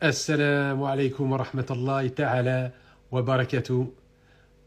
Assalamu 0.00 0.84
alaikum 0.86 1.32
wa 1.32 1.38
rahmatullahi 1.38 2.12
ta'ala 2.12 2.70
wa 3.10 3.20
barakatuh. 3.20 3.92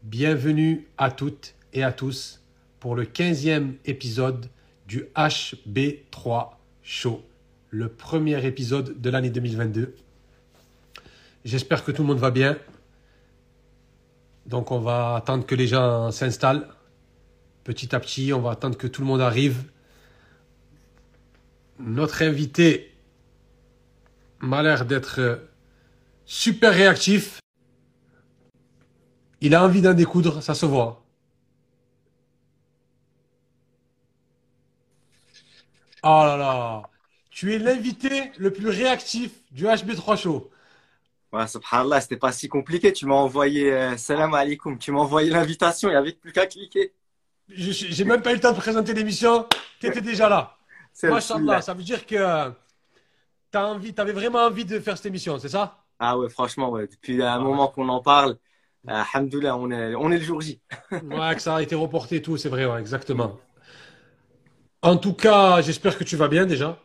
Bienvenue 0.02 0.86
à 0.98 1.10
toutes 1.10 1.54
et 1.72 1.82
à 1.82 1.90
tous 1.90 2.42
pour 2.80 2.94
le 2.94 3.06
15e 3.06 3.76
épisode 3.86 4.50
du 4.86 5.06
HB3 5.16 6.50
Show, 6.82 7.24
le 7.70 7.88
premier 7.88 8.44
épisode 8.44 9.00
de 9.00 9.08
l'année 9.08 9.30
2022. 9.30 9.96
J'espère 11.46 11.82
que 11.82 11.92
tout 11.92 12.02
le 12.02 12.08
monde 12.08 12.18
va 12.18 12.30
bien. 12.30 12.58
Donc 14.44 14.70
on 14.70 14.80
va 14.80 15.16
attendre 15.16 15.46
que 15.46 15.54
les 15.54 15.66
gens 15.66 16.10
s'installent. 16.10 16.68
Petit 17.64 17.94
à 17.94 18.00
petit, 18.00 18.34
on 18.34 18.40
va 18.42 18.50
attendre 18.50 18.76
que 18.76 18.86
tout 18.86 19.00
le 19.00 19.06
monde 19.06 19.22
arrive. 19.22 19.64
Notre 21.78 22.20
invité 22.20 22.91
m'a 24.42 24.62
l'air 24.62 24.84
d'être 24.84 25.20
euh, 25.20 25.36
super 26.24 26.74
réactif. 26.74 27.40
Il 29.40 29.54
a 29.54 29.64
envie 29.64 29.80
d'en 29.80 29.94
découdre, 29.94 30.42
ça 30.42 30.54
se 30.54 30.66
voit. 30.66 31.04
Oh 36.04 36.22
là 36.24 36.36
là, 36.36 36.82
tu 37.30 37.54
es 37.54 37.58
l'invité 37.58 38.32
le 38.36 38.52
plus 38.52 38.68
réactif 38.68 39.30
du 39.52 39.64
HB3 39.64 40.20
Show. 40.20 40.50
Ouais, 41.32 41.46
subhanallah, 41.46 42.00
c'était 42.00 42.16
pas 42.16 42.32
si 42.32 42.48
compliqué. 42.48 42.92
Tu 42.92 43.06
m'as 43.06 43.14
envoyé 43.14 43.72
euh, 43.72 43.96
salam 43.96 44.34
alaikum. 44.34 44.78
Tu 44.78 44.90
m'as 44.90 45.00
envoyé 45.00 45.30
l'invitation, 45.30 45.88
il 45.88 45.92
n'y 45.92 45.98
avait 45.98 46.12
plus 46.12 46.32
qu'à 46.32 46.46
cliquer. 46.46 46.92
J'ai 47.48 48.04
même 48.04 48.20
pas 48.20 48.32
eu 48.32 48.34
le 48.34 48.40
temps 48.40 48.52
de 48.52 48.58
présenter 48.58 48.94
l'émission, 48.94 49.46
tu 49.78 49.86
étais 49.86 50.00
déjà 50.00 50.28
là. 50.28 50.56
Machallah, 51.02 51.62
ça 51.62 51.74
veut 51.74 51.82
dire 51.82 52.06
que 52.06 52.52
tu 53.52 53.58
envie, 53.58 53.94
avais 53.96 54.12
vraiment 54.12 54.40
envie 54.40 54.64
de 54.64 54.80
faire 54.80 54.96
cette 54.96 55.06
émission, 55.06 55.38
c'est 55.38 55.48
ça? 55.48 55.84
Ah 55.98 56.18
ouais, 56.18 56.28
franchement, 56.28 56.70
ouais. 56.70 56.88
depuis 56.88 57.22
un 57.22 57.38
moment 57.38 57.68
qu'on 57.68 57.88
en 57.88 58.00
parle, 58.00 58.36
euh, 58.88 59.02
on 59.14 59.70
est, 59.70 59.94
on 59.94 60.10
est 60.10 60.18
le 60.18 60.24
jour 60.24 60.40
J. 60.40 60.60
ouais, 60.92 61.34
que 61.34 61.40
ça 61.42 61.56
a 61.56 61.62
été 61.62 61.74
reporté 61.74 62.16
et 62.16 62.22
tout, 62.22 62.36
c'est 62.36 62.48
vrai, 62.48 62.66
exactement. 62.80 63.38
En 64.80 64.96
tout 64.96 65.12
cas, 65.12 65.60
j'espère 65.62 65.96
que 65.96 66.04
tu 66.04 66.16
vas 66.16 66.28
bien 66.28 66.46
déjà. 66.46 66.82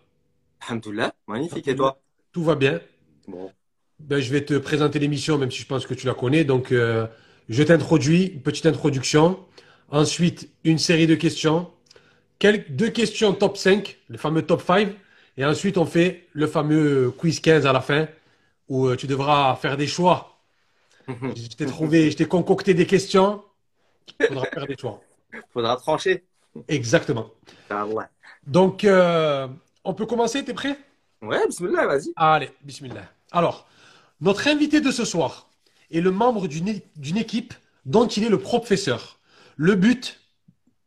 Alhamdoulilah, 0.67 1.13
magnifique. 1.27 1.67
Et 1.67 1.75
toi? 1.75 1.99
Tout 2.31 2.43
va 2.43 2.55
bien. 2.55 2.79
Bon. 3.27 3.51
Ben, 3.99 4.19
je 4.19 4.31
vais 4.31 4.45
te 4.45 4.53
présenter 4.55 4.99
l'émission, 4.99 5.37
même 5.39 5.49
si 5.49 5.61
je 5.61 5.67
pense 5.67 5.87
que 5.87 5.95
tu 5.95 6.05
la 6.05 6.13
connais. 6.13 6.43
Donc, 6.43 6.71
euh, 6.71 7.07
je 7.49 7.63
t'introduis, 7.63 8.25
une 8.25 8.41
petite 8.41 8.67
introduction. 8.67 9.39
Ensuite, 9.89 10.49
une 10.63 10.77
série 10.77 11.07
de 11.07 11.15
questions. 11.15 11.71
Deux 12.69 12.89
questions 12.89 13.33
top 13.33 13.57
5, 13.57 13.97
le 14.09 14.17
fameux 14.17 14.43
top 14.43 14.61
5. 14.61 14.89
Et 15.37 15.45
ensuite, 15.45 15.77
on 15.77 15.85
fait 15.85 16.27
le 16.33 16.47
fameux 16.47 17.11
quiz 17.11 17.39
15 17.39 17.65
à 17.65 17.73
la 17.73 17.81
fin, 17.81 18.07
où 18.67 18.87
euh, 18.87 18.95
tu 18.95 19.07
devras 19.07 19.55
faire 19.55 19.77
des 19.77 19.87
choix. 19.87 20.39
je 21.07 21.47
t'ai 21.55 21.65
trouvé, 21.67 22.11
je 22.11 22.17
t'ai 22.17 22.27
concocté 22.27 22.73
des 22.73 22.87
questions. 22.87 23.43
Il 24.19 24.27
faudra 24.27 24.45
faire 24.45 24.65
des 24.65 24.75
choix. 24.77 25.01
Il 25.33 25.41
faudra 25.53 25.75
trancher. 25.77 26.23
Exactement. 26.67 27.29
Ah 27.69 27.85
ouais. 27.85 28.05
Donc, 28.47 28.83
euh, 28.83 29.47
on 29.83 29.93
peut 29.93 30.05
commencer, 30.05 30.43
t'es 30.43 30.53
prêt? 30.53 30.77
Ouais, 31.21 31.45
bismillah, 31.47 31.85
vas-y. 31.85 32.11
Allez, 32.15 32.49
bismillah. 32.63 33.05
Alors, 33.31 33.67
notre 34.21 34.47
invité 34.47 34.81
de 34.81 34.91
ce 34.91 35.05
soir 35.05 35.49
est 35.91 36.01
le 36.01 36.11
membre 36.11 36.47
d'une 36.47 37.17
équipe 37.17 37.53
dont 37.85 38.07
il 38.07 38.23
est 38.23 38.29
le 38.29 38.39
professeur. 38.39 39.19
Le 39.55 39.75
but 39.75 40.19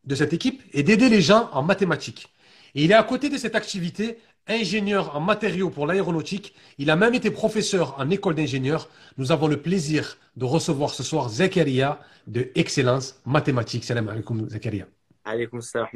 de 0.05 0.15
cette 0.15 0.33
équipe 0.33 0.63
est 0.73 0.83
d'aider 0.83 1.09
les 1.09 1.21
gens 1.21 1.51
en 1.53 1.63
mathématiques. 1.63 2.29
Et 2.75 2.85
il 2.85 2.91
est 2.93 2.95
à 2.95 3.03
côté 3.03 3.29
de 3.29 3.37
cette 3.37 3.55
activité 3.55 4.19
ingénieur 4.51 5.17
en 5.17 5.21
matériaux 5.21 5.71
pour 5.71 5.87
l'aéronautique. 5.87 6.55
Il 6.79 6.91
a 6.91 6.97
même 6.97 7.15
été 7.15 7.31
professeur 7.31 7.95
en 7.99 8.11
école 8.11 8.35
d'ingénieur. 8.35 8.89
Nous 9.17 9.33
avons 9.33 9.49
le 9.49 9.57
plaisir 9.57 10.19
de 10.37 10.45
recevoir 10.45 10.91
ce 10.91 11.03
soir 11.03 11.29
Zakaria 11.29 12.01
de 12.27 12.51
Excellence 12.55 13.21
Mathématiques. 13.25 13.85
Salam 13.85 14.09
alaikum 14.09 14.49
Zakaria. 14.49 14.87
Alaikum 15.25 15.61
salam 15.61 15.89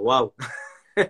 Waouh. 0.00 0.32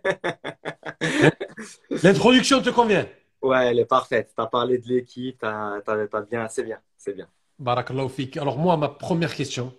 L'introduction 2.03 2.63
te 2.63 2.71
convient? 2.71 3.07
Ouais, 3.43 3.67
elle 3.67 3.79
est 3.79 3.85
parfaite. 3.85 4.33
Tu 4.35 4.43
as 4.43 4.47
parlé 4.47 4.79
de 4.79 4.89
l'équipe, 4.89 5.39
tu 5.39 6.21
bien, 6.31 6.49
c'est 6.49 6.65
bien, 6.65 6.79
c'est 6.97 7.15
bien. 7.15 7.29
Barakallahu 7.59 8.09
fik. 8.09 8.37
Alors 8.37 8.59
moi, 8.59 8.77
ma 8.77 8.89
première 8.89 9.35
question 9.35 9.73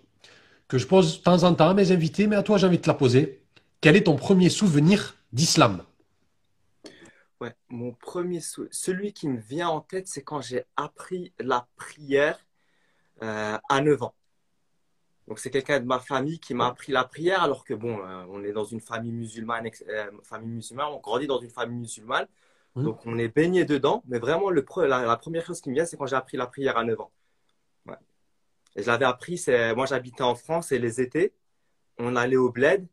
que 0.68 0.78
je 0.78 0.86
pose 0.86 1.18
de 1.18 1.22
temps 1.22 1.42
en 1.44 1.54
temps 1.54 1.70
à 1.70 1.74
mes 1.74 1.92
invités, 1.92 2.26
mais 2.26 2.36
à 2.36 2.42
toi 2.42 2.58
j'ai 2.58 2.66
envie 2.66 2.78
de 2.78 2.82
te 2.82 2.88
la 2.88 2.94
poser. 2.94 3.42
Quel 3.80 3.96
est 3.96 4.04
ton 4.04 4.16
premier 4.16 4.50
souvenir 4.50 5.16
d'islam? 5.32 5.82
Ouais, 7.40 7.54
mon 7.68 7.92
premier 7.92 8.40
celui 8.40 9.12
qui 9.12 9.28
me 9.28 9.38
vient 9.38 9.68
en 9.68 9.80
tête, 9.80 10.08
c'est 10.08 10.22
quand 10.22 10.40
j'ai 10.40 10.64
appris 10.76 11.32
la 11.38 11.68
prière 11.76 12.44
euh, 13.22 13.56
à 13.68 13.80
9 13.80 14.02
ans. 14.02 14.14
Donc 15.28 15.38
c'est 15.38 15.50
quelqu'un 15.50 15.78
de 15.78 15.84
ma 15.84 16.00
famille 16.00 16.40
qui 16.40 16.54
m'a 16.54 16.66
appris 16.66 16.90
la 16.90 17.04
prière, 17.04 17.42
alors 17.42 17.64
que 17.64 17.74
bon, 17.74 17.98
euh, 18.00 18.24
on 18.28 18.42
est 18.42 18.52
dans 18.52 18.64
une 18.64 18.80
famille 18.80 19.12
musulmane, 19.12 19.70
euh, 19.88 20.10
famille 20.24 20.48
musulmane, 20.48 20.88
on 20.90 20.98
grandit 20.98 21.28
dans 21.28 21.38
une 21.38 21.50
famille 21.50 21.78
musulmane, 21.78 22.26
mmh. 22.74 22.82
donc 22.82 23.06
on 23.06 23.16
est 23.18 23.28
baigné 23.28 23.64
dedans. 23.64 24.02
Mais 24.08 24.18
vraiment, 24.18 24.50
le 24.50 24.64
la, 24.86 25.16
première 25.16 25.46
chose 25.46 25.60
qui 25.60 25.68
me 25.68 25.74
vient, 25.74 25.84
c'est 25.84 25.96
quand 25.96 26.06
j'ai 26.06 26.16
appris 26.16 26.36
la 26.36 26.46
prière 26.48 26.76
à 26.76 26.82
9 26.82 27.00
ans. 27.00 27.12
Ouais. 27.86 27.96
Et 28.74 28.82
je 28.82 28.88
l'avais 28.88 29.04
appris, 29.04 29.38
c'est 29.38 29.74
moi 29.76 29.86
j'habitais 29.86 30.22
en 30.22 30.34
France 30.34 30.72
et 30.72 30.78
les 30.80 31.00
étés, 31.00 31.34
on 31.98 32.16
allait 32.16 32.36
au 32.36 32.50
bled 32.50 32.88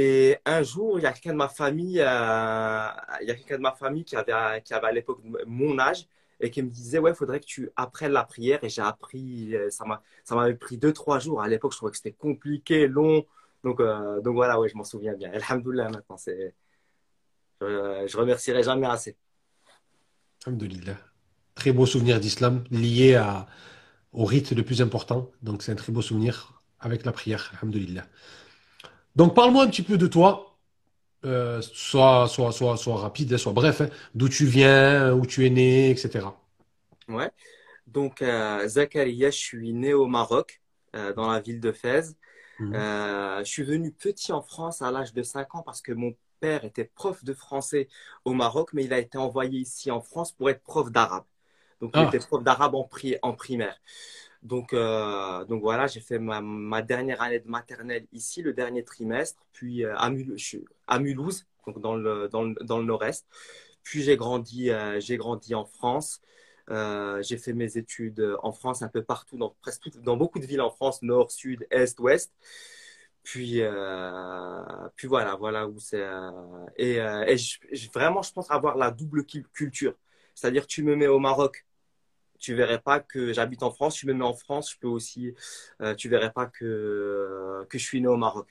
et 0.00 0.38
un 0.44 0.62
jour, 0.62 1.00
il 1.00 1.02
y 1.02 1.06
a 1.06 1.12
quelqu'un 1.12 1.32
de 1.32 1.38
ma 1.38 1.48
famille, 1.48 1.98
euh, 1.98 2.88
il 3.20 3.26
y 3.26 3.32
a 3.32 3.34
quelqu'un 3.34 3.56
de 3.56 3.62
ma 3.62 3.72
famille 3.72 4.04
qui 4.04 4.14
avait, 4.14 4.62
qui 4.62 4.72
avait 4.72 4.86
à 4.86 4.92
l'époque 4.92 5.18
mon 5.44 5.76
âge 5.80 6.06
et 6.38 6.52
qui 6.52 6.62
me 6.62 6.68
disait 6.70 7.00
ouais, 7.00 7.12
faudrait 7.14 7.40
que 7.40 7.46
tu 7.46 7.70
apprennes 7.74 8.12
la 8.12 8.22
prière. 8.22 8.62
Et 8.62 8.68
j'ai 8.68 8.80
appris, 8.80 9.56
euh, 9.56 9.70
ça 9.70 9.84
m'a, 9.84 10.00
ça 10.22 10.36
m'avait 10.36 10.54
pris 10.54 10.78
deux 10.78 10.92
trois 10.92 11.18
jours. 11.18 11.42
À 11.42 11.48
l'époque, 11.48 11.72
je 11.72 11.78
trouvais 11.78 11.90
que 11.90 11.96
c'était 11.96 12.12
compliqué, 12.12 12.86
long. 12.86 13.26
Donc, 13.64 13.80
euh, 13.80 14.20
donc 14.20 14.34
voilà, 14.34 14.60
ouais, 14.60 14.68
je 14.68 14.76
m'en 14.76 14.84
souviens 14.84 15.14
bien. 15.14 15.32
Alhamdoulilah, 15.50 15.88
maintenant, 15.90 16.16
je, 16.24 16.52
je 17.60 18.16
remercierai 18.16 18.62
jamais 18.62 18.86
assez. 18.86 19.16
Alhamdoulilah. 20.46 20.96
Très 21.56 21.72
beau 21.72 21.86
souvenir 21.86 22.20
d'islam 22.20 22.62
lié 22.70 23.20
au 24.12 24.24
rite 24.24 24.52
le 24.52 24.62
plus 24.62 24.80
important. 24.80 25.28
Donc, 25.42 25.64
c'est 25.64 25.72
un 25.72 25.74
très 25.74 25.90
beau 25.90 26.02
souvenir 26.02 26.62
avec 26.78 27.04
la 27.04 27.10
prière. 27.10 27.50
Alhamdoulilah. 27.54 28.06
Donc, 29.18 29.34
parle-moi 29.34 29.64
un 29.64 29.66
petit 29.66 29.82
peu 29.82 29.98
de 29.98 30.06
toi, 30.06 30.56
euh, 31.24 31.60
soit, 31.60 32.28
soit, 32.28 32.52
soit, 32.52 32.76
soit 32.76 32.96
rapide, 32.98 33.36
soit 33.36 33.52
bref, 33.52 33.80
hein. 33.80 33.88
d'où 34.14 34.28
tu 34.28 34.46
viens, 34.46 35.12
où 35.12 35.26
tu 35.26 35.44
es 35.44 35.50
né, 35.50 35.90
etc. 35.90 36.26
Ouais. 37.08 37.28
Donc, 37.88 38.22
euh, 38.22 38.68
Zakaria, 38.68 39.30
je 39.30 39.36
suis 39.36 39.72
né 39.72 39.92
au 39.92 40.06
Maroc, 40.06 40.60
euh, 40.94 41.12
dans 41.14 41.28
la 41.28 41.40
ville 41.40 41.58
de 41.58 41.72
Fès. 41.72 42.14
Mhm. 42.60 42.74
je 42.74 43.44
suis 43.44 43.64
venu 43.64 43.92
petit 43.92 44.32
en 44.32 44.42
France 44.42 44.82
à 44.82 44.90
l'âge 44.92 45.12
de 45.12 45.22
5 45.24 45.54
ans 45.56 45.62
parce 45.62 45.80
que 45.80 45.92
mon 45.92 46.14
père 46.40 46.64
était 46.64 46.84
prof 46.84 47.24
de 47.24 47.32
français 47.32 47.88
au 48.24 48.34
Maroc, 48.34 48.70
mais 48.72 48.84
il 48.84 48.92
a 48.92 48.98
été 48.98 49.18
envoyé 49.18 49.60
ici 49.60 49.90
en 49.90 50.00
France 50.00 50.30
pour 50.30 50.48
être 50.48 50.62
prof 50.62 50.92
d'arabe. 50.92 51.24
Donc, 51.80 51.90
il 51.94 52.00
ah. 52.00 52.06
était 52.06 52.18
prof 52.20 52.44
d'arabe 52.44 52.76
en, 52.76 52.88
en 53.22 53.32
primaire. 53.32 53.76
Donc, 54.42 54.72
euh, 54.72 55.44
donc 55.46 55.62
voilà, 55.62 55.86
j'ai 55.88 56.00
fait 56.00 56.18
ma, 56.18 56.82
dernière 56.82 57.20
année 57.22 57.40
de 57.40 57.48
maternelle 57.48 58.06
ici, 58.12 58.42
le 58.42 58.52
dernier 58.52 58.84
trimestre, 58.84 59.42
puis 59.52 59.84
euh, 59.84 59.96
à, 59.96 60.10
Mulhouse, 61.00 61.46
donc 61.66 61.80
dans 61.80 61.96
le, 61.96 62.28
dans 62.28 62.44
le, 62.44 62.84
nord-est. 62.84 63.26
Puis 63.82 64.02
j'ai 64.02 64.16
grandi, 64.16 64.70
euh, 64.70 65.00
j'ai 65.00 65.16
grandi 65.16 65.54
en 65.54 65.64
France. 65.64 66.20
j'ai 66.68 67.36
fait 67.38 67.52
mes 67.52 67.78
études 67.78 68.36
en 68.42 68.52
France, 68.52 68.82
un 68.82 68.88
peu 68.88 69.02
partout, 69.02 69.36
dans, 69.38 69.50
presque 69.60 69.90
dans 70.00 70.16
beaucoup 70.16 70.38
de 70.38 70.46
villes 70.46 70.60
en 70.60 70.70
France, 70.70 71.02
nord, 71.02 71.30
sud, 71.32 71.66
est, 71.70 71.98
ouest. 72.00 72.32
Puis, 73.24 73.60
puis 74.96 75.08
voilà, 75.08 75.36
voilà 75.36 75.68
où 75.68 75.78
c'est. 75.80 76.04
et, 76.76 76.96
et 76.96 77.36
vraiment, 77.94 78.22
je 78.22 78.32
pense 78.32 78.50
avoir 78.50 78.76
la 78.76 78.90
double 78.90 79.24
culture. 79.24 79.94
C'est-à-dire, 80.34 80.66
tu 80.66 80.82
me 80.84 80.94
mets 80.96 81.08
au 81.08 81.18
Maroc, 81.18 81.66
tu 82.38 82.54
verrais 82.54 82.80
pas 82.80 83.00
que 83.00 83.32
j'habite 83.32 83.62
en 83.62 83.70
France. 83.70 83.96
Tu 83.96 84.06
me 84.06 84.14
mets 84.14 84.24
en 84.24 84.34
France, 84.34 84.72
je 84.72 84.78
peux 84.78 84.88
aussi. 84.88 85.34
Euh, 85.80 85.94
tu 85.94 86.08
verrais 86.08 86.32
pas 86.32 86.46
que 86.46 87.66
que 87.68 87.78
je 87.78 87.84
suis 87.84 88.00
né 88.00 88.08
au 88.08 88.16
Maroc. 88.16 88.48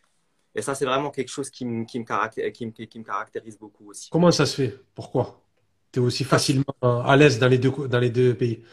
Et 0.55 0.61
ça, 0.61 0.73
c'est 0.75 0.85
vraiment 0.85 1.11
quelque 1.11 1.29
chose 1.29 1.49
qui 1.49 1.65
me, 1.65 1.85
qui, 1.85 1.99
me 1.99 2.05
caractérise, 2.05 2.51
qui, 2.51 2.65
me, 2.65 2.71
qui 2.71 2.99
me 2.99 3.03
caractérise 3.03 3.57
beaucoup 3.59 3.89
aussi. 3.89 4.09
Comment 4.09 4.31
ça 4.31 4.45
se 4.45 4.55
fait? 4.55 4.79
Pourquoi? 4.95 5.39
Tu 5.91 5.99
es 5.99 6.01
aussi 6.01 6.23
facilement 6.23 6.65
à 6.81 7.15
l'aise 7.15 7.37
dans 7.37 7.47
les 7.47 7.59
deux, 7.59 7.71
dans 7.87 7.99
les 7.99 8.09
deux 8.09 8.35
pays? 8.35 8.63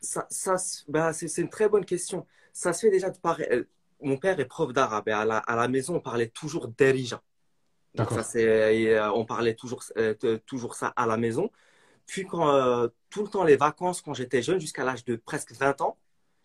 Ça, 0.00 0.26
ça 0.28 0.56
ben, 0.88 1.12
c'est, 1.12 1.38
une 1.38 1.48
très 1.48 1.68
bonne 1.68 1.84
question. 1.84 2.26
Ça 2.52 2.72
se 2.72 2.80
fait 2.80 2.90
déjà 2.90 3.10
de 3.10 3.18
pareil. 3.18 3.46
Euh, 3.52 3.64
mon 4.00 4.16
père 4.16 4.38
est 4.40 4.46
prof 4.46 4.72
d'arabe 4.72 5.08
et 5.08 5.12
à 5.12 5.24
la, 5.24 5.38
à 5.38 5.54
la 5.54 5.68
maison, 5.68 5.94
on 5.94 6.00
parlait 6.00 6.28
toujours 6.28 6.66
d'Erija. 6.66 7.22
D'accord. 7.94 8.18
Euh, 8.34 9.10
on 9.14 9.24
parlait 9.24 9.54
toujours, 9.54 9.84
toujours 10.44 10.74
ça 10.74 10.88
à 10.96 11.06
la 11.06 11.16
maison. 11.16 11.50
Puis 12.06 12.26
quand, 12.26 12.50
euh, 12.50 12.88
tout 13.10 13.22
le 13.22 13.28
temps, 13.28 13.44
les 13.44 13.56
vacances, 13.56 14.02
quand 14.02 14.14
j'étais 14.14 14.42
jeune, 14.42 14.60
jusqu'à 14.60 14.84
l'âge 14.84 15.04
de 15.04 15.16
presque 15.16 15.52
20 15.52 15.80
ans, 15.80 15.96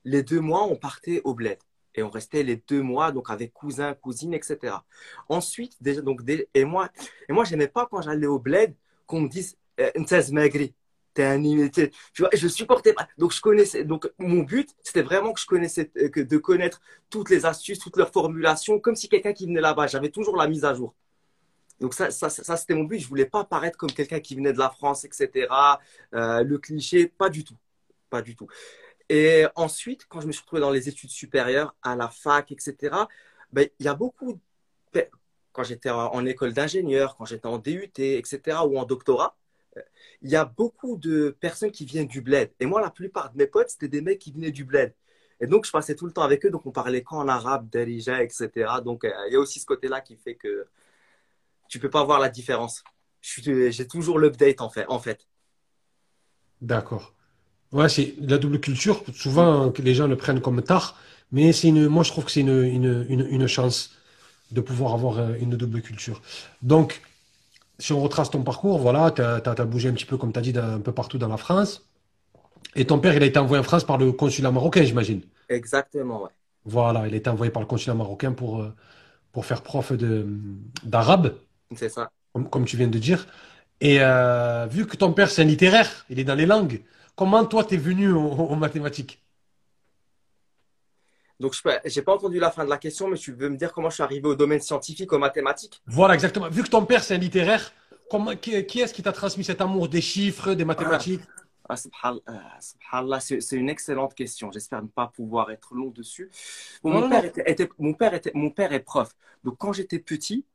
les 0.05 0.23
deux 0.23 0.39
mois, 0.39 0.63
on 0.63 0.75
partait 0.75 1.21
au 1.23 1.33
bled. 1.33 1.57
Et 1.95 2.03
on 2.03 2.09
restait 2.09 2.43
les 2.43 2.57
deux 2.67 2.81
mois, 2.81 3.11
donc 3.11 3.29
avec 3.29 3.53
cousins, 3.53 3.93
cousines, 3.95 4.33
etc. 4.33 4.75
Ensuite, 5.29 5.75
déjà, 5.81 6.01
donc, 6.01 6.21
et 6.53 6.65
moi, 6.65 6.89
et 7.27 7.33
moi, 7.33 7.43
j'aimais 7.43 7.67
pas 7.67 7.87
quand 7.89 8.01
j'allais 8.01 8.27
au 8.27 8.39
bled 8.39 8.75
qu'on 9.07 9.21
me 9.21 9.29
dise, 9.29 9.57
euh, 9.79 9.89
Ntez 9.95 10.31
Magri, 10.31 10.75
t'es 11.17 11.23
un 11.23 11.41
tu 11.69 12.21
vois, 12.21 12.29
je 12.33 12.47
supportais 12.47 12.93
pas. 12.93 13.07
Donc 13.17 13.33
je 13.33 13.41
connaissais. 13.41 13.83
Donc 13.83 14.09
mon 14.19 14.43
but, 14.43 14.69
c'était 14.83 15.01
vraiment 15.01 15.33
que 15.33 15.39
je 15.39 15.47
connaissais, 15.47 15.91
euh, 15.97 16.09
que 16.09 16.19
de 16.21 16.37
connaître 16.37 16.79
toutes 17.09 17.29
les 17.29 17.45
astuces, 17.45 17.79
toutes 17.79 17.97
leurs 17.97 18.11
formulations, 18.11 18.79
comme 18.79 18.95
si 18.95 19.09
quelqu'un 19.09 19.33
qui 19.33 19.47
venait 19.47 19.61
là-bas. 19.61 19.87
J'avais 19.87 20.09
toujours 20.09 20.37
la 20.37 20.47
mise 20.47 20.63
à 20.65 20.73
jour. 20.75 20.93
Donc 21.79 21.93
ça, 21.93 22.11
ça, 22.11 22.29
ça 22.29 22.57
c'était 22.57 22.73
mon 22.73 22.83
but. 22.83 22.99
Je 22.99 23.07
voulais 23.07 23.25
pas 23.25 23.43
paraître 23.43 23.77
comme 23.77 23.91
quelqu'un 23.91 24.19
qui 24.19 24.35
venait 24.35 24.53
de 24.53 24.59
la 24.59 24.69
France, 24.69 25.05
etc. 25.05 25.47
Euh, 26.13 26.43
le 26.43 26.57
cliché, 26.57 27.07
pas 27.07 27.29
du 27.29 27.43
tout, 27.43 27.57
pas 28.09 28.21
du 28.21 28.35
tout. 28.35 28.47
Et 29.09 29.45
ensuite, 29.55 30.05
quand 30.09 30.21
je 30.21 30.27
me 30.27 30.31
suis 30.31 30.41
retrouvé 30.41 30.61
dans 30.61 30.71
les 30.71 30.89
études 30.89 31.09
supérieures, 31.09 31.75
à 31.83 31.95
la 31.95 32.09
fac, 32.09 32.51
etc. 32.51 32.95
Ben, 33.53 33.69
il 33.79 33.85
y 33.85 33.89
a 33.89 33.95
beaucoup, 33.95 34.39
quand 35.53 35.63
j'étais 35.63 35.89
en 35.89 36.25
école 36.25 36.53
d'ingénieur, 36.53 37.15
quand 37.17 37.25
j'étais 37.25 37.47
en 37.47 37.57
DUT, 37.57 37.91
etc. 37.97 38.59
ou 38.67 38.77
en 38.77 38.85
doctorat, 38.85 39.35
il 40.21 40.29
y 40.29 40.35
a 40.35 40.45
beaucoup 40.45 40.97
de 40.97 41.35
personnes 41.39 41.71
qui 41.71 41.85
viennent 41.85 42.07
du 42.07 42.21
bled. 42.21 42.51
Et 42.59 42.65
moi, 42.65 42.81
la 42.81 42.91
plupart 42.91 43.31
de 43.31 43.37
mes 43.37 43.47
potes, 43.47 43.69
c'était 43.69 43.87
des 43.87 44.01
mecs 44.01 44.19
qui 44.19 44.31
venaient 44.31 44.51
du 44.51 44.65
bled. 44.65 44.93
Et 45.39 45.47
donc, 45.47 45.65
je 45.65 45.71
passais 45.71 45.95
tout 45.95 46.05
le 46.05 46.11
temps 46.11 46.23
avec 46.23 46.45
eux. 46.45 46.49
Donc, 46.49 46.65
on 46.65 46.71
parlait 46.71 47.03
qu'en 47.03 47.27
arabe, 47.27 47.69
darija, 47.69 48.23
etc. 48.23 48.49
Donc, 48.83 49.03
euh, 49.03 49.11
il 49.27 49.33
y 49.33 49.35
a 49.35 49.39
aussi 49.39 49.59
ce 49.59 49.65
côté-là 49.65 50.01
qui 50.01 50.15
fait 50.15 50.35
que 50.35 50.67
tu 51.69 51.79
peux 51.79 51.89
pas 51.89 52.03
voir 52.03 52.19
la 52.19 52.29
différence. 52.29 52.83
J'ai 53.21 53.87
toujours 53.87 54.19
l'update, 54.19 54.61
en 54.61 54.69
fait. 54.69 54.85
En 54.89 54.99
fait. 54.99 55.27
D'accord. 56.61 57.13
Ouais, 57.71 57.89
c'est 57.89 58.15
la 58.19 58.37
double 58.37 58.59
culture. 58.59 59.03
Souvent, 59.13 59.73
les 59.79 59.93
gens 59.93 60.07
le 60.07 60.15
prennent 60.15 60.41
comme 60.41 60.61
tard. 60.61 60.97
Mais 61.31 61.51
c'est 61.51 61.67
une, 61.67 61.87
moi, 61.87 62.03
je 62.03 62.11
trouve 62.11 62.25
que 62.25 62.31
c'est 62.31 62.41
une, 62.41 62.63
une, 62.63 63.27
une, 63.29 63.47
chance 63.47 63.91
de 64.51 64.61
pouvoir 64.61 64.93
avoir 64.93 65.19
euh, 65.19 65.33
une 65.41 65.55
double 65.57 65.81
culture. 65.81 66.21
Donc, 66.61 67.01
si 67.79 67.91
on 67.91 68.01
retrace 68.01 68.29
ton 68.29 68.43
parcours, 68.43 68.79
voilà, 68.79 69.11
tu 69.11 69.21
as, 69.21 69.65
bougé 69.65 69.89
un 69.89 69.93
petit 69.93 70.05
peu, 70.05 70.17
comme 70.17 70.31
tu 70.31 70.39
as 70.39 70.41
dit, 70.41 70.53
un 70.57 70.79
peu 70.79 70.93
partout 70.93 71.17
dans 71.17 71.27
la 71.27 71.37
France. 71.37 71.85
Et 72.75 72.85
ton 72.85 72.99
père, 72.99 73.13
il 73.13 73.23
a 73.23 73.25
été 73.25 73.39
envoyé 73.39 73.59
en 73.59 73.63
France 73.63 73.83
par 73.83 73.97
le 73.97 74.11
consulat 74.13 74.51
marocain, 74.51 74.83
j'imagine. 74.83 75.21
Exactement, 75.49 76.23
ouais. 76.23 76.29
Voilà, 76.63 77.07
il 77.07 77.13
a 77.13 77.17
été 77.17 77.29
envoyé 77.29 77.51
par 77.51 77.61
le 77.61 77.67
consulat 77.67 77.95
marocain 77.95 78.31
pour, 78.31 78.61
euh, 78.61 78.73
pour 79.31 79.45
faire 79.45 79.61
prof 79.61 79.91
d'arabe. 80.83 81.35
C'est 81.75 81.89
ça. 81.89 82.11
Comme, 82.51 82.65
tu 82.65 82.77
viens 82.77 82.87
de 82.87 82.99
dire. 82.99 83.27
Et 83.81 83.97
euh, 83.99 84.67
vu 84.67 84.85
que 84.85 84.95
ton 84.95 85.13
père, 85.13 85.29
c'est 85.29 85.41
un 85.41 85.45
littéraire, 85.45 86.05
il 86.09 86.19
est 86.19 86.23
dans 86.23 86.35
les 86.35 86.45
langues, 86.45 86.83
comment 87.15 87.43
toi, 87.45 87.63
tu 87.63 87.75
es 87.75 87.77
venu 87.77 88.11
aux 88.11 88.55
mathématiques? 88.55 89.21
Donc, 91.39 91.53
je 91.53 91.95
n'ai 91.95 92.01
pas 92.01 92.13
entendu 92.13 92.39
la 92.39 92.49
fin 92.49 92.65
de 92.65 92.69
la 92.69 92.77
question, 92.77 93.07
mais 93.07 93.17
tu 93.17 93.31
veux 93.31 93.49
me 93.49 93.57
dire 93.57 93.71
comment 93.71 93.89
je 93.89 93.95
suis 93.95 94.03
arrivé 94.03 94.27
au 94.27 94.35
domaine 94.35 94.59
scientifique, 94.59 95.13
aux 95.13 95.19
mathématiques? 95.19 95.81
Voilà, 95.85 96.15
exactement. 96.15 96.49
Vu 96.49 96.63
que 96.63 96.69
ton 96.69 96.85
père, 96.85 97.03
c'est 97.03 97.13
un 97.13 97.19
littéraire, 97.19 97.73
comment, 98.09 98.35
qui, 98.35 98.53
est-ce 98.53 98.93
qui 98.93 99.03
t'a 99.03 99.11
transmis 99.11 99.43
cet 99.43 99.61
amour 99.61 99.87
des 99.87 100.01
chiffres, 100.01 100.53
des 100.53 100.65
mathématiques? 100.65 101.21
Ah, 101.69 101.75
ah 102.91 103.19
c'est 103.19 103.55
une 103.55 103.69
excellente 103.69 104.15
question. 104.15 104.51
J'espère 104.51 104.81
ne 104.81 104.87
pas 104.87 105.07
pouvoir 105.07 105.51
être 105.51 105.75
long 105.75 105.89
dessus. 105.89 106.31
mon, 106.83 107.07
père 107.09 107.25
était, 107.25 107.69
mon, 107.77 107.93
père 107.93 108.13
était, 108.13 108.31
mon 108.33 108.49
père 108.49 108.73
est 108.73 108.79
prof. 108.79 109.09
Donc, 109.43 109.57
quand 109.57 109.73
j'étais 109.73 109.99
petit, 109.99 110.45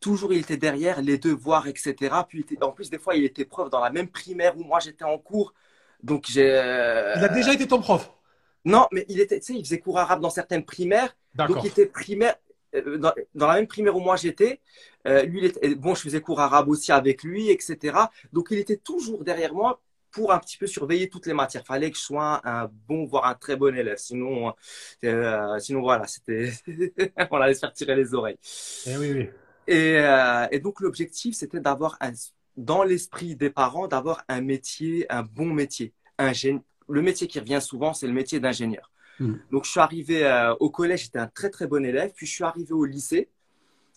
toujours 0.00 0.32
il 0.32 0.40
était 0.40 0.56
derrière 0.56 1.02
les 1.02 1.18
devoirs, 1.18 1.66
etc. 1.66 2.14
Puis, 2.28 2.44
en 2.60 2.72
plus, 2.72 2.90
des 2.90 2.98
fois, 2.98 3.14
il 3.16 3.24
était 3.24 3.44
prof 3.44 3.70
dans 3.70 3.80
la 3.80 3.90
même 3.90 4.08
primaire 4.08 4.56
où 4.56 4.64
moi 4.64 4.80
j'étais 4.80 5.04
en 5.04 5.18
cours. 5.18 5.54
Donc, 6.02 6.24
j'ai. 6.28 6.50
Euh, 6.50 7.14
il 7.16 7.24
a 7.24 7.28
déjà 7.28 7.52
été 7.52 7.66
ton 7.66 7.80
prof? 7.80 8.12
Non, 8.64 8.86
mais 8.92 9.04
il 9.08 9.20
était, 9.20 9.40
tu 9.40 9.46
sais, 9.46 9.54
il 9.54 9.64
faisait 9.64 9.78
cours 9.78 9.98
arabe 9.98 10.20
dans 10.20 10.30
certaines 10.30 10.64
primaires. 10.64 11.16
Donc, 11.34 11.58
il 11.62 11.68
était 11.68 11.86
primaire, 11.86 12.36
euh, 12.74 12.98
dans, 12.98 13.46
la 13.46 13.54
même 13.54 13.66
primaire 13.66 13.96
où 13.96 14.00
moi 14.00 14.16
j'étais. 14.16 14.60
Euh, 15.06 15.22
lui, 15.22 15.38
il 15.38 15.44
était, 15.46 15.74
bon, 15.74 15.94
je 15.94 16.02
faisais 16.02 16.20
cours 16.20 16.40
arabe 16.40 16.68
aussi 16.68 16.92
avec 16.92 17.22
lui, 17.22 17.50
etc. 17.50 17.96
Donc, 18.32 18.48
il 18.50 18.58
était 18.58 18.76
toujours 18.76 19.24
derrière 19.24 19.54
moi 19.54 19.80
pour 20.10 20.32
un 20.32 20.38
petit 20.38 20.56
peu 20.56 20.66
surveiller 20.66 21.08
toutes 21.08 21.26
les 21.26 21.34
matières. 21.34 21.62
Il 21.64 21.66
fallait 21.66 21.90
que 21.90 21.96
je 21.96 22.02
sois 22.02 22.40
un 22.44 22.70
bon, 22.88 23.04
voire 23.06 23.26
un 23.26 23.34
très 23.34 23.56
bon 23.56 23.74
élève. 23.74 23.98
Sinon, 23.98 24.54
euh, 25.04 25.58
sinon 25.58 25.80
voilà, 25.80 26.06
c'était, 26.06 26.50
on 27.30 27.40
allait 27.40 27.54
se 27.54 27.60
faire 27.60 27.72
tirer 27.72 27.94
les 27.94 28.14
oreilles. 28.14 28.38
Eh 28.86 28.96
oui, 28.96 29.12
oui. 29.12 29.30
Et, 29.68 29.96
et 30.50 30.58
donc, 30.60 30.80
l'objectif, 30.80 31.36
c'était 31.36 31.60
d'avoir 31.60 31.98
dans 32.56 32.82
l'esprit 32.82 33.36
des 33.36 33.50
parents, 33.50 33.86
d'avoir 33.86 34.24
un 34.28 34.40
métier, 34.40 35.06
un 35.10 35.22
bon 35.22 35.46
métier, 35.46 35.92
un, 36.18 36.32
le 36.88 37.02
métier 37.02 37.28
qui 37.28 37.38
revient 37.38 37.60
souvent, 37.62 37.94
c'est 37.94 38.06
le 38.06 38.12
métier 38.12 38.40
d'ingénieur. 38.40 38.90
Hmm. 39.20 39.36
Donc, 39.50 39.64
je 39.64 39.70
suis 39.70 39.80
arrivé 39.80 40.24
euh, 40.24 40.54
au 40.58 40.70
collège, 40.70 41.04
j'étais 41.04 41.18
un 41.18 41.28
très 41.28 41.50
très 41.50 41.66
bon 41.66 41.84
élève. 41.84 42.12
Puis, 42.16 42.26
je 42.26 42.32
suis 42.32 42.44
arrivé 42.44 42.72
au 42.72 42.84
lycée. 42.84 43.28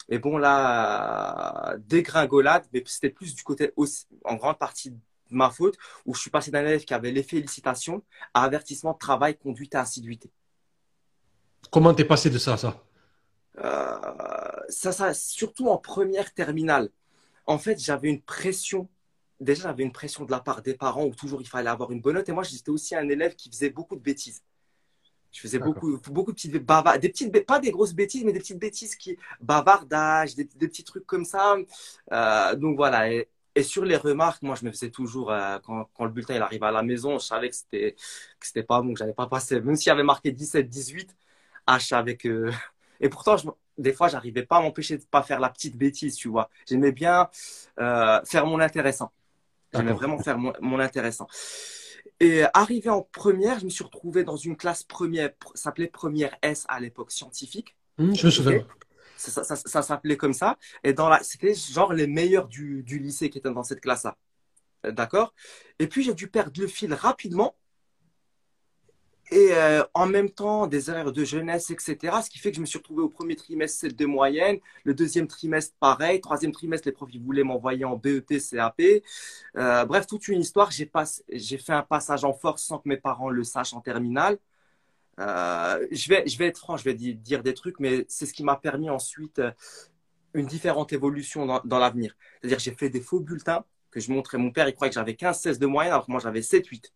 Et 0.10 0.20
bon, 0.20 0.38
là, 0.38 1.76
dégringolade, 1.88 2.66
mais 2.74 2.84
c'était 2.86 3.10
plus 3.10 3.34
du 3.34 3.44
côté, 3.44 3.72
en 4.26 4.36
grande 4.36 4.58
partie 4.58 4.92
de 4.92 4.98
ma 5.30 5.50
faute, 5.50 5.78
où 6.06 6.14
je 6.14 6.20
suis 6.20 6.30
passé 6.30 6.52
d'un 6.52 6.62
élève 6.62 6.84
qui 6.84 6.94
avait 6.94 7.12
les 7.12 7.24
félicitations 7.24 8.04
à 8.34 8.44
avertissement 8.44 8.94
de 8.94 8.98
travail, 8.98 9.38
conduite 9.38 9.74
à 9.74 9.82
assiduité. 9.82 10.30
Comment 11.72 11.94
t'es 11.94 12.04
passé 12.04 12.30
de 12.30 12.38
ça 12.38 12.54
à 12.54 12.58
ça? 12.58 12.84
Euh, 13.59 13.98
Ça, 14.69 14.92
ça, 14.92 15.13
surtout 15.13 15.68
en 15.69 15.77
première 15.77 16.33
terminale. 16.33 16.89
En 17.45 17.57
fait, 17.57 17.80
j'avais 17.80 18.09
une 18.09 18.21
pression 18.21 18.89
déjà, 19.42 19.63
j'avais 19.63 19.83
une 19.83 19.92
pression 19.92 20.25
de 20.25 20.31
la 20.31 20.39
part 20.39 20.62
des 20.62 20.75
parents 20.75 21.06
où 21.06 21.15
toujours 21.15 21.42
il 21.42 21.48
fallait 21.48 21.69
avoir 21.69 21.92
une 21.92 22.00
bonne 22.01 22.15
note. 22.15 22.30
Et 22.30 22.31
moi, 22.31 22.44
j'étais 22.44 22.69
aussi 22.69 22.95
un 22.95 23.07
élève 23.09 23.36
qui 23.36 23.50
faisait 23.50 23.69
beaucoup 23.71 23.95
de 23.95 24.01
bêtises. 24.01 24.44
Je 25.31 25.39
faisais 25.39 25.59
beaucoup, 25.59 25.98
beaucoup 26.09 26.31
de 26.31 26.36
petites 26.36 26.57
bavardages, 26.57 27.00
des 27.01 27.09
petites, 27.09 27.45
pas 27.45 27.59
des 27.59 27.71
grosses 27.71 27.94
bêtises, 27.94 28.24
mais 28.25 28.33
des 28.33 28.39
petites 28.39 28.59
bêtises 28.59 28.95
qui, 28.95 29.18
bavardage, 29.39 30.36
des, 30.36 30.45
petits 30.45 30.83
trucs 30.83 31.06
comme 31.06 31.25
ça. 31.25 31.56
Euh, 32.12 32.56
donc 32.56 32.75
voilà. 32.75 33.12
Et, 33.12 33.27
sur 33.63 33.83
les 33.83 33.98
remarques, 33.98 34.42
moi, 34.44 34.56
je 34.56 34.65
me 34.65 34.71
faisais 34.71 34.89
toujours, 34.89 35.31
euh, 35.31 35.57
quand, 35.59 35.88
le 36.00 36.09
bulletin 36.09 36.36
il 36.36 36.42
arrivait 36.42 36.65
à 36.65 36.71
la 36.71 36.83
maison, 36.83 37.18
je 37.19 37.25
savais 37.25 37.50
que 37.50 37.56
c'était, 37.56 37.95
que 38.39 38.48
c'était 38.48 38.63
pas 38.63 38.81
bon, 38.81 38.94
que 38.94 39.00
j'avais 39.00 39.13
pas 39.13 39.27
passé. 39.27 39.59
Même 39.62 39.75
s'il 39.75 39.88
y 39.88 39.92
avait 39.92 40.03
marqué 40.03 40.31
17, 40.31 40.69
18, 40.69 41.15
H 41.68 41.95
avec, 41.95 42.27
et 43.01 43.09
pourtant, 43.09 43.36
je, 43.36 43.48
des 43.77 43.94
fois, 43.94 44.07
j'arrivais 44.07 44.44
pas 44.44 44.57
à 44.57 44.62
m'empêcher 44.62 44.98
de 44.98 45.03
pas 45.03 45.24
faire 45.24 45.39
la 45.39 45.50
petite 45.50 45.75
bêtise, 45.75 46.15
tu 46.15 46.30
vois. 46.30 46.50
J'aimais 46.69 46.92
bien 46.92 47.30
euh, 47.80 48.21
faire 48.24 48.45
mon 48.45 48.59
intéressant. 48.59 49.12
J'aimais 49.74 49.94
vraiment 49.94 50.19
faire 50.19 50.38
mon, 50.38 50.80
intéressant. 50.80 51.27
Et 52.19 52.44
arrivé 52.53 52.89
en 52.89 53.01
première, 53.01 53.59
je 53.59 53.65
me 53.65 53.69
suis 53.69 53.83
retrouvé 53.83 54.24
dans 54.24 54.36
une 54.36 54.56
classe 54.56 54.83
première, 54.83 55.31
ça 55.56 55.63
s'appelait 55.63 55.88
première 55.88 56.36
S 56.42 56.65
à 56.68 56.80
l'époque 56.80 57.12
scientifique. 57.12 57.75
Mmh, 57.98 58.13
je 58.13 58.25
me 58.27 58.31
souviens. 58.31 58.68
Ça, 59.18 59.44
ça, 59.44 59.81
s'appelait 59.81 60.18
comme 60.18 60.33
ça. 60.33 60.57
Et 60.83 60.94
dans 60.94 61.07
la, 61.07 61.24
c'était 61.24 61.53
genre 61.53 61.94
les 61.94 62.07
meilleurs 62.07 62.48
du, 62.48 62.83
du 62.83 63.00
lycée 63.00 63.30
qui 63.30 63.38
étaient 63.38 63.51
dans 63.51 63.63
cette 63.63 63.81
classe-là. 63.81 64.18
D'accord? 64.83 65.33
Et 65.80 65.88
puis 65.88 66.03
j'ai 66.03 66.13
dû 66.13 66.27
perdre 66.27 66.59
le 66.59 66.68
fil 66.68 66.94
rapidement 66.94 67.56
et 69.32 69.54
euh, 69.54 69.84
en 69.94 70.08
même 70.08 70.30
temps, 70.30 70.68
des 70.68 70.90
erreurs 70.90 71.14
de 71.14 71.24
jeunesse, 71.24 71.72
etc. 71.72 72.18
Ce 72.24 72.30
qui 72.30 72.38
fait 72.38 72.52
que 72.52 72.58
je 72.58 72.62
me 72.62 72.66
suis 72.66 72.78
retrouvé 72.78 73.02
au 73.02 73.10
premier 73.10 73.36
trimestre 73.38 73.80
7 73.80 73.96
de 73.96 74.06
moyenne, 74.06 74.60
le 74.84 74.94
deuxième 74.94 75.28
trimestre 75.28 75.74
pareil, 75.80 76.20
troisième 76.20 76.52
trimestre 76.52 76.88
les 76.88 76.92
profs 76.92 77.14
ils 77.14 77.22
voulaient 77.22 77.44
m'envoyer 77.44 77.86
en 77.86 77.96
BET, 77.96 78.26
CAP. 78.26 78.82
Euh, 79.56 79.86
bref, 79.86 80.06
toute 80.06 80.28
une 80.28 80.42
histoire. 80.42 80.70
J'ai 80.72 81.58
fait 81.58 81.74
un 81.74 81.82
passage 81.84 82.26
en 82.26 82.34
force 82.34 82.64
sans 82.64 82.80
que 82.80 82.90
mes 82.90 82.98
parents 82.98 83.30
le 83.30 83.44
sachent 83.46 83.74
en 83.74 83.80
terminale. 83.82 84.38
Euh, 85.20 85.88
je 85.92 86.10
vais, 86.10 86.48
être 86.48 86.60
franc, 86.60 86.78
je 86.78 86.84
vais 86.84 86.94
dire 86.94 87.44
des 87.44 87.54
trucs, 87.54 87.80
mais 87.80 88.06
c'est 88.10 88.26
ce 88.26 88.34
qui 88.34 88.44
m'a 88.44 88.58
permis 88.58 88.90
ensuite 88.90 89.42
une 90.34 90.46
différente 90.46 90.94
évolution 90.94 91.46
dans, 91.46 91.62
dans 91.64 91.80
l'avenir. 91.80 92.16
C'est-à-dire, 92.42 92.60
j'ai 92.60 92.72
fait 92.72 92.90
des 92.90 93.02
faux 93.02 93.20
bulletins 93.22 93.64
que 93.92 94.00
je 94.00 94.12
montrais. 94.12 94.38
Mon 94.38 94.52
père, 94.52 94.68
il 94.68 94.74
croyait 94.74 94.90
que 94.90 94.96
j'avais 94.96 95.14
15-16 95.14 95.58
de 95.58 95.66
moyenne, 95.68 95.94
alors 95.94 96.06
que 96.06 96.12
moi 96.12 96.20
j'avais 96.22 96.42
7-8. 96.42 96.92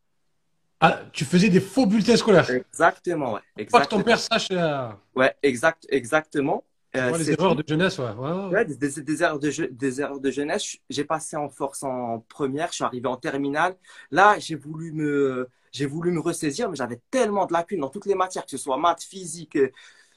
Ah, 0.87 1.01
tu 1.11 1.25
faisais 1.25 1.49
des 1.49 1.59
faux 1.59 1.85
bulletins 1.85 2.15
scolaires. 2.15 2.49
Exactement, 2.49 3.33
ouais. 3.33 3.41
Exactement. 3.57 3.79
Pas 3.79 3.85
que 3.85 3.89
ton 3.89 4.03
père 4.03 4.19
sache. 4.19 4.49
Euh, 4.51 4.89
ouais, 5.15 5.35
exact, 5.41 5.87
exactement. 5.89 6.63
Euh, 6.95 7.17
des 7.17 7.31
erreurs 7.31 7.55
de 7.55 7.63
jeunesse, 7.67 7.97
ouais. 7.97 8.11
ouais, 8.51 8.65
des, 8.65 9.23
erreurs 9.23 9.39
de, 9.39 9.65
des 9.71 10.01
erreurs 10.01 10.19
de 10.19 10.31
jeunesse. 10.31 10.77
J'ai 10.89 11.03
passé 11.03 11.35
en 11.35 11.49
force 11.49 11.83
en 11.83 12.19
première, 12.29 12.69
je 12.69 12.75
suis 12.75 12.83
arrivé 12.83 13.07
en 13.07 13.17
terminale. 13.17 13.75
Là, 14.11 14.37
j'ai 14.39 14.55
voulu 14.55 14.93
me, 14.93 15.49
j'ai 15.71 15.87
voulu 15.87 16.11
me 16.11 16.19
ressaisir, 16.19 16.69
mais 16.69 16.75
j'avais 16.75 17.01
tellement 17.11 17.47
de 17.47 17.53
lacunes 17.53 17.81
dans 17.81 17.89
toutes 17.89 18.05
les 18.05 18.15
matières, 18.15 18.45
que 18.45 18.51
ce 18.51 18.57
soit 18.57 18.77
maths, 18.77 19.03
physique. 19.03 19.57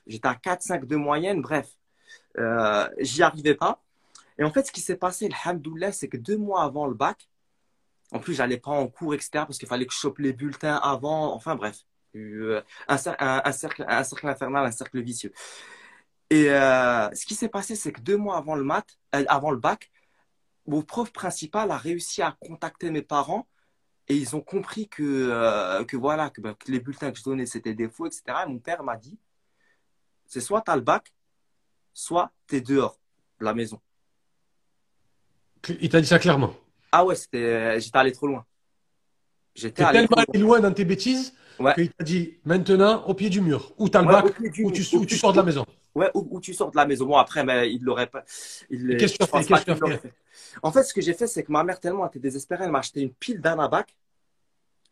J'étais 0.06 0.28
à 0.28 0.34
4-5 0.34 0.86
de 0.86 0.96
moyenne, 0.96 1.40
bref. 1.42 1.68
Euh, 2.38 2.86
J'y 3.00 3.22
arrivais 3.22 3.54
pas. 3.54 3.82
Et 4.38 4.44
en 4.44 4.52
fait, 4.52 4.66
ce 4.66 4.72
qui 4.72 4.80
s'est 4.80 4.96
passé, 4.96 5.28
alhamdoulilah, 5.44 5.92
c'est 5.92 6.08
que 6.08 6.16
deux 6.16 6.36
mois 6.36 6.62
avant 6.62 6.86
le 6.86 6.94
bac, 6.94 7.28
en 8.12 8.20
plus, 8.20 8.34
j'allais 8.34 8.58
pas 8.58 8.70
en 8.70 8.88
cours, 8.88 9.14
etc. 9.14 9.30
parce 9.32 9.58
qu'il 9.58 9.68
fallait 9.68 9.86
que 9.86 9.92
je 9.92 9.98
chope 9.98 10.18
les 10.18 10.32
bulletins 10.32 10.76
avant. 10.76 11.34
Enfin, 11.34 11.56
bref. 11.56 11.84
Euh, 12.16 12.62
un, 12.88 12.96
cercle, 13.52 13.84
infernal, 13.86 14.66
un 14.66 14.70
cercle 14.70 15.00
vicieux. 15.00 15.32
Et 16.30 16.50
euh, 16.50 17.08
ce 17.14 17.26
qui 17.26 17.34
s'est 17.34 17.48
passé, 17.48 17.76
c'est 17.76 17.92
que 17.92 18.00
deux 18.00 18.16
mois 18.16 18.38
avant 18.38 18.54
le 18.54 18.64
maths, 18.64 18.98
euh, 19.14 19.24
avant 19.28 19.50
le 19.50 19.58
bac, 19.58 19.90
mon 20.66 20.82
prof 20.82 21.12
principal 21.12 21.70
a 21.70 21.76
réussi 21.76 22.22
à 22.22 22.36
contacter 22.40 22.90
mes 22.90 23.02
parents 23.02 23.46
et 24.08 24.16
ils 24.16 24.36
ont 24.36 24.40
compris 24.40 24.88
que, 24.88 25.82
que 25.84 25.96
voilà, 25.96 26.30
bah, 26.38 26.54
que, 26.58 26.70
les 26.72 26.80
bulletins 26.80 27.12
que 27.12 27.18
je 27.18 27.24
donnais, 27.24 27.46
c'était 27.46 27.74
des 27.74 27.88
faux, 27.88 28.06
etc. 28.06 28.22
Et 28.46 28.48
mon 28.48 28.58
père 28.58 28.82
m'a 28.82 28.96
dit, 28.96 29.18
c'est 30.26 30.40
soit 30.40 30.62
tu 30.62 30.70
as 30.70 30.76
le 30.76 30.82
bac, 30.82 31.12
soit 31.92 32.32
tu 32.46 32.56
es 32.56 32.60
dehors 32.60 32.98
de 33.38 33.44
la 33.44 33.54
maison. 33.54 33.80
Il 35.68 35.88
t'a 35.88 36.00
dit 36.00 36.06
ça 36.06 36.18
clairement 36.18 36.54
ah 36.92 37.04
ouais, 37.04 37.14
c'était, 37.14 37.80
j'étais 37.80 37.98
allé 37.98 38.12
trop 38.12 38.26
loin. 38.26 38.44
J'étais 39.54 39.84
tellement 39.90 40.16
allé 40.16 40.38
loin 40.38 40.60
dans 40.60 40.72
tes 40.72 40.84
bêtises 40.84 41.34
qu'il 41.74 41.90
t'a 41.90 42.04
dit 42.04 42.38
maintenant 42.44 43.04
au 43.06 43.14
pied 43.14 43.30
du 43.30 43.40
mur, 43.40 43.72
ou 43.78 43.88
t'as 43.88 44.02
le 44.02 44.08
bac, 44.08 44.24
ou 44.40 44.70
tu, 44.70 44.84
sors 45.16 45.32
de 45.32 45.36
la 45.36 45.42
maison. 45.42 45.66
Ouais, 45.94 46.10
ou, 46.14 46.40
tu 46.40 46.54
sors 46.54 46.70
de 46.70 46.76
la 46.76 46.86
maison. 46.86 47.06
Bon, 47.06 47.16
après, 47.16 47.44
mais 47.44 47.72
il 47.72 47.82
l'aurait 47.82 48.06
pas. 48.06 48.22
Qu'est-ce 48.22 49.18
que 49.18 49.24
tu 49.24 49.36
as 49.36 49.62
fait, 49.64 49.74
fait, 49.74 50.12
En 50.62 50.70
fait, 50.70 50.84
ce 50.84 50.94
que 50.94 51.00
j'ai 51.00 51.14
fait, 51.14 51.26
c'est 51.26 51.42
que 51.42 51.50
ma 51.50 51.64
mère, 51.64 51.80
tellement 51.80 52.06
était 52.06 52.20
désespérée, 52.20 52.64
elle 52.64 52.70
m'a 52.70 52.78
acheté 52.78 53.00
une 53.00 53.12
pile 53.12 53.40
d'un 53.40 53.56
bac. 53.68 53.96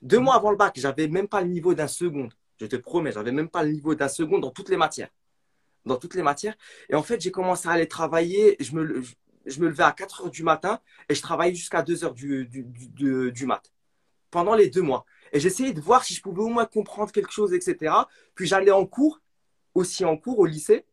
Deux 0.03 0.19
mois 0.19 0.35
avant 0.35 0.51
le 0.51 0.57
bac, 0.57 0.75
j'avais 0.77 1.09
même 1.09 1.29
pas 1.29 1.41
le 1.41 1.49
niveau 1.49 1.75
d'un 1.75 1.89
seconde. 1.89 2.33
Je 2.61 2.67
te 2.67 2.77
promets, 2.77 3.13
j'avais 3.13 3.33
même 3.33 3.49
pas 3.49 3.63
le 3.63 3.71
niveau 3.71 3.95
d'un 3.95 4.09
seconde 4.09 4.43
dans 4.43 4.51
toutes 4.51 4.69
les 4.69 4.77
matières. 4.77 5.11
Dans 5.85 5.97
toutes 5.97 6.15
les 6.15 6.23
matières. 6.23 6.57
Et 6.89 6.95
en 6.95 7.03
fait, 7.03 7.21
j'ai 7.21 7.31
commencé 7.31 7.69
à 7.69 7.73
aller 7.73 7.87
travailler. 7.87 8.57
Je 8.59 8.75
me, 8.75 9.03
je, 9.03 9.15
me 9.61 9.69
levais 9.69 9.85
à 9.85 9.93
4 9.93 10.23
heures 10.23 10.31
du 10.31 10.43
matin 10.43 10.81
et 11.09 11.15
je 11.15 11.23
travaillais 11.23 11.55
jusqu'à 11.55 11.83
2 11.83 12.05
heures 12.05 12.15
du, 12.15 13.47
mat. 13.47 13.73
Pendant 14.31 14.55
les 14.55 14.69
deux 14.69 14.83
mois. 14.83 15.07
Et 15.33 15.41
j'essayais 15.41 15.73
de 15.73 15.81
voir 15.81 16.05
si 16.05 16.15
je 16.15 16.23
pouvais 16.23 16.43
au 16.43 16.49
moins 16.49 16.67
comprendre 16.67 17.13
quelque 17.13 17.33
chose, 17.33 17.55
etc. 17.55 17.95
Puis 18.35 18.47
j'allais 18.47 18.71
en 18.71 18.87
cours, 18.87 19.21
aussi 19.75 20.05
en 20.05 20.17
cours 20.17 20.39
au 20.39 20.47
lycée. 20.47 20.85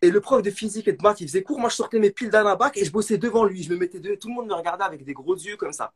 Et 0.00 0.10
le 0.10 0.20
prof 0.20 0.42
de 0.42 0.50
physique 0.50 0.88
et 0.88 0.92
de 0.92 1.02
maths, 1.02 1.20
il 1.20 1.28
faisait 1.28 1.42
cours. 1.42 1.60
Moi, 1.60 1.68
je 1.68 1.76
sortais 1.76 2.00
mes 2.00 2.10
piles 2.10 2.30
d'un 2.30 2.56
bac 2.56 2.76
et 2.76 2.84
je 2.84 2.90
bossais 2.90 3.18
devant 3.18 3.44
lui. 3.44 3.62
Je 3.62 3.70
me 3.70 3.76
mettais 3.76 4.00
devant. 4.00 4.16
Tout 4.16 4.28
le 4.28 4.34
monde 4.34 4.48
me 4.48 4.54
regardait 4.54 4.84
avec 4.84 5.04
des 5.04 5.12
gros 5.12 5.36
yeux 5.36 5.56
comme 5.56 5.72
ça. 5.72 5.92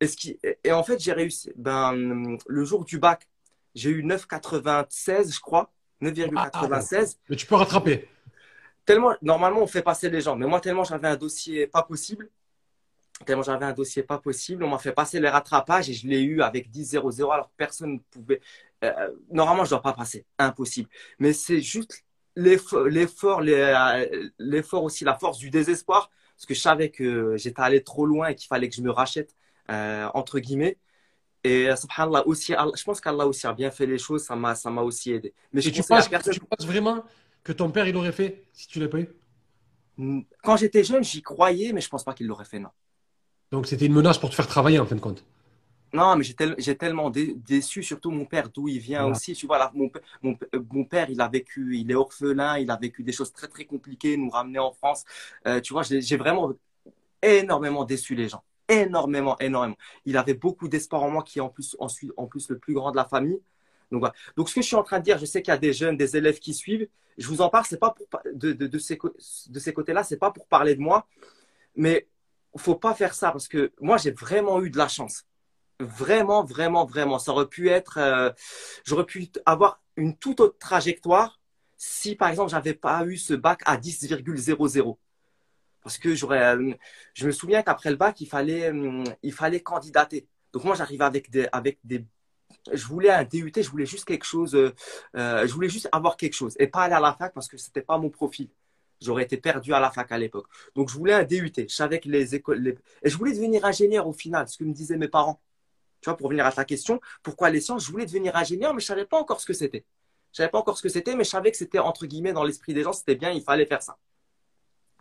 Et, 0.00 0.06
ce 0.06 0.16
qui, 0.16 0.38
et 0.62 0.72
en 0.72 0.82
fait, 0.82 0.98
j'ai 0.98 1.12
réussi. 1.12 1.52
Ben, 1.56 2.38
le 2.46 2.64
jour 2.64 2.84
du 2.84 2.98
bac, 2.98 3.28
j'ai 3.74 3.90
eu 3.90 4.02
9,96, 4.02 5.34
je 5.34 5.40
crois. 5.40 5.70
9,96. 6.02 7.16
Ah, 7.16 7.20
mais 7.28 7.36
tu 7.36 7.46
peux 7.46 7.54
rattraper. 7.54 8.08
Tellement, 8.84 9.14
normalement, 9.22 9.62
on 9.62 9.66
fait 9.66 9.82
passer 9.82 10.10
les 10.10 10.20
gens. 10.20 10.36
Mais 10.36 10.46
moi, 10.46 10.60
tellement 10.60 10.84
j'avais 10.84 11.08
un 11.08 11.16
dossier 11.16 11.66
pas 11.66 11.82
possible, 11.82 12.28
tellement 13.24 13.42
j'avais 13.42 13.64
un 13.64 13.72
dossier 13.72 14.02
pas 14.02 14.18
possible, 14.18 14.64
on 14.64 14.68
m'a 14.68 14.78
fait 14.78 14.92
passer 14.92 15.20
les 15.20 15.28
rattrapages 15.28 15.88
et 15.88 15.94
je 15.94 16.06
l'ai 16.06 16.20
eu 16.20 16.42
avec 16.42 16.70
10-0-0 16.70 17.32
alors 17.32 17.50
personne 17.56 17.94
ne 17.94 17.98
pouvait. 17.98 18.40
Euh, 18.82 19.10
normalement, 19.30 19.64
je 19.64 19.68
ne 19.68 19.80
dois 19.80 19.82
pas 19.82 19.94
passer. 19.94 20.26
Impossible. 20.38 20.88
Mais 21.18 21.32
c'est 21.32 21.60
juste 21.60 22.04
l'effort, 22.36 23.40
euh, 23.42 24.06
l'effort 24.38 24.82
aussi, 24.82 25.04
la 25.04 25.14
force 25.14 25.38
du 25.38 25.50
désespoir, 25.50 26.10
parce 26.36 26.46
que 26.46 26.54
je 26.54 26.60
savais 26.60 26.90
que 26.90 27.36
j'étais 27.36 27.62
allé 27.62 27.82
trop 27.82 28.04
loin 28.04 28.28
et 28.28 28.34
qu'il 28.34 28.48
fallait 28.48 28.68
que 28.68 28.74
je 28.74 28.82
me 28.82 28.90
rachète, 28.90 29.34
euh, 29.70 30.08
entre 30.12 30.40
guillemets. 30.40 30.76
Et 31.44 31.68
subhanallah, 31.76 32.26
aussi, 32.26 32.54
je 32.74 32.84
pense 32.84 33.02
qu'Allah 33.02 33.26
aussi 33.26 33.46
a 33.46 33.52
bien 33.52 33.70
fait 33.70 33.84
les 33.84 33.98
choses, 33.98 34.24
ça 34.24 34.34
m'a, 34.34 34.54
ça 34.54 34.70
m'a 34.70 34.80
aussi 34.80 35.12
aidé. 35.12 35.34
Mais 35.52 35.60
je 35.60 35.68
tu, 35.68 35.82
penses, 35.82 36.08
tu 36.08 36.40
penses 36.40 36.66
vraiment 36.66 37.04
que 37.44 37.52
ton 37.52 37.70
père, 37.70 37.86
il 37.86 37.94
l'aurait 37.94 38.12
fait 38.12 38.44
si 38.52 38.66
tu 38.66 38.80
l'as 38.80 38.88
pas 38.88 39.00
eu? 39.00 39.08
Quand 40.42 40.56
j'étais 40.56 40.82
jeune, 40.82 41.04
j'y 41.04 41.22
croyais, 41.22 41.72
mais 41.72 41.80
je 41.80 41.88
pense 41.88 42.02
pas 42.02 42.14
qu'il 42.14 42.26
l'aurait 42.26 42.44
fait, 42.44 42.58
non. 42.58 42.70
Donc 43.52 43.66
c'était 43.68 43.86
une 43.86 43.92
menace 43.92 44.18
pour 44.18 44.30
te 44.30 44.34
faire 44.34 44.48
travailler 44.48 44.80
en 44.80 44.86
fin 44.86 44.96
de 44.96 45.00
compte? 45.00 45.24
Non, 45.92 46.16
mais 46.16 46.24
j'ai 46.58 46.76
tellement 46.76 47.08
déçu, 47.08 47.84
surtout 47.84 48.10
mon 48.10 48.24
père, 48.24 48.48
d'où 48.48 48.66
il 48.66 48.80
vient 48.80 49.06
aussi. 49.06 49.32
Tu 49.34 49.46
vois, 49.46 49.58
là, 49.58 49.70
mon, 49.74 49.88
mon, 50.22 50.36
mon, 50.72 50.84
père, 50.84 51.08
il 51.08 51.20
a 51.20 51.28
vécu, 51.28 51.78
il 51.78 51.88
est 51.88 51.94
orphelin, 51.94 52.58
il 52.58 52.68
a 52.72 52.76
vécu 52.76 53.04
des 53.04 53.12
choses 53.12 53.32
très, 53.32 53.46
très 53.46 53.64
compliquées, 53.64 54.16
nous 54.16 54.28
ramener 54.28 54.58
en 54.58 54.72
France. 54.72 55.04
Euh, 55.46 55.60
tu 55.60 55.72
vois, 55.72 55.84
j'ai 55.84 56.16
vraiment 56.16 56.52
énormément 57.22 57.84
déçu 57.84 58.16
les 58.16 58.28
gens. 58.28 58.42
Énormément, 58.68 59.38
énormément. 59.38 59.76
Il 60.04 60.16
avait 60.16 60.34
beaucoup 60.34 60.66
d'espoir 60.66 61.04
en 61.04 61.10
moi, 61.10 61.22
qui 61.22 61.38
est 61.38 61.42
en 61.42 61.48
plus, 61.48 61.76
ensuite, 61.78 62.10
en 62.16 62.26
plus 62.26 62.48
le 62.48 62.58
plus 62.58 62.74
grand 62.74 62.90
de 62.90 62.96
la 62.96 63.04
famille. 63.04 63.38
Donc, 64.36 64.48
ce 64.48 64.54
que 64.54 64.62
je 64.62 64.66
suis 64.66 64.76
en 64.76 64.82
train 64.82 64.98
de 64.98 65.04
dire, 65.04 65.18
je 65.18 65.26
sais 65.26 65.42
qu'il 65.42 65.52
y 65.52 65.54
a 65.54 65.58
des 65.58 65.72
jeunes, 65.72 65.96
des 65.96 66.16
élèves 66.16 66.38
qui 66.38 66.54
suivent. 66.54 66.88
Je 67.18 67.28
vous 67.28 67.40
en 67.40 67.48
parle, 67.48 67.64
c'est 67.68 67.78
pas 67.78 67.94
de, 68.32 68.78
ces, 68.78 68.96
côtés-là, 68.96 70.02
c'est 70.04 70.16
pas 70.16 70.30
pour 70.30 70.46
parler 70.46 70.74
de 70.74 70.80
moi, 70.80 71.06
mais 71.76 72.08
faut 72.56 72.76
pas 72.76 72.94
faire 72.94 73.14
ça 73.14 73.32
parce 73.32 73.48
que 73.48 73.72
moi, 73.80 73.96
j'ai 73.98 74.10
vraiment 74.12 74.62
eu 74.62 74.70
de 74.70 74.78
la 74.78 74.88
chance. 74.88 75.24
Vraiment, 75.80 76.44
vraiment, 76.44 76.84
vraiment. 76.84 77.18
Ça 77.18 77.32
aurait 77.32 77.48
pu 77.48 77.68
être, 77.68 77.98
euh, 77.98 78.30
j'aurais 78.84 79.06
pu 79.06 79.28
avoir 79.44 79.80
une 79.96 80.16
toute 80.16 80.40
autre 80.40 80.58
trajectoire 80.58 81.40
si, 81.76 82.14
par 82.14 82.28
exemple, 82.28 82.50
j'avais 82.50 82.74
pas 82.74 83.04
eu 83.06 83.16
ce 83.16 83.34
bac 83.34 83.60
à 83.66 83.76
10,00. 83.76 84.98
Parce 85.82 85.98
que 85.98 86.14
j'aurais, 86.14 86.56
euh, 86.56 86.74
je 87.12 87.26
me 87.26 87.32
souviens 87.32 87.62
qu'après 87.62 87.90
le 87.90 87.96
bac, 87.96 88.20
il 88.20 88.26
fallait, 88.26 88.72
euh, 88.72 89.04
il 89.22 89.32
fallait 89.32 89.60
candidater. 89.60 90.26
Donc 90.52 90.64
moi, 90.64 90.74
j'arrivais 90.74 91.04
avec 91.04 91.30
des, 91.30 91.46
avec 91.52 91.78
des, 91.84 92.06
je 92.72 92.86
voulais 92.86 93.10
un 93.10 93.24
DUT, 93.24 93.52
je 93.56 93.68
voulais 93.68 93.86
juste 93.86 94.04
quelque 94.04 94.24
chose, 94.24 94.52
je 95.14 95.52
voulais 95.52 95.68
juste 95.68 95.88
avoir 95.92 96.16
quelque 96.16 96.34
chose 96.34 96.54
et 96.58 96.66
pas 96.66 96.82
aller 96.84 96.94
à 96.94 97.00
la 97.00 97.12
fac 97.12 97.32
parce 97.34 97.48
que 97.48 97.56
c'était 97.56 97.82
pas 97.82 97.98
mon 97.98 98.10
profil. 98.10 98.48
J'aurais 99.00 99.24
été 99.24 99.36
perdu 99.36 99.74
à 99.74 99.80
la 99.80 99.90
fac 99.90 100.10
à 100.12 100.18
l'époque. 100.18 100.46
Donc, 100.74 100.88
je 100.88 100.94
voulais 100.94 101.12
un 101.12 101.24
DUT. 101.24 101.52
Je 101.56 101.66
savais 101.66 101.98
que 102.00 102.08
les 102.08 102.36
écoles. 102.36 102.76
Et 103.02 103.10
je 103.10 103.16
voulais 103.18 103.32
devenir 103.32 103.64
ingénieur 103.64 104.06
au 104.06 104.12
final, 104.12 104.48
ce 104.48 104.56
que 104.56 104.64
me 104.64 104.72
disaient 104.72 104.96
mes 104.96 105.08
parents. 105.08 105.42
Tu 106.00 106.08
vois, 106.08 106.16
pour 106.16 106.30
venir 106.30 106.46
à 106.46 106.52
ta 106.52 106.64
question, 106.64 107.00
pourquoi 107.22 107.50
les 107.50 107.60
sciences 107.60 107.84
Je 107.84 107.90
voulais 107.90 108.06
devenir 108.06 108.34
ingénieur, 108.34 108.72
mais 108.72 108.80
je 108.80 108.84
ne 108.84 108.88
savais 108.88 109.04
pas 109.04 109.18
encore 109.18 109.40
ce 109.40 109.46
que 109.46 109.52
c'était. 109.52 109.84
Je 110.32 110.34
ne 110.34 110.36
savais 110.36 110.48
pas 110.48 110.58
encore 110.58 110.78
ce 110.78 110.82
que 110.82 110.88
c'était, 110.88 111.16
mais 111.16 111.24
je 111.24 111.28
savais 111.30 111.50
que 111.50 111.56
c'était, 111.56 111.80
entre 111.80 112.06
guillemets, 112.06 112.32
dans 112.32 112.44
l'esprit 112.44 112.72
des 112.72 112.82
gens, 112.82 112.92
c'était 112.92 113.16
bien, 113.16 113.30
il 113.30 113.42
fallait 113.42 113.66
faire 113.66 113.82
ça. 113.82 113.98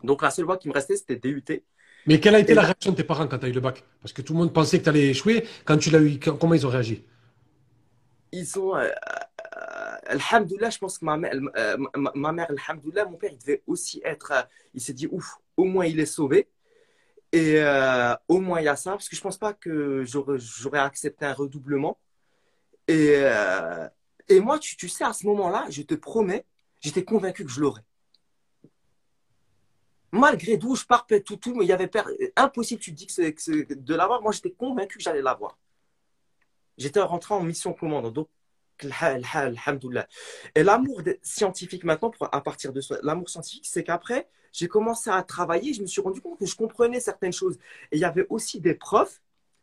Donc, 0.04 0.22
la 0.22 0.32
seule 0.32 0.46
voie 0.46 0.58
qui 0.58 0.68
me 0.68 0.74
restait, 0.74 0.98
c'était 0.98 1.16
DUT. 1.16 1.44
Mais 2.06 2.20
quelle 2.20 2.36
a 2.36 2.40
été 2.40 2.54
la 2.54 2.64
réaction 2.64 2.92
de 2.92 2.98
tes 2.98 3.04
parents 3.04 3.28
quand 3.28 3.40
tu 3.40 3.46
as 3.46 3.50
eu 3.50 3.54
le 3.54 3.62
bac? 3.62 3.86
Parce 4.02 4.12
que 4.12 4.22
tout 4.22 4.34
le 4.34 4.40
monde 4.40 4.52
pensait 4.52 4.80
que 4.80 4.84
tu 4.84 4.90
allais 4.90 5.10
échouer. 5.10 5.48
Quand 5.64 5.78
tu 5.78 5.92
l'as 5.92 6.02
eu, 6.02 6.20
comment 6.20 6.56
ils 6.56 6.66
ont 6.68 6.70
réagi? 6.70 7.06
Ils 8.34 8.60
ont. 8.60 8.76
Euh, 8.76 8.90
Alhamdoulilah, 10.08 10.72
je 10.72 10.80
pense 10.80 10.98
que 10.98 11.06
ma 11.06 11.18
mère, 11.18 11.34
euh, 11.56 11.78
ma, 11.96 12.30
Alhamdoulilah, 12.44 13.06
mon 13.06 13.18
père, 13.18 13.32
il 13.32 13.38
devait 13.38 13.62
aussi 13.68 14.02
être. 14.04 14.32
Euh, 14.32 14.42
il 14.74 14.82
s'est 14.82 14.94
dit, 14.94 15.08
ouf, 15.12 15.38
au 15.56 15.66
moins 15.66 15.86
il 15.86 16.00
est 16.00 16.08
sauvé. 16.08 16.50
Et 17.32 17.62
euh, 17.62 18.16
au 18.28 18.40
moins 18.40 18.60
il 18.60 18.66
y 18.66 18.68
a 18.68 18.76
ça, 18.76 18.92
parce 18.92 19.08
que 19.08 19.16
je 19.16 19.22
ne 19.22 19.24
pense 19.24 19.38
pas 19.38 19.54
que 19.54 20.04
j'aurais 20.04 20.80
accepté 20.80 21.26
un 21.26 21.34
redoublement. 21.34 22.00
Et, 22.88 23.16
et 24.28 24.40
moi, 24.40 24.60
tu, 24.60 24.76
tu, 24.78 24.90
sais, 24.90 25.04
à 25.04 25.14
ce 25.14 25.26
moment-là, 25.28 25.66
je 25.70 25.82
te 25.84 25.96
promets, 25.96 26.46
j'étais 26.82 27.04
convaincu 27.04 27.46
que 27.46 27.52
je 27.52 27.62
l'aurais. 27.62 27.84
Malgré 30.12 30.58
d'où 30.58 30.76
je 30.76 30.86
pars, 30.86 31.08
tout, 31.26 31.38
tout, 31.38 31.56
mais 31.56 31.66
il 31.66 31.70
y 31.70 31.74
avait 31.74 31.90
impossible, 32.36 32.82
tu 32.82 32.92
te 32.92 32.98
dis 32.98 33.08
que 33.08 33.14
c'est 33.14 33.74
de 33.74 33.96
l'avoir. 33.96 34.22
Moi, 34.22 34.32
j'étais 34.32 34.52
convaincu 34.52 34.98
que 34.98 35.04
j'allais 35.04 35.22
l'avoir. 35.22 35.58
J'étais 36.78 37.02
rentré 37.02 37.34
en 37.34 37.44
mission 37.44 37.74
commande. 37.74 38.12
Donc, 38.14 38.28
et 40.56 40.64
l'amour 40.64 41.02
scientifique 41.22 41.84
maintenant, 41.84 42.12
à 42.32 42.42
partir 42.42 42.74
de 42.74 42.82
l'amour 43.02 43.30
scientifique, 43.30 43.66
c'est 43.68 43.84
qu'après, 43.84 44.28
j'ai 44.52 44.68
commencé 44.68 45.10
à 45.10 45.22
travailler, 45.24 45.74
je 45.74 45.82
me 45.82 45.88
suis 45.88 46.02
rendu 46.02 46.22
compte 46.22 46.40
que 46.40 46.46
je 46.46 46.56
comprenais 46.56 47.00
certaines 47.00 47.34
choses. 47.34 47.58
Et 47.92 47.98
il 47.98 48.00
y 48.00 48.06
avait 48.06 48.26
aussi 48.30 48.60
des 48.60 48.74
profs. 48.74 49.22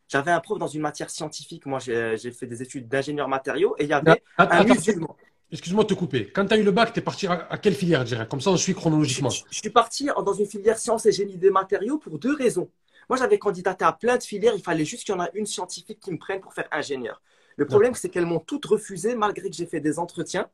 J'avais 0.08 0.32
un 0.32 0.40
prof 0.40 0.58
dans 0.58 0.66
une 0.66 0.80
matière 0.80 1.10
scientifique. 1.10 1.66
Moi, 1.66 1.78
j'ai 1.78 2.32
fait 2.32 2.46
des 2.46 2.62
études 2.62 2.88
d'ingénieur 2.88 3.28
matériaux 3.28 3.76
et 3.78 3.84
il 3.84 3.90
y 3.90 3.92
avait 3.92 4.22
un 4.38 4.64
musulman. 4.64 5.16
Excuse-moi 5.52 5.82
de 5.82 5.88
te 5.88 5.94
couper. 5.94 6.30
Quand 6.30 6.46
tu 6.46 6.54
as 6.54 6.58
eu 6.58 6.62
le 6.62 6.70
bac, 6.70 6.92
tu 6.92 7.00
es 7.00 7.02
parti 7.02 7.26
à, 7.26 7.58
quelle 7.60 7.74
filière, 7.74 8.00
je 8.00 8.14
dirais? 8.14 8.26
Comme 8.28 8.40
ça, 8.40 8.50
on 8.50 8.56
suit 8.56 8.74
chronologiquement. 8.74 9.30
Je, 9.30 9.42
je, 9.50 9.58
suis 9.58 9.70
parti 9.70 10.08
dans 10.24 10.32
une 10.32 10.46
filière 10.46 10.78
sciences 10.78 11.06
et 11.06 11.12
génie 11.12 11.36
des 11.36 11.50
matériaux 11.50 11.98
pour 11.98 12.18
deux 12.20 12.34
raisons. 12.34 12.68
Moi, 13.09 13.19
j'avais 13.19 13.38
candidaté 13.38 13.85
à 13.85 13.92
plein 13.92 14.16
de 14.16 14.23
filières. 14.23 14.54
Il 14.54 14.62
fallait 14.62 14.85
juste 14.85 15.04
qu'il 15.04 15.14
y 15.14 15.19
en 15.19 15.21
a 15.21 15.28
une 15.35 15.47
scientifique 15.47 16.00
qui 16.00 16.12
me 16.12 16.19
prenne 16.19 16.40
pour 16.40 16.54
faire 16.54 16.69
ingénieur. 16.71 17.21
Le 17.57 17.66
problème, 17.66 17.95
c'est 17.95 18.09
qu'elles 18.09 18.26
m'ont 18.26 18.40
toutes 18.40 18.64
refusé 18.66 19.14
malgré 19.14 19.50
que 19.50 19.57
j'ai 19.57 19.66
fait 19.66 19.80
des 19.80 19.99
entretiens. 19.99 20.49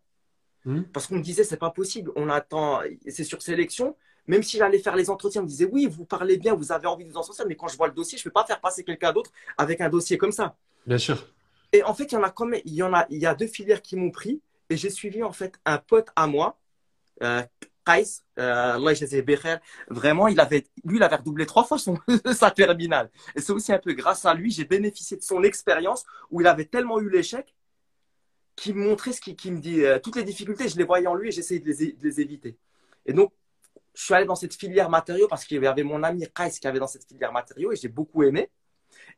Hmm. 0.64 0.82
Parce 0.92 1.06
qu'on 1.06 1.16
me 1.16 1.22
disait, 1.22 1.44
c'est 1.44 1.56
pas 1.56 1.70
possible, 1.70 2.10
on 2.16 2.28
attend, 2.28 2.80
c'est 3.06 3.24
sur 3.24 3.40
sélection. 3.42 3.96
Même 4.26 4.42
si 4.42 4.56
j'allais 4.56 4.80
faire 4.80 4.96
les 4.96 5.08
entretiens, 5.08 5.42
on 5.42 5.44
me 5.44 5.48
disait, 5.48 5.68
oui, 5.70 5.86
vous 5.86 6.04
parlez 6.04 6.36
bien, 6.36 6.54
vous 6.54 6.72
avez 6.72 6.88
envie 6.88 7.04
de 7.04 7.10
vous 7.10 7.16
en 7.16 7.22
sortir, 7.22 7.46
mais 7.46 7.54
quand 7.54 7.68
je 7.68 7.76
vois 7.76 7.86
le 7.86 7.92
dossier, 7.94 8.18
je 8.18 8.22
ne 8.22 8.24
peux 8.24 8.32
pas 8.32 8.44
faire 8.44 8.60
passer 8.60 8.82
quelqu'un 8.82 9.12
d'autre 9.12 9.30
avec 9.56 9.80
un 9.80 9.88
dossier 9.88 10.18
comme 10.18 10.32
ça. 10.32 10.56
Bien 10.84 10.98
sûr. 10.98 11.28
Et 11.72 11.82
en 11.84 11.94
fait, 11.94 12.04
il 12.10 12.14
y 12.14 12.16
en 12.18 12.24
a 12.24 12.34
même, 12.44 12.60
il 12.64 12.74
y 12.74 12.82
en 12.82 12.92
a, 12.92 13.06
il 13.10 13.18
y 13.18 13.26
a 13.26 13.34
deux 13.34 13.46
filières 13.46 13.82
qui 13.82 13.94
m'ont 13.94 14.10
pris, 14.10 14.40
et 14.68 14.76
j'ai 14.76 14.90
suivi 14.90 15.22
en 15.22 15.32
fait 15.32 15.54
un 15.64 15.78
pote 15.78 16.08
à 16.16 16.26
moi, 16.26 16.58
euh, 17.22 17.42
Kais, 17.86 18.22
euh, 18.38 18.78
vraiment, 19.88 20.28
il 20.28 20.40
avait, 20.40 20.66
lui, 20.84 20.96
il 20.96 21.02
avait 21.02 21.16
redoublé 21.16 21.46
trois 21.46 21.64
fois 21.64 21.78
son, 21.78 21.96
sa 22.34 22.50
terminale. 22.50 23.10
Et 23.34 23.40
c'est 23.40 23.52
aussi 23.52 23.72
un 23.72 23.78
peu 23.78 23.92
grâce 23.92 24.24
à 24.24 24.34
lui, 24.34 24.50
j'ai 24.50 24.64
bénéficié 24.64 25.16
de 25.16 25.22
son 25.22 25.42
expérience 25.44 26.04
où 26.30 26.40
il 26.40 26.46
avait 26.46 26.64
tellement 26.64 27.00
eu 27.00 27.08
l'échec 27.08 27.54
qu'il 28.56 28.74
me 28.74 28.88
montrait 28.88 29.12
ce 29.12 29.20
qui, 29.20 29.50
me 29.50 29.60
dit, 29.60 29.84
euh, 29.84 29.98
toutes 29.98 30.16
les 30.16 30.24
difficultés, 30.24 30.68
je 30.68 30.76
les 30.76 30.84
voyais 30.84 31.06
en 31.06 31.14
lui 31.14 31.28
et 31.28 31.32
j'essayais 31.32 31.60
de 31.60 31.66
les, 31.66 32.20
éviter. 32.20 32.56
Et 33.04 33.12
donc, 33.12 33.32
je 33.94 34.02
suis 34.02 34.14
allé 34.14 34.24
dans 34.24 34.34
cette 34.34 34.54
filière 34.54 34.90
matériaux 34.90 35.28
parce 35.28 35.44
qu'il 35.44 35.62
y 35.62 35.66
avait 35.66 35.82
mon 35.82 36.02
ami 36.02 36.26
Kais 36.34 36.50
qui 36.50 36.66
avait 36.66 36.78
dans 36.78 36.86
cette 36.86 37.06
filière 37.06 37.32
matériaux 37.32 37.72
et 37.72 37.76
j'ai 37.76 37.88
beaucoup 37.88 38.22
aimé. 38.24 38.50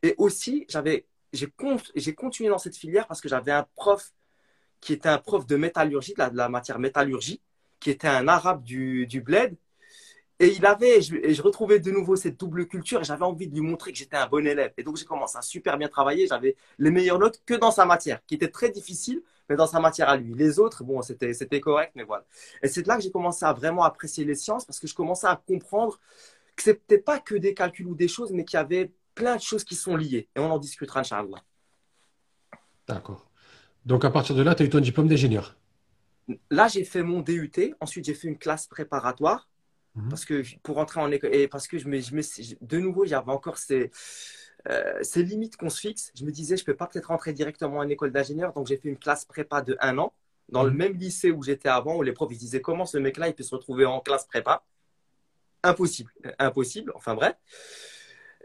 Et 0.03 0.13
aussi, 0.17 0.65
j'avais, 0.69 1.07
j'ai, 1.33 1.51
j'ai 1.95 2.13
continué 2.13 2.49
dans 2.49 2.57
cette 2.57 2.75
filière 2.75 3.07
parce 3.07 3.21
que 3.21 3.29
j'avais 3.29 3.51
un 3.51 3.65
prof 3.75 4.11
qui 4.81 4.93
était 4.93 5.09
un 5.09 5.17
prof 5.17 5.45
de 5.45 5.55
métallurgie, 5.55 6.13
de 6.13 6.37
la 6.37 6.49
matière 6.49 6.79
métallurgie, 6.79 7.41
qui 7.79 7.89
était 7.89 8.07
un 8.07 8.27
arabe 8.27 8.63
du, 8.63 9.07
du 9.07 9.21
bled. 9.21 9.55
Et 10.41 10.53
il 10.55 10.65
avait, 10.65 11.01
je, 11.01 11.15
et 11.15 11.33
je 11.33 11.41
retrouvais 11.41 11.79
de 11.79 11.91
nouveau 11.91 12.15
cette 12.15 12.39
double 12.39 12.65
culture 12.65 13.01
et 13.01 13.03
j'avais 13.03 13.25
envie 13.25 13.47
de 13.47 13.53
lui 13.53 13.61
montrer 13.61 13.91
que 13.91 13.97
j'étais 13.97 14.15
un 14.15 14.27
bon 14.27 14.45
élève. 14.47 14.71
Et 14.77 14.83
donc 14.83 14.95
j'ai 14.95 15.03
commencé 15.03 15.37
à 15.37 15.41
super 15.41 15.77
bien 15.77 15.89
travailler. 15.89 16.27
J'avais 16.27 16.55
les 16.77 16.91
meilleures 16.91 17.19
notes 17.19 17.41
que 17.45 17.55
dans 17.55 17.71
sa 17.71 17.85
matière, 17.85 18.25
qui 18.25 18.35
était 18.35 18.47
très 18.47 18.69
difficile, 18.69 19.21
mais 19.49 19.57
dans 19.57 19.67
sa 19.67 19.81
matière 19.81 20.07
à 20.07 20.15
lui. 20.15 20.33
Les 20.33 20.57
autres, 20.57 20.85
bon, 20.85 21.01
c'était, 21.01 21.33
c'était 21.33 21.59
correct, 21.59 21.91
mais 21.95 22.03
voilà. 22.03 22.25
Et 22.63 22.69
c'est 22.69 22.87
là 22.87 22.95
que 22.95 23.03
j'ai 23.03 23.11
commencé 23.11 23.43
à 23.43 23.51
vraiment 23.51 23.83
apprécier 23.83 24.23
les 24.23 24.35
sciences 24.35 24.63
parce 24.63 24.79
que 24.79 24.87
je 24.87 24.95
commençais 24.95 25.27
à 25.27 25.35
comprendre 25.35 25.99
que 26.55 26.63
c'était 26.63 26.99
pas 26.99 27.19
que 27.19 27.35
des 27.35 27.53
calculs 27.53 27.87
ou 27.87 27.95
des 27.95 28.07
choses, 28.07 28.31
mais 28.31 28.45
qu'il 28.45 28.57
y 28.57 28.61
avait 28.61 28.93
plein 29.15 29.35
de 29.35 29.41
choses 29.41 29.65
qui 29.65 29.75
sont 29.75 29.97
liées. 29.97 30.29
Et 30.37 30.39
on 30.39 30.49
en 30.51 30.57
discutera, 30.57 31.01
Inch'Allah. 31.01 31.43
D'accord. 32.87 33.29
Donc 33.85 34.05
à 34.05 34.09
partir 34.09 34.35
de 34.35 34.41
là, 34.41 34.55
tu 34.55 34.63
as 34.63 34.65
eu 34.65 34.69
ton 34.69 34.79
diplôme 34.79 35.09
d'ingénieur. 35.09 35.58
Là, 36.49 36.67
j'ai 36.67 36.83
fait 36.83 37.03
mon 37.03 37.21
DUT. 37.21 37.51
Ensuite, 37.79 38.05
j'ai 38.05 38.13
fait 38.13 38.27
une 38.27 38.37
classe 38.37 38.67
préparatoire. 38.67 39.47
Mhm. 39.95 40.09
Parce 40.09 40.25
que 40.25 40.43
pour 40.63 40.75
rentrer 40.75 40.99
en 41.01 41.11
école, 41.11 41.33
et 41.33 41.47
parce 41.47 41.67
que 41.67 41.77
je 41.77 41.87
me, 41.87 41.99
je 41.99 42.13
me 42.13 42.21
de 42.61 42.79
nouveau, 42.79 43.05
j'avais 43.05 43.31
encore 43.31 43.57
ces, 43.57 43.91
euh, 44.69 44.99
ces 45.01 45.23
limites 45.23 45.57
qu'on 45.57 45.69
se 45.69 45.79
fixe. 45.79 46.11
Je 46.15 46.25
me 46.25 46.31
disais, 46.31 46.57
je 46.57 46.65
peux 46.65 46.75
pas 46.75 46.87
peut-être 46.87 47.07
rentrer 47.07 47.33
directement 47.33 47.77
en 47.77 47.87
école 47.89 48.11
d'ingénieur. 48.11 48.53
Donc, 48.53 48.67
j'ai 48.67 48.77
fait 48.77 48.89
une 48.89 48.97
classe 48.97 49.25
prépa 49.25 49.61
de 49.61 49.77
un 49.81 49.97
an 49.97 50.13
dans 50.49 50.63
le 50.63 50.71
mhm. 50.71 50.77
même 50.77 50.93
lycée 50.93 51.31
où 51.31 51.43
j'étais 51.43 51.69
avant, 51.69 51.97
où 51.97 52.01
les 52.01 52.11
profs 52.11 52.31
ils 52.31 52.37
disaient 52.37 52.61
comment 52.61 52.85
ce 52.85 52.97
mec-là 52.97 53.27
il 53.27 53.35
peut 53.35 53.43
se 53.43 53.53
retrouver 53.53 53.85
en 53.85 53.99
classe 53.99 54.25
prépa? 54.25 54.63
Impossible, 55.63 56.11
impossible. 56.39 56.91
Enfin 56.95 57.15
bref. 57.15 57.35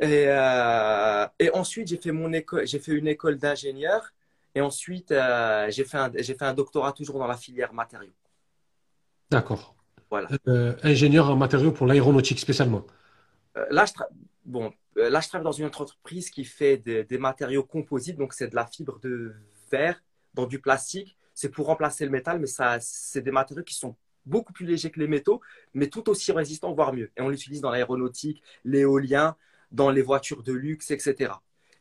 Et, 0.00 0.25
euh, 0.26 1.26
et 1.38 1.50
ensuite, 1.50 1.88
j'ai 1.88 1.97
fait 1.97 2.12
mon 2.12 2.33
école, 2.33 2.67
j'ai 2.67 2.79
fait 2.79 2.93
une 2.93 3.07
école 3.07 3.37
d'ingénieur. 3.37 4.12
Et 4.54 4.61
ensuite, 4.61 5.11
euh, 5.11 5.68
j'ai 5.70 5.84
fait, 5.84 5.99
un, 5.99 6.12
fait 6.12 6.42
un 6.42 6.54
doctorat 6.54 6.92
toujours 6.92 7.18
dans 7.18 7.26
la 7.26 7.37
filière 7.37 7.73
matériaux. 7.73 8.12
D'accord. 9.30 9.75
Voilà. 10.11 10.28
Euh, 10.46 10.76
ingénieur 10.82 11.30
en 11.30 11.37
matériaux 11.37 11.73
pour 11.73 11.87
l'aéronautique 11.87 12.38
spécialement. 12.38 12.87
Euh, 13.56 13.66
là, 13.70 13.84
je 13.84 13.92
bon, 14.44 14.73
là, 14.94 15.20
je 15.20 15.28
travaille 15.28 15.44
dans 15.44 15.52
une 15.52 15.66
entreprise 15.66 16.30
qui 16.30 16.44
fait 16.44 16.76
des, 16.76 17.18
matériaux 17.18 17.64
composites. 17.64 18.16
Donc, 18.16 18.32
c'est 18.32 18.49
de 18.49 18.54
la 18.54 18.66
fibre 18.66 19.00
de 19.00 19.34
verre 19.70 20.00
dans 20.34 20.46
du 20.46 20.61
plastique. 20.61 21.16
C'est 21.34 21.49
pour 21.49 21.66
remplacer 21.66 22.04
le 22.04 22.12
métal, 22.12 22.38
mais 22.38 22.46
ça, 22.46 22.78
c'est 22.80 23.23
des 23.23 23.32
matériaux 23.32 23.64
qui 23.64 23.75
sont 23.75 23.96
beaucoup 24.25 24.52
plus 24.52 24.66
légers 24.66 24.90
que 24.90 25.00
les 25.00 25.08
métaux, 25.08 25.40
mais 25.75 25.88
tout 25.88 26.08
aussi 26.08 26.30
résistants, 26.30 26.73
voire 26.73 26.92
mieux. 26.92 27.11
Et 27.16 27.23
on 27.23 27.28
l'utilise 27.28 27.61
dans 27.61 27.70
l'aéronautique, 27.70 28.40
l'éolien, 28.64 29.37
dans 29.73 29.90
les 29.90 30.02
voitures 30.02 30.44
de 30.44 30.52
luxe, 30.52 30.92
etc. 30.92 31.32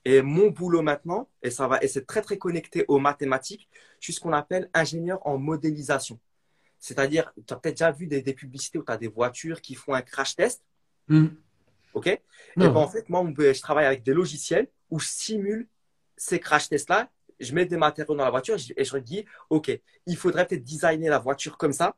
Et 0.05 0.21
mon 0.21 0.49
boulot 0.49 0.81
maintenant, 0.81 1.29
et 1.41 1.49
ça 1.49 1.67
va, 1.67 1.81
et 1.81 1.87
c'est 1.87 2.05
très 2.05 2.21
très 2.21 2.37
connecté 2.37 2.83
aux 2.87 2.99
mathématiques, 2.99 3.69
je 3.99 4.05
suis 4.05 4.13
ce 4.13 4.19
qu'on 4.19 4.33
appelle 4.33 4.69
ingénieur 4.73 5.25
en 5.25 5.37
modélisation. 5.37 6.19
C'est-à-dire, 6.79 7.31
tu 7.47 7.53
as 7.53 7.57
peut-être 7.57 7.75
déjà 7.75 7.91
vu 7.91 8.07
des, 8.07 8.21
publicités 8.33 8.77
où 8.77 8.83
tu 8.83 8.91
as 8.91 8.97
des 8.97 9.07
voitures 9.07 9.61
qui 9.61 9.75
font 9.75 9.93
un 9.93 10.01
crash 10.01 10.35
test. 10.35 10.65
Hmm. 11.07 11.27
OK? 11.93 12.07
Et 12.07 12.21
ben, 12.57 12.75
en 12.75 12.87
fait, 12.89 13.07
moi, 13.09 13.25
je 13.37 13.61
travaille 13.61 13.85
avec 13.85 14.03
des 14.03 14.13
logiciels 14.13 14.67
où 14.89 14.99
je 14.99 15.07
simule 15.07 15.67
ces 16.17 16.41
crash 16.41 16.67
tests-là. 16.67 17.09
Je 17.39 17.53
mets 17.53 17.65
des 17.65 17.77
matériaux 17.77 18.15
dans 18.15 18.25
la 18.25 18.29
voiture 18.29 18.57
et 18.75 18.83
je 18.83 18.97
dis, 18.97 19.23
OK, 19.49 19.71
il 20.05 20.17
faudrait 20.17 20.45
peut-être 20.45 20.63
designer 20.63 21.09
la 21.09 21.19
voiture 21.19 21.57
comme 21.57 21.71
ça, 21.71 21.95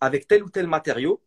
avec 0.00 0.28
tel 0.28 0.44
ou 0.44 0.50
tel 0.50 0.68
matériau, 0.68 1.20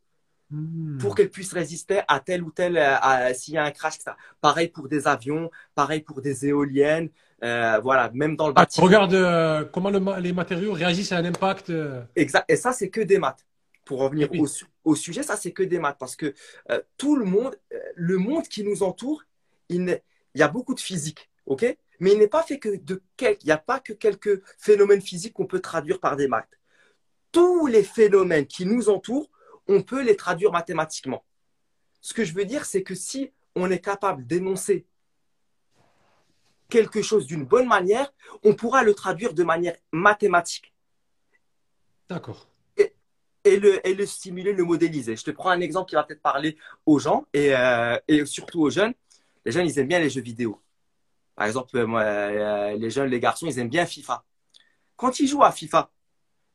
Hmm. 0.54 1.00
pour 1.00 1.16
qu'elle 1.16 1.32
puisse 1.32 1.52
résister 1.52 2.02
à 2.08 2.20
tel 2.20 2.44
ou 2.44 2.52
tel, 2.52 2.78
euh, 2.78 3.34
s'il 3.34 3.56
y 3.56 3.58
a 3.58 3.64
un 3.64 3.72
crash. 3.72 3.98
Ça. 3.98 4.16
Pareil 4.40 4.68
pour 4.68 4.88
des 4.88 5.08
avions, 5.08 5.50
pareil 5.74 6.02
pour 6.02 6.22
des 6.22 6.46
éoliennes, 6.46 7.10
euh, 7.44 7.80
voilà, 7.82 8.12
même 8.14 8.36
dans 8.36 8.50
le 8.50 8.54
ah, 8.56 8.62
bâtiment. 8.62 8.86
regarde 8.86 9.16
euh, 9.16 9.66
comment 9.66 9.90
les 9.90 10.32
matériaux 10.32 10.74
réagissent 10.74 11.12
à 11.12 11.18
un 11.18 11.26
impact. 11.26 11.72
Exact. 12.16 12.46
Et 12.48 12.56
ça, 12.56 12.72
c'est 12.72 12.90
que 12.90 13.02
des 13.02 13.18
maths. 13.18 13.44
Pour 13.84 14.00
revenir 14.00 14.30
au, 14.84 14.96
sujet, 14.96 15.24
ça, 15.24 15.36
c'est 15.38 15.52
que 15.52 15.64
des 15.64 15.80
maths. 15.80 15.98
Parce 16.00 16.16
que 16.16 16.36
tout 16.98 17.16
le 17.16 17.26
monde, 17.26 17.58
le 17.96 18.18
monde 18.18 18.44
qui 18.44 18.64
nous 18.64 18.84
entoure, 18.84 19.24
il, 19.70 20.00
il 20.36 20.40
y 20.40 20.44
a 20.44 20.48
beaucoup 20.48 20.76
de 20.76 20.80
physique, 20.80 21.32
ok? 21.48 21.66
Mais 22.00 22.12
il 22.12 22.20
n'est 22.20 22.28
pas 22.28 22.44
fait 22.44 22.60
que 22.60 22.76
de 22.76 23.02
quelques, 23.18 23.42
il 23.42 23.48
n'y 23.48 23.52
a 23.52 23.58
pas 23.58 23.80
que 23.80 23.94
quelques 23.94 24.44
phénomènes 24.60 25.02
physiques 25.02 25.34
qu'on 25.34 25.48
peut 25.48 25.62
traduire 25.62 26.00
par 26.00 26.16
des 26.16 26.28
maths. 26.28 26.60
Tous 27.32 27.66
les 27.66 27.84
phénomènes 27.84 28.46
qui 28.46 28.68
nous 28.68 28.90
entourent 28.90 29.32
on 29.68 29.82
peut 29.82 30.04
les 30.04 30.16
traduire 30.16 30.52
mathématiquement. 30.52 31.24
Ce 32.02 32.14
que 32.14 32.24
je 32.26 32.34
veux 32.34 32.46
dire, 32.46 32.66
c'est 32.66 32.84
que 32.84 32.96
si 32.96 33.32
on 33.56 33.72
est 33.72 33.80
capable 33.80 34.26
d'énoncer 34.26 34.86
quelque 36.70 37.02
chose 37.02 37.28
d'une 37.28 37.46
bonne 37.46 37.68
manière, 37.68 38.12
on 38.44 38.56
pourra 38.56 38.84
le 38.84 38.94
traduire 38.94 39.34
de 39.34 39.44
manière 39.44 39.76
mathématique. 39.92 40.74
D'accord. 42.10 42.48
Et, 43.46 43.60
le, 43.60 43.86
et 43.86 43.94
le 43.94 44.06
stimuler, 44.06 44.54
le 44.54 44.64
modéliser. 44.64 45.18
Je 45.18 45.24
te 45.24 45.32
prends 45.32 45.50
un 45.50 45.60
exemple 45.60 45.90
qui 45.90 45.96
va 45.96 46.04
peut-être 46.04 46.22
parler 46.22 46.58
aux 46.86 46.98
gens 46.98 47.26
et, 47.34 47.54
euh, 47.54 47.98
et, 48.08 48.26
surtout 48.26 48.62
aux 48.62 48.70
jeunes. 48.70 48.94
Les 49.44 49.52
jeunes, 49.52 49.68
ils 49.68 49.78
aiment 49.78 49.90
bien 49.90 50.00
les 50.00 50.10
jeux 50.10 50.22
vidéo. 50.22 50.62
Par 51.36 51.48
exemple, 51.48 51.84
moi, 51.84 52.02
euh, 52.04 52.78
les 52.78 52.90
jeunes, 52.90 53.10
les 53.10 53.20
garçons, 53.20 53.46
ils 53.46 53.60
aiment 53.60 53.70
bien 53.70 53.86
FIFA. 53.86 54.24
Quand 54.96 55.20
ils 55.20 55.28
jouent 55.28 55.44
à 55.44 55.52
FIFA, 55.52 55.92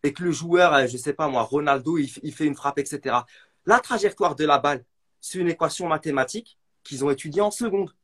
et 0.03 0.13
que 0.13 0.23
le 0.23 0.33
joueur, 0.33 0.75
euh, 0.75 0.87
je 0.87 0.97
sais 0.97 1.13
pas 1.13 1.29
moi, 1.29 1.43
Ronaldo, 1.43 1.99
il, 1.99 2.09
fait 2.09 2.45
une 2.45 2.55
frappe, 2.55 2.79
etc. 2.79 3.17
La 3.67 3.81
trajectoire 3.81 4.35
de 4.35 4.45
la 4.45 4.59
balle, 4.59 4.85
c'est 5.21 5.39
une 5.39 5.49
équation 5.49 5.89
mathématique 5.89 6.59
qu'ils 6.85 7.05
ont 7.05 7.11
étudiée 7.11 7.43
en 7.43 7.51
seconde. 7.51 7.95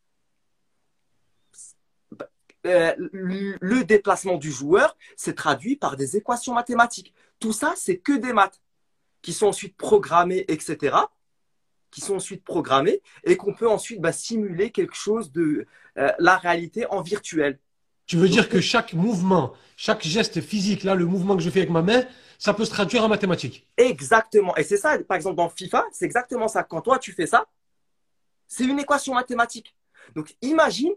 Euh, 2.67 2.95
le 2.99 3.83
déplacement 3.83 4.37
du 4.39 4.51
joueur, 4.51 4.97
c'est 5.17 5.35
traduit 5.35 5.77
par 5.77 5.97
des 5.97 6.17
équations 6.17 6.55
mathématiques. 6.55 7.13
Tout 7.39 7.53
ça, 7.53 7.75
c'est 7.77 7.99
que 7.99 8.13
des 8.13 8.33
maths 8.33 8.61
qui 9.23 9.33
sont 9.33 9.47
ensuite 9.47 9.77
programmées, 9.77 10.45
etc. 10.49 10.97
Qui 11.91 12.01
sont 12.01 12.17
ensuite 12.17 12.45
programmées 12.45 13.01
et 13.25 13.37
qu'on 13.37 13.55
peut 13.55 13.69
ensuite 13.69 14.01
bah, 14.01 14.13
simuler 14.13 14.71
quelque 14.71 14.95
chose 14.95 15.31
de 15.33 15.67
euh, 15.99 16.13
la 16.19 16.37
réalité 16.37 16.87
en 16.87 17.03
virtuel. 17.03 17.59
Tu 18.07 18.17
veux 18.17 18.29
dire 18.29 18.49
que 18.49 18.61
chaque 18.61 18.93
mouvement, 18.93 19.55
chaque 19.77 20.03
geste 20.03 20.41
physique, 20.41 20.85
là, 20.85 20.95
le 20.95 21.07
mouvement 21.07 21.37
que 21.37 21.43
je 21.43 21.51
fais 21.51 21.61
avec 21.61 21.71
ma 21.71 21.83
main, 21.83 22.05
ça 22.39 22.53
peut 22.53 22.65
se 22.65 22.71
traduire 22.71 23.03
en 23.05 23.09
mathématiques. 23.09 23.67
Exactement. 23.77 24.55
Et 24.57 24.63
c'est 24.63 24.77
ça, 24.77 24.99
par 24.99 25.17
exemple, 25.17 25.37
dans 25.37 25.49
FIFA, 25.49 25.87
c'est 25.93 26.05
exactement 26.05 26.49
ça. 26.49 26.63
Quand 26.63 26.83
toi, 26.83 26.99
tu 26.99 27.13
fais 27.13 27.27
ça, 27.27 27.47
c'est 28.47 28.65
une 28.65 28.79
équation 28.79 29.15
mathématique. 29.15 29.75
Donc, 30.15 30.37
imagine 30.43 30.93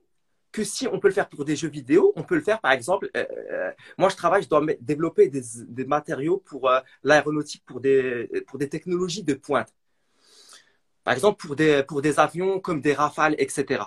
que 0.52 0.64
si 0.64 0.88
on 0.88 1.00
peut 1.00 1.08
le 1.08 1.14
faire 1.14 1.30
pour 1.30 1.46
des 1.46 1.56
jeux 1.56 1.70
vidéo, 1.70 2.14
on 2.16 2.24
peut 2.24 2.36
le 2.36 2.42
faire, 2.42 2.60
par 2.60 2.72
exemple, 2.72 3.10
euh, 3.16 3.26
euh, 3.52 3.72
moi, 3.98 4.10
je 4.10 4.16
travaille, 4.16 4.44
je 4.44 4.50
dois 4.50 4.66
développer 4.82 5.30
des, 5.30 5.86
matériaux 5.86 6.38
pour 6.38 6.70
euh, 6.70 6.80
l'aéronautique, 7.04 7.64
pour 7.66 7.80
des, 7.80 8.28
pour 8.48 8.58
des 8.58 8.70
technologies 8.70 9.24
de 9.24 9.34
pointe. 9.34 9.74
Par 11.04 11.14
exemple, 11.14 11.46
pour 11.46 11.56
des, 11.56 11.84
pour 11.84 12.02
des 12.02 12.20
avions 12.20 12.60
comme 12.60 12.82
des 12.82 12.94
rafales, 12.94 13.36
etc. 13.38 13.84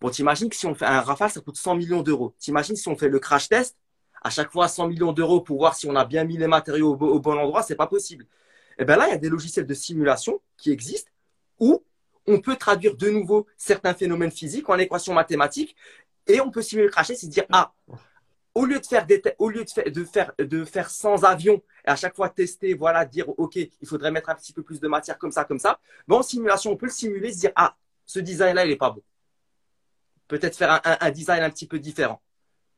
Bon, 0.00 0.10
t'imagines 0.10 0.48
que 0.48 0.56
si 0.56 0.66
on 0.66 0.74
fait 0.74 0.84
un 0.84 1.00
Rafale, 1.00 1.30
ça 1.30 1.40
coûte 1.40 1.56
100 1.56 1.74
millions 1.74 2.02
d'euros. 2.02 2.34
T'imagines 2.38 2.76
si 2.76 2.88
on 2.88 2.96
fait 2.96 3.08
le 3.08 3.18
crash 3.18 3.48
test, 3.48 3.76
à 4.22 4.30
chaque 4.30 4.50
fois 4.50 4.68
100 4.68 4.88
millions 4.88 5.12
d'euros 5.12 5.40
pour 5.40 5.58
voir 5.58 5.74
si 5.74 5.86
on 5.86 5.96
a 5.96 6.04
bien 6.04 6.24
mis 6.24 6.36
les 6.36 6.46
matériaux 6.46 6.92
au, 6.92 7.20
bon 7.20 7.38
endroit, 7.38 7.62
c'est 7.62 7.76
pas 7.76 7.86
possible. 7.86 8.24
Et 8.24 8.82
eh 8.82 8.84
bien 8.84 8.96
là, 8.96 9.08
il 9.08 9.10
y 9.10 9.14
a 9.14 9.18
des 9.18 9.28
logiciels 9.28 9.66
de 9.66 9.74
simulation 9.74 10.40
qui 10.56 10.70
existent 10.70 11.10
où 11.58 11.82
on 12.28 12.40
peut 12.40 12.54
traduire 12.54 12.96
de 12.96 13.10
nouveau 13.10 13.46
certains 13.56 13.94
phénomènes 13.94 14.30
physiques 14.30 14.68
en 14.68 14.78
équations 14.78 15.14
mathématiques 15.14 15.74
et 16.28 16.40
on 16.40 16.50
peut 16.50 16.62
simuler 16.62 16.86
le 16.86 16.92
crash 16.92 17.08
test 17.08 17.24
et 17.24 17.26
dire, 17.26 17.44
ah, 17.50 17.72
au 18.54 18.64
lieu 18.64 18.78
de 18.78 18.86
faire 18.86 19.06
des 19.06 19.22
au 19.38 19.48
lieu 19.48 19.64
de 19.64 20.04
faire, 20.04 20.32
de 20.38 20.64
faire 20.64 20.90
sans 20.90 21.24
avion 21.24 21.62
et 21.86 21.90
à 21.90 21.96
chaque 21.96 22.16
fois 22.16 22.28
tester 22.28 22.74
voilà 22.74 23.04
dire 23.04 23.28
ok 23.38 23.54
il 23.56 23.86
faudrait 23.86 24.10
mettre 24.10 24.30
un 24.30 24.34
petit 24.34 24.52
peu 24.52 24.62
plus 24.62 24.80
de 24.80 24.88
matière 24.88 25.16
comme 25.16 25.30
ça 25.30 25.44
comme 25.44 25.60
ça 25.60 25.78
en 26.10 26.22
simulation 26.22 26.72
on 26.72 26.76
peut 26.76 26.86
le 26.86 26.92
simuler 26.92 27.32
se 27.32 27.38
dire 27.38 27.52
ah 27.54 27.76
ce 28.04 28.18
design 28.18 28.56
là 28.56 28.64
il 28.64 28.72
est 28.72 28.76
pas 28.76 28.90
bon 28.90 29.02
peut-être 30.28 30.56
faire 30.56 30.80
un, 30.84 31.10
design 31.10 31.42
un 31.42 31.50
petit 31.50 31.66
peu 31.66 31.78
différent. 31.78 32.22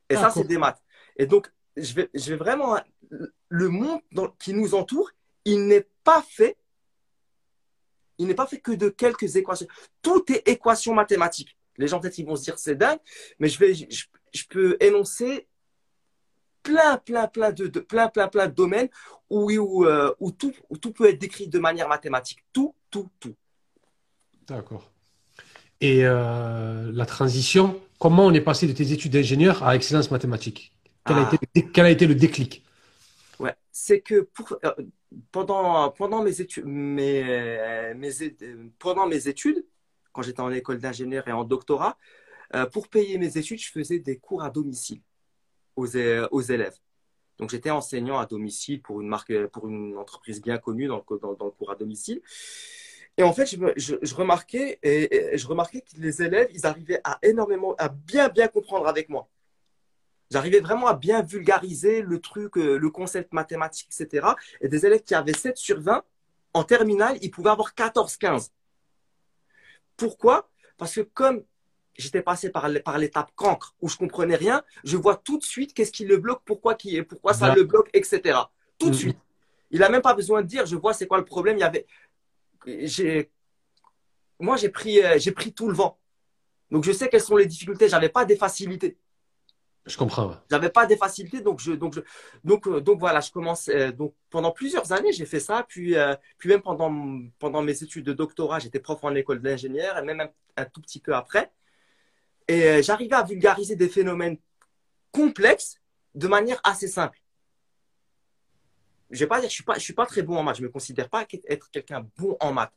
Et 0.09 0.15
ça, 0.15 0.31
c'est 0.31 0.45
des 0.45 0.59
maths. 0.59 0.83
Et 1.17 1.27
donc, 1.27 1.53
je 1.77 1.93
vais, 1.95 2.11
je 2.15 2.31
vais 2.31 2.37
vraiment. 2.37 2.79
Le 3.49 3.69
monde 3.69 4.01
qui 4.39 4.55
nous 4.55 4.75
entoure, 4.75 5.11
il 5.45 5.67
n'est 5.67 5.89
pas 6.05 6.23
fait. 6.23 6.57
Il 8.19 8.27
n'est 8.27 8.35
pas 8.35 8.47
fait 8.47 8.61
que 8.61 8.73
de 8.73 8.89
quelques 8.89 9.37
équations. 9.37 9.67
Tout 10.03 10.25
est 10.33 10.49
équation 10.49 10.95
mathématique. 10.95 11.57
Les 11.77 11.89
gens, 11.89 12.01
peut-être, 12.01 12.19
ils 12.19 12.27
vont 12.27 12.37
se 12.37 12.45
dire 12.45 12.59
c'est 12.59 12.75
dingue, 12.75 12.99
mais 13.39 13.49
je, 13.49 13.59
vais, 13.59 13.75
je, 13.75 14.45
peux 14.49 14.77
énoncer 14.81 15.49
plein, 16.63 16.99
plein, 16.99 17.27
plein 17.27 17.53
de, 17.53 17.67
plein, 17.69 18.09
plein, 18.09 18.29
plein 18.29 18.47
de 18.47 18.55
domaines 18.55 18.91
où, 19.31 19.51
où, 19.51 19.87
euh, 19.87 20.15
où, 20.21 20.31
tout, 20.31 20.53
où 20.69 20.77
tout 20.77 20.93
peut 20.93 21.09
être 21.09 21.19
décrit 21.19 21.49
de 21.49 21.59
manière 21.59 21.89
mathématique. 21.89 22.45
Tout, 22.53 22.75
tout, 22.91 23.09
tout. 23.19 23.35
D'accord. 24.47 24.91
Et 25.81 26.05
euh, 26.05 26.91
la 26.93 27.07
transition, 27.07 27.81
comment 27.99 28.27
on 28.27 28.33
est 28.33 28.41
passé 28.41 28.67
de 28.67 28.73
tes 28.73 28.93
études 28.93 29.13
d'ingénieur 29.13 29.63
à 29.63 29.75
excellence 29.75 30.11
mathématique? 30.11 30.73
Quel, 31.07 31.17
a 31.17 31.29
ah. 31.77 31.91
été, 31.91 32.07
le 32.07 32.15
déclic? 32.15 32.63
Ouais, 33.39 33.55
c'est 33.73 34.01
que 34.01 34.21
pour, 34.21 34.59
euh, 34.65 34.73
pendant, 35.33 35.91
pendant, 35.91 36.23
mes 36.23 36.41
études, 36.43 36.67
mes, 36.67 37.95
mes, 37.97 38.11
pendant 38.79 39.07
mes 39.07 39.29
études, 39.29 39.65
quand 40.13 40.23
j'étais 40.23 40.41
en 40.41 40.53
école 40.53 40.79
d'ingénieur 40.79 41.27
et 41.29 41.33
en 41.33 41.45
doctorat, 41.45 41.97
euh, 42.55 42.67
pour 42.67 42.89
payer 42.89 43.17
mes 43.17 43.39
études, 43.39 43.61
je 43.61 43.71
faisais 43.71 43.99
des 43.99 44.19
cours 44.19 44.43
à 44.43 44.51
domicile 44.51 45.01
aux, 45.77 45.87
aux 45.87 46.43
élèves. 46.43 46.77
Donc 47.39 47.49
j'étais 47.49 47.71
enseignant 47.71 48.19
à 48.19 48.27
domicile 48.27 48.83
pour 48.83 49.01
une 49.01 49.09
marque, 49.09 49.47
pour 49.47 49.67
une 49.67 49.97
entreprise 49.97 50.43
bien 50.43 50.59
connue 50.59 50.89
dans 50.89 51.03
dans, 51.23 51.33
dans 51.33 51.47
le 51.47 51.51
cours 51.53 51.71
à 51.71 51.75
domicile. 51.75 52.21
Et 53.21 53.23
en 53.23 53.35
fait, 53.35 53.45
je, 53.77 54.15
remarquais, 54.15 54.79
et, 54.83 55.37
je 55.37 55.47
remarquais 55.47 55.83
que 55.83 55.91
les 55.99 56.23
élèves, 56.23 56.49
ils 56.55 56.65
arrivaient 56.65 57.03
à 57.05 57.19
énormément, 57.23 57.75
à 57.77 57.91
bien, 57.91 58.31
bien 58.31 58.49
comprendre 58.49 58.89
avec 58.89 59.11
moi. 59.11 59.29
J'arrivais 60.31 60.61
vraiment 60.61 60.87
à 60.87 60.95
bien 60.95 61.21
vulgariser 61.21 62.01
le 62.01 62.19
truc, 62.19 62.57
euh, 62.57 62.79
le 62.79 62.89
concept 62.89 63.35
mathématique, 63.35 63.91
etc. 63.93 64.29
Et 64.63 64.69
des 64.69 64.87
élèves 64.87 65.03
qui 65.03 65.15
avaient 65.15 65.35
7 65.35 65.59
sur 65.59 65.79
20, 65.83 66.03
en 66.55 66.65
terminale, 66.65 67.19
ils 67.21 67.31
pouvaient 67.31 67.51
avoir 67.51 67.75
14, 67.75 68.17
15. 68.17 68.53
Pourquoi? 69.99 70.49
Parce 70.79 70.95
que 70.95 71.03
comme 71.03 71.45
j'étais 71.99 72.23
passé 72.23 72.49
par, 72.49 72.71
par 72.83 72.97
l'étape 72.97 73.33
cancre 73.35 73.75
où 73.83 73.89
je 73.91 73.99
comprenais 73.99 74.37
rien, 74.37 74.63
je 74.83 74.97
vois 74.97 75.17
tout 75.17 75.37
de 75.37 75.45
suite 75.45 75.75
qu'est-ce 75.75 75.93
qui 75.93 76.07
le 76.07 76.17
bloque, 76.17 76.41
pourquoi, 76.47 76.75
qui, 76.75 77.03
pourquoi 77.03 77.35
ça 77.35 77.55
le 77.55 77.65
bloque, 77.65 77.91
etc. 77.93 78.39
Tout 78.79 78.89
de 78.89 78.95
mm-hmm. 78.95 78.99
suite. 78.99 79.19
Il 79.73 79.83
a 79.83 79.91
même 79.91 80.03
pas 80.03 80.15
besoin 80.15 80.41
de 80.41 80.47
dire, 80.47 80.65
je 80.65 80.75
vois 80.75 80.95
c'est 80.95 81.07
quoi 81.07 81.19
le 81.19 81.25
problème. 81.25 81.59
Il 81.59 81.61
y 81.61 81.65
avait, 81.65 81.87
j'ai, 82.67 83.31
moi 84.39 84.57
j'ai 84.57 84.69
pris, 84.69 85.03
euh, 85.03 85.19
j'ai 85.19 85.33
pris 85.33 85.53
tout 85.53 85.69
le 85.69 85.75
vent. 85.75 85.99
Donc 86.71 86.85
je 86.85 86.93
sais 86.93 87.09
quelles 87.09 87.21
sont 87.21 87.37
les 87.37 87.47
difficultés. 87.47 87.89
J'avais 87.89 88.09
pas 88.09 88.25
des 88.25 88.37
facilités. 88.37 88.99
Je 89.87 89.97
comprends. 89.97 90.37
J'avais 90.51 90.69
pas 90.69 90.87
des 90.87 90.97
facilités, 90.97 91.41
donc 91.41 91.59
je, 91.59 91.73
donc 91.73 91.95
je, 91.95 92.01
donc, 92.45 92.67
euh, 92.67 92.81
donc 92.81 93.01
voilà, 93.01 93.21
je 93.21 93.31
commence. 93.31 93.69
Euh, 93.69 93.91
donc 93.93 94.15
pendant 94.29 94.53
plusieurs 94.53 94.93
années, 94.93 95.13
j'ai 95.13 95.27
fait 95.27 95.41
ça, 95.41 95.65
puis, 95.67 95.95
puis 96.39 96.49
même 96.49 96.61
pendant, 96.61 97.21
pendant 97.39 97.63
mes 97.63 97.83
études 97.83 98.05
de 98.05 98.13
doctorat, 98.13 98.59
j'étais 98.59 98.81
prof 98.81 99.03
en 99.03 99.15
école 99.15 99.41
d'ingénieur, 99.41 99.99
et 99.99 100.03
même 100.03 100.29
un, 100.57 100.65
tout 100.67 100.81
petit 100.81 101.01
peu 101.01 101.15
après. 101.15 101.51
Et 102.47 102.83
j'arrivais 102.83 103.17
à 103.17 103.23
vulgariser 103.23 103.75
des 103.75 103.89
phénomènes 103.89 104.37
complexes 105.13 105.81
de 106.15 106.29
manière 106.29 106.61
assez 106.63 106.89
simple 106.89 107.20
je 109.11 109.19
vais 109.21 109.27
pas 109.27 109.41
dire, 109.41 109.49
je 109.51 109.55
suis 109.55 109.65
suis 109.79 109.93
pas 109.95 110.07
très 110.07 110.23
bon 110.23 110.37
en 110.37 110.43
maths. 110.43 110.57
Je 110.57 110.63
me 110.63 110.69
considère 110.69 111.09
pas 111.09 111.27
être 111.49 111.71
quelqu'un 111.71 112.07
bon 112.17 112.37
en 112.41 112.53
maths 112.53 112.73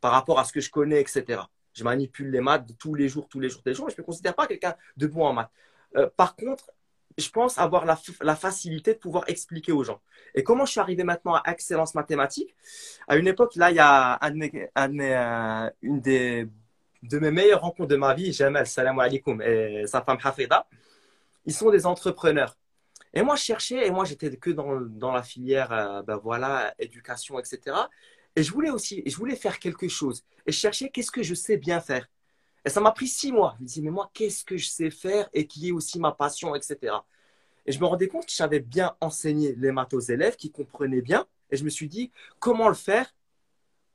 par 0.00 0.12
rapport 0.12 0.38
à 0.38 0.44
ce 0.44 0.52
que 0.52 0.60
je 0.60 0.70
connais, 0.70 1.00
etc. 1.00 1.42
Je 1.74 1.84
manipule 1.84 2.30
les 2.30 2.40
maths 2.40 2.66
tous 2.78 2.94
les 2.94 3.08
jours, 3.08 3.28
tous 3.28 3.40
les 3.40 3.50
jours, 3.50 3.62
tous 3.62 3.68
les 3.68 3.74
jours, 3.74 3.86
mais 3.86 3.94
je 3.94 4.00
me 4.00 4.04
considère 4.06 4.34
pas 4.34 4.46
quelqu'un 4.46 4.74
de 4.96 5.06
bon 5.06 5.24
en 5.24 5.32
maths. 5.32 5.50
Euh, 5.96 6.08
par 6.16 6.36
contre, 6.36 6.70
je 7.16 7.28
pense 7.30 7.58
avoir 7.58 7.84
la, 7.84 8.36
facilité 8.36 8.94
de 8.94 8.98
pouvoir 8.98 9.24
expliquer 9.26 9.72
aux 9.72 9.82
gens. 9.82 10.00
Et 10.34 10.44
comment 10.44 10.64
je 10.64 10.72
suis 10.72 10.80
arrivé 10.80 11.02
maintenant 11.02 11.34
à 11.34 11.42
excellence 11.50 11.94
mathématique 11.94 12.54
À 13.08 13.16
une 13.16 13.26
époque, 13.26 13.56
là, 13.56 13.70
il 13.70 13.76
y 13.76 13.80
a 13.80 14.18
euh, 14.24 15.70
une 15.82 16.00
des 16.00 16.48
de 17.02 17.18
mes 17.18 17.30
meilleures 17.30 17.60
rencontres 17.60 17.88
de 17.88 17.96
ma 17.96 18.14
vie, 18.14 18.32
Jamal, 18.32 18.66
salam 18.66 18.98
alaikum, 18.98 19.40
et 19.42 19.86
sa 19.86 20.02
femme 20.02 20.18
Hafida. 20.22 20.66
Ils 21.46 21.54
sont 21.54 21.70
des 21.70 21.86
entrepreneurs. 21.86 22.56
Et 23.14 23.22
moi, 23.22 23.36
je 23.36 23.42
cherchais, 23.42 23.86
et 23.86 23.90
moi, 23.90 24.04
j'étais 24.04 24.36
que 24.36 24.50
dans, 24.50 24.80
dans, 24.80 25.12
la 25.12 25.22
filière, 25.22 25.72
euh, 25.72 26.02
ben 26.02 26.16
voilà, 26.16 26.74
éducation, 26.78 27.38
etc. 27.38 27.76
Et 28.36 28.42
je 28.42 28.52
voulais 28.52 28.70
aussi, 28.70 29.02
je 29.06 29.16
voulais 29.16 29.36
faire 29.36 29.58
quelque 29.58 29.88
chose. 29.88 30.24
Et 30.46 30.52
je 30.52 30.58
cherchais 30.58 30.90
qu'est-ce 30.90 31.10
que 31.10 31.22
je 31.22 31.34
sais 31.34 31.56
bien 31.56 31.80
faire? 31.80 32.08
Et 32.64 32.70
ça 32.70 32.80
m'a 32.80 32.92
pris 32.92 33.08
six 33.08 33.32
mois. 33.32 33.54
Je 33.56 33.62
me 33.62 33.66
disais, 33.66 33.80
mais 33.82 33.90
moi, 33.90 34.10
qu'est-ce 34.12 34.44
que 34.44 34.56
je 34.56 34.68
sais 34.68 34.90
faire 34.90 35.28
et 35.32 35.46
qui 35.46 35.68
est 35.68 35.72
aussi 35.72 35.98
ma 35.98 36.12
passion, 36.12 36.54
etc. 36.54 36.94
Et 37.66 37.72
je 37.72 37.80
me 37.80 37.86
rendais 37.86 38.08
compte 38.08 38.26
que 38.26 38.32
j'avais 38.32 38.60
bien 38.60 38.96
enseigné 39.00 39.54
les 39.56 39.72
maths 39.72 39.94
aux 39.94 40.00
élèves, 40.00 40.36
qui 40.36 40.50
comprenaient 40.50 41.02
bien. 41.02 41.26
Et 41.50 41.56
je 41.56 41.64
me 41.64 41.70
suis 41.70 41.88
dit, 41.88 42.12
comment 42.38 42.68
le 42.68 42.74
faire 42.74 43.14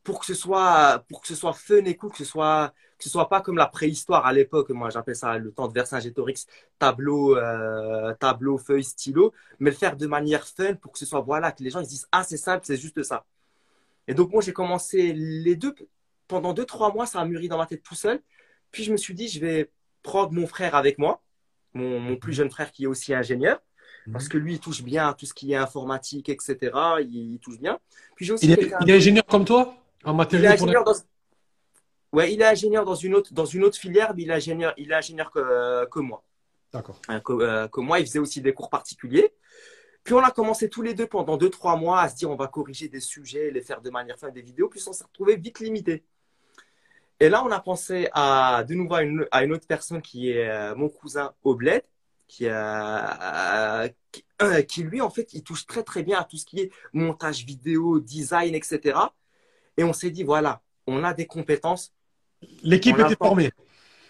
pour 0.03 0.19
que 0.19 0.25
ce 0.25 0.33
soit 0.33 1.05
pour 1.07 1.21
que 1.21 1.27
ce 1.27 1.35
soit 1.35 1.53
fun 1.53 1.85
et 1.85 1.95
cool, 1.95 2.11
que 2.11 2.17
ce 2.17 2.25
soit 2.25 2.73
que 3.03 3.09
ce 3.09 3.11
soit 3.11 3.27
pas 3.27 3.41
comme 3.41 3.57
la 3.57 3.67
préhistoire 3.67 4.25
à 4.25 4.31
l'époque. 4.31 4.69
Moi, 4.69 4.89
j'appelle 4.89 5.17
ça 5.17 5.37
le 5.37 5.51
temps 5.51 5.67
de 5.67 5.73
Vercingétorix, 5.73 6.47
tableau, 6.79 7.35
euh, 7.35 8.13
tableau, 8.13 8.57
feuille, 8.57 8.85
stylo, 8.85 9.33
mais 9.59 9.71
le 9.71 9.75
faire 9.75 9.97
de 9.97 10.07
manière 10.07 10.47
fun 10.47 10.75
pour 10.75 10.93
que 10.93 10.99
ce 10.99 11.05
soit 11.05 11.19
voilà 11.19 11.51
que 11.51 11.61
les 11.63 11.69
gens 11.69 11.81
ils 11.81 11.87
disent 11.87 12.07
ah 12.13 12.23
c'est 12.23 12.37
simple, 12.37 12.63
c'est 12.65 12.77
juste 12.77 13.03
ça. 13.03 13.25
Et 14.07 14.13
donc 14.13 14.31
moi 14.31 14.41
j'ai 14.41 14.53
commencé 14.53 15.11
les 15.13 15.57
deux 15.57 15.75
pendant 16.29 16.53
deux 16.53 16.65
trois 16.65 16.93
mois, 16.93 17.05
ça 17.05 17.19
a 17.19 17.25
mûri 17.25 17.49
dans 17.49 17.57
ma 17.57 17.65
tête 17.65 17.83
tout 17.83 17.95
seul. 17.95 18.21
Puis 18.71 18.85
je 18.85 18.91
me 18.93 18.97
suis 18.97 19.13
dit 19.13 19.27
je 19.27 19.41
vais 19.41 19.69
prendre 20.01 20.31
mon 20.31 20.47
frère 20.47 20.73
avec 20.73 20.97
moi, 20.97 21.21
mon, 21.73 21.99
mon 21.99 22.15
plus 22.15 22.31
jeune 22.31 22.49
frère 22.49 22.71
qui 22.71 22.85
est 22.85 22.87
aussi 22.87 23.13
ingénieur 23.13 23.59
parce 24.11 24.25
mhm. 24.25 24.31
que 24.31 24.37
lui, 24.37 24.53
il 24.53 24.59
touche 24.59 24.83
bien 24.83 25.07
à 25.07 25.13
tout 25.13 25.25
ce 25.25 25.33
qui 25.33 25.53
est 25.53 25.55
informatique, 25.55 26.27
etc. 26.27 26.57
Il, 27.01 27.39
touche 27.39 27.57
bien. 27.57 27.79
Puis 28.15 28.29
aussi 28.31 28.47
il, 28.47 28.51
est, 28.51 28.71
il 28.81 28.89
est 28.89 28.95
ingénieur 28.95 29.25
comme 29.25 29.45
toi 29.45 29.77
il 30.05 30.43
est 30.43 30.47
ingénieur 30.47 30.83
dans... 30.83 30.93
Ouais, 32.13 32.31
il 32.31 32.41
est 32.41 32.45
ingénieur 32.45 32.85
dans 32.85 32.95
une 32.95 33.15
autre, 33.15 33.33
dans 33.33 33.45
une 33.45 33.63
autre 33.63 33.77
filière, 33.77 34.13
mais 34.15 34.21
il 34.21 34.29
est 34.29 34.35
ingénieur, 34.35 34.73
il 34.77 34.91
est 34.91 34.95
ingénieur 34.95 35.31
que, 35.31 35.85
que 35.89 35.99
moi. 35.99 36.23
D'accord. 36.71 36.99
Euh, 37.09 37.19
euh, 37.29 37.67
que, 37.67 37.81
moi, 37.81 37.99
il 37.99 38.05
faisait 38.05 38.19
aussi 38.19 38.39
des 38.39 38.53
cours 38.53 38.69
particuliers. 38.69 39.33
Puis 40.03 40.13
on 40.13 40.19
a 40.19 40.31
commencé 40.31 40.69
tous 40.69 40.81
les 40.81 40.93
deux 40.93 41.07
pendant 41.07 41.37
deux, 41.37 41.49
trois 41.49 41.75
mois 41.75 42.01
à 42.01 42.09
se 42.09 42.15
dire 42.15 42.29
on 42.29 42.35
va 42.35 42.47
corriger 42.47 42.87
des 42.87 42.99
sujets, 42.99 43.51
les 43.51 43.61
faire 43.61 43.81
de 43.81 43.89
manière 43.89 44.17
fin 44.17 44.29
des 44.29 44.41
vidéos. 44.41 44.69
Puis 44.69 44.81
on 44.87 44.93
s'est 44.93 45.03
retrouvé 45.03 45.37
vite 45.37 45.59
limité. 45.59 46.03
Et 47.19 47.29
là, 47.29 47.43
on 47.45 47.51
a 47.51 47.59
pensé 47.59 48.09
à 48.11 48.63
de 48.67 48.73
nouveau 48.73 48.95
à 48.95 49.03
une, 49.03 49.25
à 49.31 49.43
une 49.43 49.53
autre 49.53 49.67
personne 49.67 50.01
qui 50.01 50.31
est 50.31 50.49
euh, 50.49 50.75
mon 50.75 50.89
cousin 50.89 51.33
Oblet, 51.43 51.83
qui, 52.27 52.47
qui, 54.11 54.25
qui, 54.67 54.83
lui, 54.83 55.01
en 55.01 55.09
fait, 55.09 55.33
il 55.33 55.43
touche 55.43 55.65
très 55.65 55.83
très 55.83 56.03
bien 56.03 56.19
à 56.19 56.25
tout 56.25 56.37
ce 56.37 56.45
qui 56.45 56.59
est 56.59 56.71
montage 56.91 57.45
vidéo, 57.45 57.99
design, 57.99 58.55
etc. 58.55 58.99
Et 59.77 59.83
on 59.83 59.93
s'est 59.93 60.11
dit, 60.11 60.23
voilà, 60.23 60.61
on 60.85 61.03
a 61.03 61.13
des 61.13 61.27
compétences. 61.27 61.93
L'équipe 62.63 62.97
était 62.99 63.15
formée. 63.15 63.51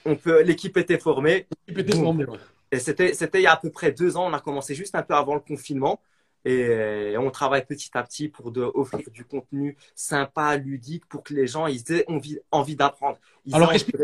On 0.06 0.16
peut, 0.16 0.42
l'équipe 0.42 0.76
était 0.78 1.00
formée. 1.00 1.48
L'équipe 1.68 1.88
était 1.88 1.98
formée, 1.98 2.26
Et 2.72 2.80
c'était, 2.80 3.14
c'était 3.14 3.40
il 3.40 3.44
y 3.44 3.48
a 3.48 3.54
à 3.54 3.58
peu 3.58 3.70
près 3.70 3.92
deux 3.92 4.18
ans. 4.18 4.28
On 4.30 4.34
a 4.34 4.40
commencé 4.40 4.76
juste 4.76 4.96
un 4.96 5.04
peu 5.04 5.14
avant 5.14 5.34
le 5.36 5.40
confinement. 5.40 6.02
Et 6.46 7.16
on 7.18 7.32
travaille 7.32 7.66
petit 7.66 7.90
à 7.94 8.04
petit 8.04 8.28
pour 8.28 8.52
de, 8.52 8.62
offrir 8.62 9.10
du 9.12 9.24
contenu 9.24 9.78
sympa, 9.96 10.58
ludique, 10.58 11.06
pour 11.06 11.24
que 11.24 11.34
les 11.34 11.48
gens 11.48 11.68
ils 11.68 11.90
aient 11.92 12.04
envie, 12.10 12.38
envie 12.52 12.76
d'apprendre. 12.76 13.18
Alors, 13.54 13.72
explique, 13.72 13.96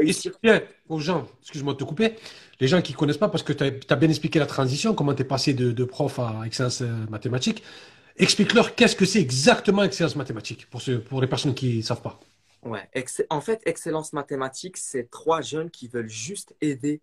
bien 0.41 0.61
aux 0.87 0.99
gens, 0.99 1.27
excuse-moi 1.41 1.73
de 1.73 1.79
te 1.79 1.83
couper, 1.83 2.15
les 2.61 2.67
gens 2.67 2.81
qui 2.81 2.93
ne 2.93 2.97
connaissent 2.97 3.17
pas, 3.17 3.27
parce 3.27 3.43
que 3.43 3.51
tu 3.51 3.63
as, 3.63 3.95
bien 3.95 4.09
expliqué 4.09 4.39
la 4.39 4.45
transition, 4.45 4.93
comment 4.93 5.13
tu 5.13 5.23
es 5.23 5.25
passé 5.25 5.53
de, 5.53 5.71
de, 5.71 5.83
prof 5.83 6.19
à 6.19 6.43
excellence 6.45 6.81
euh, 6.81 7.05
mathématique. 7.09 7.61
Explique-leur 8.17 8.75
qu'est-ce 8.75 8.95
que 8.95 9.05
c'est 9.05 9.21
exactement 9.21 9.83
excellence 9.83 10.15
mathématique 10.15 10.69
pour, 10.69 10.81
pour 11.09 11.21
les 11.21 11.27
personnes 11.27 11.53
qui 11.53 11.77
ne 11.77 11.81
savent 11.81 12.01
pas. 12.01 12.19
Ouais, 12.63 12.89
en 13.30 13.41
fait, 13.41 13.62
excellence 13.65 14.13
mathématique, 14.13 14.78
c'est 14.78 15.10
trois 15.10 15.41
jeunes 15.41 15.72
qui 15.72 15.88
veulent 15.88 16.10
juste 16.10 16.56
aider 16.62 17.02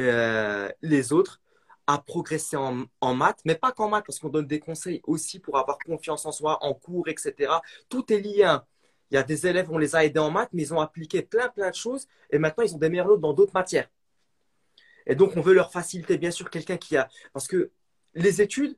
euh, 0.00 0.70
les 0.82 1.12
autres 1.12 1.40
à 1.86 1.98
progresser 1.98 2.56
en, 2.56 3.14
maths, 3.14 3.40
mais 3.46 3.54
pas 3.54 3.72
qu'en 3.72 3.88
maths, 3.88 4.04
parce 4.06 4.18
qu'on 4.18 4.28
donne 4.28 4.46
des 4.46 4.60
conseils 4.60 5.00
aussi 5.04 5.40
pour 5.40 5.56
avoir 5.56 5.78
confiance 5.78 6.26
en 6.26 6.32
soi, 6.32 6.62
en 6.62 6.74
cours, 6.74 7.08
etc. 7.08 7.50
Tout 7.88 8.12
est 8.12 8.20
lié. 8.20 8.44
Hein. 8.44 8.64
Il 9.10 9.14
y 9.14 9.16
a 9.16 9.22
des 9.22 9.46
élèves, 9.46 9.70
on 9.70 9.78
les 9.78 9.96
a 9.96 10.04
aidés 10.04 10.20
en 10.20 10.30
maths, 10.30 10.50
mais 10.52 10.62
ils 10.64 10.74
ont 10.74 10.80
appliqué 10.80 11.22
plein, 11.22 11.48
plein 11.48 11.70
de 11.70 11.74
choses, 11.74 12.06
et 12.30 12.38
maintenant 12.38 12.64
ils 12.64 12.74
ont 12.74 12.78
des 12.78 12.90
meilleures 12.90 13.08
notes 13.08 13.22
dans 13.22 13.32
d'autres 13.32 13.54
matières. 13.54 13.88
Et 15.06 15.14
donc, 15.14 15.36
on 15.36 15.40
veut 15.40 15.54
leur 15.54 15.72
faciliter, 15.72 16.18
bien 16.18 16.30
sûr, 16.30 16.50
quelqu'un 16.50 16.76
qui 16.76 16.96
a. 16.98 17.08
Parce 17.32 17.48
que 17.48 17.70
les 18.14 18.42
études, 18.42 18.76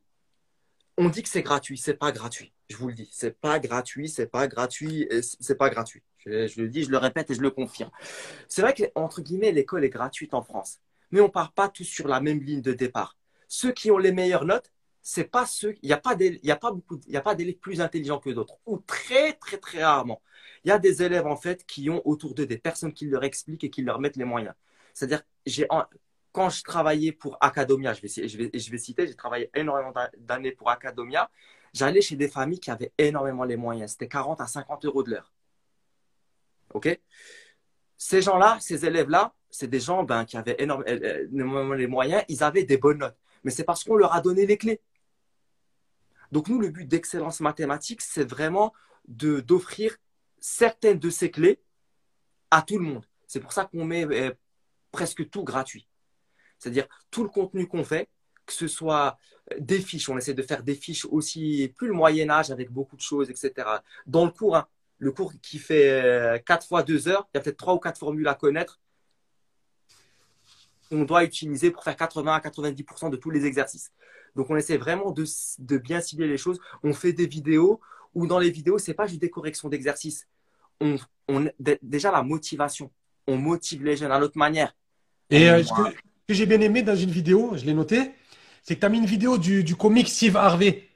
on 0.97 1.09
dit 1.09 1.25
que 1.25 1.29
c'est 1.29 1.43
gratuit, 1.43 1.77
c'est 1.79 1.95
pas 1.95 2.12
gratuit. 2.12 2.53
Je 2.69 2.77
vous 2.77 2.88
le 2.88 2.95
dis, 2.95 3.09
c'est 3.12 3.37
pas 3.40 3.59
gratuit, 3.59 4.09
c'est 4.09 4.29
pas 4.29 4.47
gratuit, 4.47 5.09
c'est 5.23 5.57
pas 5.57 5.71
gratuit. 5.71 6.05
Je, 6.26 6.61
le 6.61 6.68
dis, 6.68 6.85
je 6.85 6.90
le 6.90 6.98
répète 6.98 7.30
et 7.30 7.35
je 7.35 7.40
le 7.40 7.50
confirme. 7.50 7.90
C'est 8.48 8.62
vrai 8.62 8.74
que 8.74 8.85
entre 8.94 9.20
guillemets, 9.22 9.52
l'école 9.52 9.85
est 9.85 9.90
gratuite 9.90 10.35
en 10.35 10.42
France, 10.42 10.80
mais 11.11 11.20
on 11.20 11.30
part 11.30 11.52
pas 11.52 11.68
tous 11.68 11.85
sur 11.85 12.09
la 12.09 12.20
même 12.20 12.40
ligne 12.40 12.62
de 12.62 12.72
départ. 12.72 13.16
Ceux 13.48 13.72
qui 13.72 13.90
ont 13.90 13.98
les 13.98 14.12
meilleures 14.12 14.44
notes, 14.44 14.70
c'est 15.02 15.24
pas 15.24 15.46
ceux. 15.46 15.74
Il 15.83 15.87
n'y 15.87 15.92
a 15.92 15.96
pas 15.96 16.14
pas 16.56 16.72
beaucoup, 16.72 17.00
il 17.06 17.12
y 17.12 17.16
a 17.16 17.20
pas 17.22 17.35
d'élèves 17.35 17.56
plus 17.56 17.80
intelligents 17.80 18.18
que 18.18 18.30
d'autres, 18.30 18.59
ou 18.66 18.78
très 18.78 19.33
très 19.35 19.59
très 19.59 19.83
rarement. 19.83 20.22
Il 20.64 20.68
y 20.68 20.72
a 20.72 20.78
des 20.78 21.02
élèves 21.02 21.26
en 21.26 21.37
fait 21.37 21.64
qui 21.66 21.88
ont 21.90 22.02
autour 22.06 22.35
d'eux 22.35 22.46
des 22.46 22.59
personnes 22.59 22.92
qui 22.92 23.06
leur 23.06 23.24
expliquent 23.24 23.64
et 23.64 23.70
qui 23.70 23.83
leur 23.83 23.98
mettent 24.00 24.16
les 24.16 24.24
moyens. 24.24 24.54
C'est-à-dire, 24.94 25.22
quand 26.33 26.50
je 26.50 26.62
travaillais 26.62 27.12
pour 27.12 27.37
Academia, 27.40 27.92
je 27.94 28.02
vais, 28.02 28.28
je 28.28 28.37
vais, 28.37 28.50
je 28.54 28.70
vais 28.70 28.78
citer, 28.78 29.06
j'ai 29.06 29.14
travaillé 29.14 29.50
énormément 29.54 29.92
d'années 30.18 30.52
pour 30.52 30.70
Academia, 30.70 31.30
j'allais 31.72 32.00
chez 32.02 32.16
des 32.16 32.28
familles 32.28 32.61
qui 32.61 32.70
avaient 32.70 32.92
énormément 32.98 33.44
les 33.44 33.56
moyens. 33.56 33.92
C'était 33.92 34.09
40 34.09 34.40
à 34.40 34.46
50 34.46 34.85
euros 34.85 35.02
de 35.02 35.11
l'heure. 35.12 35.33
OK? 36.74 37.00
Ces 37.96 38.22
gens-là, 38.22 38.59
ces 38.61 38.87
élèves-là, 38.87 39.35
c'est 39.50 39.68
des 39.68 39.80
gens 39.80 40.04
ben, 40.04 40.24
qui 40.24 40.37
avaient 40.37 40.56
énormément 40.59 41.74
les 41.74 41.87
moyens, 41.87 42.24
ils 42.28 42.42
avaient 42.42 42.64
des 42.64 42.78
bonnes 42.78 42.98
notes. 42.98 43.16
Mais 43.44 43.50
c'est 43.50 43.64
parce 43.64 43.85
qu'on 43.85 43.96
leur 43.96 44.14
a 44.14 44.20
donné 44.20 44.46
les 44.46 44.56
clés. 44.56 44.80
Donc 46.33 46.48
nous, 46.48 46.61
le 46.61 46.68
but 46.68 46.87
d'excellence 46.87 47.40
mathématique, 47.40 48.00
c'est 48.00 48.28
vraiment 48.28 48.72
d'offrir 49.06 49.96
certaines 50.38 50.98
de 50.98 51.11
ces 51.11 51.30
clés 51.30 51.61
à 52.50 52.62
tout 52.62 52.78
le 52.78 52.85
monde. 52.85 53.04
C'est 53.26 53.40
pour 53.40 53.52
ça 53.52 53.64
qu'on 53.64 53.85
met 53.85 54.04
euh, 54.04 54.33
presque 54.92 55.28
tout 55.30 55.44
gratuit. 55.44 55.88
C'est-à-dire 56.59 56.87
tout 57.11 57.22
le 57.22 57.28
contenu 57.28 57.66
qu'on 57.66 57.85
fait, 57.85 58.09
que 58.46 58.52
ce 58.52 58.68
soit 58.68 59.18
des 59.59 59.80
fiches, 59.80 60.09
on 60.09 60.18
essaie 60.18 60.35
de 60.35 60.42
faire 60.42 60.62
des 60.62 60.74
fiches 60.74 61.04
aussi, 61.06 61.72
plus 61.76 61.88
le 61.88 61.94
Moyen 61.94 62.30
Âge 62.30 62.50
avec 62.50 62.70
beaucoup 62.70 62.96
de 62.96 63.00
choses, 63.00 63.30
etc. 63.30 63.52
Dans 64.06 64.24
le 64.24 64.30
cours, 64.30 64.56
hein, 64.56 64.68
le 65.00 65.12
cours 65.12 65.32
qui 65.42 65.58
fait 65.58 66.42
4 66.46 66.62
euh, 66.62 66.68
fois 66.68 66.82
2 66.82 67.08
heures, 67.08 67.28
il 67.32 67.38
y 67.38 67.40
a 67.40 67.42
peut-être 67.42 67.56
3 67.56 67.74
ou 67.74 67.78
4 67.78 67.98
formules 67.98 68.28
à 68.28 68.34
connaître. 68.34 68.80
On 70.92 71.04
doit 71.04 71.24
utiliser 71.24 71.70
pour 71.70 71.82
faire 71.82 71.96
80 71.96 72.34
à 72.34 72.40
90% 72.40 73.10
de 73.10 73.16
tous 73.16 73.30
les 73.30 73.46
exercices. 73.46 73.90
Donc 74.36 74.50
on 74.50 74.56
essaie 74.56 74.76
vraiment 74.76 75.10
de, 75.10 75.78
bien 75.78 76.00
cibler 76.00 76.28
les 76.28 76.36
choses. 76.36 76.60
On 76.82 76.92
fait 76.92 77.14
des 77.14 77.26
vidéos 77.26 77.80
où 78.14 78.26
dans 78.26 78.38
les 78.38 78.50
vidéos, 78.50 78.78
c'est 78.78 78.94
pas 78.94 79.06
juste 79.06 79.20
des 79.20 79.30
corrections 79.30 79.68
d'exercices. 79.68 80.28
On, 80.80 80.98
déjà 81.82 82.12
la 82.12 82.22
motivation. 82.22 82.90
On 83.26 83.36
motive 83.36 83.84
les 83.84 83.96
jeunes 83.96 84.12
à 84.12 84.18
notre 84.18 84.36
manière. 84.36 84.76
Et 85.30 85.48
euh, 85.48 85.62
que 86.28 86.34
j'ai 86.34 86.46
bien 86.46 86.60
aimé 86.60 86.82
dans 86.82 86.96
une 86.96 87.10
vidéo, 87.10 87.52
je 87.56 87.64
l'ai 87.64 87.74
noté, 87.74 88.12
c'est 88.62 88.74
que 88.74 88.80
tu 88.80 88.86
as 88.86 88.88
mis 88.88 88.98
une 88.98 89.06
vidéo 89.06 89.38
du, 89.38 89.64
du 89.64 89.76
comique 89.76 90.08
Steve 90.08 90.36
Harvey 90.36 90.89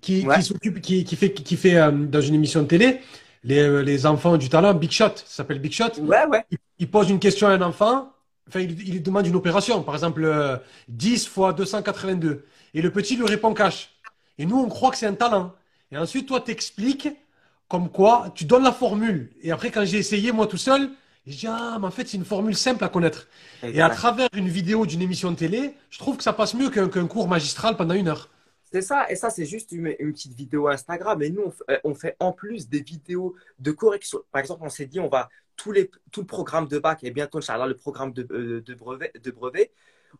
qui, 0.00 0.26
qui 0.26 0.42
s'occupe, 0.42 0.80
qui, 0.80 1.04
qui, 1.04 1.16
fait, 1.16 1.32
qui 1.32 1.56
fait 1.56 1.76
euh, 1.76 1.90
dans 1.90 2.20
une 2.20 2.34
émission 2.34 2.62
de 2.62 2.66
télé 2.66 3.00
les, 3.44 3.58
euh, 3.58 3.82
les, 3.82 4.06
enfants 4.06 4.36
du 4.36 4.48
talent, 4.48 4.74
Big 4.74 4.90
Shot, 4.90 5.16
ça 5.16 5.24
s'appelle 5.26 5.60
Big 5.60 5.72
Shot. 5.72 6.00
Ouais, 6.00 6.26
ouais. 6.26 6.44
il 6.78 6.90
pose 6.90 7.10
une 7.10 7.18
question 7.18 7.48
à 7.48 7.52
un 7.52 7.62
enfant, 7.62 8.12
enfin, 8.48 8.60
il, 8.60 8.72
il 8.86 8.92
lui 8.92 9.00
demande 9.00 9.26
une 9.26 9.36
opération, 9.36 9.82
par 9.82 9.94
exemple 9.94 10.24
euh, 10.24 10.56
10 10.88 11.26
fois 11.26 11.52
282. 11.52 12.44
Et 12.74 12.82
le 12.82 12.90
petit 12.90 13.16
lui 13.16 13.26
répond 13.26 13.52
cash. 13.54 13.90
Et 14.38 14.46
nous, 14.46 14.58
on 14.58 14.68
croit 14.68 14.90
que 14.90 14.96
c'est 14.96 15.06
un 15.06 15.14
talent. 15.14 15.52
Et 15.90 15.98
ensuite, 15.98 16.26
toi, 16.28 16.40
t'expliques 16.40 17.08
comme 17.68 17.88
quoi 17.88 18.32
tu 18.34 18.44
donnes 18.44 18.64
la 18.64 18.72
formule. 18.72 19.30
Et 19.42 19.50
après, 19.52 19.70
quand 19.70 19.84
j'ai 19.84 19.98
essayé 19.98 20.32
moi 20.32 20.46
tout 20.46 20.56
seul, 20.56 20.90
je 21.26 21.36
dis 21.36 21.46
ah, 21.46 21.76
mais 21.80 21.86
en 21.86 21.90
fait, 21.90 22.08
c'est 22.08 22.16
une 22.16 22.24
formule 22.24 22.56
simple 22.56 22.84
à 22.84 22.88
connaître. 22.88 23.28
Et 23.62 23.80
à 23.80 23.90
travers 23.90 24.28
une 24.34 24.48
vidéo 24.48 24.86
d'une 24.86 25.02
émission 25.02 25.30
de 25.30 25.36
télé, 25.36 25.74
je 25.90 25.98
trouve 25.98 26.16
que 26.16 26.22
ça 26.22 26.32
passe 26.32 26.54
mieux 26.54 26.70
qu'un 26.70 26.88
qu'un 26.88 27.06
cours 27.06 27.28
magistral 27.28 27.76
pendant 27.76 27.94
une 27.94 28.08
heure. 28.08 28.28
C'est 28.72 28.82
ça, 28.82 29.10
et 29.10 29.16
ça, 29.16 29.30
c'est 29.30 29.46
juste 29.46 29.72
une, 29.72 29.94
petite 30.12 30.34
vidéo 30.34 30.68
Instagram. 30.68 31.20
Et 31.22 31.30
nous, 31.30 31.52
euh, 31.68 31.78
on 31.82 31.94
fait 31.94 32.16
en 32.20 32.32
plus 32.32 32.68
des 32.68 32.80
vidéos 32.80 33.34
de 33.58 33.72
correction. 33.72 34.20
Par 34.30 34.40
exemple, 34.40 34.62
on 34.64 34.68
s'est 34.68 34.86
dit, 34.86 35.00
on 35.00 35.08
va 35.08 35.28
tous 35.56 35.72
les, 35.72 35.90
tout 36.12 36.20
le 36.20 36.26
programme 36.26 36.68
de 36.68 36.78
bac 36.78 37.02
et 37.02 37.10
bientôt, 37.10 37.38
Inch'Allah, 37.38 37.66
le 37.66 37.76
programme 37.76 38.12
de, 38.12 38.26
euh, 38.30 38.62
de, 38.62 38.74
brevet, 38.74 39.12
de 39.22 39.30
brevet, 39.30 39.72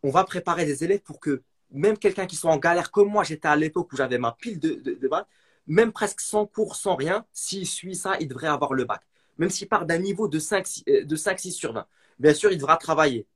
on 0.03 0.11
va 0.11 0.25
préparer 0.25 0.67
des 0.67 0.85
élèves 0.85 1.01
pour 1.01 1.21
que 1.21 1.43
même 1.71 1.97
quelqu'un 1.97 2.27
qui 2.27 2.37
soit 2.37 2.51
en 2.51 2.59
galère 2.59 2.91
comme 2.91 3.09
moi, 3.09 3.23
j'étais 3.23 3.49
à 3.49 3.57
l'époque 3.57 3.93
où 3.93 3.97
j'avais 3.97 4.19
ma 4.19 4.33
pile 4.33 4.59
de, 4.59 4.75
de, 4.75 5.09
bac, 5.09 5.27
même 5.67 5.93
presque 5.93 6.21
sans 6.21 6.45
cours, 6.45 6.75
sans 6.75 6.97
rien, 6.97 7.25
s'il 7.33 7.67
suit 7.67 7.95
ça, 7.95 8.17
il 8.21 8.29
devrait 8.29 8.49
avoir 8.49 8.75
le 8.75 8.85
bac. 8.85 9.03
Même 9.39 9.51
s'il 9.51 9.69
part 9.69 9.87
d'un 9.87 9.99
niveau 9.99 10.29
de 10.29 10.39
5, 10.39 10.67
6, 10.67 10.85
euh, 10.89 11.05
de 11.05 11.17
5, 11.17 11.39
6 11.39 11.53
sur 11.53 11.73
20. 11.73 11.87
Bien 12.19 12.35
sûr, 12.35 12.51
il 12.51 12.59
devra 12.59 12.77
travailler. 12.77 13.27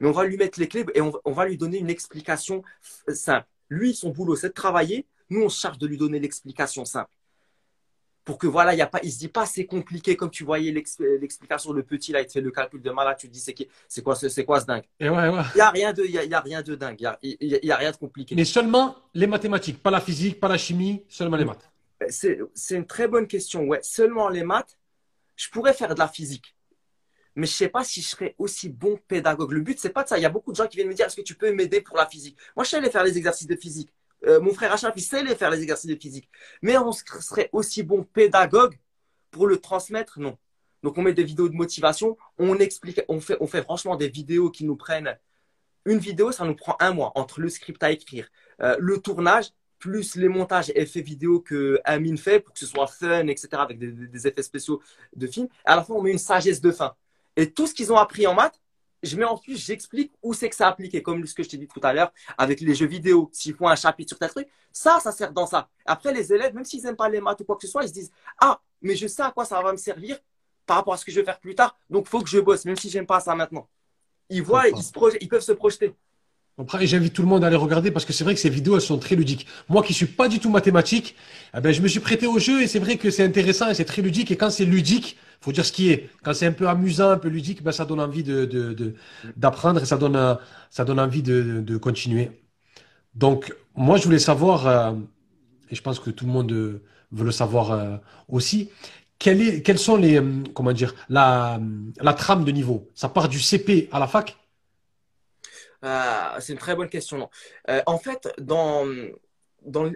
Mais 0.00 0.08
on 0.08 0.12
va 0.12 0.24
lui 0.24 0.38
mettre 0.38 0.58
les 0.58 0.68
clés 0.68 0.86
et 0.94 1.00
on, 1.02 1.12
on 1.24 1.32
va 1.32 1.46
lui 1.46 1.58
donner 1.58 1.78
une 1.78 1.90
explication 1.90 2.62
simple. 3.08 3.46
Lui, 3.68 3.94
son 3.94 4.10
boulot, 4.10 4.36
c'est 4.36 4.48
de 4.48 4.54
travailler. 4.54 5.06
Nous, 5.30 5.42
on 5.42 5.48
se 5.48 5.60
charge 5.60 5.78
de 5.78 5.86
lui 5.86 5.96
donner 5.96 6.18
l'explication 6.18 6.84
simple. 6.84 7.10
Pour 8.24 8.36
que 8.36 8.46
voilà, 8.46 8.74
il 8.74 8.90
pas, 8.90 9.00
il 9.02 9.10
se 9.10 9.18
dit 9.18 9.28
pas 9.28 9.46
c'est 9.46 9.64
compliqué 9.64 10.14
comme 10.14 10.30
tu 10.30 10.44
voyais 10.44 10.70
l'ex- 10.70 10.98
l'explication 10.98 11.72
le 11.72 11.82
petit 11.82 12.12
là, 12.12 12.20
il 12.20 12.26
te 12.26 12.32
fait 12.32 12.42
le 12.42 12.50
calcul 12.50 12.82
de 12.82 12.90
malade, 12.90 13.16
tu 13.18 13.26
te 13.26 13.32
dis 13.32 13.40
c'est 13.40 14.02
quoi 14.02 14.14
ce- 14.16 14.28
c'est 14.28 14.44
quoi 14.44 14.60
ce 14.60 14.66
dingue? 14.66 14.84
Et 15.00 15.08
ouais, 15.08 15.28
ouais. 15.30 15.42
Il 15.54 15.58
y 15.58 15.60
a 15.62 15.70
rien 15.70 15.94
de 15.94 16.04
il 16.04 16.10
y 16.10 16.18
a, 16.18 16.24
il 16.24 16.30
y 16.30 16.34
a 16.34 16.40
rien 16.40 16.60
de 16.60 16.74
dingue, 16.74 16.96
il 17.00 17.04
y 17.04 17.06
a, 17.06 17.18
y 17.22 17.54
a- 17.54 17.58
il 17.62 17.66
y 17.66 17.72
a 17.72 17.76
rien 17.76 17.90
de 17.90 17.96
compliqué. 17.96 18.34
Mais 18.34 18.44
seulement 18.44 18.96
les 19.14 19.26
mathématiques, 19.26 19.82
pas 19.82 19.90
la 19.90 20.02
physique, 20.02 20.38
pas 20.40 20.48
la 20.48 20.58
chimie, 20.58 21.04
seulement 21.08 21.38
les 21.38 21.46
maths. 21.46 21.70
C'est 22.10 22.38
c'est 22.54 22.76
une 22.76 22.86
très 22.86 23.08
bonne 23.08 23.26
question. 23.26 23.62
Ouais, 23.64 23.80
seulement 23.82 24.28
les 24.28 24.44
maths, 24.44 24.78
je 25.34 25.48
pourrais 25.48 25.72
faire 25.72 25.94
de 25.94 25.98
la 25.98 26.08
physique. 26.08 26.54
Mais 27.38 27.46
je 27.46 27.52
sais 27.52 27.68
pas 27.68 27.84
si 27.84 28.02
je 28.02 28.08
serais 28.08 28.34
aussi 28.36 28.68
bon 28.68 28.98
pédagogue. 29.06 29.52
Le 29.52 29.60
but, 29.60 29.78
c'est 29.78 29.90
pas 29.90 30.02
de 30.02 30.08
ça. 30.08 30.18
Il 30.18 30.22
y 30.22 30.26
a 30.26 30.28
beaucoup 30.28 30.50
de 30.50 30.56
gens 30.56 30.66
qui 30.66 30.76
viennent 30.76 30.88
me 30.88 30.94
dire, 30.94 31.06
est-ce 31.06 31.14
que 31.14 31.22
tu 31.22 31.36
peux 31.36 31.52
m'aider 31.52 31.80
pour 31.80 31.96
la 31.96 32.04
physique? 32.04 32.36
Moi, 32.56 32.64
je 32.64 32.70
sais 32.70 32.78
aller 32.78 32.90
faire 32.90 33.04
les 33.04 33.16
exercices 33.16 33.46
de 33.46 33.54
physique. 33.54 33.92
Euh, 34.26 34.40
mon 34.40 34.52
frère 34.52 34.72
Achraf, 34.72 34.92
il 34.96 35.02
sait 35.02 35.18
aller 35.18 35.36
faire 35.36 35.50
les 35.50 35.62
exercices 35.62 35.88
de 35.88 35.94
physique. 35.94 36.28
Mais 36.62 36.76
on 36.76 36.90
serait 36.90 37.48
aussi 37.52 37.84
bon 37.84 38.02
pédagogue 38.02 38.76
pour 39.30 39.46
le 39.46 39.58
transmettre? 39.58 40.18
Non. 40.18 40.36
Donc, 40.82 40.98
on 40.98 41.02
met 41.02 41.12
des 41.12 41.22
vidéos 41.22 41.48
de 41.48 41.54
motivation. 41.54 42.18
On 42.38 42.58
explique, 42.58 43.00
on 43.06 43.20
fait, 43.20 43.36
on 43.38 43.46
fait 43.46 43.62
franchement 43.62 43.94
des 43.94 44.08
vidéos 44.08 44.50
qui 44.50 44.64
nous 44.64 44.76
prennent. 44.76 45.16
Une 45.84 45.98
vidéo, 45.98 46.32
ça 46.32 46.44
nous 46.44 46.56
prend 46.56 46.76
un 46.80 46.92
mois 46.92 47.12
entre 47.14 47.40
le 47.40 47.48
script 47.50 47.80
à 47.84 47.92
écrire, 47.92 48.28
euh, 48.62 48.76
le 48.80 48.98
tournage, 48.98 49.50
plus 49.78 50.16
les 50.16 50.28
montages 50.28 50.70
et 50.70 50.80
effets 50.80 51.02
vidéo 51.02 51.38
que 51.38 51.80
Amine 51.84 52.18
fait 52.18 52.40
pour 52.40 52.52
que 52.52 52.58
ce 52.58 52.66
soit 52.66 52.88
fun, 52.88 53.28
etc., 53.28 53.48
avec 53.52 53.78
des, 53.78 53.92
des 53.92 54.26
effets 54.26 54.42
spéciaux 54.42 54.82
de 55.14 55.28
film. 55.28 55.46
À 55.64 55.76
la 55.76 55.84
fin, 55.84 55.94
on 55.94 56.02
met 56.02 56.10
une 56.10 56.18
sagesse 56.18 56.60
de 56.60 56.72
fin. 56.72 56.96
Et 57.38 57.52
tout 57.52 57.68
ce 57.68 57.72
qu'ils 57.72 57.92
ont 57.92 57.96
appris 57.96 58.26
en 58.26 58.34
maths, 58.34 58.60
je 59.04 59.16
mets 59.16 59.24
en 59.24 59.36
plus, 59.38 59.64
j'explique 59.64 60.12
où 60.24 60.34
c'est 60.34 60.48
que 60.48 60.56
ça 60.56 60.66
a 60.66 60.70
appliqué, 60.70 61.02
comme 61.02 61.24
ce 61.24 61.32
que 61.34 61.44
je 61.44 61.48
t'ai 61.48 61.56
dit 61.56 61.68
tout 61.68 61.80
à 61.84 61.92
l'heure, 61.92 62.12
avec 62.36 62.60
les 62.60 62.74
jeux 62.74 62.88
vidéo, 62.88 63.30
s'ils 63.32 63.54
font 63.54 63.68
un 63.68 63.76
chapitre 63.76 64.10
sur 64.10 64.18
tel 64.18 64.28
truc, 64.28 64.48
ça, 64.72 64.98
ça 65.00 65.12
sert 65.12 65.32
dans 65.32 65.46
ça. 65.46 65.68
Après, 65.86 66.12
les 66.12 66.32
élèves, 66.32 66.52
même 66.52 66.64
s'ils 66.64 66.82
n'aiment 66.82 66.96
pas 66.96 67.08
les 67.08 67.20
maths 67.20 67.40
ou 67.40 67.44
quoi 67.44 67.54
que 67.54 67.62
ce 67.62 67.68
soit, 67.68 67.84
ils 67.84 67.88
se 67.90 67.92
disent, 67.92 68.10
ah, 68.40 68.60
mais 68.82 68.96
je 68.96 69.06
sais 69.06 69.22
à 69.22 69.30
quoi 69.30 69.44
ça 69.44 69.62
va 69.62 69.70
me 69.70 69.76
servir 69.76 70.18
par 70.66 70.78
rapport 70.78 70.94
à 70.94 70.96
ce 70.96 71.04
que 71.04 71.12
je 71.12 71.20
vais 71.20 71.24
faire 71.24 71.38
plus 71.38 71.54
tard, 71.54 71.78
donc 71.88 72.08
faut 72.08 72.20
que 72.20 72.28
je 72.28 72.40
bosse, 72.40 72.64
même 72.64 72.76
si 72.76 72.90
j'aime 72.90 73.06
pas 73.06 73.20
ça 73.20 73.36
maintenant. 73.36 73.68
Ils 74.30 74.42
voient, 74.42 74.68
ils, 74.68 74.82
se 74.82 74.92
ils 75.20 75.28
peuvent 75.28 75.40
se 75.40 75.52
projeter. 75.52 75.94
J'invite 76.80 77.12
tout 77.12 77.22
le 77.22 77.28
monde 77.28 77.44
à 77.44 77.50
les 77.50 77.56
regarder 77.56 77.92
parce 77.92 78.04
que 78.04 78.12
c'est 78.12 78.24
vrai 78.24 78.34
que 78.34 78.40
ces 78.40 78.50
vidéos, 78.50 78.74
elles 78.74 78.82
sont 78.82 78.98
très 78.98 79.14
ludiques. 79.14 79.46
Moi 79.68 79.84
qui 79.84 79.94
suis 79.94 80.06
pas 80.06 80.26
du 80.26 80.40
tout 80.40 80.50
mathématique, 80.50 81.14
eh 81.56 81.60
ben, 81.60 81.72
je 81.72 81.80
me 81.80 81.86
suis 81.86 82.00
prêté 82.00 82.26
au 82.26 82.40
jeu 82.40 82.62
et 82.62 82.66
c'est 82.66 82.80
vrai 82.80 82.96
que 82.96 83.10
c'est 83.12 83.22
intéressant 83.22 83.68
et 83.68 83.74
c'est 83.74 83.84
très 83.84 84.02
ludique. 84.02 84.32
Et 84.32 84.36
quand 84.36 84.50
c'est 84.50 84.64
ludique, 84.64 85.16
faut 85.40 85.52
dire 85.52 85.64
ce 85.64 85.72
qui 85.72 85.90
est. 85.90 86.10
Quand 86.22 86.34
c'est 86.34 86.46
un 86.46 86.52
peu 86.52 86.68
amusant, 86.68 87.10
un 87.10 87.18
peu 87.18 87.28
ludique, 87.28 87.62
ben, 87.62 87.72
ça 87.72 87.84
donne 87.84 88.00
envie 88.00 88.22
de, 88.22 88.94
d'apprendre 89.36 89.82
et 89.82 89.86
ça 89.86 89.96
donne, 89.96 90.38
ça 90.70 90.84
donne 90.84 91.00
envie 91.00 91.22
de, 91.22 91.60
de 91.60 91.76
continuer. 91.76 92.30
Donc, 93.14 93.54
moi, 93.74 93.96
je 93.96 94.04
voulais 94.04 94.18
savoir, 94.18 94.66
euh, 94.66 94.92
et 95.70 95.74
je 95.74 95.82
pense 95.82 96.00
que 96.00 96.10
tout 96.10 96.26
le 96.26 96.32
monde 96.32 96.52
euh, 96.52 96.82
veut 97.12 97.24
le 97.24 97.32
savoir 97.32 97.72
euh, 97.72 97.96
aussi, 98.28 98.70
quel 99.18 99.42
est, 99.42 99.62
quels 99.62 99.78
sont 99.78 99.96
les, 99.96 100.22
comment 100.54 100.72
dire, 100.72 100.94
la, 101.08 101.60
la 102.00 102.14
trame 102.14 102.44
de 102.44 102.52
niveau? 102.52 102.88
Ça 102.94 103.08
part 103.08 103.28
du 103.28 103.40
CP 103.40 103.88
à 103.92 103.98
la 103.98 104.06
fac? 104.06 104.36
Euh, 105.84 106.40
c'est 106.40 106.52
une 106.52 106.58
très 106.58 106.76
bonne 106.76 106.88
question. 106.88 107.28
en 107.86 107.98
fait, 107.98 108.28
dans, 108.38 108.86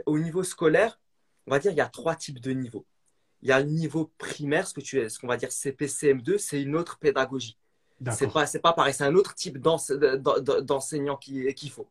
au 0.07 0.19
niveau 0.19 0.43
scolaire, 0.43 0.99
on 1.47 1.53
va 1.53 1.59
dire 1.59 1.73
il 1.73 1.77
y 1.77 1.81
a 1.81 1.89
trois 1.89 2.15
types 2.15 2.41
de 2.41 2.51
niveaux. 2.53 2.87
Il 3.43 3.49
y 3.49 3.53
a 3.53 3.61
le 3.61 3.67
niveau 3.67 4.13
primaire, 4.19 4.67
ce 4.67 4.75
que 4.75 4.81
tu 4.81 5.09
ce 5.11 5.19
qu'on 5.19 5.27
va 5.27 5.37
dire 5.37 5.51
CP, 5.51 5.87
CM2, 5.87 6.39
c'est 6.39 6.63
une 6.63 6.77
autre 6.77 6.99
pédagogie. 6.99 7.59
C'est 8.13 8.33
pas, 8.33 8.47
c'est 8.47 8.59
pas 8.61 8.73
pareil, 8.73 8.95
c'est 8.95 9.05
un 9.05 9.15
autre 9.15 9.35
type 9.35 9.59
d'ense- 9.59 9.91
d'en- 9.93 10.41
d'en- 10.41 10.61
d'enseignant 10.61 11.17
qui- 11.17 11.53
qu'il 11.55 11.71
faut. 11.71 11.89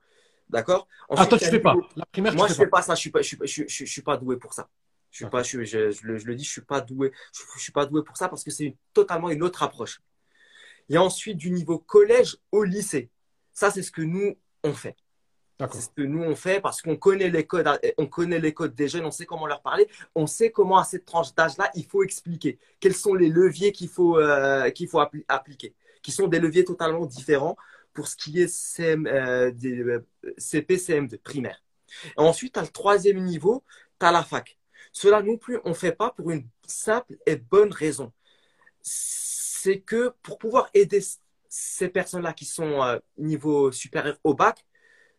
D'accord? 0.49 0.87
Ah, 1.09 1.25
toi, 1.25 1.37
tu 1.37 1.45
fais 1.45 1.59
pas. 1.59 1.75
La 1.95 2.05
primaire, 2.05 2.35
Moi, 2.35 2.47
je 2.47 2.53
fais 2.53 2.67
pas. 2.67 2.77
pas 2.79 2.81
ça. 2.83 2.95
Je 2.95 2.99
suis 2.99 3.09
pas, 3.11 3.21
je 3.21 3.27
suis 3.27 3.37
pas, 3.37 3.45
je, 3.45 3.51
suis- 3.51 3.69
je, 3.69 3.85
suis 3.85 4.01
pas 4.01 4.17
doué 4.17 4.35
pour 4.37 4.53
ça. 4.53 4.67
Je 5.09 5.17
suis 5.17 5.29
pas, 5.29 5.43
je, 5.43 5.63
je- 5.63 5.91
je 5.91 6.05
le, 6.05 6.17
je 6.17 6.25
le 6.25 6.35
dis, 6.35 6.43
je 6.43 6.51
suis 6.51 6.61
pas 6.61 6.81
doué. 6.81 7.11
Je, 7.33 7.61
suis 7.61 7.71
pas 7.71 7.85
doué 7.85 8.03
pour 8.03 8.17
ça 8.17 8.27
parce 8.27 8.43
que 8.43 8.51
c'est 8.51 8.75
totalement 8.93 9.29
une 9.29 9.43
autre 9.43 9.63
approche. 9.63 10.01
Il 10.89 10.95
y 10.95 10.97
a 10.97 11.03
ensuite 11.03 11.37
du 11.37 11.51
niveau 11.51 11.79
collège 11.79 12.37
au 12.51 12.63
lycée. 12.63 13.09
Ça, 13.53 13.71
c'est 13.71 13.83
ce 13.83 13.91
que 13.91 14.01
nous 14.01 14.37
on 14.63 14.73
fait. 14.73 14.95
C'est 15.71 15.82
ce 15.82 15.89
que 15.89 16.02
nous 16.02 16.24
on 16.24 16.36
fait 16.36 16.62
parce 16.62 16.82
qu'on 16.82 16.95
connaît 16.95 17.30
les 17.30 17.45
codes, 17.45 17.69
on 17.97 18.08
connaît 18.08 18.39
les 18.39 18.54
codes 18.54 18.74
des 18.74 18.88
jeunes, 18.88 19.06
on 19.06 19.12
sait 19.12 19.26
comment 19.26 19.45
leur 19.47 19.62
parler, 19.62 19.88
on 20.15 20.26
sait 20.28 20.52
comment 20.52 20.78
à 20.78 20.84
cette 20.84 21.06
tranche 21.06 21.34
d'âge-là 21.36 21.69
il 21.76 21.86
faut 21.86 22.04
expliquer. 22.04 22.58
Quels 22.80 22.95
sont 22.95 23.13
les 23.13 23.30
leviers 23.30 23.71
qu'il 23.71 23.89
faut 23.89 24.17
euh, 24.17 24.69
qu'il 24.71 24.88
faut 24.88 25.00
appli- 25.00 25.26
appliquer, 25.28 25.76
qui 26.02 26.12
sont 26.12 26.28
des 26.28 26.39
leviers 26.39 26.65
totalement 26.65 27.06
différents 27.06 27.56
pour 27.93 28.08
ce 28.08 28.15
qui 28.15 28.41
est 28.41 28.47
CM, 28.47 29.06
euh, 29.08 29.52
des, 29.52 29.82
euh, 29.82 30.06
CP, 30.38 30.78
CM2 30.78 31.17
primaire. 31.19 31.62
Et 32.17 32.21
ensuite, 32.21 32.58
à 32.58 32.62
le 32.62 32.67
troisième 32.69 33.21
niveau, 33.24 33.63
tu 34.00 34.06
as 34.06 34.12
la 34.12 34.24
fac. 34.24 34.58
Cela 34.93 35.21
non 35.21 35.38
plus, 35.38 35.60
on 35.65 35.69
ne 35.69 35.74
fait 35.74 35.91
pas 35.91 36.12
pour 36.12 36.32
une 36.32 36.47
simple 36.65 37.17
et 37.26 37.36
bonne 37.36 37.71
raison. 37.74 38.12
C'est 38.82 39.82
que 39.82 40.13
pour 40.24 40.38
pouvoir 40.38 40.69
aider 40.74 41.02
ces 41.50 41.89
personnes-là 41.89 42.34
qui 42.34 42.45
sont 42.45 42.82
euh, 42.82 42.97
niveau 43.17 43.71
supérieur 43.71 44.17
au 44.24 44.34
bac, 44.34 44.65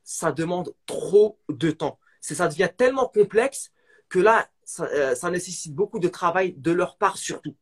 ça 0.04 0.32
demande 0.32 0.74
trop 0.86 1.38
de 1.48 1.70
temps. 1.70 1.98
C'est, 2.20 2.34
ça 2.34 2.48
devient 2.48 2.68
tellement 2.76 3.08
complexe 3.08 3.72
que 4.08 4.18
là, 4.18 4.48
ça, 4.64 4.84
euh, 4.84 5.14
ça 5.14 5.30
nécessite 5.30 5.74
beaucoup 5.74 5.98
de 5.98 6.08
travail 6.08 6.54
de 6.54 6.72
leur 6.72 6.96
part 6.96 7.16
surtout. 7.16 7.54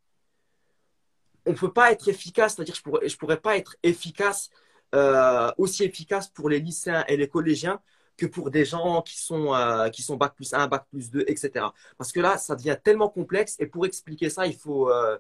On 1.46 1.52
ne 1.52 1.56
peut 1.56 1.72
pas 1.72 1.90
être 1.92 2.08
efficace, 2.08 2.54
c'est-à-dire 2.54 2.74
je 2.74 2.82
pourrais, 2.82 3.08
je 3.08 3.16
pourrais 3.16 3.40
pas 3.40 3.56
être 3.56 3.76
efficace, 3.82 4.50
euh, 4.94 5.50
aussi 5.56 5.84
efficace 5.84 6.28
pour 6.28 6.48
les 6.48 6.60
lycéens 6.60 7.04
et 7.08 7.16
les 7.16 7.28
collégiens 7.28 7.80
que 8.16 8.26
pour 8.26 8.50
des 8.50 8.66
gens 8.66 9.00
qui 9.00 9.18
sont, 9.18 9.54
euh, 9.54 9.88
qui 9.88 10.02
sont 10.02 10.16
bac 10.16 10.34
plus 10.34 10.52
1, 10.52 10.66
bac 10.66 10.84
plus 10.90 11.10
2, 11.10 11.24
etc. 11.26 11.64
Parce 11.96 12.12
que 12.12 12.20
là, 12.20 12.36
ça 12.36 12.54
devient 12.54 12.76
tellement 12.82 13.08
complexe 13.08 13.56
et 13.58 13.66
pour 13.66 13.86
expliquer 13.86 14.28
ça, 14.28 14.46
il 14.46 14.54
faut... 14.54 14.90
euh, 14.90 15.18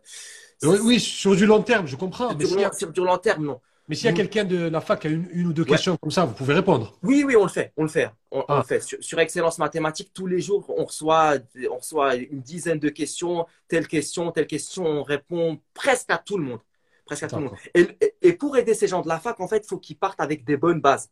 Oui, 0.62 0.78
oui, 0.82 1.00
sur 1.00 1.34
du 1.34 1.46
long 1.46 1.62
terme, 1.62 1.86
je 1.86 1.96
comprends. 1.96 2.34
Mais 2.34 2.44
sur, 2.44 2.74
sur 2.74 2.92
du 2.92 3.00
long 3.00 3.16
terme, 3.16 3.46
non. 3.46 3.60
Mais 3.90 3.96
s'il 3.96 4.06
y 4.06 4.08
a 4.08 4.12
quelqu'un 4.12 4.44
de 4.44 4.68
la 4.68 4.80
fac 4.80 5.00
qui 5.00 5.08
a 5.08 5.10
une, 5.10 5.28
une 5.32 5.48
ou 5.48 5.52
deux 5.52 5.62
Ouais. 5.64 5.70
questions 5.70 5.96
comme 5.96 6.12
ça, 6.12 6.24
vous 6.24 6.32
pouvez 6.32 6.54
répondre. 6.54 6.96
Oui, 7.02 7.24
oui, 7.26 7.34
on 7.34 7.42
le 7.42 7.48
fait, 7.50 7.72
on 7.76 7.82
le 7.82 7.88
fait, 7.88 8.08
on, 8.30 8.38
on 8.38 8.44
Ah. 8.48 8.58
le 8.58 8.62
fait. 8.62 8.80
Sur, 8.80 9.02
sur 9.02 9.18
Excellence 9.18 9.58
Mathématique, 9.58 10.12
tous 10.14 10.26
les 10.28 10.40
jours, 10.40 10.64
on 10.78 10.84
reçoit, 10.84 11.34
on 11.70 11.76
reçoit 11.76 12.14
une 12.14 12.40
dizaine 12.40 12.78
de 12.78 12.88
questions, 12.88 13.46
telle 13.66 13.88
question, 13.88 14.30
telle 14.30 14.46
question, 14.46 14.84
on 14.86 15.02
répond 15.02 15.58
presque 15.74 16.08
à 16.10 16.18
tout 16.18 16.38
le 16.38 16.44
monde, 16.44 16.60
presque 17.04 17.24
à 17.24 17.28
tout 17.28 17.36
le 17.36 17.42
monde. 17.46 17.56
Et- 17.74 17.98
et 18.22 18.32
pour 18.32 18.56
aider 18.56 18.74
ces 18.74 18.86
gens 18.86 19.02
de 19.02 19.08
la 19.08 19.18
fac, 19.18 19.40
en 19.40 19.48
fait, 19.48 19.64
il 19.64 19.68
faut 19.68 19.78
qu'ils 19.78 19.98
partent 19.98 20.20
avec 20.20 20.44
des 20.44 20.56
bonnes 20.56 20.80
bases. 20.80 21.10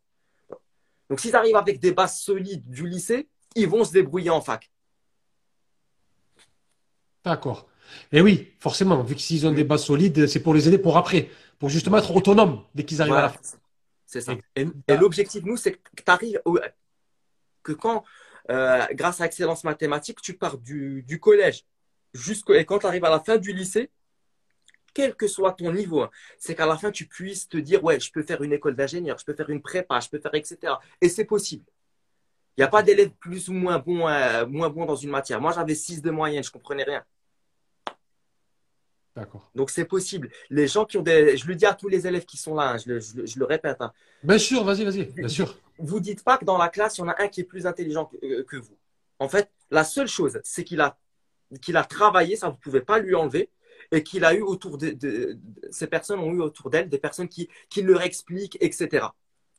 Donc, 1.11 1.19
s'ils 1.21 1.35
arrivent 1.35 1.57
avec 1.57 1.81
des 1.81 1.91
bases 1.93 2.21
solides 2.21 2.69
du 2.71 2.87
lycée, 2.87 3.29
ils 3.57 3.69
vont 3.69 3.83
se 3.85 3.93
débrouiller 3.93 4.31
en 4.31 4.41
fac. 4.41 4.71
D'accord. 7.25 7.67
Et 8.12 8.20
oui, 8.20 8.53
forcément, 8.61 9.03
vu 9.03 9.14
que 9.14 9.20
s'ils 9.20 9.46
ont 9.46 9.53
des 9.53 9.64
bases 9.64 9.85
solides, 9.85 10.27
c'est 10.27 10.40
pour 10.40 10.55
les 10.55 10.68
aider 10.68 10.79
pour 10.79 10.96
après, 10.96 11.29
pour 11.59 11.68
justement 11.68 11.98
être 11.98 12.14
autonomes 12.14 12.62
dès 12.74 12.85
qu'ils 12.85 13.03
arrivent 13.03 13.14
à 13.14 13.22
la 13.22 13.29
fac. 13.31 13.40
c'est 14.07 14.20
ça. 14.20 14.35
Et- 14.57 14.66
l'objectif, 14.96 15.44
nous, 15.44 15.57
c'est 15.57 15.72
que 15.72 15.79
tu 15.96 16.03
arrives, 16.07 16.40
que 17.62 17.72
quand, 17.72 18.05
euh, 18.51 18.87
grâce 18.92 19.20
à 19.20 19.27
Excellence 19.27 19.64
Mathématique, 19.64 20.20
tu 20.22 20.35
pars 20.35 20.59
du, 20.59 21.03
du 21.07 21.20
collège 21.20 21.64
jusqu'au, 22.14 22.55
et 22.55 22.64
quand 22.64 22.79
tu 22.79 22.87
arrives 22.87 23.05
à 23.05 23.11
la 23.11 23.20
fin 23.20 23.37
du 23.37 23.53
lycée, 23.53 23.90
quel 24.94 25.14
que 25.14 25.29
soit 25.29 25.53
ton 25.53 25.72
niveau, 25.72 26.03
hein, 26.03 26.11
c'est 26.38 26.55
qu'à 26.55 26.66
la 26.66 26.77
fin, 26.77 26.90
tu 26.90 27.07
puisses 27.07 27.48
te 27.48 27.57
dire, 27.57 27.85
ouais, 27.85 28.01
je 28.01 28.11
peux 28.11 28.22
faire 28.22 28.42
une 28.42 28.53
école 28.53 28.74
d'ingénieur, 28.74 29.18
je 29.18 29.24
peux 29.24 29.35
faire 29.35 29.51
une 29.51 29.62
prépa, 29.62 30.01
je 30.01 30.09
peux 30.09 30.18
faire, 30.18 30.35
etc. 30.35 30.81
Et 31.01 31.09
c'est 31.09 31.24
possible. 31.24 31.64
Il 32.57 32.62
n'y 32.62 32.64
a 32.64 32.68
pas 32.68 32.83
d'élèves 32.83 33.11
plus 33.20 33.48
ou 33.48 33.53
moins 33.53 33.79
bons, 33.79 34.09
euh, 34.09 34.44
moins 34.46 34.68
bons 34.68 34.85
dans 34.87 34.96
une 34.96 35.11
matière. 35.11 35.40
Moi, 35.40 35.53
j'avais 35.53 35.77
6 35.77 36.03
de 36.03 36.11
moyenne, 36.11 36.42
je 36.42 36.51
comprenais 36.51 36.83
rien. 36.83 37.05
Donc 39.55 39.71
c'est 39.71 39.85
possible. 39.85 40.31
Les 40.51 40.67
gens 40.67 40.85
qui 40.85 40.99
ont 40.99 41.03
des, 41.03 41.37
je 41.37 41.47
le 41.47 41.55
dis 41.55 41.67
à 41.67 41.75
tous 41.75 41.89
les 41.89 42.07
élèves 42.07 42.25
qui 42.25 42.37
sont 42.37 42.55
là, 42.55 42.73
hein, 42.73 42.77
je, 42.79 42.93
le, 42.93 43.01
je, 43.01 43.27
je, 43.27 43.39
le, 43.39 43.45
répète. 43.45 43.79
Hein. 43.81 43.93
Bien 44.23 44.39
sûr, 44.39 44.65
vas-y, 44.65 44.85
vas-y, 44.85 45.05
bien 45.05 45.29
sûr. 45.29 45.59
Vous 45.79 46.01
dites 46.01 46.25
pas 46.25 46.39
que 46.39 46.45
dans 46.45 46.59
la 46.59 46.69
classe 46.69 46.99
il 46.99 47.01
y 47.03 47.05
en 47.05 47.09
a 47.09 47.23
un 47.23 47.29
qui 47.29 47.41
est 47.41 47.45
plus 47.45 47.67
intelligent 47.67 48.07
que, 48.07 48.17
euh, 48.25 48.45
que 48.45 48.57
vous. 48.57 48.77
En 49.19 49.29
fait, 49.29 49.51
la 49.71 49.85
seule 49.85 50.09
chose, 50.09 50.41
c'est 50.45 50.65
qu'il 50.65 50.81
a 50.81 50.99
qu'il 51.63 51.77
a 51.77 51.85
travaillé, 51.85 52.37
ça 52.37 52.51
vous 52.51 52.59
pouvez 52.59 52.83
pas 52.83 52.99
lui 52.99 53.15
enlever, 53.15 53.49
et 53.91 54.03
qu'il 54.03 54.25
a 54.25 54.35
eu 54.35 54.43
autour 54.43 54.77
de, 54.77 54.91
de, 54.91 54.95
de, 55.33 55.39
ces 55.71 55.87
personnes 55.87 56.21
ont 56.21 56.33
eu 56.33 56.41
autour 56.41 56.69
d'elle 56.69 56.89
des 56.89 56.99
personnes 56.99 57.29
qui 57.29 57.49
qui 57.71 57.83
leur 57.83 58.03
expliquent, 58.03 58.59
etc. 58.61 59.07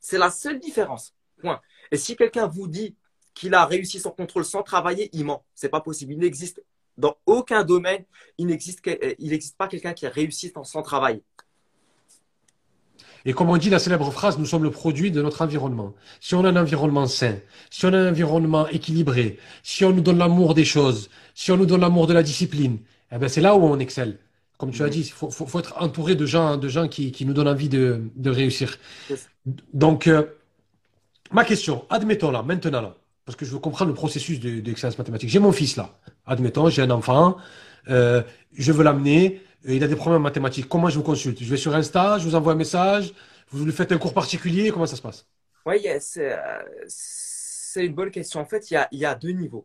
C'est 0.00 0.18
la 0.18 0.30
seule 0.30 0.58
différence. 0.58 1.14
Point. 1.40 1.60
Et 1.90 1.96
si 1.96 2.16
quelqu'un 2.16 2.46
vous 2.46 2.68
dit 2.68 2.94
qu'il 3.34 3.54
a 3.54 3.64
réussi 3.64 3.98
son 3.98 4.10
contrôle 4.10 4.44
sans 4.44 4.62
travailler, 4.62 5.08
il 5.12 5.24
ment. 5.24 5.44
C'est 5.54 5.68
pas 5.68 5.80
possible. 5.80 6.12
Il 6.12 6.18
n'existe 6.18 6.62
dans 6.98 7.16
aucun 7.26 7.64
domaine, 7.64 8.04
il 8.38 8.46
n'existe 8.46 8.82
pas 9.56 9.68
quelqu'un 9.68 9.92
qui 9.92 10.06
a 10.06 10.10
réussi 10.10 10.52
sans 10.64 10.82
travail. 10.82 11.22
Et 13.24 13.32
comme 13.32 13.50
on 13.50 13.56
dit 13.56 13.70
la 13.70 13.78
célèbre 13.78 14.10
phrase, 14.10 14.38
nous 14.38 14.46
sommes 14.46 14.62
le 14.62 14.70
produit 14.70 15.10
de 15.10 15.20
notre 15.20 15.42
environnement. 15.42 15.94
Si 16.20 16.34
on 16.34 16.44
a 16.44 16.48
un 16.48 16.56
environnement 16.56 17.06
sain, 17.06 17.36
si 17.70 17.84
on 17.84 17.92
a 17.92 17.98
un 17.98 18.10
environnement 18.10 18.66
équilibré, 18.68 19.38
si 19.62 19.84
on 19.84 19.92
nous 19.92 20.00
donne 20.00 20.18
l'amour 20.18 20.54
des 20.54 20.64
choses, 20.64 21.10
si 21.34 21.52
on 21.52 21.56
nous 21.56 21.66
donne 21.66 21.82
l'amour 21.82 22.06
de 22.06 22.14
la 22.14 22.22
discipline, 22.22 22.78
eh 23.12 23.18
ben 23.18 23.28
c'est 23.28 23.40
là 23.40 23.56
où 23.56 23.62
on 23.62 23.78
excelle. 23.78 24.18
Comme 24.56 24.70
tu 24.70 24.82
as 24.82 24.88
dit, 24.88 25.00
il 25.00 25.10
faut, 25.10 25.30
faut, 25.30 25.46
faut, 25.46 25.58
être 25.58 25.74
entouré 25.78 26.14
de 26.14 26.26
gens, 26.26 26.56
de 26.56 26.68
gens 26.68 26.86
qui, 26.86 27.12
qui 27.12 27.24
nous 27.24 27.32
donnent 27.32 27.48
envie 27.48 27.70
de, 27.70 28.02
de 28.14 28.30
réussir. 28.30 28.78
Donc, 29.72 30.06
euh, 30.06 30.24
ma 31.32 31.44
question, 31.44 31.86
admettons 31.88 32.30
là, 32.30 32.42
maintenant 32.42 32.82
là, 32.82 32.96
parce 33.30 33.38
que 33.38 33.46
je 33.46 33.52
veux 33.52 33.60
comprendre 33.60 33.90
le 33.90 33.94
processus 33.94 34.40
d'excellence 34.40 34.96
de, 34.96 35.00
mathématique. 35.00 35.28
J'ai 35.28 35.38
mon 35.38 35.52
fils 35.52 35.76
là, 35.76 35.96
admettons, 36.26 36.68
j'ai 36.68 36.82
un 36.82 36.90
enfant, 36.90 37.36
euh, 37.88 38.24
je 38.54 38.72
veux 38.72 38.82
l'amener, 38.82 39.40
euh, 39.68 39.74
il 39.74 39.84
a 39.84 39.86
des 39.86 39.94
problèmes 39.94 40.22
mathématiques. 40.22 40.68
Comment 40.68 40.88
je 40.88 40.96
vous 40.96 41.04
consulte? 41.04 41.40
Je 41.40 41.48
vais 41.48 41.56
sur 41.56 41.72
Insta, 41.72 42.18
je 42.18 42.24
vous 42.24 42.34
envoie 42.34 42.54
un 42.54 42.56
message, 42.56 43.14
vous 43.52 43.64
lui 43.64 43.70
faites 43.70 43.92
un 43.92 43.98
cours 43.98 44.14
particulier, 44.14 44.72
comment 44.72 44.86
ça 44.86 44.96
se 44.96 45.02
passe? 45.02 45.28
Oui, 45.64 45.86
c'est 46.88 47.86
une 47.86 47.94
bonne 47.94 48.10
question. 48.10 48.40
En 48.40 48.44
fait, 48.46 48.72
il 48.72 48.84
y, 48.90 49.04
a, 49.04 49.14
deux 49.14 49.30
niveaux. 49.30 49.64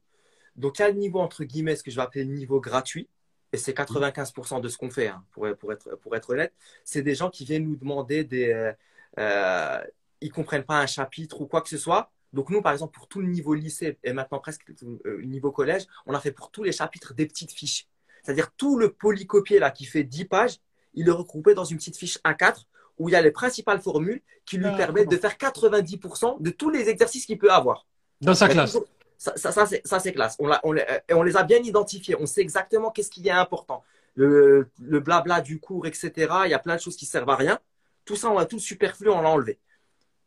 Donc, 0.56 0.78
il 0.78 0.84
y 0.84 0.86
a 0.86 0.90
le 0.90 1.00
niveau 1.00 1.20
entre 1.20 1.44
guillemets, 1.44 1.76
ce 1.76 1.82
que 1.82 1.90
je 1.90 1.96
vais 1.96 2.04
appeler 2.04 2.24
le 2.24 2.34
niveau 2.36 2.60
gratuit, 2.62 3.10
et 3.52 3.58
c'est 3.58 3.76
95% 3.76 4.62
de 4.62 4.70
ce 4.70 4.78
qu'on 4.78 4.92
fait, 4.92 5.08
hein, 5.08 5.24
pour, 5.32 5.48
être, 5.48 5.96
pour 6.04 6.16
être 6.16 6.30
honnête. 6.30 6.54
C'est 6.84 7.02
des 7.02 7.16
gens 7.16 7.32
qui 7.32 7.46
viennent 7.46 7.66
nous 7.66 7.78
demander 7.78 8.24
des. 8.24 8.52
Euh, 8.54 8.74
euh, 9.18 9.82
ils 10.22 10.32
comprennent 10.32 10.66
pas 10.66 10.78
un 10.78 10.86
chapitre 10.86 11.42
ou 11.42 11.48
quoi 11.48 11.62
que 11.62 11.70
ce 11.70 11.80
soit. 11.80 12.12
Donc 12.36 12.50
nous, 12.50 12.62
par 12.62 12.74
exemple, 12.74 12.94
pour 12.94 13.08
tout 13.08 13.22
le 13.22 13.28
niveau 13.28 13.54
lycée 13.54 13.98
et 14.04 14.12
maintenant 14.12 14.40
presque 14.40 14.66
le 15.06 15.22
niveau 15.24 15.52
collège, 15.52 15.88
on 16.06 16.14
a 16.14 16.20
fait 16.20 16.34
pour 16.34 16.52
tous 16.52 16.64
les 16.64 16.74
chapitres 16.74 17.14
des 17.14 17.26
petites 17.26 17.54
fiches. 17.54 17.88
C'est-à-dire 18.22 18.52
tout 18.58 18.78
le 18.78 18.92
polycopier 18.92 19.58
là 19.58 19.72
qui 19.72 19.86
fait 19.86 20.04
10 20.04 20.26
pages, 20.26 20.60
il 20.94 21.08
est 21.08 21.12
regroupé 21.12 21.54
dans 21.54 21.64
une 21.64 21.78
petite 21.78 21.96
fiche 21.96 22.20
A4 22.26 22.66
où 22.98 23.08
il 23.08 23.14
y 23.14 23.16
a 23.16 23.22
les 23.22 23.32
principales 23.32 23.82
formules 23.82 24.22
qui 24.46 24.58
lui 24.58 24.68
ah, 24.68 24.76
permettent 24.76 25.10
de 25.10 25.16
faire 25.16 25.36
90% 25.38 26.42
de 26.42 26.50
tous 26.50 26.70
les 26.70 26.90
exercices 26.90 27.26
qu'il 27.26 27.38
peut 27.38 27.52
avoir. 27.52 27.88
Dans 28.20 28.36
sa 28.36 28.50
classe. 28.50 28.78
Ça, 29.18 29.38
ça, 29.38 29.54
ça, 29.54 29.66
ça 29.86 30.00
c'est 30.00 30.12
classe. 30.12 30.36
On, 30.40 30.52
on, 30.64 30.76
on, 31.12 31.24
les 31.24 31.38
a 31.38 31.44
bien 31.44 31.60
identifiés. 31.60 32.18
On 32.20 32.26
sait 32.26 32.42
exactement 32.42 32.92
qu'est-ce 32.92 33.10
qui 33.10 33.26
est 33.26 33.32
important. 33.32 33.82
Le, 34.16 34.70
le 34.82 35.00
blabla 35.00 35.40
du 35.40 35.60
cours, 35.60 35.88
etc. 35.88 36.12
Il 36.46 36.52
y 36.52 36.54
a 36.54 36.60
plein 36.60 36.76
de 36.76 36.82
choses 36.82 36.98
qui 36.98 37.06
servent 37.06 37.30
à 37.30 37.38
rien. 37.38 37.60
Tout 38.04 38.18
ça, 38.18 38.30
on 38.30 38.38
a 38.38 38.46
tout 38.46 38.58
le 38.58 38.62
superflu, 38.62 39.10
on 39.10 39.22
l'a 39.22 39.30
enlevé. 39.30 39.58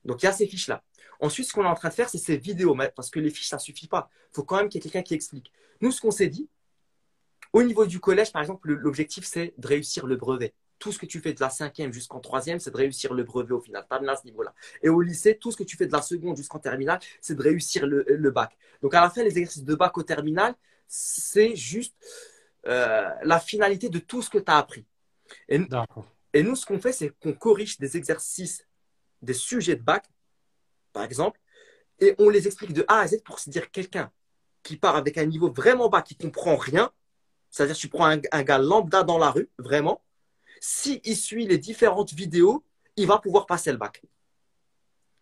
Donc, 0.07 0.23
il 0.23 0.27
y 0.27 0.29
a 0.29 0.33
ces 0.33 0.47
fiches-là. 0.47 0.83
Ensuite, 1.21 1.49
ce 1.49 1.53
qu'on 1.53 1.65
est 1.65 1.69
en 1.69 1.75
train 1.75 1.89
de 1.89 1.95
faire, 1.95 2.09
c'est 2.09 2.19
ces 2.19 2.37
vidéos, 2.37 2.77
parce 2.95 3.11
que 3.11 3.19
les 3.19 3.31
fiches, 3.31 3.49
ça 3.49 3.59
suffit 3.59 3.89
pas. 3.89 4.09
Il 4.33 4.37
faut 4.37 4.45
quand 4.45 4.57
même 4.57 4.69
qu'il 4.69 4.79
y 4.79 4.87
ait 4.87 4.91
quelqu'un 4.91 5.03
qui 5.03 5.15
explique. 5.15 5.53
Nous, 5.81 5.91
ce 5.91 6.01
qu'on 6.01 6.11
s'est 6.11 6.29
dit, 6.29 6.49
au 7.53 7.63
niveau 7.63 7.87
du 7.87 7.99
collège, 7.99 8.33
par 8.33 8.43
exemple, 8.43 8.71
l'objectif, 8.71 9.25
c'est 9.25 9.55
de 9.57 9.67
réussir 9.67 10.07
le 10.07 10.17
brevet. 10.17 10.55
Tout 10.79 10.93
ce 10.93 10.99
que 10.99 11.07
tu 11.07 11.21
fais 11.21 11.33
de 11.33 11.41
la 11.41 11.51
cinquième 11.51 11.93
jusqu'en 11.93 12.21
troisième, 12.21 12.61
c'est 12.61 12.71
de 12.71 12.77
réussir 12.77 13.13
le 13.15 13.25
brevet 13.25 13.53
au 13.53 13.61
final. 13.61 13.85
Pas 13.89 13.99
de 13.99 14.07
à 14.07 14.15
ce 14.15 14.25
niveau-là. 14.25 14.55
Et 14.83 14.89
au 14.89 15.01
lycée, 15.01 15.37
tout 15.37 15.51
ce 15.51 15.57
que 15.57 15.65
tu 15.65 15.77
fais 15.77 15.87
de 15.87 15.93
la 15.93 16.03
seconde 16.03 16.37
jusqu'en 16.37 16.61
terminale, 16.61 17.01
c'est 17.21 17.35
de 17.35 17.43
réussir 17.43 17.87
le, 17.87 18.05
le, 18.09 18.31
bac. 18.31 18.57
Donc, 18.81 18.95
à 18.95 19.01
la 19.01 19.11
fin, 19.11 19.23
les 19.25 19.39
exercices 19.39 19.65
de 19.65 19.75
bac 19.75 19.97
au 19.99 20.05
terminal, 20.05 20.55
c'est 20.87 21.57
juste 21.57 21.97
euh, 22.67 23.09
la 23.25 23.41
finalité 23.41 23.89
de 23.89 23.99
tout 23.99 24.23
ce 24.23 24.31
que 24.31 24.39
tu 24.39 24.51
as 24.53 24.59
appris. 24.59 24.85
Et, 25.49 25.61
et 26.33 26.43
nous, 26.45 26.55
ce 26.55 26.65
qu'on 26.65 26.79
fait, 26.79 26.93
c'est 26.93 27.11
qu'on 27.19 27.33
corrige 27.33 27.79
des 27.79 27.97
exercices, 27.97 28.65
des 29.21 29.35
sujets 29.35 29.75
de 29.75 29.83
bac 29.83 30.05
par 30.93 31.05
exemple, 31.05 31.41
et 32.01 32.15
on 32.19 32.29
les 32.29 32.47
explique 32.47 32.73
de 32.73 32.85
A 32.89 33.01
à 33.01 33.07
Z 33.07 33.23
pour 33.25 33.39
se 33.39 33.51
dire 33.51 33.71
quelqu'un 33.71 34.11
qui 34.63 34.77
part 34.77 34.97
avec 34.97 35.19
un 35.19 35.27
niveau 35.27 35.51
vraiment 35.51 35.89
bas, 35.89 36.03
qui 36.03 36.17
comprend 36.17 36.57
rien, 36.57 36.91
c'est-à-dire 37.51 37.77
tu 37.77 37.89
prends 37.89 38.07
un, 38.07 38.21
un, 38.33 38.43
gars 38.43 38.59
lambda 38.59 39.03
dans 39.03 39.19
la 39.19 39.31
rue, 39.31 39.49
vraiment, 39.59 40.03
s'il 40.61 41.01
il 41.05 41.17
suit 41.17 41.47
les 41.47 41.59
différentes 41.59 42.13
vidéos, 42.13 42.65
il 42.97 43.07
va 43.07 43.19
pouvoir 43.19 43.47
passer 43.47 43.73
le 43.73 43.79
bac. 43.79 44.03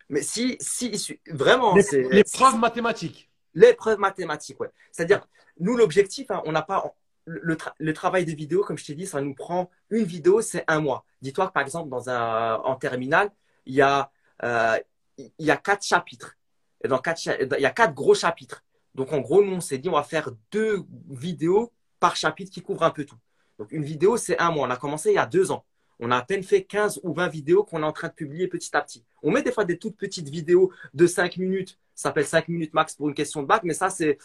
Mais 0.09 0.21
si, 0.21 0.57
si 0.59 0.87
il 0.87 0.99
suit 0.99 1.19
vraiment. 1.27 1.75
L'épreuve 1.75 2.57
mathématique. 2.57 3.29
L'épreuve 3.53 3.99
mathématique, 3.99 4.59
ouais. 4.59 4.69
C'est-à-dire, 4.91 5.27
nous, 5.59 5.75
l'objectif, 5.75 6.31
hein, 6.31 6.41
on 6.45 6.51
n'a 6.51 6.61
pas. 6.61 6.93
Le, 7.29 7.57
tra 7.57 7.75
le, 7.77 7.91
travail 7.91 8.23
des 8.23 8.35
vidéos, 8.35 8.63
comme 8.63 8.77
je 8.77 8.85
t'ai 8.85 8.95
dit, 8.95 9.05
ça 9.05 9.19
nous 9.19 9.33
prend 9.33 9.69
une 9.89 10.05
vidéo, 10.05 10.41
c'est 10.41 10.63
un 10.67 10.79
mois. 10.79 11.03
Dis-toi 11.21 11.47
que 11.47 11.51
par 11.51 11.61
exemple, 11.61 11.89
dans 11.89 12.09
un, 12.09 12.55
en 12.55 12.75
terminale, 12.77 13.31
il 13.65 13.75
y 13.75 13.81
a, 13.81 14.09
euh, 14.43 14.79
il 15.17 15.45
y 15.45 15.51
a 15.51 15.57
quatre 15.57 15.83
chapitres. 15.83 16.37
Et 16.83 16.87
dans 16.87 16.99
quatre, 16.99 17.21
il 17.25 17.61
y 17.61 17.65
a 17.65 17.71
quatre 17.71 17.93
gros 17.93 18.13
chapitres. 18.13 18.63
Donc, 18.95 19.13
en 19.13 19.19
gros, 19.19 19.43
nous, 19.43 19.53
on 19.53 19.61
s'est 19.61 19.77
dit, 19.77 19.89
on 19.89 19.93
va 19.93 20.03
faire 20.03 20.31
deux 20.51 20.83
vidéos 21.09 21.71
par 21.99 22.15
chapitre 22.15 22.51
qui 22.51 22.61
couvrent 22.61 22.83
un 22.83 22.91
peu 22.91 23.05
tout. 23.05 23.17
Donc, 23.59 23.71
une 23.71 23.83
vidéo, 23.83 24.17
c'est 24.17 24.39
un 24.39 24.51
mois. 24.51 24.67
On 24.67 24.71
a 24.71 24.77
commencé 24.77 25.09
il 25.11 25.15
y 25.15 25.19
a 25.19 25.25
deux 25.25 25.51
ans. 25.51 25.65
On 25.99 26.11
a 26.11 26.17
à 26.17 26.21
peine 26.21 26.43
fait 26.43 26.63
15 26.63 27.01
ou 27.03 27.13
20 27.13 27.27
vidéos 27.27 27.63
qu'on 27.63 27.81
est 27.81 27.85
en 27.85 27.91
train 27.91 28.07
de 28.07 28.13
publier 28.13 28.47
petit 28.47 28.75
à 28.75 28.81
petit. 28.81 29.03
On 29.23 29.31
met 29.31 29.41
des 29.41 29.51
fois 29.51 29.65
des 29.65 29.79
toutes 29.79 29.97
petites 29.97 30.29
vidéos 30.29 30.71
de 30.93 31.07
5 31.07 31.37
minutes. 31.37 31.79
Ça 31.95 32.09
s'appelle 32.09 32.25
5 32.25 32.47
minutes 32.49 32.73
max 32.73 32.93
pour 32.93 33.09
une 33.09 33.15
question 33.15 33.41
de 33.41 33.47
bac, 33.47 33.63
mais 33.63 33.73
ça, 33.73 33.89
c'est 33.89 34.19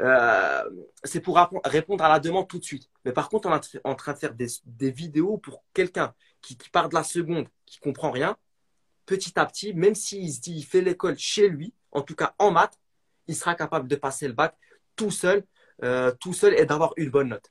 euh, 0.00 0.62
pour 1.24 1.38
répondre 1.64 2.04
à 2.04 2.08
la 2.08 2.20
demande 2.20 2.46
tout 2.46 2.60
de 2.60 2.64
suite. 2.64 2.88
Mais 3.04 3.12
par 3.12 3.28
contre, 3.28 3.48
on 3.48 3.56
est 3.56 3.80
en 3.82 3.94
train 3.96 4.12
de 4.12 4.18
faire 4.18 4.34
des, 4.34 4.46
des 4.64 4.92
vidéos 4.92 5.38
pour 5.38 5.64
quelqu'un 5.74 6.14
qui, 6.40 6.56
qui 6.56 6.70
part 6.70 6.88
de 6.88 6.94
la 6.94 7.02
seconde, 7.02 7.48
qui 7.66 7.80
comprend 7.80 8.12
rien, 8.12 8.36
petit 9.08 9.38
à 9.38 9.46
petit, 9.46 9.72
même 9.72 9.94
s'il 9.94 10.30
se 10.30 10.40
dit 10.40 10.52
il 10.52 10.64
fait 10.64 10.82
l'école 10.82 11.18
chez 11.18 11.48
lui, 11.48 11.72
en 11.92 12.02
tout 12.02 12.14
cas 12.14 12.34
en 12.38 12.50
maths, 12.50 12.78
il 13.26 13.34
sera 13.34 13.54
capable 13.54 13.88
de 13.88 13.96
passer 13.96 14.28
le 14.28 14.34
bac 14.34 14.54
tout 14.96 15.10
seul, 15.10 15.44
euh, 15.82 16.12
tout 16.20 16.34
seul 16.34 16.54
et 16.58 16.66
d'avoir 16.66 16.92
une 16.98 17.10
bonne 17.10 17.28
note. 17.28 17.50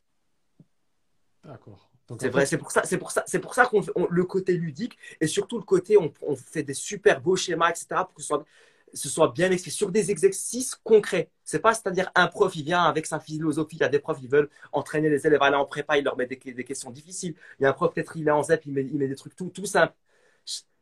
D'accord. 1.43 1.89
C'est 2.20 2.30
vrai, 2.30 2.46
c'est 2.46 2.58
pour 2.58 2.72
ça, 2.72 2.84
c'est 2.86 3.00
pour 3.00 3.12
ça, 3.12 3.24
c'est 3.26 3.39
pour 3.39 3.54
ça 3.56 3.65
qu'on 3.65 3.82
le 4.10 4.24
côté 4.24 4.54
ludique 4.54 4.98
et 5.20 5.28
surtout 5.28 5.58
le 5.58 5.63
côté 5.63 5.98
on, 5.98 6.13
on, 6.22 6.36
fait 6.36 6.63
des 6.63 6.76
super 6.76 7.20
beaux 7.20 7.36
schémas, 7.36 7.70
etc. 7.70 7.88
pour 8.06 8.13
que 8.13 8.22
ce 8.22 8.28
soit, 8.28 8.46
ce 8.93 9.10
soit 9.10 9.30
bien 9.30 9.52
expliqué 9.52 9.76
sur 9.76 9.91
des 9.91 10.10
exercices 10.12 10.76
concrets. 10.76 11.32
C'est 11.43 11.60
pas, 11.60 11.74
c'est-à-dire 11.74 12.10
un 12.15 12.28
prof 12.28 12.56
il 12.56 12.63
vient 12.63 12.84
avec 12.84 13.08
sa 13.08 13.20
philosophie. 13.20 13.78
Il 13.78 13.82
y 13.82 13.84
a 13.84 13.89
des 13.89 14.00
profs 14.00 14.20
ils 14.22 14.30
veulent 14.30 14.50
entraîner 14.72 15.10
les 15.10 15.26
élèves 15.26 15.41
à 15.41 15.48
aller 15.48 15.58
en 15.58 15.65
prépa, 15.65 15.98
il 15.98 16.06
leur 16.06 16.15
met 16.15 16.28
des, 16.28 16.38
des 16.38 16.63
questions 16.63 16.91
difficiles. 16.91 17.36
Il 17.60 17.63
y 17.63 17.65
a 17.65 17.70
un 17.70 17.74
prof 17.74 17.93
peut-être 17.93 18.15
il 18.15 18.28
est 18.28 18.32
en 18.32 18.43
ZEP, 18.43 18.67
il 18.67 18.74
met, 18.74 18.86
il 18.86 18.98
met 18.98 19.08
des 19.08 19.15
trucs 19.15 19.36
tout, 19.36 19.50
tout 19.50 19.65
simples. 19.65 19.93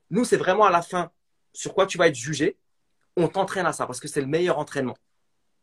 Nous, 0.10 0.26
c'est 0.26 0.38
vraiment 0.38 0.66
à 0.66 0.72
la 0.72 0.82
fin 0.82 1.12
sur 1.54 1.74
quoi 1.74 1.86
tu 1.86 1.98
vas 1.98 2.08
être 2.08 2.16
jugé. 2.16 2.58
On 3.18 3.28
t'entraîne 3.28 3.66
à 3.66 3.74
ça 3.74 3.86
parce 3.86 4.00
que 4.00 4.08
c'est 4.08 4.22
le 4.22 4.28
meilleur 4.28 4.60
entraînement. 4.60 4.96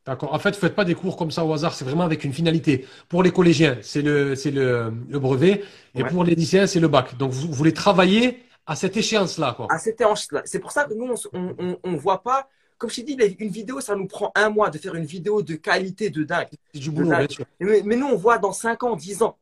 D'accord. 0.04 0.34
En 0.34 0.38
fait, 0.38 0.50
vous 0.50 0.56
ne 0.56 0.60
faites 0.60 0.74
pas 0.74 0.84
des 0.84 0.94
cours 0.94 1.16
comme 1.16 1.30
ça 1.30 1.44
au 1.44 1.52
hasard, 1.52 1.74
c'est 1.74 1.84
vraiment 1.84 2.02
avec 2.02 2.24
une 2.24 2.32
finalité. 2.32 2.86
Pour 3.08 3.22
les 3.22 3.30
collégiens, 3.30 3.78
c'est 3.82 4.02
le, 4.02 4.34
c'est 4.34 4.50
le, 4.50 4.92
le, 5.08 5.18
brevet. 5.20 5.62
Et 5.94 6.02
ouais. 6.02 6.10
pour 6.10 6.24
les 6.24 6.34
lycéens, 6.34 6.66
c'est 6.66 6.80
le 6.80 6.88
bac. 6.88 7.16
Donc, 7.16 7.30
vous, 7.30 7.52
voulez 7.52 7.72
travailler 7.72 8.42
à 8.66 8.74
cette 8.74 8.96
échéance-là. 8.96 9.56
À 9.70 9.78
cette 9.78 10.00
échéance-là. 10.00 10.42
C'est 10.44 10.58
pour 10.58 10.72
ça 10.72 10.84
que 10.84 10.94
nous, 10.94 11.14
on 11.32 11.90
ne 11.90 11.96
voit 11.96 12.22
pas. 12.22 12.48
Comme 12.78 12.90
je 12.90 12.96
t'ai 12.96 13.02
dit, 13.02 13.36
une 13.38 13.50
vidéo, 13.50 13.80
ça 13.80 13.94
nous 13.94 14.08
prend 14.08 14.32
un 14.34 14.50
mois 14.50 14.70
de 14.70 14.78
faire 14.78 14.96
une 14.96 15.04
vidéo 15.04 15.40
de 15.40 15.54
qualité 15.54 16.10
de 16.10 16.24
dingue. 16.24 16.48
C'est 16.74 16.80
du 16.80 16.90
boulot, 16.90 17.10
bien 17.10 17.28
sûr. 17.28 17.44
Mais, 17.60 17.82
mais, 17.84 17.94
nous, 17.94 18.08
on 18.08 18.16
voit 18.16 18.38
dans 18.38 18.52
5 18.52 18.82
ans, 18.82 18.96
10 18.96 19.22
ans. 19.22 19.38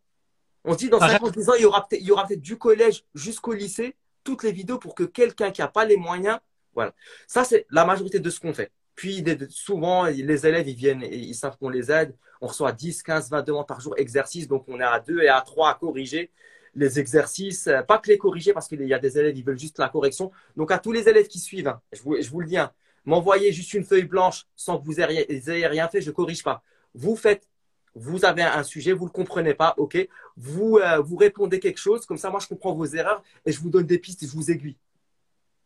On 0.66 0.74
se 0.74 0.78
dit 0.78 0.90
dans 0.90 1.00
5 1.00 1.22
ans, 1.22 1.30
10 1.30 1.48
ans, 1.48 1.54
il 1.56 1.62
y 1.62 1.64
aura 1.64 1.88
peut-être, 1.88 2.02
il 2.02 2.06
y 2.06 2.12
aura 2.12 2.26
peut-être 2.26 2.42
du 2.42 2.58
collège 2.58 3.02
jusqu'au 3.14 3.54
lycée 3.54 3.96
toutes 4.24 4.42
les 4.42 4.52
vidéos 4.52 4.78
pour 4.78 4.94
que 4.94 5.04
quelqu'un 5.04 5.50
qui 5.50 5.60
n'a 5.60 5.68
pas 5.68 5.84
les 5.84 5.96
moyens, 5.96 6.38
voilà. 6.74 6.94
Ça, 7.26 7.44
c'est 7.44 7.66
la 7.70 7.84
majorité 7.84 8.20
de 8.20 8.30
ce 8.30 8.40
qu'on 8.40 8.54
fait. 8.54 8.70
Puis, 8.94 9.24
souvent, 9.48 10.04
les 10.04 10.46
élèves, 10.46 10.68
ils 10.68 10.76
viennent 10.76 11.02
et 11.02 11.16
ils 11.16 11.34
savent 11.34 11.56
qu'on 11.56 11.68
les 11.70 11.90
aide. 11.90 12.14
On 12.40 12.46
reçoit 12.46 12.72
10, 12.72 13.02
15, 13.02 13.30
20 13.30 13.42
demandes 13.42 13.66
par 13.66 13.80
jour 13.80 13.94
exercices. 13.96 14.46
Donc, 14.46 14.64
on 14.68 14.78
est 14.78 14.84
à 14.84 15.00
2 15.00 15.22
et 15.22 15.28
à 15.28 15.40
3 15.40 15.70
à 15.70 15.74
corriger 15.74 16.30
les 16.74 16.98
exercices. 17.00 17.68
Pas 17.88 17.98
que 17.98 18.10
les 18.10 18.18
corriger 18.18 18.52
parce 18.52 18.68
qu'il 18.68 18.82
y 18.82 18.94
a 18.94 18.98
des 18.98 19.18
élèves, 19.18 19.36
ils 19.36 19.44
veulent 19.44 19.58
juste 19.58 19.78
la 19.78 19.88
correction. 19.88 20.30
Donc, 20.56 20.70
à 20.70 20.78
tous 20.78 20.92
les 20.92 21.08
élèves 21.08 21.28
qui 21.28 21.38
suivent, 21.38 21.68
hein, 21.68 21.80
je, 21.92 22.02
vous, 22.02 22.16
vous 22.30 22.40
le 22.40 22.46
dis, 22.46 22.58
hein, 22.58 22.72
m'envoyer 23.04 23.52
juste 23.52 23.74
une 23.74 23.84
feuille 23.84 24.04
blanche 24.04 24.46
sans 24.54 24.78
que 24.78 24.84
vous 24.84 25.00
ayez, 25.00 25.32
ayez 25.32 25.66
rien 25.66 25.88
fait, 25.88 26.00
je 26.00 26.10
corrige 26.10 26.42
pas. 26.42 26.62
Vous 26.94 27.16
faites 27.16 27.48
vous 27.94 28.24
avez 28.24 28.42
un 28.42 28.62
sujet, 28.62 28.92
vous 28.92 29.06
le 29.06 29.10
comprenez 29.10 29.54
pas, 29.54 29.74
ok. 29.76 30.08
Vous 30.36 30.78
euh, 30.78 31.00
vous 31.00 31.16
répondez 31.16 31.58
quelque 31.58 31.78
chose, 31.78 32.06
comme 32.06 32.18
ça, 32.18 32.30
moi 32.30 32.40
je 32.40 32.46
comprends 32.46 32.72
vos 32.72 32.86
erreurs 32.86 33.22
et 33.44 33.52
je 33.52 33.60
vous 33.60 33.70
donne 33.70 33.86
des 33.86 33.98
pistes, 33.98 34.24
je 34.24 34.30
vous 34.30 34.50
aiguille. 34.50 34.76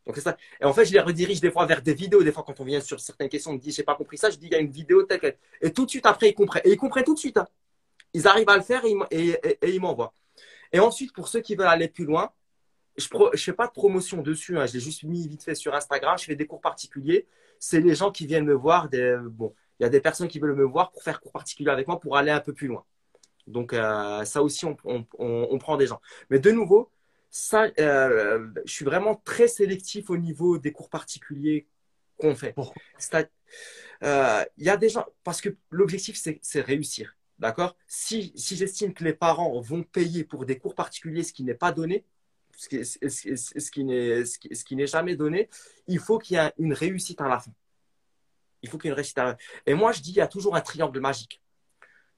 Donc 0.06 0.16
ça. 0.18 0.36
Et 0.60 0.64
en 0.64 0.72
fait, 0.72 0.84
je 0.84 0.92
les 0.92 1.00
redirige 1.00 1.40
des 1.40 1.50
fois 1.50 1.66
vers 1.66 1.80
des 1.82 1.94
vidéos. 1.94 2.22
Des 2.22 2.32
fois, 2.32 2.44
quand 2.46 2.60
on 2.60 2.64
vient 2.64 2.80
sur 2.80 3.00
certaines 3.00 3.28
questions, 3.28 3.52
on 3.52 3.54
me 3.54 3.58
dit 3.58 3.72
j'ai 3.72 3.82
pas 3.82 3.94
compris 3.94 4.18
ça, 4.18 4.30
je 4.30 4.36
dis 4.36 4.46
il 4.46 4.52
y 4.52 4.56
a 4.56 4.58
une 4.58 4.70
vidéo 4.70 5.02
telle 5.04 5.36
Et 5.60 5.72
tout 5.72 5.84
de 5.84 5.90
suite 5.90 6.06
après, 6.06 6.30
ils 6.30 6.34
comprennent. 6.34 6.62
Et 6.64 6.72
ils 6.72 6.76
comprennent 6.76 7.04
tout 7.04 7.14
de 7.14 7.18
suite. 7.18 7.38
Hein. 7.38 7.46
Ils 8.12 8.26
arrivent 8.28 8.48
à 8.48 8.56
le 8.56 8.62
faire 8.62 8.82
et, 9.10 9.30
et 9.40 9.70
ils 9.70 9.80
m'envoient. 9.80 10.12
Et 10.72 10.78
ensuite, 10.78 11.12
pour 11.12 11.28
ceux 11.28 11.40
qui 11.40 11.54
veulent 11.54 11.66
aller 11.66 11.88
plus 11.88 12.04
loin, 12.04 12.32
je 12.96 13.08
ne 13.12 13.36
fais 13.36 13.52
pas 13.52 13.66
de 13.66 13.72
promotion 13.72 14.22
dessus. 14.22 14.58
Hein. 14.58 14.66
Je 14.66 14.74
l'ai 14.74 14.80
juste 14.80 15.04
mis 15.04 15.26
vite 15.26 15.42
fait 15.42 15.54
sur 15.54 15.74
Instagram. 15.74 16.16
Je 16.18 16.24
fais 16.24 16.36
des 16.36 16.46
cours 16.46 16.60
particuliers. 16.60 17.26
C'est 17.58 17.80
les 17.80 17.94
gens 17.94 18.10
qui 18.10 18.26
viennent 18.26 18.44
me 18.44 18.54
voir. 18.54 18.88
Des, 18.88 19.16
bon, 19.22 19.54
il 19.78 19.82
y 19.84 19.86
a 19.86 19.88
des 19.88 20.00
personnes 20.00 20.28
qui 20.28 20.38
veulent 20.38 20.54
me 20.54 20.64
voir 20.64 20.92
pour 20.92 21.02
faire 21.02 21.20
cours 21.20 21.32
particuliers 21.32 21.70
avec 21.70 21.88
moi 21.88 22.00
pour 22.00 22.16
aller 22.16 22.30
un 22.30 22.40
peu 22.40 22.52
plus 22.52 22.68
loin. 22.68 22.84
Donc, 23.46 23.72
euh, 23.72 24.24
ça 24.24 24.42
aussi, 24.42 24.64
on, 24.64 24.76
on, 24.84 25.04
on, 25.18 25.58
prend 25.58 25.76
des 25.76 25.86
gens. 25.86 26.00
Mais 26.30 26.38
de 26.38 26.50
nouveau, 26.50 26.90
ça, 27.30 27.66
euh, 27.78 28.48
je 28.64 28.72
suis 28.72 28.84
vraiment 28.84 29.16
très 29.24 29.48
sélectif 29.48 30.08
au 30.10 30.16
niveau 30.16 30.58
des 30.58 30.72
cours 30.72 30.88
particuliers 30.88 31.66
qu'on 32.16 32.34
fait. 32.34 32.54
Euh, 34.02 34.44
Il 34.56 34.64
y 34.64 34.70
a 34.70 34.76
des 34.76 34.88
gens, 34.88 35.04
parce 35.24 35.40
que 35.40 35.50
l'objectif, 35.70 36.16
c'est 36.16 36.60
réussir. 36.60 37.16
D'accord? 37.38 37.76
Si, 37.88 38.32
si 38.36 38.56
j'estime 38.56 38.94
que 38.94 39.02
les 39.04 39.12
parents 39.12 39.60
vont 39.60 39.82
payer 39.82 40.24
pour 40.24 40.46
des 40.46 40.58
cours 40.58 40.74
particuliers, 40.74 41.24
ce 41.24 41.32
qui 41.32 41.42
n'est 41.44 41.54
pas 41.54 41.72
donné, 41.72 42.04
ce 42.56 42.68
qui, 42.68 42.84
ce, 42.84 43.00
ce 43.36 43.70
qui 43.70 43.84
n'est 43.84 44.24
ce 44.24 44.64
qui, 44.64 44.76
n'est 44.76 44.86
jamais 44.86 45.16
donné, 45.16 45.48
il 45.88 45.98
faut 45.98 46.18
qu'il 46.18 46.36
y 46.36 46.40
ait 46.40 46.52
une 46.58 46.72
réussite 46.72 47.20
à 47.20 47.28
la 47.28 47.40
fin. 47.40 47.50
Il 48.64 48.70
faut 48.70 48.78
qu'il 48.78 48.88
y 48.88 48.88
ait 48.88 48.92
une 48.92 48.96
réussite 48.96 49.18
à. 49.18 49.36
Et 49.66 49.74
moi, 49.74 49.92
je 49.92 50.00
dis, 50.00 50.10
il 50.10 50.16
y 50.16 50.20
a 50.22 50.26
toujours 50.26 50.56
un 50.56 50.62
triangle 50.62 50.98
magique. 50.98 51.42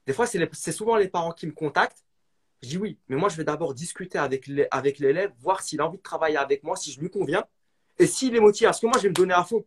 Des 0.05 0.13
fois, 0.13 0.25
c'est 0.25 0.71
souvent 0.71 0.95
les 0.95 1.09
parents 1.09 1.33
qui 1.33 1.45
me 1.45 1.51
contactent. 1.51 2.05
Je 2.63 2.69
dis 2.69 2.77
oui, 2.77 2.97
mais 3.09 3.17
moi, 3.17 3.27
je 3.27 3.35
vais 3.35 3.43
d'abord 3.43 3.73
discuter 3.73 4.17
avec 4.17 4.47
l'élève, 4.47 5.33
voir 5.39 5.61
s'il 5.61 5.81
a 5.81 5.85
envie 5.85 5.97
de 5.97 6.03
travailler 6.03 6.37
avec 6.37 6.63
moi, 6.63 6.77
si 6.77 6.93
je 6.93 7.01
lui 7.01 7.09
conviens, 7.09 7.43
et 7.99 8.07
s'il 8.07 8.33
est 8.33 8.39
motivé. 8.39 8.67
Parce 8.67 8.79
que 8.79 8.85
moi, 8.87 8.95
je 8.95 9.03
vais 9.03 9.09
me 9.09 9.13
donner 9.13 9.33
à 9.33 9.43
fond. 9.43 9.65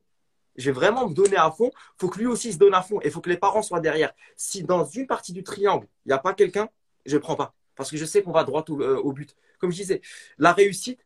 Je 0.57 0.70
vais 0.70 0.72
vraiment 0.72 1.07
me 1.07 1.14
donner 1.14 1.37
à 1.37 1.51
fond. 1.51 1.70
Il 1.74 2.01
faut 2.01 2.09
que 2.09 2.18
lui 2.18 2.26
aussi 2.26 2.55
se 2.55 2.59
donne 2.59 2.72
à 2.72 2.81
fond. 2.81 2.99
Et 3.03 3.09
il 3.09 3.11
faut 3.11 3.20
que 3.20 3.28
les 3.28 3.37
parents 3.37 3.62
soient 3.62 3.81
derrière. 3.81 4.12
Si 4.37 4.64
dans 4.64 4.87
une 4.87 5.07
partie 5.07 5.35
du 5.35 5.43
triangle, 5.43 5.87
il 6.07 6.09
n'y 6.09 6.14
a 6.14 6.18
pas 6.18 6.33
quelqu'un, 6.33 6.70
je 7.05 7.16
ne 7.16 7.20
prends 7.20 7.37
pas. 7.37 7.55
Parce 7.76 7.91
que 7.91 7.99
je 7.99 8.07
sais 8.07 8.22
qu'on 8.22 8.33
va 8.33 8.45
droit 8.45 8.64
au, 8.70 8.81
euh, 8.81 9.12
but. 9.12 9.37
Comme 9.59 9.70
je 9.70 9.76
disais, 9.76 10.01
la 10.39 10.55
réussite, 10.55 11.05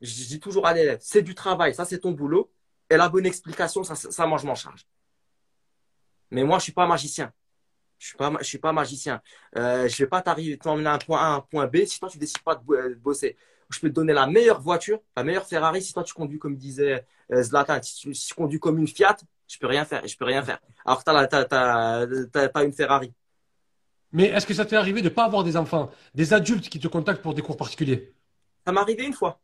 je 0.00 0.24
dis 0.24 0.40
toujours 0.40 0.66
à 0.66 0.72
l'élève, 0.72 0.98
c'est 1.02 1.22
du 1.22 1.34
travail, 1.34 1.74
ça 1.74 1.84
c'est 1.84 1.98
ton 1.98 2.12
boulot. 2.12 2.50
Et 2.88 2.96
la 2.96 3.08
bonne 3.08 3.26
explication, 3.26 3.84
ça, 3.84 3.94
ça 3.94 4.26
moi 4.26 4.38
je 4.38 4.46
m'en 4.46 4.54
charge. 4.54 4.86
Mais 6.30 6.44
moi, 6.44 6.58
je 6.58 6.62
ne 6.62 6.64
suis 6.64 6.72
pas 6.72 6.86
magicien. 6.86 7.32
Je 7.98 8.06
suis 8.06 8.16
pas, 8.16 8.32
je 8.40 8.44
suis 8.44 8.58
pas 8.58 8.72
magicien. 8.72 9.20
Euh, 9.56 9.86
je 9.86 9.96
vais 9.98 10.06
pas 10.06 10.22
t'arriver, 10.22 10.56
t'emmener 10.56 10.88
à 10.88 10.94
un 10.94 10.98
point 10.98 11.18
A, 11.20 11.24
à 11.24 11.28
un 11.34 11.40
point 11.40 11.66
B 11.66 11.84
si 11.84 12.00
toi 12.00 12.08
tu 12.08 12.16
décides 12.16 12.42
pas 12.42 12.54
de 12.54 12.94
bosser. 12.94 13.36
Je 13.68 13.78
peux 13.78 13.88
te 13.88 13.94
donner 13.94 14.14
la 14.14 14.26
meilleure 14.26 14.60
voiture, 14.60 15.00
la 15.16 15.22
meilleure 15.22 15.46
Ferrari 15.46 15.82
si 15.82 15.92
toi 15.92 16.02
tu 16.02 16.14
conduis 16.14 16.38
comme 16.38 16.56
disait 16.56 17.04
euh, 17.30 17.42
Zlatan. 17.42 17.78
Si 17.82 18.10
tu, 18.10 18.34
conduis 18.34 18.58
comme 18.58 18.78
une 18.78 18.88
Fiat, 18.88 19.16
je 19.46 19.58
peux 19.58 19.66
rien 19.66 19.84
faire. 19.84 20.06
Je 20.06 20.16
peux 20.16 20.24
rien 20.24 20.42
faire. 20.42 20.60
Alors 20.84 21.04
que 21.04 21.10
tu 21.10 22.56
as, 22.56 22.64
une 22.64 22.72
Ferrari. 22.72 23.12
Mais 24.12 24.24
est-ce 24.24 24.46
que 24.46 24.54
ça 24.54 24.64
t'est 24.64 24.76
arrivé 24.76 25.02
de 25.02 25.10
pas 25.10 25.26
avoir 25.26 25.44
des 25.44 25.56
enfants, 25.56 25.90
des 26.14 26.32
adultes 26.32 26.68
qui 26.70 26.80
te 26.80 26.88
contactent 26.88 27.22
pour 27.22 27.34
des 27.34 27.42
cours 27.42 27.56
particuliers? 27.56 28.12
Ça 28.66 28.72
m'est 28.72 28.80
arrivé 28.80 29.04
une 29.04 29.12
fois. 29.12 29.38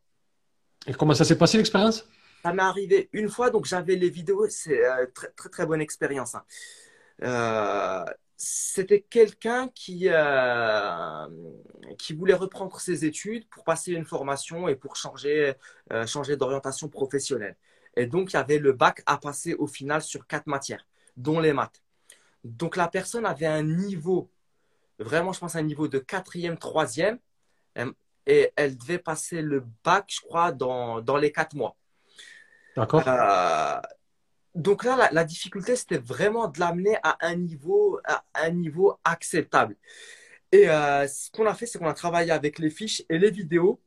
Et 0.87 0.93
comment 0.93 1.13
ça 1.13 1.23
s'est 1.23 1.37
passé 1.37 1.57
l'expérience? 1.57 2.05
Ça 2.43 2.53
m'est 2.53 2.63
arrivé 2.63 3.09
une 3.13 3.29
fois, 3.29 3.49
donc 3.49 3.65
j'avais 3.65 3.95
les 3.95 4.09
vidéos. 4.09 4.47
C'est 4.49 4.85
euh, 4.85 5.07
très, 5.13 5.29
très 5.29 5.49
très 5.49 5.65
bonne 5.65 5.81
expérience. 5.81 6.35
Hein. 6.35 6.45
Euh, 7.23 8.05
c'était 8.37 9.01
quelqu'un 9.01 9.69
qui, 9.69 10.07
euh, 10.09 11.27
qui 11.97 12.13
voulait 12.13 12.35
reprendre 12.35 12.79
ses 12.79 13.05
études 13.05 13.47
pour 13.49 13.63
passer 13.63 13.93
une 13.93 14.05
formation 14.05 14.67
et 14.67 14.75
pour 14.75 14.95
changer, 14.95 15.53
euh, 15.91 16.05
changer 16.05 16.37
d'orientation 16.37 16.89
professionnelle. 16.89 17.57
Et 17.95 18.05
donc, 18.05 18.31
il 18.31 18.35
y 18.35 18.37
avait 18.39 18.59
le 18.59 18.73
bac 18.73 19.01
à 19.07 19.17
passer 19.17 19.55
au 19.55 19.65
final 19.67 20.01
sur 20.03 20.27
quatre 20.27 20.47
matières, 20.47 20.85
dont 21.15 21.39
les 21.39 21.53
maths. 21.53 21.81
Donc, 22.43 22.75
la 22.75 22.87
personne 22.87 23.25
avait 23.25 23.47
un 23.47 23.63
niveau, 23.63 24.29
vraiment, 24.99 25.33
je 25.33 25.39
pense, 25.39 25.55
un 25.55 25.63
niveau 25.63 25.87
de 25.87 25.99
quatrième, 25.99 26.57
troisième, 26.59 27.19
et 28.27 28.51
elle 28.55 28.77
devait 28.77 28.99
passer 28.99 29.41
le 29.41 29.65
bac, 29.83 30.05
je 30.09 30.21
crois, 30.21 30.51
dans, 30.51 31.01
dans 31.01 31.17
les 31.17 31.31
quatre 31.31 31.55
mois. 31.55 31.76
D'accord. 32.77 33.03
Euh, 33.07 33.81
donc 34.53 34.83
là, 34.83 35.09
la, 35.11 35.23
difficulté, 35.23 35.75
c'était 35.75 35.97
vraiment 35.97 36.47
de 36.47 36.59
l'amener 36.59 36.95
à 37.01 37.17
un 37.21 37.35
niveau, 37.35 37.99
à 38.05 38.23
un 38.35 38.51
niveau 38.51 38.99
acceptable. 39.03 39.75
Et 40.51 40.69
euh, 40.69 41.07
ce 41.07 41.31
qu'on 41.31 41.47
a 41.47 41.55
fait, 41.55 41.65
c'est 41.65 41.79
qu'on 41.79 41.87
a 41.87 41.93
travaillé 41.95 42.31
avec 42.31 42.59
les 42.59 42.69
fiches 42.69 43.03
et 43.09 43.17
les 43.17 43.31
vidéos. 43.31 43.81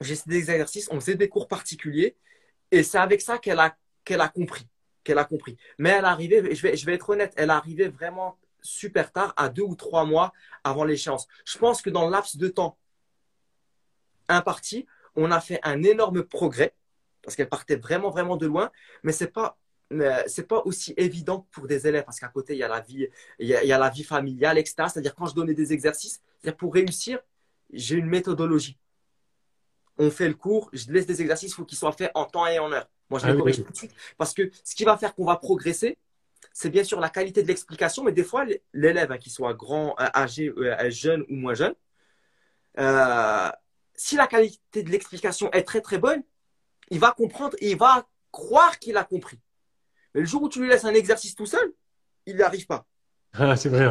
J'ai 0.00 0.16
des 0.26 0.50
exercices, 0.50 0.88
on 0.90 1.00
faisait 1.00 1.14
des 1.14 1.28
cours 1.28 1.46
particuliers. 1.46 2.16
Et 2.72 2.82
c'est 2.82 2.98
avec 2.98 3.20
ça 3.20 3.38
qu'elle 3.38 3.60
a, 3.60 3.76
qu'elle 4.04 4.20
a 4.20 4.28
compris. 4.28 4.66
Qu'elle 5.04 5.18
a 5.18 5.24
compris. 5.24 5.56
Mais 5.78 5.90
elle 5.90 6.04
arrivait, 6.04 6.54
je 6.54 6.62
vais, 6.62 6.76
je 6.76 6.84
vais 6.84 6.94
être 6.94 7.08
honnête, 7.08 7.32
elle 7.36 7.50
arrivait 7.50 7.88
vraiment 7.88 8.36
super 8.62 9.12
tard, 9.12 9.32
à 9.36 9.48
deux 9.48 9.62
ou 9.62 9.76
trois 9.76 10.04
mois 10.04 10.32
avant 10.64 10.82
l'échéance. 10.82 11.28
Je 11.44 11.56
pense 11.56 11.82
que 11.82 11.90
dans 11.90 12.06
le 12.06 12.10
laps 12.10 12.36
de 12.36 12.48
temps 12.48 12.76
imparti, 14.28 14.86
on 15.14 15.30
a 15.30 15.40
fait 15.40 15.60
un 15.62 15.84
énorme 15.84 16.24
progrès 16.24 16.74
parce 17.26 17.34
qu'elle 17.34 17.48
partait 17.48 17.76
vraiment, 17.76 18.10
vraiment 18.10 18.36
de 18.36 18.46
loin. 18.46 18.70
Mais 19.02 19.12
c'est 19.12 19.26
pas 19.26 19.58
c'est 20.26 20.48
pas 20.48 20.62
aussi 20.64 20.94
évident 20.96 21.46
pour 21.52 21.68
des 21.68 21.86
élèves 21.86 22.02
parce 22.02 22.18
qu'à 22.18 22.26
côté 22.26 22.54
il 22.54 22.58
y 22.58 22.64
a 22.64 22.68
la 22.68 22.80
vie 22.80 23.06
il 23.38 23.46
y 23.46 23.72
a, 23.72 23.78
la 23.78 23.88
vie 23.88 24.02
familiale 24.02 24.58
etc 24.58 24.74
c'est-à-dire 24.92 25.14
quand 25.14 25.26
je 25.26 25.34
donnais 25.36 25.54
des 25.54 25.72
exercices 25.72 26.20
pour 26.58 26.74
réussir 26.74 27.20
j'ai 27.72 27.94
une 27.94 28.06
méthodologie. 28.06 28.80
On 29.96 30.10
fait 30.10 30.26
le 30.26 30.34
cours 30.34 30.70
je 30.72 30.90
laisse 30.90 31.06
des 31.06 31.22
exercices 31.22 31.52
il 31.52 31.54
faut 31.54 31.64
qu'ils 31.64 31.78
soient 31.78 31.92
faits 31.92 32.10
en 32.14 32.24
temps 32.24 32.48
et 32.48 32.58
en 32.58 32.72
heure. 32.72 32.88
Moi 33.10 33.20
je 33.20 33.26
les 33.26 33.32
ah 33.32 33.36
corrige 33.36 33.62
tout 33.62 33.70
de 33.70 33.76
suite 33.76 33.94
parce 34.18 34.34
que 34.34 34.50
ce 34.64 34.74
qui 34.74 34.82
va 34.82 34.96
faire 34.96 35.14
qu'on 35.14 35.24
va 35.24 35.36
progresser 35.36 35.96
c'est 36.52 36.70
bien 36.70 36.82
sûr 36.82 36.98
la 36.98 37.08
qualité 37.08 37.44
de 37.44 37.46
l'explication 37.46 38.02
mais 38.02 38.10
des 38.10 38.24
fois 38.24 38.44
l'élève 38.72 39.12
hein, 39.12 39.18
qu'il 39.18 39.30
soit 39.30 39.54
grand 39.54 39.94
euh, 40.00 40.06
âgé 40.16 40.52
euh, 40.56 40.90
jeune 40.90 41.24
ou 41.28 41.36
moins 41.36 41.54
jeune 41.54 41.74
euh, 42.80 43.50
si 43.94 44.16
la 44.16 44.26
qualité 44.26 44.82
de 44.82 44.90
l'explication 44.90 45.48
est 45.52 45.62
très 45.62 45.80
très 45.80 45.98
bonne 45.98 46.24
il 46.90 46.98
va 46.98 47.12
comprendre 47.12 47.56
et 47.60 47.70
il 47.70 47.76
va 47.76 48.06
croire 48.30 48.78
qu'il 48.78 48.96
a 48.96 49.04
compris. 49.04 49.38
Mais 50.14 50.20
le 50.20 50.26
jour 50.26 50.42
où 50.42 50.48
tu 50.48 50.60
lui 50.60 50.68
laisses 50.68 50.84
un 50.84 50.94
exercice 50.94 51.34
tout 51.34 51.46
seul, 51.46 51.72
il 52.26 52.36
n'y 52.36 52.42
arrive 52.42 52.66
pas. 52.66 52.86
Ah, 53.32 53.56
c'est 53.56 53.68
vrai. 53.68 53.86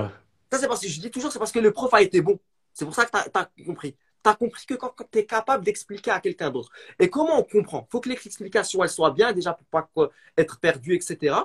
Ça, 0.51 0.59
c'est 0.59 0.67
parce 0.67 0.81
que 0.81 0.87
je 0.87 0.99
dis 0.99 1.11
toujours, 1.11 1.31
c'est 1.31 1.39
parce 1.39 1.51
que 1.51 1.59
le 1.59 1.71
prof 1.71 1.93
a 1.93 2.01
été 2.01 2.21
bon. 2.21 2.39
C'est 2.73 2.85
pour 2.85 2.93
ça 2.93 3.05
que 3.05 3.11
tu 3.11 3.17
as, 3.33 3.49
compris. 3.65 3.95
Tu 4.23 4.29
as 4.29 4.35
compris 4.35 4.65
que 4.65 4.73
quand, 4.73 4.93
tu 5.11 5.19
es 5.19 5.25
capable 5.25 5.63
d'expliquer 5.63 6.11
à 6.11 6.19
quelqu'un 6.19 6.49
d'autre. 6.51 6.69
Et 6.99 7.09
comment 7.09 7.39
on 7.39 7.43
comprend? 7.43 7.87
Il 7.87 7.91
faut 7.91 8.01
que 8.01 8.09
l'explication, 8.09 8.83
elle 8.83 8.89
soit 8.89 9.11
bien, 9.11 9.33
déjà 9.33 9.53
pour 9.53 9.65
pas 9.67 9.89
être 10.37 10.59
perdu, 10.59 10.95
etc. 10.95 11.35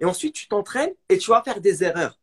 Et 0.00 0.04
ensuite, 0.04 0.34
tu 0.34 0.48
t'entraînes 0.48 0.92
et 1.08 1.18
tu 1.18 1.30
vas 1.30 1.42
faire 1.42 1.60
des 1.60 1.84
erreurs. 1.84 2.18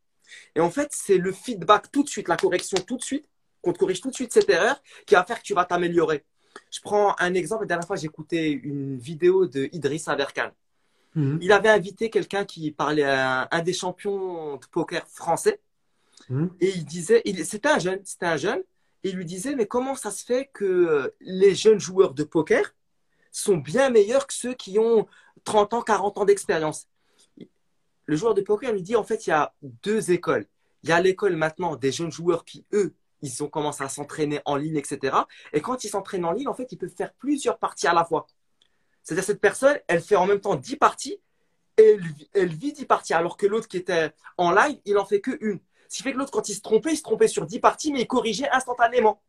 Et 0.55 0.59
en 0.59 0.69
fait, 0.69 0.89
c'est 0.91 1.17
le 1.17 1.31
feedback 1.31 1.91
tout 1.91 2.03
de 2.03 2.09
suite, 2.09 2.27
la 2.27 2.37
correction 2.37 2.77
tout 2.79 2.97
de 2.97 3.03
suite, 3.03 3.27
qu'on 3.61 3.73
te 3.73 3.79
corrige 3.79 4.01
tout 4.01 4.09
de 4.09 4.15
suite 4.15 4.33
cette 4.33 4.49
erreur, 4.49 4.81
qui 5.05 5.15
va 5.15 5.23
faire 5.23 5.39
que 5.39 5.45
tu 5.45 5.53
vas 5.53 5.65
t'améliorer. 5.65 6.25
Je 6.71 6.79
prends 6.81 7.15
un 7.19 7.33
exemple. 7.33 7.63
La 7.63 7.67
dernière 7.67 7.87
fois, 7.87 7.95
j'écoutais 7.95 8.51
une 8.51 8.97
vidéo 8.97 9.47
de 9.47 9.69
Idriss 9.71 10.07
Aberkan. 10.07 10.51
Mhm. 11.15 11.39
Il 11.41 11.51
avait 11.51 11.69
invité 11.69 12.09
quelqu'un 12.09 12.45
qui 12.45 12.71
parlait 12.71 13.03
à 13.03 13.47
un, 13.51 13.61
des 13.61 13.73
champions 13.73 14.57
de 14.57 14.65
poker 14.67 15.07
français. 15.07 15.59
Mhm. 16.29 16.51
Et 16.59 16.69
il 16.69 16.85
disait, 16.85 17.23
c'était 17.43 17.69
un 17.69 17.79
jeune, 17.79 17.99
c'était 18.03 18.27
un 18.27 18.37
jeune. 18.37 18.61
Et 19.03 19.09
il 19.09 19.15
lui 19.15 19.25
disait, 19.25 19.55
mais 19.55 19.65
comment 19.65 19.95
ça 19.95 20.11
se 20.11 20.25
fait 20.25 20.49
que 20.53 21.13
les 21.21 21.55
jeunes 21.55 21.79
joueurs 21.79 22.13
de 22.13 22.23
poker 22.23 22.75
sont 23.31 23.57
bien 23.57 23.89
meilleurs 23.89 24.27
que 24.27 24.33
ceux 24.33 24.53
qui 24.53 24.77
ont 24.77 25.07
30 25.45 25.73
ans, 25.73 25.81
40 25.81 26.17
ans 26.17 26.25
d'expérience? 26.25 26.87
Le 28.05 28.15
joueur 28.15 28.33
de 28.33 28.41
poker 28.41 28.73
lui 28.73 28.81
dit, 28.81 28.95
en 28.95 29.03
fait, 29.03 29.27
il 29.27 29.29
y 29.29 29.33
a 29.33 29.53
deux 29.61 30.11
écoles. 30.11 30.47
Il 30.83 30.89
y 30.89 30.91
a 30.91 31.01
l'école 31.01 31.35
maintenant 31.35 31.75
des 31.75 31.91
jeunes 31.91 32.11
joueurs 32.11 32.43
qui, 32.43 32.65
eux, 32.73 32.93
ils 33.21 33.43
ont 33.43 33.47
commencé 33.47 33.83
à 33.83 33.89
s'entraîner 33.89 34.41
en 34.45 34.55
ligne, 34.55 34.77
etc. 34.77 35.17
Et 35.53 35.61
quand 35.61 35.83
ils 35.83 35.89
s'entraînent 35.89 36.25
en 36.25 36.31
ligne, 36.31 36.47
en 36.47 36.53
fait, 36.53 36.71
ils 36.71 36.77
peuvent 36.77 36.95
faire 36.95 37.13
plusieurs 37.13 37.57
parties 37.57 37.87
à 37.87 37.93
la 37.93 38.05
fois. 38.05 38.27
C'est-à-dire 39.03 39.23
cette 39.23 39.41
personne, 39.41 39.77
elle 39.87 40.01
fait 40.01 40.15
en 40.15 40.25
même 40.25 40.39
temps 40.39 40.55
10 40.55 40.75
parties 40.77 41.19
et 41.77 41.97
elle, 42.33 42.53
vit 42.53 42.73
10 42.73 42.85
parties, 42.85 43.13
alors 43.13 43.37
que 43.37 43.45
l'autre 43.45 43.67
qui 43.67 43.77
était 43.77 44.11
en 44.37 44.51
live, 44.51 44.79
il 44.85 44.97
en 44.97 45.05
fait 45.05 45.21
que 45.21 45.37
une. 45.41 45.59
Ce 45.87 45.97
qui 45.97 46.03
fait 46.03 46.13
que 46.13 46.17
l'autre, 46.17 46.31
quand 46.31 46.49
il 46.49 46.53
se 46.53 46.61
trompait, 46.61 46.93
il 46.93 46.97
se 46.97 47.03
trompait 47.03 47.27
sur 47.27 47.45
10 47.45 47.59
parties, 47.59 47.91
mais 47.91 48.01
il 48.01 48.07
corrigeait 48.07 48.49
instantanément. 48.51 49.21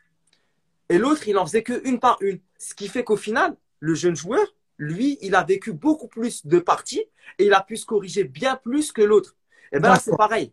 Et 0.89 0.99
l'autre, 0.99 1.27
il 1.29 1.39
en 1.39 1.47
faisait 1.47 1.63
que 1.63 1.87
une 1.89 2.01
par 2.01 2.19
une. 2.21 2.41
Ce 2.59 2.75
qui 2.75 2.89
fait 2.89 3.05
qu'au 3.05 3.17
final, 3.17 3.57
le 3.79 3.95
jeune 3.95 4.17
joueur, 4.17 4.45
lui, 4.77 5.19
il 5.23 5.35
a 5.35 5.45
vécu 5.45 5.73
beaucoup 5.73 6.09
plus 6.09 6.45
de 6.47 6.59
parties 6.59 7.05
et 7.39 7.45
il 7.45 7.55
a 7.55 7.63
pu 7.63 7.77
se 7.77 7.87
corriger 7.87 8.25
bien 8.25 8.57
plus 8.57 8.93
que 8.93 9.03
l'autre. 9.03 9.37
Et 9.73 9.79
bien 9.79 9.91
là, 9.91 9.99
c'est 9.99 10.17
pareil. 10.17 10.53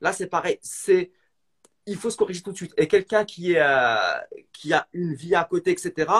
Là, 0.00 0.12
c'est 0.12 0.26
pareil. 0.26 0.58
C'est 0.62 1.10
il 1.86 1.96
faut 1.96 2.10
se 2.10 2.16
corriger 2.16 2.42
tout 2.42 2.52
de 2.52 2.56
suite. 2.56 2.74
Et 2.76 2.86
quelqu'un 2.86 3.24
qui, 3.24 3.56
euh, 3.56 3.96
qui 4.52 4.72
a 4.72 4.86
une 4.92 5.14
vie 5.14 5.34
à 5.34 5.44
côté, 5.44 5.70
etc., 5.70 6.10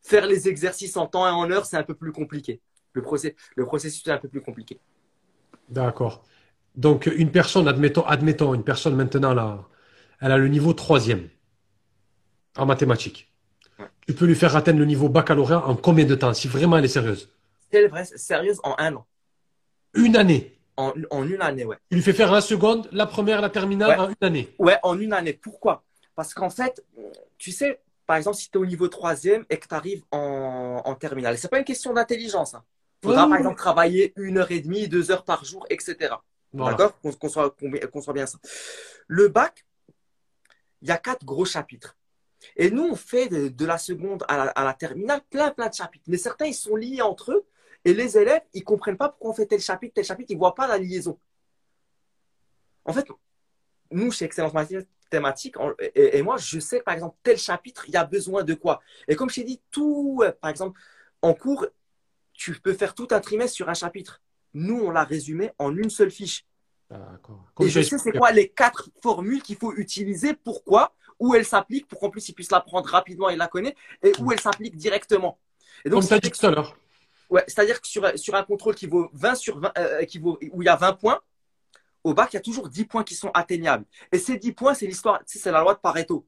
faire 0.00 0.26
les 0.26 0.48
exercices 0.48 0.96
en 0.96 1.06
temps 1.06 1.26
et 1.26 1.30
en 1.30 1.50
heure, 1.50 1.66
c'est 1.66 1.76
un 1.76 1.82
peu 1.82 1.94
plus 1.94 2.12
compliqué. 2.12 2.60
Le, 2.92 3.02
process, 3.02 3.32
le 3.56 3.64
processus 3.64 4.06
est 4.06 4.10
un 4.10 4.18
peu 4.18 4.28
plus 4.28 4.42
compliqué. 4.42 4.80
D'accord. 5.68 6.24
Donc, 6.74 7.06
une 7.06 7.30
personne, 7.30 7.68
admettons, 7.68 8.04
admettons, 8.04 8.54
une 8.54 8.64
personne 8.64 8.96
maintenant, 8.96 9.34
là, 9.34 9.68
elle 10.20 10.32
a 10.32 10.38
le 10.38 10.48
niveau 10.48 10.72
troisième 10.72 11.28
en 12.56 12.66
mathématiques. 12.66 13.32
Tu 14.06 14.14
peux 14.14 14.26
lui 14.26 14.34
faire 14.34 14.56
atteindre 14.56 14.78
le 14.78 14.84
niveau 14.84 15.08
baccalauréat 15.08 15.66
en 15.66 15.76
combien 15.76 16.04
de 16.04 16.14
temps, 16.14 16.34
si 16.34 16.48
vraiment 16.48 16.78
elle 16.78 16.84
est 16.84 16.88
sérieuse? 16.88 17.32
Elle 17.70 17.84
est 17.84 18.18
sérieuse 18.18 18.60
en 18.64 18.74
un 18.78 18.96
an. 18.96 19.06
Une 19.94 20.16
année 20.16 20.58
en, 20.76 20.92
une 21.28 21.42
année, 21.42 21.64
ouais. 21.64 21.76
Il 21.90 21.96
lui 21.96 22.02
fait 22.02 22.12
faire 22.12 22.32
la 22.32 22.40
seconde, 22.40 22.88
la 22.92 23.06
première, 23.06 23.40
la 23.40 23.50
terminale 23.50 23.98
en 24.00 24.08
une 24.08 24.16
année. 24.20 24.54
Ouais, 24.58 24.78
en 24.82 24.98
une 24.98 25.12
année. 25.12 25.34
Pourquoi? 25.34 25.84
Parce 26.14 26.34
qu'en 26.34 26.50
fait, 26.50 26.84
tu 27.38 27.52
sais, 27.52 27.80
par 28.06 28.16
exemple, 28.16 28.36
si 28.36 28.50
tu 28.50 28.58
es 28.58 28.60
au 28.60 28.66
niveau 28.66 28.88
troisième 28.88 29.44
et 29.50 29.58
que 29.58 29.68
tu 29.68 29.74
arrives 29.74 30.02
en, 30.10 30.82
en 30.84 30.94
terminale, 30.94 31.38
c'est 31.38 31.48
pas 31.48 31.58
une 31.58 31.64
question 31.64 31.92
d'intelligence. 31.92 32.54
Hein. 32.54 32.64
Il 33.02 33.08
faudra, 33.08 33.28
par 33.28 33.36
exemple, 33.36 33.56
travailler 33.56 34.12
une 34.16 34.38
heure 34.38 34.50
et 34.50 34.60
demie, 34.60 34.88
deux 34.88 35.10
heures 35.10 35.24
par 35.24 35.44
jour, 35.44 35.66
etc. 35.70 36.14
D'accord? 36.52 36.98
Qu'on 37.00 37.28
soit, 37.28 37.56
soit 38.00 38.12
bien 38.12 38.26
ça. 38.26 38.38
Le 39.06 39.28
bac, 39.28 39.64
il 40.82 40.88
y 40.88 40.90
a 40.90 40.98
quatre 40.98 41.24
gros 41.24 41.44
chapitres. 41.44 41.96
Et 42.56 42.70
nous, 42.70 42.84
on 42.84 42.96
fait 42.96 43.28
de, 43.28 43.66
la 43.66 43.78
seconde 43.78 44.24
à 44.28 44.64
la, 44.64 44.74
terminale 44.74 45.20
plein, 45.30 45.50
plein 45.50 45.68
de 45.68 45.74
chapitres. 45.74 46.04
Mais 46.08 46.16
certains, 46.16 46.46
ils 46.46 46.54
sont 46.54 46.76
liés 46.76 47.02
entre 47.02 47.32
eux. 47.32 47.44
Et 47.84 47.94
les 47.94 48.16
élèves, 48.16 48.42
ils 48.54 48.64
comprennent 48.64 48.96
pas 48.96 49.08
pourquoi 49.08 49.30
on 49.30 49.34
fait 49.34 49.46
tel 49.46 49.60
chapitre, 49.60 49.94
tel 49.94 50.04
chapitre. 50.04 50.30
Ils 50.30 50.38
voient 50.38 50.54
pas 50.54 50.66
la 50.66 50.78
liaison. 50.78 51.18
En 52.84 52.92
fait, 52.92 53.06
nous, 53.90 54.10
chez 54.10 54.24
Excellence 54.24 54.52
Mathématique, 54.54 55.56
et, 55.94 56.18
et, 56.18 56.22
moi, 56.22 56.36
je 56.36 56.58
sais 56.58 56.80
par 56.80 56.94
exemple, 56.94 57.16
tel 57.22 57.38
chapitre, 57.38 57.84
il 57.88 57.94
y 57.94 57.96
a 57.96 58.04
besoin 58.04 58.44
de 58.44 58.54
quoi. 58.54 58.80
Et 59.08 59.16
comme 59.16 59.30
je 59.30 59.36
t'ai 59.36 59.44
dit, 59.44 59.60
tout, 59.70 60.20
euh, 60.22 60.32
par 60.40 60.50
exemple, 60.50 60.80
en 61.20 61.34
cours, 61.34 61.66
tu 62.32 62.58
peux 62.60 62.72
faire 62.72 62.94
tout 62.94 63.08
un 63.10 63.20
trimestre 63.20 63.54
sur 63.54 63.68
un 63.68 63.74
chapitre. 63.74 64.22
Nous, 64.54 64.80
on 64.80 64.90
l'a 64.90 65.04
résumé 65.04 65.50
en 65.58 65.76
une 65.76 65.90
seule 65.90 66.10
fiche. 66.10 66.46
Et 67.60 67.68
je 67.68 67.80
sais 67.80 67.98
c'est 67.98 68.12
quoi 68.12 68.32
les 68.32 68.48
quatre 68.48 68.90
formules 69.02 69.42
qu'il 69.42 69.56
faut 69.56 69.72
utiliser, 69.74 70.34
pourquoi, 70.34 70.94
où 71.18 71.34
elles 71.34 71.44
s'appliquent, 71.44 71.88
pour 71.88 72.00
qu'en 72.00 72.10
plus 72.10 72.28
ils 72.28 72.34
puissent 72.34 72.50
l'apprendre 72.50 72.88
rapidement 72.88 73.30
et 73.30 73.36
la 73.36 73.48
connaître, 73.48 73.78
et 74.02 74.12
où 74.18 74.32
elles 74.32 74.40
s'appliquent 74.40 74.76
directement. 74.76 75.38
Et 75.84 75.88
donc, 75.88 76.00
Comme 76.00 76.08
tu 76.08 76.14
as 76.14 76.18
dit 76.18 76.30
tout 76.30 76.46
à 76.46 76.50
l'heure. 76.50 76.76
Ouais, 77.32 77.42
c'est-à-dire 77.48 77.80
que 77.80 77.86
sur, 77.86 78.06
sur, 78.18 78.34
un 78.34 78.42
contrôle 78.42 78.74
qui 78.74 78.86
vaut 78.86 79.08
20 79.14 79.34
sur 79.36 79.58
20, 79.58 79.72
euh, 79.78 80.04
qui 80.04 80.18
vaut, 80.18 80.38
où 80.52 80.60
il 80.60 80.66
y 80.66 80.68
a 80.68 80.76
20 80.76 80.92
points, 80.92 81.18
au 82.04 82.12
bac, 82.12 82.30
il 82.34 82.36
y 82.36 82.38
a 82.38 82.42
toujours 82.42 82.68
10 82.68 82.84
points 82.84 83.04
qui 83.04 83.14
sont 83.14 83.30
atteignables. 83.32 83.86
Et 84.12 84.18
ces 84.18 84.36
10 84.36 84.52
points, 84.52 84.74
c'est 84.74 84.86
l'histoire, 84.86 85.22
c'est 85.24 85.50
la 85.50 85.62
loi 85.62 85.72
de 85.72 85.78
Pareto. 85.78 86.26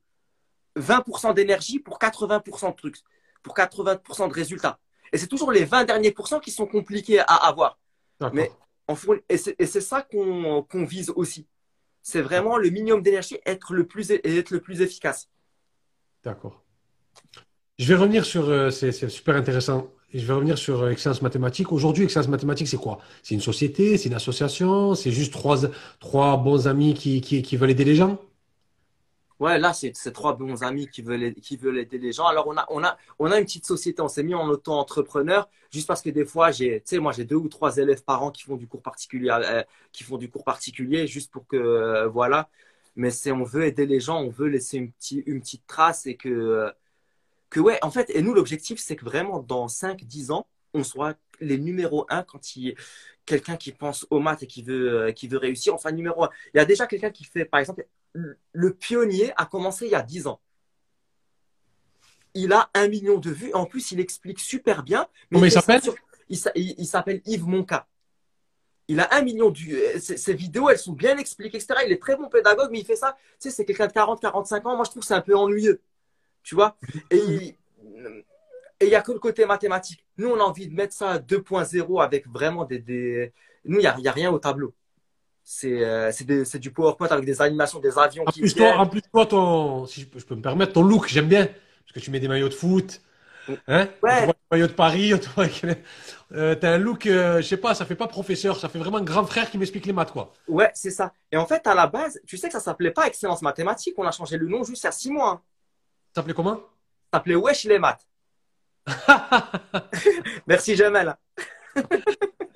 20% 0.77 1.35
d'énergie 1.35 1.79
pour 1.79 1.99
80% 1.99 2.71
de 2.71 2.77
trucs, 2.77 2.97
pour 3.43 3.55
80% 3.55 4.29
de 4.29 4.33
résultats. 4.33 4.79
Et 5.13 5.19
c'est 5.19 5.27
toujours 5.27 5.53
les 5.53 5.67
20 5.67 5.85
derniers 5.85 6.11
pourcents 6.11 6.41
qui 6.41 6.51
sont 6.51 6.67
compliqués 6.67 7.21
à 7.21 7.35
avoir. 7.35 7.79
Mais 8.33 8.51
en 8.89 8.97
et 9.29 9.37
c'est 9.37 9.81
ça 9.83 10.01
qu'on 10.01 10.85
vise 10.87 11.11
aussi. 11.17 11.47
C'est 12.01 12.23
vraiment 12.23 12.57
le 12.57 12.71
minimum 12.71 13.03
d'énergie, 13.03 13.37
être 13.45 13.75
le 13.75 13.87
plus 13.87 14.11
être 14.11 14.51
le 14.51 14.61
plus 14.61 14.81
efficace. 14.81 15.29
D'accord. 16.23 16.65
Je 17.79 17.87
vais 17.89 17.95
revenir 18.01 18.25
sur, 18.25 18.49
euh, 18.49 18.71
c'est 18.71 18.93
super 19.11 19.37
intéressant. 19.37 19.91
Je 20.15 20.25
vais 20.25 20.33
revenir 20.33 20.57
sur 20.57 20.83
euh, 20.83 20.91
Excellence 20.91 21.23
Mathématique. 21.23 21.73
Aujourd'hui, 21.73 22.05
Excellence 22.05 22.29
Mathématique, 22.29 22.69
c'est 22.69 22.77
quoi? 22.77 23.01
C'est 23.25 23.35
une 23.35 23.41
société, 23.41 23.99
c'est 23.99 24.09
une 24.09 24.15
association, 24.15 24.95
c'est 24.95 25.11
juste 25.11 25.33
trois, 25.33 25.63
trois 25.99 26.37
bons 26.37 26.69
amis 26.69 26.95
qui, 26.95 27.21
qui, 27.21 27.57
veulent 27.57 27.73
aider 27.73 27.85
les 27.85 27.97
gens? 27.97 28.21
Ouais, 29.41 29.59
là, 29.59 29.73
c'est 29.73 29.93
trois 30.13 30.37
bons 30.37 30.63
amis 30.63 30.87
qui 30.87 31.03
veulent, 31.03 31.35
qui 31.35 31.57
veulent 31.57 31.79
aider 31.79 31.99
les 31.99 32.13
gens. 32.13 32.27
Alors, 32.27 32.47
on 32.47 32.57
a, 32.57 32.65
on 32.71 32.85
a, 32.85 32.97
on 33.19 33.33
a 33.33 33.39
une 33.41 33.45
petite 33.45 33.67
société, 33.67 34.01
on 34.03 34.09
s'est 34.09 34.23
mis 34.23 34.37
en 34.37 34.49
auto-entrepreneur, 34.49 35.49
juste 35.73 35.89
parce 35.89 36.01
que 36.01 36.11
des 36.11 36.25
fois, 36.25 36.53
tu 36.53 36.81
sais, 36.85 36.99
moi, 37.01 37.11
j'ai 37.11 37.25
deux 37.25 37.35
ou 37.35 37.49
trois 37.49 37.77
élèves 37.77 38.05
par 38.05 38.23
an 38.23 38.31
qui 38.31 38.45
font 38.45 38.57
du 38.57 38.69
cours 38.69 38.83
particulier, 38.83 39.31
euh, 39.31 39.65
qui 39.91 40.05
font 40.05 40.17
du 40.17 40.31
cours 40.31 40.45
particulier, 40.45 41.09
juste 41.09 41.33
pour 41.33 41.45
que, 41.49 41.57
euh, 41.57 42.07
voilà. 42.07 42.49
Mais 42.95 43.11
c'est, 43.11 43.33
on 43.33 43.43
veut 43.43 43.65
aider 43.65 43.85
les 43.85 43.99
gens, 43.99 44.23
on 44.23 44.31
veut 44.31 44.47
laisser 44.47 44.77
une, 44.77 44.93
petite, 44.93 45.27
une 45.27 45.41
petite 45.41 45.67
trace 45.67 46.07
et 46.07 46.17
que, 46.17 46.73
que, 47.55 47.61
ouais, 47.61 47.79
en 47.83 47.91
fait, 47.93 48.11
et 48.11 48.21
nous, 48.21 48.35
l'objectif, 48.35 48.81
c'est 48.81 48.97
que 48.97 49.05
vraiment, 49.05 49.39
dans 49.39 49.69
5, 49.69 50.03
10 50.03 50.33
ans, 50.33 50.49
on 50.75 50.83
soit 50.83 51.17
les 51.39 51.57
numéros 51.57 52.05
un 52.09 52.25
quand 52.25 52.57
il 52.57 52.65
y 52.65 52.71
a 52.73 52.75
quelqu'un 53.27 53.57
qui 53.57 53.71
pense 53.71 54.09
aux 54.11 54.19
maths 54.19 54.43
et 54.43 54.49
qui 54.49 54.65
veut, 54.65 55.13
qui 55.15 55.29
veut 55.29 55.39
réussir. 55.39 55.73
Enfin, 55.73 55.93
numéro 55.93 56.25
un. 56.25 56.31
Il 56.53 56.57
y 56.57 56.61
a 56.61 56.65
déjà 56.65 56.89
quelqu'un 56.89 57.11
qui 57.11 57.23
fait, 57.23 57.45
par 57.45 57.61
exemple, 57.61 57.87
le 58.13 58.75
pionnier 58.75 59.33
a 59.37 59.47
commencé 59.47 59.87
il 59.87 59.93
y 59.93 59.95
a 59.95 60.03
10 60.03 60.27
ans. 60.27 60.41
Il 62.35 62.53
a 62.53 62.71
un 62.75 62.89
million 62.89 63.19
de 63.19 63.31
vues. 63.31 63.53
En 63.55 63.67
plus, 63.67 63.93
il 63.93 64.01
explique 64.01 64.41
super 64.41 64.83
bien. 64.83 65.07
Comment 65.33 65.45
il 65.45 65.53
s'appelle? 65.53 65.81
il, 66.29 66.87
s'appelle 66.87 67.23
Yves 67.25 67.47
Monca. 67.47 67.87
Il 68.89 68.99
a 68.99 69.15
un 69.15 69.23
million 69.23 69.51
de 69.51 69.59
vues. 69.59 69.79
Ses, 70.01 70.35
vidéos, 70.35 70.71
elles 70.71 70.79
sont 70.79 70.93
bien 70.93 71.17
expliquées, 71.19 71.59
etc. 71.59 71.83
Il 71.87 71.93
est 71.93 72.03
très 72.03 72.17
bon 72.17 72.29
pédagogue, 72.29 72.71
mais 72.73 72.81
il 72.81 72.85
fait 72.85 72.97
ça. 72.97 73.17
Tu 73.41 73.49
sais, 73.49 73.51
c'est 73.51 73.65
quelqu'un 73.65 73.87
de 73.87 73.93
40, 73.93 74.21
45 74.21 74.67
ans. 74.67 74.75
Moi, 74.75 74.85
je 74.85 74.91
trouve 74.91 75.03
que 75.03 75.07
c'est 75.07 75.15
un 75.15 75.21
peu 75.21 75.37
ennuyeux. 75.37 75.81
Tu 76.45 76.55
vois 76.55 76.77
Et 77.11 77.17
il 77.19 77.57
et 78.81 78.89
n'y 78.89 78.95
a 78.95 79.03
que 79.03 79.13
le 79.13 79.19
côté 79.19 79.47
mathématique. 79.47 80.05
Nous, 80.19 80.29
on 80.29 80.39
a 80.39 80.43
envie 80.43 80.69
de 80.69 80.75
mettre 80.75 80.93
ça 80.93 81.11
à 81.13 81.19
2.0 81.19 82.03
avec 82.03 82.29
vraiment 82.29 82.65
des, 82.65 83.33
Nous, 83.65 83.79
il 83.79 83.81
n'y 83.81 83.87
a, 83.87 84.11
a 84.11 84.13
rien 84.13 84.31
au 84.31 84.39
tableau. 84.39 84.75
Euh, 85.65 86.11
c'est 86.13 86.59
du 86.59 86.71
PowerPoint 86.71 87.09
avec 87.09 87.25
des 87.25 87.41
animations, 87.43 87.79
des 87.79 87.99
avions 87.99 88.25
en 88.27 88.31
qui 88.31 88.41
plus, 88.41 88.55
toi, 88.55 88.77
En 88.77 88.87
plus, 88.87 89.03
toi, 89.03 89.27
ton, 89.27 89.87
si 89.87 90.01
je 90.03 90.25
peux, 90.25 90.35
me 90.35 90.43
permettre, 90.43 90.73
ton 90.73 90.83
look, 90.83 91.09
j'aime 91.09 91.29
bien. 91.29 91.47
Parce 91.47 91.93
que 91.95 92.01
tu 92.01 92.11
mets 92.11 92.21
des 92.21 92.29
maillots 92.29 92.49
de 92.49 92.55
foot. 92.55 93.01
Hein 93.69 93.89
ouais. 94.03 94.27
maillot 94.51 94.67
de 94.67 94.73
Paris. 94.73 95.13
Euh, 96.33 96.57
tu 96.57 96.67
as 96.67 96.73
un 96.73 96.79
look, 96.79 97.07
euh, 97.07 97.37
je 97.37 97.47
sais 97.47 97.59
pas, 97.59 97.75
ça 97.75 97.85
fait 97.85 97.95
pas 97.95 98.09
professeur, 98.09 98.59
ça 98.59 98.69
fait 98.69 98.79
vraiment 98.81 99.01
grand 99.01 99.25
frère 99.25 99.49
qui 99.49 99.57
m'explique 99.57 99.87
les 99.87 99.93
maths, 99.93 100.11
quoi. 100.11 100.33
Ouais, 100.49 100.69
c'est 100.75 100.91
ça. 100.91 101.13
Et 101.31 101.37
en 101.37 101.47
fait, 101.47 101.65
à 101.69 101.77
la 101.77 101.87
base, 101.87 102.19
tu 102.27 102.37
sais 102.37 102.49
que 102.49 102.55
ça 102.55 102.59
s'appelait 102.59 102.91
pas 102.91 103.07
Excellence 103.07 103.41
Mathématique, 103.41 103.95
on 103.99 104.05
a 104.05 104.11
changé 104.11 104.37
le 104.37 104.49
nom 104.49 104.65
juste 104.65 104.83
il 104.83 104.87
y 104.87 104.89
a 104.89 104.93
six 104.93 105.13
mois. 105.13 105.31
Hein. 105.31 105.41
Ça 106.15 106.21
s'appelait 106.21 106.35
comment? 106.35 106.59
Ça 106.59 107.19
s'appelait 107.19 107.35
Wesh 107.35 107.65
les 107.65 107.81
maths. 107.81 108.07
Merci 110.47 110.77
Jamel. 110.77 111.17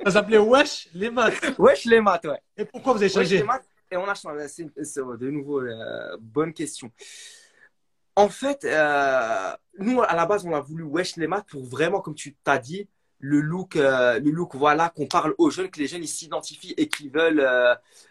Ça 0.04 0.10
s'appelait 0.12 0.38
Wesh 0.38 0.88
les 0.94 1.10
maths. 1.10 1.58
Wesh 1.58 1.84
les 1.86 2.00
maths, 2.00 2.24
ouais. 2.24 2.40
Et 2.56 2.64
pourquoi 2.64 2.92
vous 2.92 3.02
avez 3.02 3.08
changé? 3.08 3.44
Et 3.90 3.96
on 3.96 4.06
a 4.06 4.14
changé. 4.14 4.46
C'est 4.46 4.64
de 4.64 5.30
nouveau 5.30 5.60
euh, 5.62 6.16
bonne 6.20 6.52
question. 6.52 6.92
En 8.14 8.28
fait, 8.28 8.64
euh, 8.64 9.56
nous 9.78 10.02
à 10.02 10.14
la 10.14 10.24
base, 10.24 10.46
on 10.46 10.54
a 10.54 10.60
voulu 10.60 10.84
Wesh 10.84 11.16
les 11.16 11.26
maths 11.26 11.48
pour 11.50 11.64
vraiment, 11.64 12.00
comme 12.00 12.14
tu 12.14 12.36
t'as 12.44 12.58
dit, 12.58 12.88
le 13.18 13.40
look, 13.40 13.74
euh, 13.74 14.20
le 14.20 14.30
look, 14.30 14.54
voilà, 14.54 14.90
qu'on 14.90 15.08
parle 15.08 15.34
aux 15.36 15.50
jeunes, 15.50 15.68
que 15.68 15.80
les 15.80 15.88
jeunes 15.88 16.04
ils 16.04 16.06
s'identifient 16.06 16.74
et 16.76 16.88
qu'ils 16.88 17.10
veulent 17.10 17.44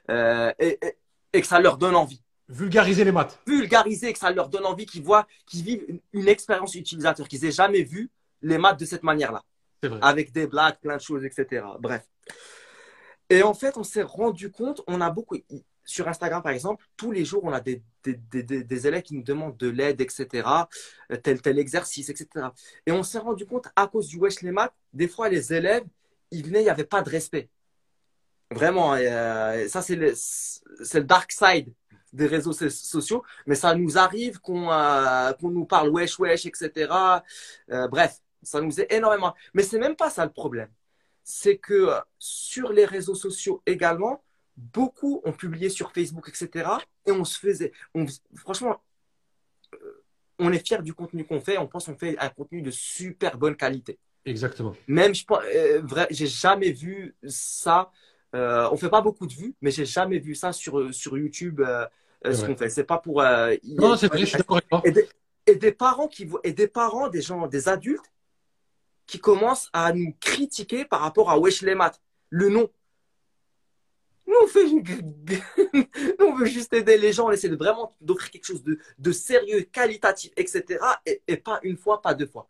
et, 0.10 0.78
et, 1.32 1.40
que 1.42 1.48
ça 1.48 1.62
leur 1.62 1.78
donne 1.78 1.96
envie. 1.96 2.22
Vulgariser 2.50 3.04
les 3.04 3.12
maths. 3.12 3.40
Vulgariser, 3.46 4.14
que 4.14 4.20
ça 4.20 4.32
leur 4.32 4.50
donne 4.50 4.66
envie, 4.66 4.86
qu'ils 4.86 5.04
voient, 5.04 5.28
qu'ils 5.46 5.64
vivent 5.64 5.84
une, 5.88 6.00
une 6.14 6.28
expérience 6.28 6.76
utilisateur, 6.76 7.28
qu'ils 7.28 7.44
aient 7.46 7.52
jamais 7.52 7.84
vu 7.84 8.10
les 8.42 8.58
maths 8.58 8.80
de 8.80 8.86
cette 8.86 9.04
manière-là. 9.04 9.44
Avec 10.02 10.32
des 10.32 10.48
blagues, 10.48 10.78
plein 10.82 10.98
de 10.98 11.02
choses, 11.02 11.24
etc. 11.24 11.66
Bref. 11.80 12.04
Et 13.30 13.44
en 13.44 13.54
fait, 13.54 13.78
on 13.78 13.84
s'est 13.84 14.02
rendu 14.02 14.52
compte, 14.52 14.82
on 14.88 15.02
a 15.02 15.10
beaucoup, 15.10 15.36
sur 15.84 16.08
Instagram 16.08 16.42
par 16.42 16.52
exemple, 16.52 16.86
tous 16.96 17.12
les 17.12 17.26
jours, 17.26 17.44
on 17.44 17.52
a 17.52 17.60
des, 17.60 17.84
des, 18.04 18.16
des, 18.16 18.64
des 18.64 18.88
élèves 18.88 19.04
qui 19.04 19.16
nous 19.16 19.24
demandent 19.24 19.58
de 19.58 19.70
l'aide, 19.70 20.00
etc., 20.02 20.48
euh, 21.12 21.18
tel, 21.18 21.42
tel 21.42 21.60
exercice, 21.60 22.10
etc. 22.10 22.48
Et 22.86 22.92
on 22.92 23.04
s'est 23.04 23.20
rendu 23.20 23.46
compte, 23.46 23.68
à 23.76 23.88
cause 23.88 24.08
du 24.08 24.18
Wesh 24.18 24.42
les 24.42 24.52
maths, 24.52 24.74
des 24.94 25.08
fois, 25.08 25.30
les 25.30 25.54
élèves, 25.54 25.84
ils 26.32 26.46
venaient, 26.46 26.62
il 26.62 26.66
n'y 26.66 26.70
avait 26.70 26.86
pas 26.86 27.02
de 27.02 27.10
respect. 27.10 27.50
Vraiment, 28.50 28.94
euh, 28.96 29.68
ça, 29.68 29.82
c'est 29.82 29.96
le, 29.96 30.14
le 30.94 31.04
dark 31.04 31.32
side 31.32 31.74
des 32.14 32.28
réseaux 32.28 32.54
sociaux, 32.54 33.24
mais 33.46 33.56
ça 33.56 33.76
nous 33.76 33.98
arrive 33.98 34.40
qu'on 34.40 34.72
euh, 34.72 35.32
nous 35.42 35.66
parle 35.66 35.90
wesh, 35.90 36.20
wesh, 36.20 36.46
etc. 36.46 36.92
Euh, 37.72 37.88
bref, 37.88 38.22
ça 38.42 38.62
nous 38.62 38.80
est 38.80 38.92
énormément. 38.92 39.34
Mais 39.54 39.64
c'est 39.64 39.80
même 39.80 39.96
pas 39.96 40.10
ça 40.10 40.26
le 40.26 40.32
problème. 40.32 40.70
C'est 41.24 41.58
que 41.58 41.74
euh, 41.74 42.00
sur 42.18 42.72
les 42.72 42.86
réseaux 42.86 43.16
sociaux 43.16 43.62
également, 43.66 44.24
beaucoup 44.56 45.22
ont 45.26 45.34
publié 45.34 45.70
sur 45.70 45.92
Facebook, 45.92 46.30
etc. 46.30 46.70
Et 47.06 47.12
on 47.12 47.24
se 47.24 47.38
faisait, 47.40 47.72
on, 47.94 48.06
franchement, 48.36 48.82
euh, 49.74 50.04
on 50.40 50.52
est 50.52 50.66
fier 50.66 50.82
du 50.82 50.94
contenu 50.94 51.26
qu'on 51.26 51.42
fait. 51.42 51.58
On 51.58 51.68
pense 51.68 51.86
qu'on 51.86 51.98
fait 51.98 52.18
un 52.20 52.30
contenu 52.30 52.62
de 52.62 52.72
super 52.72 53.38
bonne 53.38 53.56
qualité. 53.56 54.00
Exactement. 54.26 54.76
Même, 54.88 55.16
je 55.16 55.24
euh, 55.32 55.82
vrai, 55.84 56.08
j'ai 56.10 56.28
jamais 56.28 56.72
vu 56.72 57.16
ça. 57.28 57.92
Euh, 58.36 58.68
on 58.72 58.78
fait 58.78 58.90
pas 58.90 59.02
beaucoup 59.02 59.26
de 59.26 59.34
vues, 59.34 59.56
mais 59.62 59.72
j'ai 59.72 59.86
jamais 59.86 60.20
vu 60.20 60.36
ça 60.36 60.52
sur 60.52 60.94
sur 60.94 61.18
YouTube. 61.18 61.62
ce 62.26 62.46
qu'on 62.46 62.56
fait, 62.56 62.70
c'est 62.70 62.84
pas 62.84 62.98
pour. 62.98 63.22
non, 63.64 63.96
c'est 63.96 64.08
vrai, 64.08 64.20
je 64.20 64.26
suis 64.26 64.38
d'accord. 64.38 64.62
Et, 64.86 64.94
et 65.48 65.56
des 65.56 65.72
parents 65.72 66.08
qui 66.08 66.30
et 66.44 66.54
des 66.54 66.68
parents, 66.68 67.08
des 67.08 67.22
gens, 67.22 67.48
des 67.48 67.70
adultes 67.70 68.12
qui 69.08 69.20
commence 69.20 69.70
à 69.74 69.94
nous 69.94 70.14
critiquer 70.20 70.86
par 70.86 71.00
rapport 71.00 71.32
à 71.32 71.40
Wesh 71.40 71.64
le 72.30 72.50
nom. 72.50 72.70
Nous, 74.28 74.36
on, 74.44 74.48
fait... 74.48 74.66
nous, 76.20 76.26
on 76.26 76.36
veut 76.36 76.46
juste 76.46 76.74
aider 76.74 76.98
les 76.98 77.14
gens, 77.14 77.28
on 77.28 77.32
essaie 77.32 77.48
de 77.48 77.56
vraiment 77.56 77.96
d'offrir 78.02 78.30
quelque 78.30 78.46
chose 78.46 78.62
de, 78.62 78.78
de, 79.00 79.12
sérieux, 79.14 79.62
qualitatif, 79.62 80.34
etc. 80.36 80.80
Et, 81.06 81.38
pas 81.38 81.62
une 81.64 81.78
fois, 81.78 82.02
pas 82.02 82.14
deux 82.14 82.28
fois. 82.28 82.50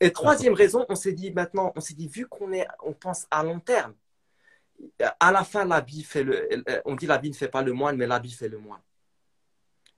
Et 0.00 0.10
troisième 0.10 0.54
raison, 0.54 0.86
on 0.88 0.94
s'est 0.94 1.12
dit 1.12 1.30
maintenant, 1.32 1.72
on 1.76 1.80
s'est 1.80 1.94
dit, 1.94 2.08
vu 2.08 2.26
qu'on 2.26 2.50
est, 2.52 2.66
on 2.82 2.94
pense 2.94 3.26
à 3.30 3.44
long 3.44 3.60
terme, 3.60 3.92
à 5.20 5.32
la 5.32 5.44
fin, 5.44 5.64
l'habit 5.64 6.02
fait 6.02 6.22
le, 6.22 6.48
on 6.84 6.94
dit 6.94 7.06
l'habit 7.06 7.30
ne 7.30 7.34
fait 7.34 7.48
pas 7.48 7.62
le 7.62 7.72
moine, 7.72 7.96
mais 7.96 8.06
l'habit 8.06 8.32
fait 8.32 8.48
le 8.48 8.58
moine. 8.58 8.80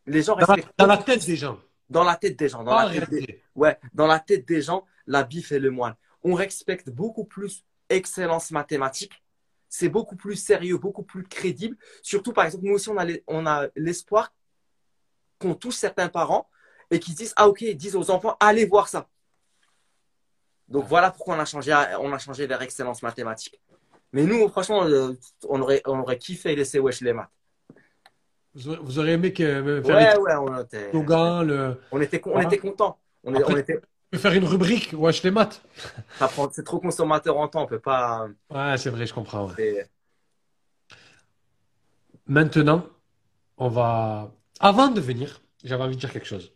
Les 0.07 0.23
gens 0.23 0.37
dans, 0.37 0.57
dans 0.77 0.87
la 0.87 0.99
tête 0.99 1.25
des 1.25 1.37
gens. 1.37 1.61
Dans 1.89 2.05
la 2.05 2.17
tête 2.17 2.39
des 2.39 2.49
gens. 2.49 2.65
Dans, 2.65 2.75
la 2.75 2.91
tête 2.91 3.11
des, 3.11 3.43
ouais, 3.55 3.79
dans 3.93 4.07
la 4.07 4.19
tête 4.19 4.47
des 4.47 4.63
gens, 4.63 4.85
et 5.07 5.59
le 5.59 5.71
moine. 5.71 5.95
On 6.23 6.35
respecte 6.35 6.91
beaucoup 6.91 7.25
plus 7.25 7.65
excellence 7.89 8.51
mathématique. 8.51 9.23
C'est 9.69 9.89
beaucoup 9.89 10.17
plus 10.17 10.37
sérieux, 10.37 10.79
beaucoup 10.79 11.03
plus 11.03 11.25
crédible. 11.25 11.77
Surtout, 12.03 12.33
par 12.33 12.45
exemple, 12.45 12.65
nous 12.65 12.75
aussi, 12.75 12.91
on 13.27 13.47
a 13.47 13.67
l'espoir 13.77 14.33
qu'on 15.39 15.55
touche 15.55 15.77
certains 15.77 16.09
parents 16.09 16.49
et 16.91 16.99
qui 16.99 17.15
disent 17.15 17.33
ah 17.37 17.49
ok, 17.49 17.63
ils 17.63 17.77
disent 17.77 17.97
aux 17.97 18.11
enfants 18.11 18.37
allez 18.41 18.65
voir 18.65 18.89
ça. 18.89 19.09
Donc 20.69 20.87
voilà 20.87 21.11
pourquoi 21.11 21.37
on 21.37 21.41
a 21.41 21.45
changé, 21.45 21.73
on 22.01 22.13
a 22.13 22.19
changé 22.19 22.47
vers 22.47 22.61
excellence 22.63 23.03
mathématique. 23.03 23.61
Mais 24.13 24.25
nous, 24.25 24.49
franchement, 24.49 24.85
euh, 24.85 25.13
on 25.49 25.61
aurait, 25.61 25.83
on 25.87 26.01
aurait 26.01 26.19
kiffé 26.19 26.55
laisser 26.57 26.79
wesh 26.79 27.01
les 27.01 27.13
maths. 27.13 27.29
Vous 28.55 28.99
aurez 28.99 29.13
aimé 29.13 29.33
que, 29.33 29.83
faire 29.85 30.19
ouais, 30.19 30.19
ouais, 30.19 30.35
on 30.35 30.61
était, 30.61 30.91
le... 30.93 31.81
on 31.93 32.01
était, 32.01 32.21
on 32.25 32.41
était 32.41 32.59
content. 32.59 32.99
On, 33.23 33.57
était... 33.57 33.81
faire 34.15 34.33
une 34.33 34.45
rubrique 34.45 34.95
wesh 34.97 35.23
les 35.23 35.31
maths. 35.31 35.63
C'est 36.53 36.65
trop 36.65 36.81
consommateur 36.81 37.37
en 37.37 37.47
temps, 37.49 37.63
on 37.65 37.67
peut 37.67 37.79
pas. 37.79 38.27
Ouais, 38.51 38.77
c'est 38.79 38.91
vrai, 38.91 39.07
je 39.07 39.15
comprends. 39.15 39.51
Maintenant, 42.27 42.87
on 43.59 43.69
va. 43.69 44.33
Avant 44.61 44.89
de 44.89 45.01
venir, 45.01 45.41
j'avais 45.63 45.85
envie 45.85 45.95
de 45.95 46.01
dire 46.01 46.13
quelque 46.13 46.27
chose. 46.27 46.53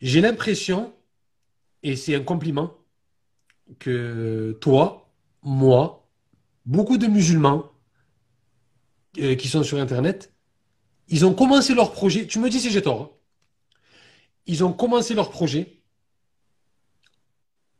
J'ai 0.00 0.20
l'impression, 0.20 0.92
et 1.82 1.96
c'est 1.96 2.14
un 2.14 2.22
compliment, 2.22 2.74
que 3.78 4.56
toi, 4.60 4.99
moi, 5.42 6.08
beaucoup 6.66 6.98
de 6.98 7.06
musulmans 7.06 7.70
euh, 9.18 9.34
qui 9.34 9.48
sont 9.48 9.62
sur 9.62 9.78
Internet, 9.78 10.32
ils 11.08 11.24
ont 11.26 11.34
commencé 11.34 11.74
leur 11.74 11.92
projet. 11.92 12.26
Tu 12.26 12.38
me 12.38 12.48
dis 12.48 12.60
si 12.60 12.70
j'ai 12.70 12.82
tort. 12.82 13.02
Hein. 13.02 13.10
Ils 14.46 14.64
ont 14.64 14.72
commencé 14.72 15.14
leur 15.14 15.30
projet 15.30 15.80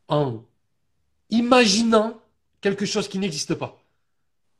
en 0.09 0.45
imaginant 1.31 2.21
quelque 2.61 2.85
chose 2.85 3.09
qui 3.09 3.19
n'existe 3.19 3.55
pas 3.55 3.81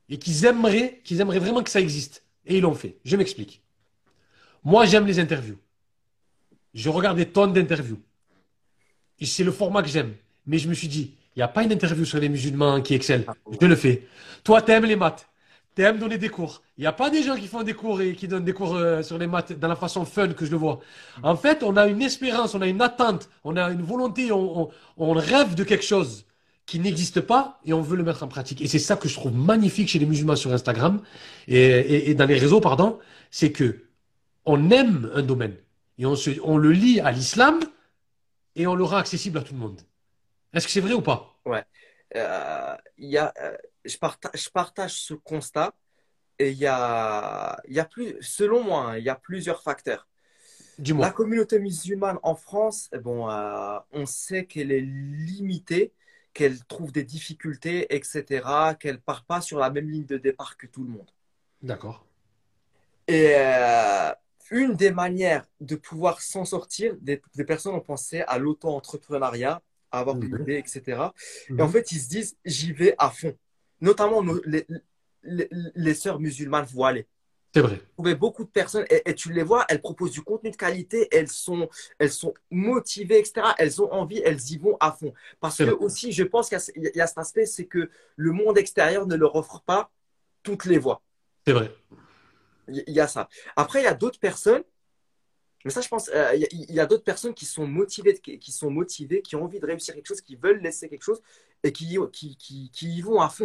et 0.09 0.19
qu'ils 0.19 0.45
aimeraient, 0.45 1.01
qu'ils 1.05 1.21
aimeraient 1.21 1.39
vraiment 1.39 1.63
que 1.63 1.71
ça 1.71 1.81
existe. 1.81 2.25
Et 2.47 2.57
ils 2.57 2.63
l'ont 2.63 2.75
fait. 2.75 2.97
Je 3.05 3.17
m'explique. 3.17 3.63
Moi, 4.65 4.87
j'aime 4.87 5.07
les 5.07 5.19
interviews. 5.19 5.59
Je 6.75 6.89
regarde 6.89 7.17
des 7.17 7.29
tonnes 7.29 7.53
d'interviews. 7.53 8.01
C'est 9.23 9.45
le 9.45 9.53
format 9.53 9.83
que 9.83 9.89
j'aime. 9.89 10.15
Mais 10.47 10.59
je 10.59 10.69
me 10.69 10.75
suis 10.75 10.89
dit, 10.89 11.15
il 11.37 11.39
n'y 11.39 11.43
a 11.43 11.49
pas 11.49 11.63
une 11.63 11.73
interview 11.73 12.05
sur 12.05 12.19
les 12.19 12.29
musulmans 12.29 12.81
qui 12.81 12.95
excelle. 12.95 13.25
Ah, 13.29 13.35
je 13.61 13.67
le 13.67 13.77
fais. 13.77 14.07
Toi, 14.43 14.63
tu 14.63 14.73
aimes 14.73 14.85
les 14.85 14.97
maths. 14.97 15.29
Tu 15.77 15.83
aimes 15.83 15.99
donner 15.99 16.19
des 16.19 16.29
cours. 16.29 16.63
Il 16.77 16.81
n'y 16.81 16.87
a 16.87 16.93
pas 16.93 17.11
des 17.11 17.23
gens 17.23 17.37
qui 17.37 17.47
font 17.47 17.63
des 17.63 17.75
cours 17.75 18.01
et 18.01 18.15
qui 18.15 18.27
donnent 18.27 18.45
des 18.45 18.53
cours 18.53 18.75
euh, 18.75 19.03
sur 19.03 19.19
les 19.19 19.29
maths 19.29 19.53
dans 19.53 19.69
la 19.69 19.77
façon 19.77 20.05
fun 20.05 20.29
que 20.29 20.45
je 20.45 20.51
le 20.51 20.57
vois. 20.57 20.81
En 21.23 21.37
fait, 21.37 21.63
on 21.63 21.77
a 21.77 21.87
une 21.87 22.03
espérance, 22.03 22.55
on 22.55 22.61
a 22.61 22.67
une 22.67 22.83
attente, 22.83 23.29
on 23.45 23.57
a 23.57 23.71
une 23.71 23.83
volonté, 23.83 24.33
on, 24.33 24.69
rêve 24.99 25.55
de 25.55 25.63
quelque 25.63 25.85
chose 25.85 26.27
qui 26.67 26.81
n'existe 26.81 27.21
pas 27.21 27.61
et 27.65 27.73
on 27.73 27.81
veut 27.81 27.97
le 27.97 28.03
mettre 28.03 28.23
en 28.25 28.29
pratique. 28.29 28.61
Et 28.61 28.67
c'est 28.67 28.79
ça 28.79 28.97
que 28.97 29.09
je 29.09 29.15
trouve 29.15 29.35
magnifique 29.35 29.89
chez 29.89 29.99
les 29.99 30.07
musulmans 30.07 30.37
sur 30.37 30.53
Instagram 30.53 31.01
et, 31.47 32.11
et 32.11 32.15
dans 32.15 32.27
les 32.27 32.39
réseaux, 32.39 32.61
pardon, 32.61 32.99
c'est 33.31 33.53
que 33.53 33.85
on 34.45 34.71
aime 34.71 35.11
un 35.15 35.23
domaine 35.23 35.57
et 35.99 36.07
on, 36.07 36.17
se, 36.17 36.31
on 36.43 36.57
le 36.57 36.73
lit 36.73 36.99
à 37.01 37.13
l'islam 37.13 37.61
et 38.57 38.67
on 38.67 38.75
le 38.75 38.85
rend 38.85 38.97
accessible 38.97 39.39
à 39.39 39.43
tout 39.43 39.55
le 39.55 39.61
monde. 39.61 39.81
Est-ce 40.53 40.67
que 40.67 40.73
c'est 40.73 40.81
vrai 40.81 40.93
ou 40.93 41.03
pas? 41.03 41.39
Ouais. 41.45 41.65
Euh, 42.17 42.77
y 42.99 43.17
a, 43.17 43.33
euh, 43.41 43.57
je, 43.85 43.97
partage, 43.97 44.33
je 44.35 44.51
partage 44.51 44.95
ce 44.95 45.15
constat 45.15 45.75
et 46.39 46.51
il 46.51 46.59
y 46.59 46.67
a, 46.67 47.61
y 47.69 47.79
a 47.79 47.85
plus, 47.85 48.17
selon 48.21 48.63
moi, 48.65 48.91
hein, 48.91 48.99
il 48.99 49.05
y 49.05 49.09
a 49.09 49.15
plusieurs 49.15 49.63
facteurs. 49.63 50.09
La 50.79 51.11
communauté 51.11 51.59
musulmane 51.59 52.19
en 52.23 52.35
France, 52.35 52.89
eh 52.93 52.99
bon, 52.99 53.29
euh, 53.29 53.79
on 53.93 54.07
sait 54.07 54.47
qu'elle 54.47 54.73
est 54.73 54.81
limitée, 54.81 55.93
qu'elle 56.33 56.65
trouve 56.65 56.91
des 56.91 57.05
difficultés, 57.05 57.95
etc., 57.95 58.75
qu'elle 58.79 59.01
part 59.01 59.25
pas 59.25 59.41
sur 59.41 59.59
la 59.59 59.71
même 59.71 59.91
ligne 59.91 60.07
de 60.07 60.17
départ 60.17 60.57
que 60.57 60.67
tout 60.67 60.83
le 60.83 60.91
monde. 60.91 61.11
D'accord. 61.63 62.07
Et 63.09 63.35
euh, 63.37 64.13
une 64.51 64.75
des 64.75 64.91
manières 64.91 65.45
de 65.61 65.77
pouvoir 65.77 66.23
s'en 66.23 66.45
sortir, 66.45 66.97
des, 67.01 67.21
personnes 67.47 67.75
ont 67.75 67.81
pensé 67.81 68.23
à 68.23 68.39
l'auto-entrepreneuriat, 68.39 69.61
avoir 69.91 70.17
une 70.17 70.41
idée, 70.41 70.57
etc. 70.57 70.83
Et 71.49 71.61
en 71.61 71.67
mhm. 71.67 71.73
fait, 71.73 71.93
ils 71.93 72.01
se 72.01 72.09
disent, 72.09 72.37
j'y 72.45 72.73
vais 72.73 72.95
à 72.99 73.11
fond. 73.11 73.37
Notamment 73.81 74.23
les, 74.45 74.67
les, 75.23 75.95
sœurs 75.95 76.21
musulmanes 76.21 76.67
voilées. 76.67 77.07
C'est 77.55 77.63
vrai. 77.63 77.81
Vous 77.97 78.17
beaucoup 78.17 78.45
de 78.45 78.51
personnes, 78.51 78.85
et, 78.91 79.15
tu 79.15 79.33
les 79.33 79.43
vois, 79.43 79.65
elles 79.69 79.81
proposent 79.81 80.13
du 80.13 80.23
contenu 80.23 80.51
de 80.51 80.57
qualité, 80.57 81.09
elles 81.11 81.29
sont, 81.29 81.69
elles 81.99 82.13
sont 82.13 82.35
motivées, 82.51 83.19
etc. 83.19 83.49
Elles 83.59 83.83
ont 83.83 83.91
envie, 83.93 84.21
elles 84.25 84.41
y 84.51 84.59
vont 84.59 84.77
à 84.81 84.93
fond. 84.93 85.13
Parce 85.41 85.59
que 85.59 85.71
aussi, 85.71 86.13
je 86.13 86.23
pense 86.23 86.49
qu'il 86.49 86.59
y, 86.77 86.99
y, 86.99 87.01
a 87.01 87.07
cet 87.07 87.19
aspect, 87.19 87.47
c'est 87.47 87.67
que 87.67 87.91
le 88.17 88.33
monde 88.33 88.59
extérieur 88.59 89.07
ne 89.07 89.17
leur 89.17 89.35
offre 89.35 89.63
pas 89.65 89.91
toutes 90.43 90.65
les 90.67 90.79
voies. 90.79 91.03
C'est 91.47 91.53
vrai. 91.53 91.75
Il 92.69 92.85
y, 92.87 93.01
a 93.01 93.09
ça. 93.09 93.29
Après, 93.57 93.81
il 93.81 93.85
y 93.85 93.89
a 93.89 93.95
d'autres 93.95 94.21
personnes, 94.21 94.63
mais 95.65 95.71
ça, 95.71 95.81
je 95.81 95.89
pense, 95.89 96.09
euh, 96.15 96.35
il 96.35 96.73
y 96.73 96.81
a, 96.81 96.87
d'autres 96.87 97.05
personnes 97.05 97.35
qui 97.35 97.45
sont 97.45 97.67
motivées, 97.67 98.15
qui, 98.15 98.53
sont 98.53 98.71
motivées, 98.71 99.21
qui 99.21 99.37
ont 99.37 99.45
envie 99.45 99.61
de 99.61 99.67
réussir 99.67 99.95
quelque 99.95 100.07
chose, 100.07 100.23
qui 100.23 100.37
veulent 100.37 100.61
laisser 100.61 100.89
quelque 100.89 101.03
chose 101.03 101.21
et 101.63 101.73
qui, 101.73 101.99
qui, 102.13 102.37
qui, 102.73 102.89
y 102.89 103.03
vont 103.03 103.21
à 103.21 103.29
fond. 103.29 103.45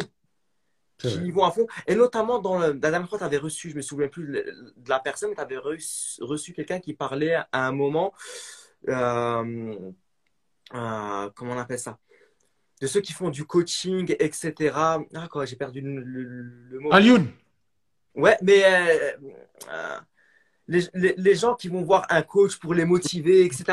Qui 0.97 1.09
y 1.09 1.31
vont 1.31 1.43
à 1.43 1.51
fond. 1.51 1.67
Et 1.87 1.95
notamment, 1.95 2.39
dans 2.39 2.57
la 2.57 2.71
dernière 2.71 3.09
fois, 3.09 3.17
tu 3.17 3.25
avais 3.25 3.37
reçu, 3.37 3.69
je 3.69 3.75
me 3.75 3.81
souviens 3.81 4.07
plus 4.07 4.27
de 4.27 4.89
la 4.89 4.99
personne, 4.99 5.29
mais 5.29 5.35
tu 5.35 5.41
avais 5.41 5.57
reçu, 5.57 6.53
quelqu'un 6.53 6.79
qui 6.79 6.93
parlait 6.93 7.33
à 7.33 7.67
un 7.67 7.73
moment, 7.73 8.13
euh, 8.87 9.75
euh, 10.73 11.29
comment 11.35 11.53
on 11.53 11.57
appelle 11.57 11.79
ça? 11.79 11.99
De 12.79 12.87
ceux 12.87 13.01
qui 13.01 13.11
font 13.11 13.29
du 13.29 13.45
coaching, 13.45 14.15
etc. 14.19 14.71
Ah, 14.73 14.99
quoi, 15.29 15.45
j'ai 15.45 15.57
perdu 15.57 15.81
le, 15.81 16.01
le, 16.01 16.79
mot. 16.79 16.93
Alioun 16.93 17.29
Ouais, 18.15 18.37
mais 18.41 18.63
les, 20.67 21.35
gens 21.35 21.55
qui 21.55 21.67
vont 21.67 21.83
voir 21.83 22.05
un 22.09 22.21
coach 22.21 22.57
pour 22.57 22.73
les 22.73 22.85
motiver, 22.85 23.45
etc. 23.45 23.63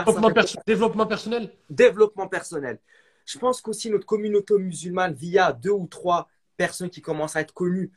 Développement, 0.67 1.07
personnel? 1.07 1.51
Développement 1.71 2.29
personnel. 2.29 2.79
Je 3.25 3.39
pense 3.39 3.61
qu'aussi 3.61 3.91
notre 3.91 4.07
communauté 4.07 4.55
musulmane, 4.59 5.15
via 5.15 5.53
deux 5.53 5.71
ou 5.71 5.87
trois 5.87 6.29
personnes 6.57 6.91
qui 6.91 7.01
commencent 7.01 7.37
à 7.37 7.41
être 7.41 7.55
connues, 7.55 7.93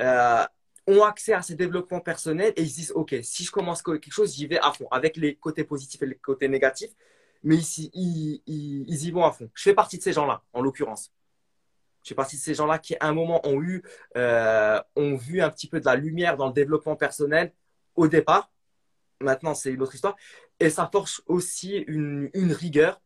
euh, 0.00 0.44
ont 0.86 1.02
accès 1.02 1.32
à 1.32 1.40
ces 1.40 1.54
développements 1.54 2.00
personnels 2.00 2.52
et 2.56 2.62
ils 2.62 2.70
se 2.70 2.74
disent, 2.74 2.92
OK, 2.94 3.14
si 3.22 3.44
je 3.44 3.50
commence 3.50 3.82
quelque 3.82 4.10
chose, 4.10 4.34
j'y 4.34 4.46
vais 4.46 4.58
à 4.58 4.72
fond, 4.72 4.86
avec 4.90 5.16
les 5.16 5.36
côtés 5.36 5.64
positifs 5.64 6.02
et 6.02 6.06
les 6.06 6.16
côtés 6.16 6.48
négatifs, 6.48 6.90
mais 7.42 7.56
ici, 7.56 7.90
ils 7.94 9.06
y 9.06 9.10
vont 9.10 9.24
à 9.24 9.32
fond. 9.32 9.50
Je 9.54 9.62
fais 9.62 9.74
partie 9.74 9.98
de 9.98 10.02
ces 10.02 10.12
gens-là, 10.12 10.42
en 10.52 10.60
l'occurrence. 10.60 11.12
Je 12.02 12.10
fais 12.10 12.14
partie 12.14 12.36
de 12.36 12.42
ces 12.42 12.54
gens-là 12.54 12.78
qui, 12.78 12.96
à 13.00 13.08
un 13.08 13.14
moment, 13.14 13.40
ont 13.46 13.62
eu, 13.62 13.82
euh, 14.16 14.78
ont 14.94 15.16
vu 15.16 15.40
un 15.40 15.48
petit 15.48 15.68
peu 15.68 15.80
de 15.80 15.86
la 15.86 15.96
lumière 15.96 16.36
dans 16.36 16.48
le 16.48 16.52
développement 16.52 16.96
personnel 16.96 17.52
au 17.96 18.08
départ. 18.08 18.50
Maintenant, 19.20 19.54
c'est 19.54 19.72
une 19.72 19.82
autre 19.82 19.94
histoire. 19.94 20.16
Et 20.60 20.70
ça 20.70 20.88
force 20.90 21.22
aussi 21.26 21.78
une, 21.86 22.30
une 22.34 22.52
rigueur. 22.52 23.00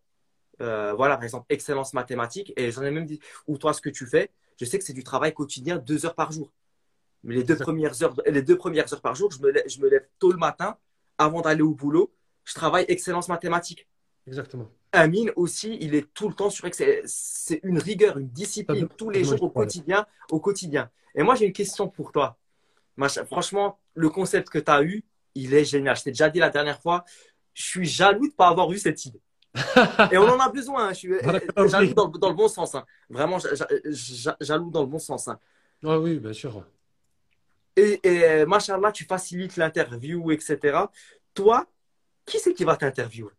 Euh, 0.61 0.93
voilà, 0.95 1.17
par 1.17 1.25
exemple, 1.25 1.47
excellence 1.49 1.93
mathématique. 1.95 2.53
Et 2.57 2.71
j'en 2.71 2.83
ai 2.83 2.91
même 2.91 3.07
dit, 3.07 3.21
ou 3.47 3.59
toi, 3.59 3.73
ce 3.73 3.81
que 3.81 3.91
tu 3.91 4.07
fais, 4.07 4.31
je 4.61 4.65
sais 4.65 4.79
que 4.79 4.85
c'est 4.85 4.93
du 4.93 5.05
travail 5.05 5.33
quotidien, 5.33 5.79
deux 5.79 6.05
heures 6.07 6.15
par 6.15 6.33
jour. 6.33 6.53
Mais 7.25 7.35
les 7.35 7.45
deux 7.45 7.57
premières 7.57 8.03
heures, 8.03 8.15
les 8.27 8.43
deux 8.43 8.57
premières 8.57 8.93
heures 8.93 9.01
par 9.01 9.15
jour, 9.15 9.31
je 9.31 9.41
me 9.41 9.51
lève, 9.51 9.65
je 9.67 9.81
me 9.81 9.89
lève 9.89 10.07
tôt 10.19 10.33
le 10.33 10.39
matin 10.39 10.77
avant 11.17 11.41
d'aller 11.41 11.63
au 11.63 11.75
boulot. 11.75 12.13
Je 12.45 12.55
travaille 12.55 12.85
excellence 12.89 13.29
mathématique. 13.29 13.89
Exactement. 14.27 14.69
Amine 14.93 15.33
aussi, 15.37 15.77
il 15.81 15.95
est 15.95 16.13
tout 16.15 16.29
le 16.29 16.35
temps 16.35 16.51
sur 16.51 16.67
c'est 16.73 17.61
une 17.63 17.79
rigueur, 17.79 18.19
une 18.19 18.29
discipline 18.29 18.89
tous 18.97 19.11
les 19.11 19.25
jours 19.25 19.43
au 19.43 19.51
quotidien, 19.51 20.07
au 20.31 20.41
quotidien. 20.41 20.91
Et 21.15 21.23
moi 21.23 21.35
j'ai 21.35 21.47
une 21.47 21.53
question 21.53 21.89
pour 21.89 22.13
toi. 22.13 22.39
Franchement, 23.27 23.79
le 23.99 24.09
concept 24.11 24.49
que 24.49 24.59
tu 24.59 24.71
as 24.71 24.83
eu, 24.83 25.05
il 25.35 25.55
est 25.55 25.65
génial. 25.65 25.97
Je 25.97 26.05
t'ai 26.05 26.11
déjà 26.11 26.31
dit 26.31 26.39
la 26.39 26.51
dernière 26.51 26.81
fois, 26.81 27.05
je 27.53 27.65
suis 27.65 27.87
jaloux 27.87 28.27
de 28.27 28.33
ne 28.33 28.37
pas 28.37 28.49
avoir 28.49 28.71
eu 28.73 28.79
cette 28.79 29.05
idée. 29.05 29.21
Et 30.13 30.19
on 30.19 30.29
en 30.29 30.39
a 30.39 30.49
besoin. 30.49 30.89
Hein. 30.89 30.93
Je 30.93 30.99
suis 30.99 31.13
jaloux 31.67 31.95
dans, 31.95 32.29
le 32.29 32.35
bon 32.35 32.49
sens. 32.49 32.75
Hein. 32.75 32.85
Vraiment 33.11 33.39
jaloux 34.41 34.71
dans 34.71 34.83
le 34.83 34.87
bon 34.87 34.99
sens. 34.99 35.29
Hein. 35.29 35.39
Ah 35.85 35.99
oui, 35.99 36.19
bien 36.19 36.33
sûr. 36.33 36.65
Et, 37.77 38.01
et 38.03 38.47
machallah, 38.47 38.93
tu 38.93 39.05
facilites 39.05 39.57
l'interview, 39.57 40.31
etc. 40.31 40.79
Toi, 41.35 41.67
qui 42.25 42.39
c'est 42.39 42.55
qui 42.55 42.65
va 42.65 42.77
t'interviewer? 42.77 43.33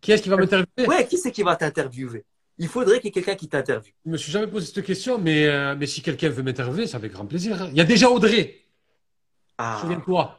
Qui 0.00 0.12
est-ce 0.12 0.22
qui 0.22 0.28
va 0.28 0.36
m'interviewer? 0.36 0.86
Ouais, 0.88 1.06
qui 1.06 1.18
c'est 1.18 1.30
qui 1.30 1.42
va 1.42 1.56
t'interviewer? 1.56 2.24
Il 2.58 2.68
faudrait 2.68 3.00
qu'il 3.00 3.06
y 3.06 3.08
ait 3.08 3.12
quelqu'un 3.12 3.34
qui 3.34 3.48
t'interviewe. 3.48 3.94
Je 4.04 4.10
me 4.10 4.16
suis 4.16 4.32
jamais 4.32 4.46
posé 4.46 4.66
cette 4.66 4.84
question, 4.84 5.18
mais, 5.18 5.46
euh, 5.46 5.74
mais 5.76 5.86
si 5.86 6.02
quelqu'un 6.02 6.28
veut 6.28 6.42
m'interviewer, 6.42 6.86
c'est 6.86 6.96
avec 6.96 7.12
grand 7.12 7.26
plaisir. 7.26 7.60
Hein. 7.62 7.68
Il 7.70 7.76
y 7.76 7.80
a 7.80 7.84
déjà 7.84 8.10
Audrey. 8.10 8.69
Ah. 9.60 9.78
Souviens-toi. 9.80 10.38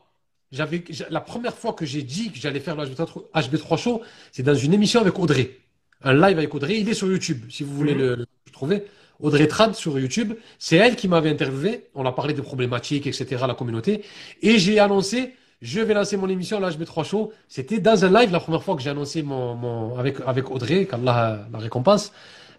J'avais, 0.52 0.84
la 1.10 1.22
première 1.22 1.56
fois 1.56 1.74
que 1.74 1.86
j'ai 1.86 2.02
dit 2.02 2.32
que 2.32 2.38
j'allais 2.38 2.60
faire 2.60 2.76
le 2.76 2.86
HB3 2.86 3.78
Show, 3.78 4.02
c'est 4.32 4.44
dans 4.44 4.56
une 4.56 4.74
émission 4.74 5.00
avec 5.00 5.18
Audrey. 5.18 5.60
Un 6.04 6.14
live 6.14 6.38
avec 6.38 6.54
Audrey. 6.54 6.80
Il 6.80 6.90
est 6.90 6.94
sur 6.94 7.08
YouTube, 7.08 7.44
si 7.50 7.64
vous 7.64 7.74
voulez 7.74 7.94
mhm. 7.94 8.00
le, 8.02 8.26
trouver. 8.52 8.84
Audrey 9.20 9.48
Trad 9.48 9.76
sur 9.76 9.98
YouTube. 10.00 10.34
C'est 10.58 10.78
elle 10.78 10.96
qui 10.96 11.08
m'avait 11.08 11.30
interviewé. 11.30 11.90
On 11.94 12.06
a 12.06 12.12
parlé 12.12 12.34
de 12.34 12.42
problématiques, 12.42 13.06
etc., 13.06 13.46
la 13.48 13.54
communauté. 13.54 14.04
Et 14.42 14.58
j'ai 14.58 14.80
annoncé 14.80 15.36
je 15.62 15.80
vais 15.80 15.94
lancer 15.94 16.18
mon 16.18 16.28
émission, 16.28 16.60
mets 16.60 16.86
trois 16.86 17.04
shows. 17.04 17.32
C'était 17.48 17.80
dans 17.80 18.04
un 18.04 18.12
live 18.12 18.32
la 18.32 18.40
première 18.40 18.64
fois 18.64 18.76
que 18.76 18.82
j'ai 18.82 18.90
annoncé 18.90 19.22
mon, 19.22 19.54
mon, 19.54 19.96
avec, 19.96 20.18
avec 20.26 20.50
Audrey, 20.50 20.88
qu'Allah 20.88 21.46
la 21.54 21.60
récompense. 21.60 22.12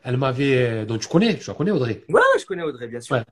Elle 0.04 0.16
m'avait. 0.16 0.86
Donc 0.86 1.00
tu 1.00 1.08
connais, 1.08 1.38
tu 1.38 1.48
la 1.48 1.54
connais 1.54 1.70
Audrey? 1.70 2.02
Ouais, 2.08 2.20
je 2.38 2.44
connais 2.44 2.62
Audrey, 2.62 2.86
bien 2.88 3.00
sûr. 3.00 3.16
Ouais. 3.16 3.24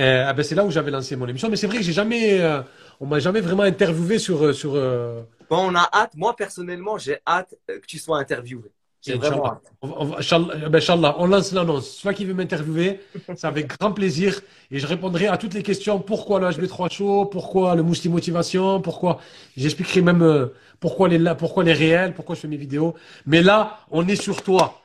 Euh, 0.00 0.24
ah 0.26 0.32
ben, 0.32 0.42
c'est 0.42 0.54
là 0.54 0.64
où 0.64 0.70
j'avais 0.70 0.90
lancé 0.90 1.16
mon 1.16 1.26
émission. 1.28 1.48
Mais 1.50 1.56
c'est 1.56 1.66
vrai 1.66 1.78
que 1.78 1.84
j'ai 1.84 1.92
jamais, 1.92 2.40
euh, 2.40 2.62
on 3.00 3.06
m'a 3.06 3.18
jamais 3.20 3.40
vraiment 3.40 3.62
interviewé 3.64 4.18
sur 4.18 4.42
euh, 4.44 4.52
sur. 4.52 4.74
euh, 4.74 5.22
Bon, 5.48 5.70
on 5.70 5.74
a 5.74 5.88
hâte. 5.92 6.14
Moi, 6.14 6.34
personnellement, 6.36 6.96
j'ai 6.98 7.18
hâte 7.26 7.54
euh, 7.70 7.80
que 7.80 7.86
tu 7.86 7.98
sois 7.98 8.18
interviewé. 8.18 8.70
J'ai 9.02 9.14
vraiment 9.14 9.46
hâte. 9.46 9.72
Inch'Allah, 10.18 10.68
ben, 10.68 10.76
Inch'Allah, 10.78 11.16
on 11.18 11.26
lance 11.26 11.52
l'annonce. 11.52 11.90
Celui 11.98 12.14
qui 12.14 12.24
veut 12.24 12.34
m'interviewer, 12.34 13.00
c'est 13.34 13.46
avec 13.46 13.66
grand 13.78 13.92
plaisir. 13.92 14.40
Et 14.70 14.78
je 14.78 14.86
répondrai 14.86 15.26
à 15.26 15.38
toutes 15.38 15.54
les 15.54 15.62
questions. 15.62 15.98
Pourquoi 15.98 16.38
le 16.38 16.50
HB3 16.50 16.88
Show? 16.90 17.24
Pourquoi 17.26 17.74
le 17.74 17.82
Mousli 17.82 18.10
Motivation? 18.10 18.80
Pourquoi? 18.80 19.20
J'expliquerai 19.56 20.02
même 20.02 20.22
euh, 20.22 20.48
pourquoi 20.80 21.08
les, 21.08 21.18
pourquoi 21.36 21.64
les 21.64 21.72
réels, 21.72 22.14
pourquoi 22.14 22.34
je 22.36 22.40
fais 22.42 22.48
mes 22.48 22.56
vidéos? 22.58 22.94
Mais 23.26 23.42
là, 23.42 23.78
on 23.90 24.06
est 24.06 24.16
sur 24.16 24.42
toi. 24.42 24.82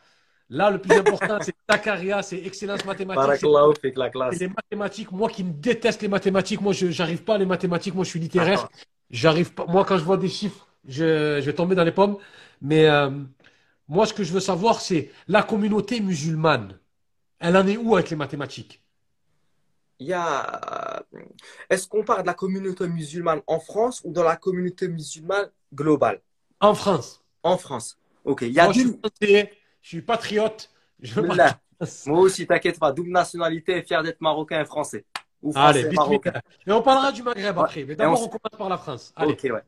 Là, 0.49 0.69
le 0.69 0.79
plus 0.79 0.95
important, 0.95 1.39
c'est 1.41 1.55
ta 1.67 1.77
carrière, 1.79 2.23
c'est 2.23 2.37
excellence 2.37 2.85
mathématique. 2.85 3.43
la 3.95 4.09
classe. 4.09 4.39
les 4.39 4.47
mathématiques. 4.47 5.11
Moi 5.11 5.29
qui 5.29 5.43
me 5.43 5.51
déteste 5.51 6.01
les 6.01 6.07
mathématiques, 6.07 6.61
moi, 6.61 6.73
je 6.73 6.87
n'arrive 6.97 7.23
pas 7.23 7.35
à 7.35 7.37
les 7.37 7.45
mathématiques. 7.47 7.95
Moi, 7.95 8.03
je 8.03 8.09
suis 8.09 8.19
littéraire. 8.19 8.69
J'arrive 9.09 9.53
pas. 9.53 9.65
Moi, 9.65 9.85
quand 9.85 9.97
je 9.97 10.03
vois 10.03 10.17
des 10.17 10.29
chiffres, 10.29 10.67
je, 10.87 11.39
je 11.41 11.45
vais 11.45 11.53
tomber 11.53 11.75
dans 11.75 11.83
les 11.83 11.91
pommes. 11.91 12.17
Mais 12.61 12.87
euh, 12.87 13.09
moi, 13.87 14.05
ce 14.05 14.13
que 14.13 14.23
je 14.23 14.31
veux 14.33 14.39
savoir, 14.39 14.81
c'est 14.81 15.11
la 15.27 15.43
communauté 15.43 15.99
musulmane. 15.99 16.79
Elle 17.39 17.57
en 17.57 17.65
est 17.67 17.77
où 17.77 17.95
avec 17.95 18.09
les 18.11 18.15
mathématiques? 18.15 18.83
Il 19.99 20.07
y 20.07 20.13
a... 20.13 21.01
euh, 21.13 21.19
Est-ce 21.69 21.87
qu'on 21.87 22.03
parle 22.03 22.21
de 22.21 22.27
la 22.27 22.33
communauté 22.33 22.87
musulmane 22.87 23.41
en 23.47 23.59
France 23.59 24.01
ou 24.03 24.11
dans 24.11 24.23
la 24.23 24.35
communauté 24.35 24.87
musulmane 24.87 25.49
globale? 25.73 26.21
En 26.59 26.75
France. 26.75 27.23
En 27.43 27.57
France. 27.57 27.97
Ok. 28.25 28.41
Il 28.43 28.53
y 28.53 28.59
a 28.59 28.65
Moi, 28.65 28.73
je 28.73 28.81
deux... 28.81 28.89
suis 28.89 28.99
français, 28.99 29.53
je 29.85 29.89
suis 29.89 30.01
patriote. 30.01 30.71
Je. 30.99 31.21
Moi 32.09 32.19
aussi, 32.19 32.47
t'inquiète 32.47 32.79
pas. 32.79 32.91
Double 32.91 33.11
nationalité, 33.11 33.83
fier 33.83 34.01
d'être 34.01 34.19
marocain 34.19 34.59
et 34.59 34.65
français. 34.65 35.05
Ou 35.43 35.51
Allez, 35.53 35.81
français 35.81 35.89
vite, 35.89 35.97
marocain. 35.99 36.33
Et 36.65 36.71
on 36.71 36.81
parlera 36.81 37.11
du 37.11 37.21
Maghreb 37.21 37.55
Ouais. 37.55 37.63
après. 37.63 37.83
Mais 37.83 37.95
d'abord, 37.95 38.19
on 38.19 38.25
on 38.25 38.27
commence 38.29 38.57
par 38.57 38.69
la 38.69 38.77
France. 38.79 39.13
Allez. 39.15 39.33
Ok, 39.33 39.43
ouais. 39.43 39.61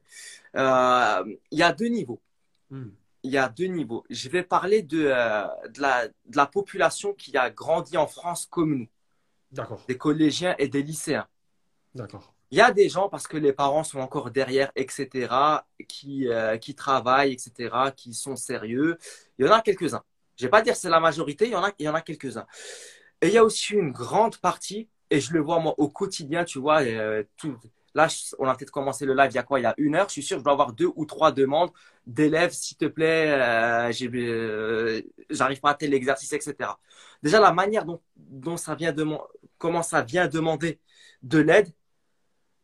Euh, 0.55 1.35
Il 1.51 1.59
y 1.59 1.61
a 1.63 1.71
deux 1.71 1.85
niveaux. 1.89 2.19
Hmm. 2.71 2.87
Il 3.21 3.31
y 3.31 3.37
a 3.37 3.47
deux 3.47 3.65
niveaux. 3.65 4.03
Je 4.09 4.27
vais 4.29 4.41
parler 4.41 4.81
de, 4.81 5.05
euh, 5.05 5.45
de, 5.69 5.81
la, 5.81 6.07
de 6.07 6.35
la 6.35 6.47
population 6.47 7.13
qui 7.13 7.37
a 7.37 7.51
grandi 7.51 7.95
en 7.95 8.07
France 8.07 8.47
comme 8.49 8.73
nous, 8.75 8.87
D'accord. 9.51 9.83
des 9.87 9.97
collégiens 9.97 10.55
et 10.57 10.67
des 10.67 10.81
lycéens. 10.81 11.27
D'accord. 11.93 12.33
Il 12.51 12.57
y 12.57 12.61
a 12.61 12.71
des 12.71 12.89
gens, 12.89 13.09
parce 13.09 13.27
que 13.27 13.37
les 13.37 13.53
parents 13.53 13.83
sont 13.83 13.99
encore 13.99 14.31
derrière, 14.31 14.71
etc., 14.75 15.27
qui, 15.87 16.27
euh, 16.29 16.57
qui 16.57 16.75
travaillent, 16.75 17.33
etc., 17.33 17.91
qui 17.95 18.13
sont 18.13 18.35
sérieux. 18.35 18.97
Il 19.37 19.45
y 19.45 19.49
en 19.49 19.51
a 19.53 19.61
quelques-uns. 19.61 20.03
Je 20.37 20.45
vais 20.45 20.49
pas 20.49 20.61
dire 20.61 20.75
c'est 20.75 20.89
la 20.89 20.99
majorité, 20.99 21.45
il 21.45 21.51
y 21.51 21.55
en 21.55 21.63
a, 21.63 21.71
il 21.79 21.85
y 21.85 21.89
en 21.89 21.95
a 21.95 22.01
quelques-uns. 22.01 22.45
Et 23.21 23.27
il 23.27 23.33
y 23.33 23.37
a 23.37 23.43
aussi 23.43 23.73
une 23.73 23.91
grande 23.91 24.37
partie, 24.37 24.89
et 25.09 25.19
je 25.19 25.33
le 25.33 25.41
vois 25.41 25.59
moi 25.59 25.75
au 25.77 25.89
quotidien, 25.89 26.43
tu 26.45 26.59
vois, 26.59 26.81
euh, 26.83 27.23
tout, 27.37 27.57
là, 27.97 28.07
on 28.39 28.47
a 28.47 28.55
peut-être 28.55 28.71
commencé 28.71 29.05
le 29.05 29.13
live 29.15 29.31
il 29.31 29.35
y 29.35 29.39
a 29.39 29.43
quoi? 29.43 29.59
Il 29.59 29.63
y 29.63 29.65
a 29.65 29.73
une 29.77 29.95
heure. 29.95 30.07
Je 30.07 30.13
suis 30.13 30.23
sûr 30.23 30.37
je 30.39 30.43
dois 30.43 30.53
avoir 30.53 30.71
deux 30.73 30.91
ou 30.95 31.05
trois 31.05 31.31
demandes 31.31 31.71
d'élèves, 32.05 32.51
s'il 32.51 32.77
te 32.77 32.85
plaît, 32.85 33.31
euh, 33.31 33.91
euh, 34.13 35.01
j'arrive 35.29 35.59
pas 35.59 35.71
à 35.71 35.73
tel 35.73 35.93
exercice, 35.93 36.31
etc. 36.33 36.55
Déjà, 37.23 37.39
la 37.39 37.51
manière 37.51 37.85
dont, 37.85 38.01
dont 38.15 38.57
ça 38.57 38.75
vient 38.75 38.93
de, 38.93 39.05
comment 39.57 39.83
ça 39.83 40.01
vient 40.03 40.27
demander 40.27 40.79
de 41.23 41.39
l'aide, 41.39 41.73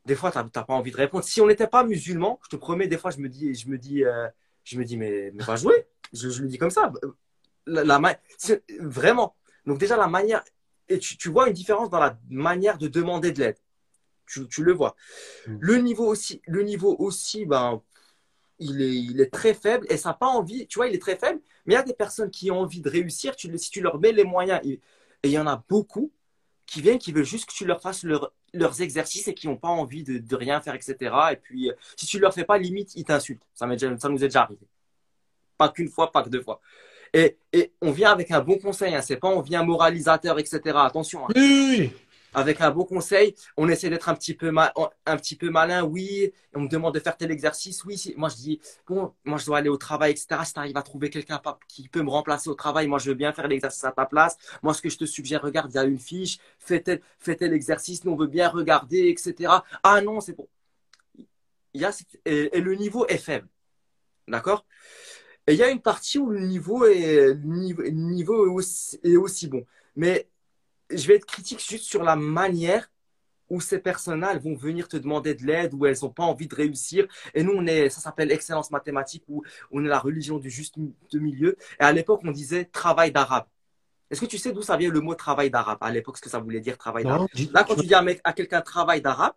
des 0.06 0.16
fois, 0.16 0.32
t'as 0.32 0.44
t'as 0.44 0.64
pas 0.64 0.74
envie 0.74 0.92
de 0.92 0.98
répondre. 0.98 1.24
Si 1.24 1.40
on 1.42 1.48
n'était 1.48 1.68
pas 1.68 1.84
musulman, 1.84 2.40
je 2.44 2.50
te 2.50 2.56
promets, 2.56 2.88
des 2.88 2.98
fois, 2.98 3.12
je 3.12 3.20
me 3.20 3.30
dis, 3.30 3.56
je 3.56 3.70
me 3.70 3.78
dis, 3.78 4.04
euh, 4.04 4.28
je 4.64 4.78
me 4.78 4.84
dis, 4.84 4.98
mais, 4.98 5.32
mais 5.34 5.44
va 5.44 5.56
jouer. 5.56 5.88
Je, 6.12 6.30
je 6.30 6.42
le 6.42 6.48
dis 6.48 6.58
comme 6.58 6.70
ça. 6.70 6.92
La, 7.66 7.84
la 7.84 8.20
vraiment. 8.80 9.36
Donc 9.66 9.80
déjà, 9.80 9.96
la 9.96 10.08
manière, 10.08 10.44
et 10.90 11.00
tu, 11.00 11.18
tu 11.18 11.30
vois 11.30 11.48
une 11.48 11.54
différence 11.54 11.90
dans 11.90 12.00
la 12.00 12.18
manière 12.30 12.78
de 12.78 12.88
demander 12.88 13.32
de 13.32 13.40
l'aide. 13.40 13.58
Tu, 14.26 14.48
tu 14.48 14.64
le 14.64 14.74
vois. 14.74 14.96
Mm. 15.48 15.58
Le 15.60 15.78
niveau 15.78 16.06
aussi, 16.06 16.42
le 16.48 16.64
niveau 16.64 16.96
aussi, 17.00 17.46
ben, 17.46 17.82
il 18.60 18.82
est, 18.82 18.96
il 18.96 19.22
est 19.22 19.32
très 19.32 19.54
faible 19.54 19.86
et 19.90 19.98
ça 19.98 20.10
n'a 20.10 20.16
pas 20.16 20.28
envie. 20.28 20.68
Tu 20.68 20.80
vois, 20.80 20.88
il 20.88 20.96
est 20.96 21.02
très 21.02 21.16
faible, 21.16 21.40
mais 21.66 21.76
il 21.76 21.78
y 21.78 21.80
a 21.80 21.84
des 21.84 21.94
personnes 21.94 22.30
qui 22.30 22.52
ont 22.52 22.60
envie 22.60 22.82
de 22.82 22.90
réussir. 22.90 23.36
Tu, 23.36 23.58
si 23.58 23.70
tu 23.70 23.82
leur 23.82 24.00
mets 24.00 24.12
les 24.12 24.26
moyens, 24.26 24.60
et 24.64 24.82
il 25.24 25.32
y 25.32 25.40
en 25.40 25.48
a 25.48 25.64
beaucoup 25.70 26.12
qui 26.74 26.82
viennent, 26.82 26.98
qui 26.98 27.12
veulent 27.12 27.24
juste 27.24 27.48
que 27.48 27.54
tu 27.54 27.66
leur 27.66 27.82
fasses 27.82 28.04
leur- 28.04 28.32
leurs 28.54 28.82
exercices 28.82 29.28
et 29.28 29.34
qui 29.34 29.48
n'ont 29.48 29.58
pas 29.58 29.68
envie 29.68 30.04
de, 30.04 30.18
de 30.18 30.36
rien 30.36 30.60
faire, 30.60 30.74
etc. 30.74 30.96
Et 31.32 31.36
puis, 31.36 31.70
euh, 31.70 31.74
si 31.96 32.06
tu 32.08 32.20
leur 32.20 32.34
fais 32.34 32.46
pas, 32.46 32.58
limite, 32.58 32.96
ils 32.96 33.04
t'insultent. 33.06 33.44
Ça, 33.54 33.68
ça 34.00 34.10
nous 34.10 34.24
est 34.24 34.28
déjà 34.28 34.42
arrivé. 34.44 34.66
Pas 35.58 35.70
qu'une 35.70 35.90
fois, 35.90 36.12
pas 36.12 36.24
que 36.24 36.30
deux 36.30 36.42
fois. 36.42 36.60
Et, 37.14 37.38
et 37.52 37.72
on 37.82 37.92
vient 37.92 38.12
avec 38.12 38.32
un 38.32 38.42
bon 38.42 38.58
conseil, 38.58 38.96
hein. 38.96 39.02
c'est 39.02 39.18
pas 39.18 39.28
on 39.28 39.42
vient 39.42 39.64
moralisateur, 39.64 40.40
etc. 40.40 40.60
Attention, 40.78 41.26
hein. 41.26 41.34
Oui. 41.36 41.92
Avec 42.34 42.62
un 42.62 42.72
bon 42.72 42.86
conseil, 42.86 43.36
on 43.58 43.68
essaie 43.70 43.90
d'être 43.90 44.10
un 44.10 44.16
petit 44.16 44.34
peu 44.34 44.52
mal, 44.52 44.72
un 45.06 45.18
petit 45.18 45.36
peu 45.36 45.50
malin, 45.50 45.84
oui. 45.84 46.32
On 46.56 46.62
me 46.62 46.68
demande 46.68 46.94
de 46.94 47.00
faire 47.00 47.18
tel 47.18 47.32
exercice, 47.32 47.84
oui. 47.86 48.14
Moi 48.18 48.30
je 48.30 48.36
dis 48.36 48.62
bon, 48.88 49.14
moi 49.24 49.38
je 49.38 49.46
dois 49.46 49.60
aller 49.60 49.70
au 49.70 49.78
travail, 49.78 50.12
etc. 50.12 50.28
Si 50.46 50.54
tu 50.54 50.60
arrives 50.60 50.78
à 50.78 50.84
trouver 50.84 51.10
quelqu'un 51.10 51.42
qui 51.68 51.88
peut 51.90 52.02
me 52.02 52.10
remplacer 52.10 52.50
au 52.50 52.56
travail, 52.56 52.88
moi 52.88 53.00
je 53.00 53.10
veux 53.10 53.16
bien 53.16 53.34
faire 53.34 53.48
l'exercice 53.48 53.84
à 53.84 53.92
ta 53.92 54.06
place. 54.06 54.38
Moi 54.62 54.74
ce 54.74 54.82
que 54.82 54.90
je 54.90 54.98
te 54.98 55.06
suggère, 55.06 55.42
regarde, 55.42 55.72
il 55.72 55.76
y 55.76 55.80
a 55.80 55.84
une 55.84 56.00
fiche, 56.00 56.38
fais 56.60 56.82
tel, 56.82 57.02
fais 57.20 57.36
tel 57.36 57.54
exercice, 57.54 58.04
nous 58.06 58.12
on 58.14 58.16
veut 58.16 58.28
bien 58.28 58.50
regarder, 58.50 59.10
etc. 59.10 59.52
Ah 59.84 60.02
non, 60.02 60.22
c'est 60.22 60.34
bon. 60.34 60.48
Il 61.74 61.82
y 61.82 61.86
a 61.86 61.92
et, 62.26 62.62
le 62.62 62.76
niveau 62.76 63.06
est 63.08 63.18
faible, 63.18 63.48
d'accord? 64.28 64.66
Et 65.48 65.54
il 65.54 65.60
y 65.60 65.64
a 65.64 65.70
une 65.70 65.82
partie 65.82 66.20
où 66.20 66.30
le 66.30 66.40
niveau 66.40 66.86
est 66.86 67.36
niveau, 67.44 67.84
niveau 67.84 68.46
est 68.46 68.50
aussi, 68.50 69.00
est 69.04 69.18
aussi 69.18 69.48
bon, 69.48 69.66
mais 69.96 70.30
je 70.90 71.08
vais 71.08 71.16
être 71.16 71.26
critique 71.26 71.60
juste 71.60 71.86
sur 71.86 72.04
la 72.04 72.16
manière 72.16 72.90
où 73.50 73.62
ces 73.62 73.80
personnes-là 73.80 74.32
elles 74.34 74.42
vont 74.42 74.56
venir 74.56 74.88
te 74.88 74.98
demander 74.98 75.36
de 75.36 75.46
l'aide, 75.46 75.74
où 75.74 75.86
elles 75.86 75.98
n'ont 76.02 76.10
pas 76.10 76.24
envie 76.24 76.48
de 76.48 76.56
réussir. 76.56 77.08
Et 77.34 77.44
nous, 77.44 77.54
on 77.54 77.66
est, 77.68 77.90
ça 77.90 78.02
s'appelle 78.02 78.32
excellence 78.32 78.72
mathématique, 78.72 79.24
où 79.28 79.44
on 79.72 79.84
est 79.84 79.88
la 79.88 80.00
religion 80.00 80.40
du 80.40 80.50
juste 80.50 80.76
de 80.78 81.20
milieu. 81.20 81.58
Et 81.80 81.84
à 81.84 81.92
l'époque, 81.92 82.22
on 82.24 82.32
disait 82.32 82.66
travail 82.66 83.12
d'arabe. 83.12 83.46
Est-ce 84.10 84.22
que 84.22 84.26
tu 84.26 84.38
sais 84.38 84.52
d'où 84.52 84.62
ça 84.62 84.78
vient 84.78 84.90
le 84.92 85.02
mot 85.02 85.16
travail 85.16 85.50
d'arabe 85.50 85.78
À 85.82 85.92
l'époque, 85.92 86.18
ce 86.18 86.22
que 86.22 86.30
ça 86.30 86.40
voulait 86.40 86.60
dire 86.62 86.78
travail 86.78 87.04
d'arabe? 87.04 87.28
Là, 87.52 87.64
quand 87.64 87.76
tu 87.76 87.86
dis 87.86 87.94
à, 87.94 88.04
à 88.24 88.34
quelqu'un 88.34 88.62
travail 88.62 89.02
d'arabe, 89.02 89.34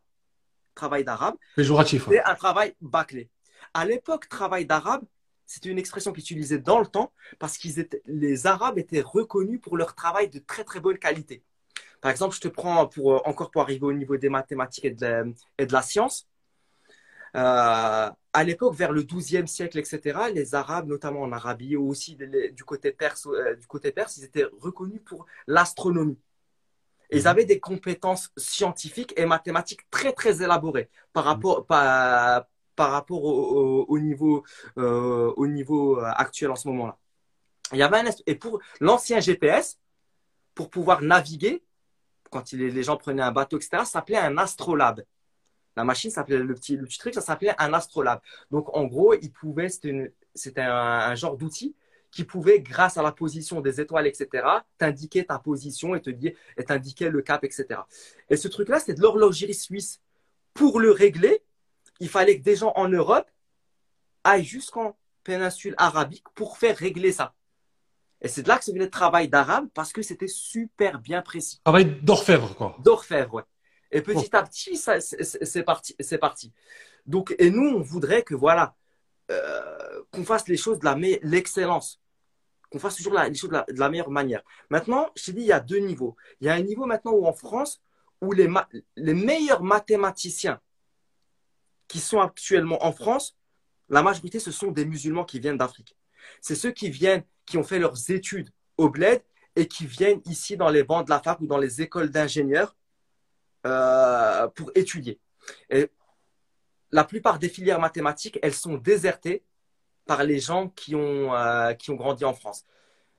travail 0.75 1.05
d'arabe, 1.05 1.35
hein. 1.81 1.85
c'est 2.11 2.23
un 2.23 2.35
travail 2.35 2.75
bâclé. 2.81 3.29
À 3.75 3.85
l'époque, 3.85 4.29
travail 4.29 4.67
d'arabe, 4.67 5.03
c'était 5.47 5.69
une 5.69 5.79
expression 5.79 6.13
qu'ils 6.13 6.23
utilisaient 6.23 6.59
dans 6.59 6.81
le 6.81 6.87
temps 6.87 7.13
parce 7.39 7.57
qu'ils 7.57 7.79
étaient, 7.79 8.03
les 8.07 8.47
Arabes 8.47 8.79
étaient 8.79 9.01
reconnus 9.01 9.61
pour 9.61 9.77
leur 9.77 9.95
travail 9.95 10.29
de 10.29 10.39
très 10.39 10.65
très 10.65 10.81
bonne 10.81 10.99
qualité. 10.99 11.43
Par 12.01 12.11
exemple, 12.11 12.35
je 12.35 12.41
te 12.41 12.49
prends 12.49 12.87
pour, 12.87 13.15
euh, 13.15 13.21
encore 13.25 13.51
pour 13.51 13.63
arriver 13.63 13.85
au 13.85 13.93
niveau 13.93 14.17
des 14.17 14.29
mathématiques 14.29 14.85
et 14.85 14.91
de 14.91 15.07
la, 15.07 15.25
et 15.59 15.67
de 15.67 15.73
la 15.73 15.83
science. 15.83 16.29
Euh, 17.37 18.11
à 18.33 18.45
l'époque, 18.45 18.75
vers 18.75 18.93
le 18.93 19.03
XIIe 19.03 19.49
siècle, 19.49 19.79
etc., 19.79 20.19
les 20.33 20.55
Arabes, 20.55 20.89
notamment 20.89 21.23
en 21.23 21.33
Arabie, 21.33 21.77
ou 21.77 21.89
aussi 21.89 22.17
du 22.17 22.65
côté 22.65 22.93
perse, 22.93 23.27
euh, 23.27 23.55
du 23.57 23.67
côté 23.67 23.93
perse, 23.93 24.17
ils 24.17 24.25
étaient 24.25 24.47
reconnus 24.61 25.01
pour 25.05 25.27
l'astronomie. 25.47 26.19
Ils 27.11 27.29
avaient 27.29 27.45
des 27.45 27.61
compétences 27.61 28.31
scientifiques 28.37 29.15
et 29.17 29.27
mathématiques 29.27 29.89
très 29.91 30.13
très 30.13 30.43
élaborées 30.43 30.91
par 31.13 31.25
rapport 31.25 31.65
par, 31.67 32.47
par 32.77 32.91
rapport 32.93 33.25
au, 33.25 33.33
au- 33.33 33.85
au 33.89 33.99
niveau 33.99 34.45
euh, 34.79 35.33
niveau 35.49 35.99
euh, 35.99 36.05
actuel 36.15 36.51
en 36.51 36.57
ce 36.57 36.69
moment-là. 36.69 36.97
Il 37.73 37.79
y 37.79 37.83
avait 37.83 37.99
un 37.99 38.05
et 38.27 38.35
pour 38.37 38.61
l'ancien 38.81 39.19
GPS 39.21 39.79
pour 40.55 40.71
pouvoir 40.71 41.03
naviguer 41.03 41.65
quand 42.31 42.53
les 42.53 42.83
gens 42.83 42.97
prenaient 42.97 43.23
un 43.23 43.33
bateau 43.33 43.57
etc. 43.57 43.71
ça 43.79 43.85
s'appelait 43.85 44.19
un 44.19 44.37
astrolabe. 44.39 45.03
La 45.77 45.85
machine 45.85 46.11
s'appelait 46.11 46.39
le 46.39 46.55
petit 46.55 46.79
truc 46.99 47.15
ça 47.15 47.21
s'appelait 47.21 47.55
un 47.59 47.73
astrolabe. 47.73 48.21
Donc 48.51 48.75
en 48.77 48.85
gros 48.85 49.15
il 49.15 49.33
pouvait 49.33 49.69
c'était 49.69 50.61
un, 50.63 51.11
un 51.11 51.15
genre 51.15 51.37
d'outil 51.37 51.75
qui 52.13 52.25
pouvait, 52.25 52.61
grâce 52.61 52.97
à 52.97 53.03
la 53.03 53.13
position 53.13 53.61
des 53.61 53.79
étoiles, 53.79 54.07
etc., 54.07 54.47
t'indiquer 54.79 55.27
ta 55.27 55.39
position 55.39 55.95
et 55.95 56.01
t'indiquer 56.65 57.11
le 57.11 57.21
cap, 57.21 57.45
etc. 57.45 57.81
Et 58.31 58.37
ce 58.39 58.49
truc-là, 58.49 58.81
c'est 58.81 58.95
de 58.95 59.03
l'horlogerie 59.03 59.53
suisse. 59.53 60.01
Pour 60.55 60.81
le 60.81 60.93
régler, 60.93 61.43
il 62.01 62.09
fallait 62.09 62.39
que 62.39 62.45
des 62.45 62.57
gens 62.57 62.73
en 62.77 62.89
Europe 62.89 63.29
aillent 64.25 64.45
jusqu'en 64.45 64.97
péninsule 65.25 65.75
arabique 65.79 66.25
pour 66.35 66.59
faire 66.59 66.77
régler 66.77 67.13
ça. 67.13 67.35
Et 68.23 68.29
c'est 68.29 68.43
de 68.43 68.49
là 68.49 68.59
que 68.59 68.65
ça 68.65 68.73
venait 68.73 68.85
le 68.85 68.91
travail 68.91 69.29
d'arabe 69.29 69.69
parce 69.75 69.93
que 69.93 70.03
c'était 70.03 70.29
super 70.29 71.01
bien 71.01 71.21
précis. 71.23 71.61
Travail 71.65 72.01
d'orfèvre, 72.03 72.55
quoi. 72.57 72.77
D'orfèvre, 72.81 73.35
ouais. 73.35 73.43
Et 73.93 74.01
petit 74.03 74.35
à 74.35 74.43
petit, 74.43 74.77
ça, 74.77 75.01
c'est- 75.01 75.23
c'est 75.23 75.45
c'est 75.45 75.63
parti, 75.63 75.95
c'est 76.01 76.19
parti. 76.19 76.53
Donc, 77.07 77.35
et 77.39 77.51
nous, 77.51 77.69
on 77.69 77.81
voudrait 77.83 78.23
que, 78.23 78.35
voilà, 78.35 78.75
euh, 79.31 80.03
qu'on 80.13 80.25
fasse 80.25 80.49
les 80.49 80.57
choses 80.57 80.79
de 80.81 80.85
la 80.85 80.95
l'excellence, 81.23 82.01
qu'on 82.71 82.79
fasse 82.79 82.97
toujours 82.97 83.13
la- 83.15 83.29
les 83.29 83.35
choses 83.35 83.51
de 83.51 83.55
la, 83.57 83.65
de 83.69 83.79
la 83.79 83.89
meilleure 83.89 84.11
manière. 84.11 84.43
Maintenant, 84.71 85.09
je 85.15 85.25
t'ai 85.27 85.33
dit, 85.33 85.41
il 85.43 85.47
y 85.47 85.53
a 85.53 85.61
deux 85.61 85.79
niveaux. 85.79 86.17
Il 86.41 86.47
y 86.47 86.51
a 86.51 86.55
un 86.55 86.63
niveau 86.63 86.87
maintenant 86.87 87.13
où 87.13 87.27
en 87.27 87.33
France, 87.33 87.81
où 88.21 88.33
les, 88.33 88.49
ma- 88.49 88.69
les 88.97 89.15
meilleurs 89.15 89.63
mathématiciens 89.63 90.61
qui 91.89 92.01
sont 92.01 92.21
actuellement 92.21 92.85
en 92.85 92.93
France, 92.93 93.37
la 93.89 94.03
majorité, 94.03 94.39
ce 94.41 94.51
sont 94.51 94.71
des 94.71 94.85
musulmans 94.85 95.25
qui 95.25 95.39
viennent 95.39 95.59
d'Afrique. 95.59 95.97
C'est 96.41 96.57
ceux 96.57 96.73
qui 96.73 96.91
viennent, 96.91 97.23
qui 97.45 97.57
ont 97.57 97.63
fait 97.63 97.79
leurs 97.79 98.11
études 98.11 98.51
au 98.77 98.89
bled 98.89 99.23
et 99.55 99.69
qui 99.69 99.87
viennent 99.87 100.21
ici 100.27 100.57
dans 100.57 100.69
les 100.69 100.83
bancs 100.83 101.05
de 101.05 101.11
la 101.11 101.21
fac 101.21 101.41
ou 101.41 101.47
dans 101.47 101.59
les 101.59 101.81
écoles 101.81 102.11
d'ingénieurs 102.11 102.77
euh, 103.67 104.49
pour 104.49 104.71
étudier. 104.75 105.21
Et 105.71 105.89
la 106.91 107.05
plupart 107.05 107.39
des 107.39 107.49
filières 107.49 107.81
mathématiques, 107.81 108.39
elles 108.43 108.55
sont 108.55 108.77
désertées 108.77 109.45
par 110.05 110.25
les 110.25 110.41
gens 110.41 110.69
qui 110.69 110.95
ont, 110.95 111.35
euh, 111.35 111.73
qui 111.75 111.91
ont 111.91 111.97
grandi 111.97 112.25
en 112.25 112.35
France. 112.35 112.65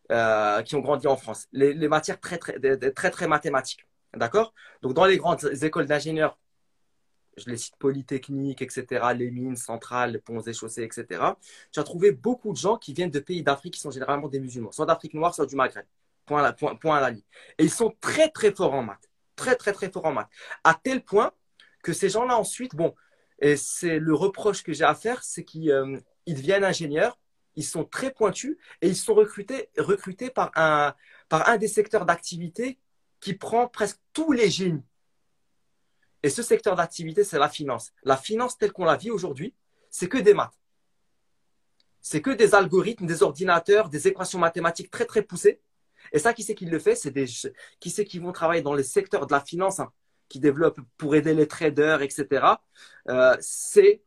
Euh, 0.10 0.62
qui 0.62 0.76
ont 0.76 0.80
grandi 0.80 1.06
en 1.06 1.18
France. 1.18 1.48
Les, 1.52 1.74
les 1.74 1.90
matières 1.90 2.18
très, 2.20 2.38
très, 2.38 2.58
très, 2.92 3.12
très 3.12 3.28
mathématiques. 3.28 3.86
D'accord? 4.14 4.54
Donc, 4.82 4.94
dans 4.94 5.06
les 5.06 5.18
grandes 5.18 5.44
écoles 5.64 5.86
d'ingénieurs, 5.86 6.38
je 7.38 7.50
les 7.50 7.58
cite 7.58 7.76
Polytechnique, 7.78 8.62
etc., 8.62 9.06
les 9.16 9.32
mines, 9.32 9.56
centrales, 9.56 10.12
les 10.14 10.20
ponts 10.20 10.42
et 10.42 10.54
chaussées, 10.54 10.84
etc., 10.84 11.22
tu 11.72 11.80
as 11.80 11.84
trouvé 11.84 12.12
beaucoup 12.12 12.52
de 12.52 12.58
gens 12.58 12.78
qui 12.78 12.94
viennent 12.94 13.12
de 13.12 13.20
pays 13.20 13.44
d'Afrique 13.44 13.76
qui 13.76 13.80
sont 13.80 13.92
généralement 13.92 14.28
des 14.28 14.40
musulmans, 14.40 14.72
soit 14.72 14.86
d'Afrique 14.86 15.14
noire, 15.14 15.34
soit 15.34 15.46
du 15.46 15.56
Maghreb. 15.56 15.86
Point 16.26 16.44
à, 16.44 17.00
la, 17.00 17.12
ligne. 17.12 17.22
Et 17.58 17.64
ils 17.64 17.72
sont 17.72 17.96
très, 18.02 18.28
très 18.30 18.52
forts 18.52 18.74
en 18.74 18.84
maths. 18.84 19.10
Très, 19.38 19.56
très, 19.56 19.72
très 19.72 19.90
forts 19.90 20.06
en 20.06 20.12
maths. 20.12 20.30
À 20.66 20.74
tel 20.74 21.02
point 21.02 21.32
que 21.84 21.94
ces 21.94 22.10
gens-là, 22.10 22.38
ensuite, 22.38 22.76
bon, 22.76 22.94
et 23.40 23.56
c'est 23.56 23.98
le 23.98 24.14
reproche 24.14 24.62
que 24.62 24.74
j'ai 24.74 24.84
à 24.84 24.94
faire, 24.94 25.24
c'est 25.24 25.46
qu'ils 25.46 25.72
euh, 25.72 25.98
deviennent 26.28 26.66
ingénieurs, 26.66 27.18
ils 27.56 27.64
sont 27.64 27.86
très 27.86 28.12
pointus 28.12 28.58
et 28.82 28.90
ils 28.90 28.96
sont 28.96 29.14
recrutés, 29.14 29.70
recrutés 29.78 30.30
par, 30.30 30.52
un, 30.56 30.94
par 31.30 31.48
un 31.48 31.58
des 31.58 31.70
secteurs 31.70 32.06
d'activité 32.06 32.78
qui 33.22 33.34
prend 33.34 33.68
presque 33.68 34.00
tous 34.12 34.32
les 34.34 34.50
génies. 34.50 34.84
Et 36.24 36.30
ce 36.30 36.42
secteur 36.42 36.76
d'activité, 36.76 37.24
c'est 37.24 37.40
la 37.40 37.50
finance. 37.50 37.92
La 38.04 38.18
finance 38.18 38.58
telle 38.58 38.72
qu'on 38.72 38.86
la 38.86 38.98
vit 38.98 39.12
aujourd'hui, 39.12 39.54
c'est 39.90 40.10
que 40.10 40.18
des 40.18 40.34
maths. 40.34 40.58
C'est 42.02 42.22
que 42.22 42.32
des 42.32 42.56
algorithmes, 42.56 43.06
des 43.06 43.24
ordinateurs, 43.24 43.90
des 43.90 44.08
équations 44.08 44.40
mathématiques 44.40 44.90
très 44.90 45.06
très 45.06 45.22
poussées. 45.22 45.62
Et 46.14 46.20
ça, 46.20 46.34
qui 46.34 46.44
c'est 46.44 46.56
qui 46.56 46.66
le 46.66 46.80
fait? 46.80 46.96
C'est 46.96 47.12
des 47.12 47.26
qui 47.80 47.90
c'est 47.90 48.06
qui 48.06 48.20
vont 48.20 48.32
travailler 48.32 48.62
dans 48.62 48.74
les 48.74 48.84
secteurs 48.84 49.28
de 49.28 49.34
la 49.34 49.42
finance, 49.42 49.80
hein, 49.80 49.92
qui 50.30 50.40
développent 50.40 50.80
pour 50.98 51.16
aider 51.16 51.34
les 51.34 51.48
traders, 51.48 52.02
etc. 52.02 52.46
Euh, 53.10 53.36
c'est 53.40 54.02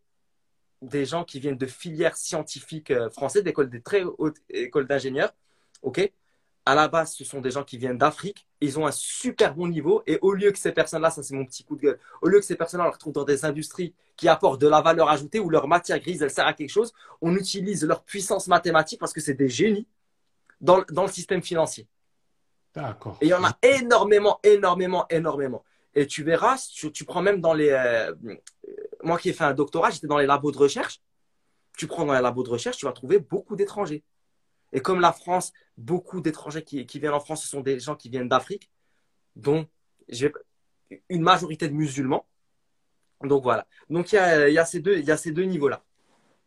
des 0.83 1.05
gens 1.05 1.25
qui 1.25 1.41
viennent 1.41 1.59
de 1.59 1.67
filières 1.67 2.17
scientifiques 2.17 2.91
euh, 2.91 3.11
françaises, 3.11 3.45
d'écoles, 3.45 3.69
des 3.69 3.83
très 3.83 4.03
hautes 4.03 4.39
écoles 4.49 4.87
d'ingénieurs, 4.87 5.35
ok? 5.83 6.11
À 6.71 6.75
la 6.75 6.89
base, 6.89 7.15
ce 7.15 7.25
sont 7.25 7.41
des 7.41 7.51
gens 7.51 7.65
qui 7.65 7.79
viennent 7.79 7.99
d'Afrique. 7.99 8.47
Ils 8.61 8.79
ont 8.79 8.87
un 8.87 8.93
super 8.93 9.55
bon 9.55 9.67
niveau. 9.67 10.03
Et 10.07 10.19
au 10.23 10.33
lieu 10.33 10.53
que 10.53 10.59
ces 10.59 10.73
personnes-là, 10.73 11.11
ça 11.11 11.23
c'est 11.23 11.35
mon 11.35 11.45
petit 11.45 11.65
coup 11.65 11.77
de 11.77 11.83
gueule, 11.83 11.99
au 12.23 12.29
lieu 12.29 12.39
que 12.39 12.45
ces 12.45 12.55
personnes-là, 12.55 12.85
on 12.85 12.89
les 12.89 12.95
retrouve 12.95 13.13
dans 13.13 13.25
des 13.25 13.45
industries 13.45 13.95
qui 14.17 14.29
apportent 14.29 14.61
de 14.61 14.69
la 14.69 14.81
valeur 14.81 15.09
ajoutée 15.09 15.41
ou 15.41 15.51
leur 15.51 15.67
matière 15.67 15.99
grise, 15.99 16.23
elle 16.23 16.31
sert 16.31 16.47
à 16.47 16.53
quelque 16.53 16.71
chose, 16.71 16.93
on 17.21 17.35
utilise 17.35 17.85
leur 17.85 18.05
puissance 18.05 18.47
mathématique 18.47 19.01
parce 19.01 19.13
que 19.13 19.21
c'est 19.21 19.35
des 19.35 19.49
génies 19.49 19.89
dans, 20.61 20.85
dans 20.91 21.03
le 21.03 21.11
système 21.11 21.43
financier. 21.43 21.89
D'accord. 22.75 23.19
Et 23.21 23.27
il 23.27 23.31
y 23.31 23.35
en 23.35 23.45
a 23.45 23.57
énormément, 23.63 24.39
énormément, 24.45 25.07
énormément. 25.11 25.65
Et 25.95 26.07
tu 26.07 26.23
verras, 26.23 26.57
tu, 26.73 26.93
tu 26.93 27.05
prends 27.05 27.23
même 27.23 27.41
dans 27.41 27.53
les. 27.53 27.71
Euh, 27.71 28.15
moi 29.03 29.19
qui 29.19 29.31
ai 29.31 29.33
fait 29.33 29.45
un 29.45 29.55
doctorat, 29.55 29.91
j'étais 29.91 30.07
dans 30.07 30.19
les 30.19 30.27
labos 30.27 30.53
de 30.53 30.59
recherche. 30.59 31.01
Tu 31.77 31.87
prends 31.89 32.05
dans 32.05 32.13
les 32.13 32.21
labos 32.21 32.45
de 32.45 32.51
recherche, 32.51 32.77
tu 32.77 32.87
vas 32.87 32.93
trouver 32.93 33.19
beaucoup 33.19 33.57
d'étrangers. 33.57 34.05
Et 34.73 34.81
comme 34.81 35.01
la 35.01 35.13
France, 35.13 35.53
beaucoup 35.77 36.21
d'étrangers 36.21 36.63
qui, 36.63 36.87
viennent 36.99 37.13
en 37.13 37.21
France, 37.21 37.43
ce 37.43 37.49
sont 37.49 37.61
des 37.61 37.81
gens 37.81 37.97
qui 37.97 38.09
viennent 38.09 38.29
d'Afrique, 38.29 38.71
dont 39.37 39.67
j'ai 40.09 40.33
une 41.09 41.23
majorité 41.23 41.69
de 41.69 41.75
musulmans. 41.75 42.27
Donc 43.23 43.43
voilà. 43.43 43.67
Donc 43.89 44.13
il 44.13 44.17
y 44.17 44.59
a, 44.59 44.65
ces 44.65 44.81
deux, 44.81 44.99
il 44.99 45.05
y 45.05 45.11
a 45.11 45.17
ces 45.17 45.33
deux 45.33 45.45
niveaux-là. 45.45 45.83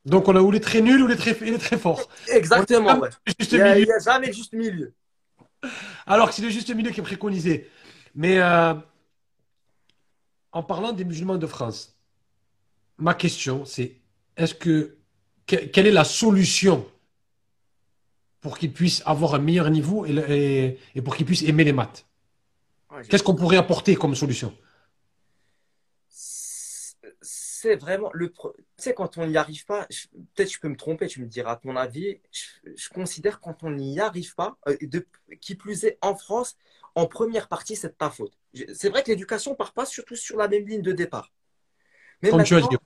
Donc 0.05 0.27
on 0.27 0.35
a 0.35 0.41
ou 0.41 0.51
les 0.51 0.59
très 0.59 0.81
nuls 0.81 1.01
ou 1.01 1.07
les 1.07 1.15
très, 1.15 1.37
les 1.39 1.57
très 1.57 1.77
forts. 1.77 2.09
Exactement. 2.29 3.01
Il 3.39 3.53
n'y 3.53 3.61
a, 3.61 3.99
jamais 3.99 4.27
le 4.27 4.33
juste 4.33 4.53
milieu. 4.53 4.93
Alors 6.05 6.33
c'est 6.33 6.41
le 6.41 6.49
juste 6.49 6.73
milieu 6.73 6.91
qui 6.91 6.99
est 6.99 7.03
préconisé. 7.03 7.69
Mais 8.15 8.39
euh, 8.39 8.73
en 10.51 10.63
parlant 10.63 10.91
des 10.91 11.05
musulmans 11.05 11.37
de 11.37 11.47
France, 11.47 11.97
ma 12.97 13.13
question 13.13 13.65
c'est 13.65 13.95
est-ce 14.35 14.55
que 14.55 14.97
quelle 15.45 15.87
est 15.87 15.91
la 15.91 16.05
solution 16.05 16.85
pour 18.43 18.57
qu'ils 18.57 18.73
puissent 18.73 19.01
avoir 19.05 19.33
un 19.33 19.39
meilleur 19.39 19.69
niveau 19.71 20.05
et, 20.05 20.77
pour 21.03 21.15
qu'ils 21.15 21.25
puissent 21.25 21.43
aimer 21.43 21.63
les 21.63 21.73
maths 21.73 22.05
Qu'est-ce 23.09 23.23
qu'on 23.23 23.33
pourrait 23.33 23.57
apporter 23.57 23.95
comme 23.95 24.13
solution? 24.13 24.55
C'est 26.11 27.75
vraiment 27.77 28.11
le. 28.13 28.29
Tu 28.29 28.51
sais, 28.77 28.93
quand 28.93 29.17
on 29.17 29.25
n'y 29.25 29.37
arrive 29.37 29.65
pas, 29.65 29.87
peut-être 30.35 30.51
je 30.51 30.59
peux 30.59 30.67
me 30.67 30.75
tromper, 30.75 31.07
tu 31.07 31.21
me 31.21 31.25
diras 31.25 31.55
ton 31.55 31.75
avis. 31.75 32.19
Je, 32.31 32.89
considère 32.89 33.39
quand 33.39 33.63
on 33.63 33.71
n'y 33.71 33.99
arrive 33.99 34.35
pas, 34.35 34.57
euh, 34.67 34.75
de, 34.81 35.07
qui 35.39 35.55
plus 35.55 35.85
est 35.85 35.97
en 36.01 36.15
France, 36.15 36.55
en 36.93 37.07
première 37.07 37.47
partie, 37.47 37.75
c'est 37.75 37.87
de 37.87 37.93
ta 37.93 38.11
faute. 38.11 38.37
C'est 38.75 38.89
vrai 38.89 39.01
que 39.01 39.09
l'éducation 39.09 39.51
ne 39.51 39.55
part 39.55 39.71
pas 39.71 39.85
surtout 39.85 40.17
sur 40.17 40.37
la 40.37 40.47
même 40.47 40.67
ligne 40.67 40.81
de 40.81 40.91
départ. 40.91 41.31
Mais 42.21 42.29
Comme 42.29 42.43
tu 42.43 42.55
as 42.55 42.61
dit 42.61 42.77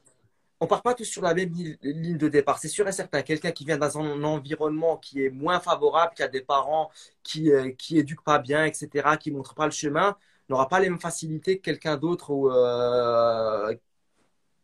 on 0.59 0.67
part 0.67 0.81
pas 0.81 0.93
tous 0.93 1.05
sur 1.05 1.21
la 1.21 1.33
même 1.33 1.53
ligne 1.81 2.17
de 2.17 2.27
départ. 2.27 2.57
C'est 2.59 2.67
sûr 2.67 2.87
et 2.87 2.91
certain. 2.91 3.21
Quelqu'un 3.21 3.51
qui 3.51 3.65
vient 3.65 3.77
dans 3.77 3.97
un 3.99 4.23
environnement 4.23 4.97
qui 4.97 5.23
est 5.23 5.29
moins 5.29 5.59
favorable, 5.59 6.13
qui 6.15 6.23
a 6.23 6.27
des 6.27 6.41
parents 6.41 6.91
qui 7.23 7.51
euh, 7.51 7.71
qui 7.71 7.97
éduquent 7.97 8.23
pas 8.23 8.39
bien, 8.39 8.65
etc., 8.65 9.17
qui 9.19 9.31
montrent 9.31 9.53
pas 9.55 9.65
le 9.65 9.71
chemin, 9.71 10.17
n'aura 10.49 10.67
pas 10.67 10.79
les 10.79 10.89
mêmes 10.89 10.99
facilités 10.99 11.57
que 11.59 11.63
quelqu'un 11.63 11.97
d'autre 11.97 12.31
euh, 12.33 13.75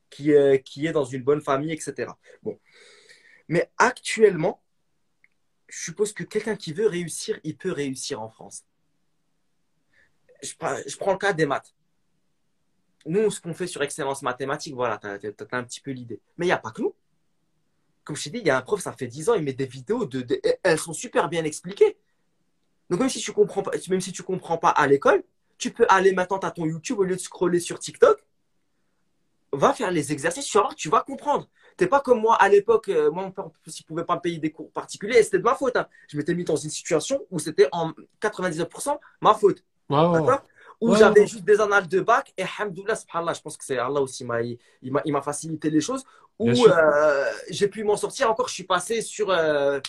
qui 0.10 0.32
est 0.32 0.64
qui 0.64 0.88
est 0.88 0.92
dans 0.94 1.06
une 1.06 1.24
bonne 1.24 1.42
famille, 1.42 1.72
etc. 1.72 2.12
Bon, 2.44 2.60
mais 3.48 3.70
actuellement, 3.78 4.64
je 5.68 5.86
suppose 5.86 6.14
que 6.14 6.24
quelqu'un 6.24 6.56
qui 6.56 6.74
veut 6.74 6.88
réussir, 6.88 7.40
il 7.44 7.58
peut 7.58 7.72
réussir 7.72 8.22
en 8.22 8.30
France. 8.30 8.64
Je, 10.42 10.54
je 10.88 10.98
prends 10.98 11.14
le 11.14 11.18
cas 11.18 11.34
des 11.34 11.46
maths 11.46 11.74
nous, 13.06 13.30
ce 13.32 13.42
qu'on 13.42 13.54
fait 13.54 13.68
sur 13.68 13.82
excellence 13.84 14.22
mathématique, 14.22 14.74
voilà, 14.76 14.98
tu 14.98 15.08
as, 15.08 15.58
un 15.58 15.64
petit 15.64 15.82
peu 15.82 15.92
l'idée. 15.92 16.20
Mais 16.38 16.46
il 16.46 16.50
n'y 16.50 16.54
a 16.54 16.58
pas 16.58 16.72
que 16.72 16.82
nous. 16.82 16.96
Comme 18.04 18.16
je 18.16 18.24
t'ai 18.24 18.30
dit, 18.30 18.40
il 18.40 18.48
y 18.48 18.50
a 18.50 18.58
un 18.58 18.62
prof, 18.62 18.82
ça 18.82 18.92
fait 18.94 19.08
10 19.08 19.30
ans, 19.30 19.34
il 19.36 19.44
met 19.44 19.54
des 19.54 19.66
vidéos, 19.66 20.06
de, 20.06 20.26
elles 20.64 20.80
sont 20.80 20.94
super 20.94 21.30
bien 21.30 21.44
expliquées. 21.44 21.98
Donc 22.90 23.00
même 23.00 23.10
si 23.10 23.20
tu 23.20 23.32
comprends 23.32 23.64
pas, 23.64 23.72
même 23.90 24.02
si 24.02 24.12
tu 24.12 24.24
comprends 24.24 24.58
pas 24.58 24.70
à 24.70 24.88
l'école, 24.88 25.24
tu 25.58 25.72
peux 25.72 25.86
aller 25.90 26.12
maintenant 26.12 26.40
à 26.40 26.52
ton 26.52 26.66
YouTube 26.66 27.00
au 27.00 27.04
lieu 27.04 27.16
de 27.16 27.22
scroller 27.22 27.60
sur 27.60 27.80
TikTok, 27.80 28.24
va 29.54 29.74
faire 29.74 29.92
les 29.92 30.12
exercices, 30.12 30.46
tu 30.46 30.58
vas 30.58 30.64
voir, 30.64 30.76
tu 30.76 30.90
vas 30.90 31.02
comprendre. 31.02 31.48
T'es 31.78 31.88
pas 31.88 32.02
comme 32.02 32.20
moi 32.20 32.36
à 32.36 32.50
l'époque, 32.50 32.90
euh, 32.90 33.10
moi 33.10 33.24
mon 33.24 33.32
père 33.32 33.46
ne 33.46 33.84
pouvait 33.88 34.04
pas 34.04 34.16
me 34.16 34.22
payer 34.22 34.38
des 34.38 34.52
cours 34.52 34.72
particuliers, 34.72 35.24
c'était 35.24 35.40
de 35.40 35.44
ma 35.44 35.56
faute. 35.56 35.78
Hein. 35.78 35.88
Je 36.08 36.18
m'étais 36.18 36.36
mis 36.36 36.44
dans 36.44 36.56
une 36.56 36.70
situation 36.70 37.26
où 37.32 37.40
c'était 37.40 37.68
en 37.72 37.94
99% 38.22 39.00
ma 39.22 39.34
faute. 39.34 39.64
D'accord? 39.90 40.44
Où 40.84 40.96
j'avais 40.96 41.26
juste 41.26 41.46
des 41.46 41.60
annales 41.62 41.88
de 41.88 42.02
bac 42.02 42.34
et 42.38 42.44
hamdoulah, 42.44 42.96
subhanallah, 42.96 43.34
je 43.34 43.42
pense 43.42 43.56
que 43.56 43.64
c'est 43.64 43.78
Allah 43.78 44.02
aussi, 44.02 44.26
il 44.82 44.92
m'a 45.14 45.22
facilité 45.22 45.70
les 45.70 45.82
choses, 45.82 46.04
où 46.40 46.50
euh, 46.50 47.26
j'ai 47.50 47.68
pu 47.68 47.84
m'en 47.84 47.96
sortir. 47.96 48.30
Encore, 48.30 48.50
je 48.50 48.54
suis 48.54 48.64
passé 48.64 49.02
sur, 49.02 49.30
euh, 49.30 49.80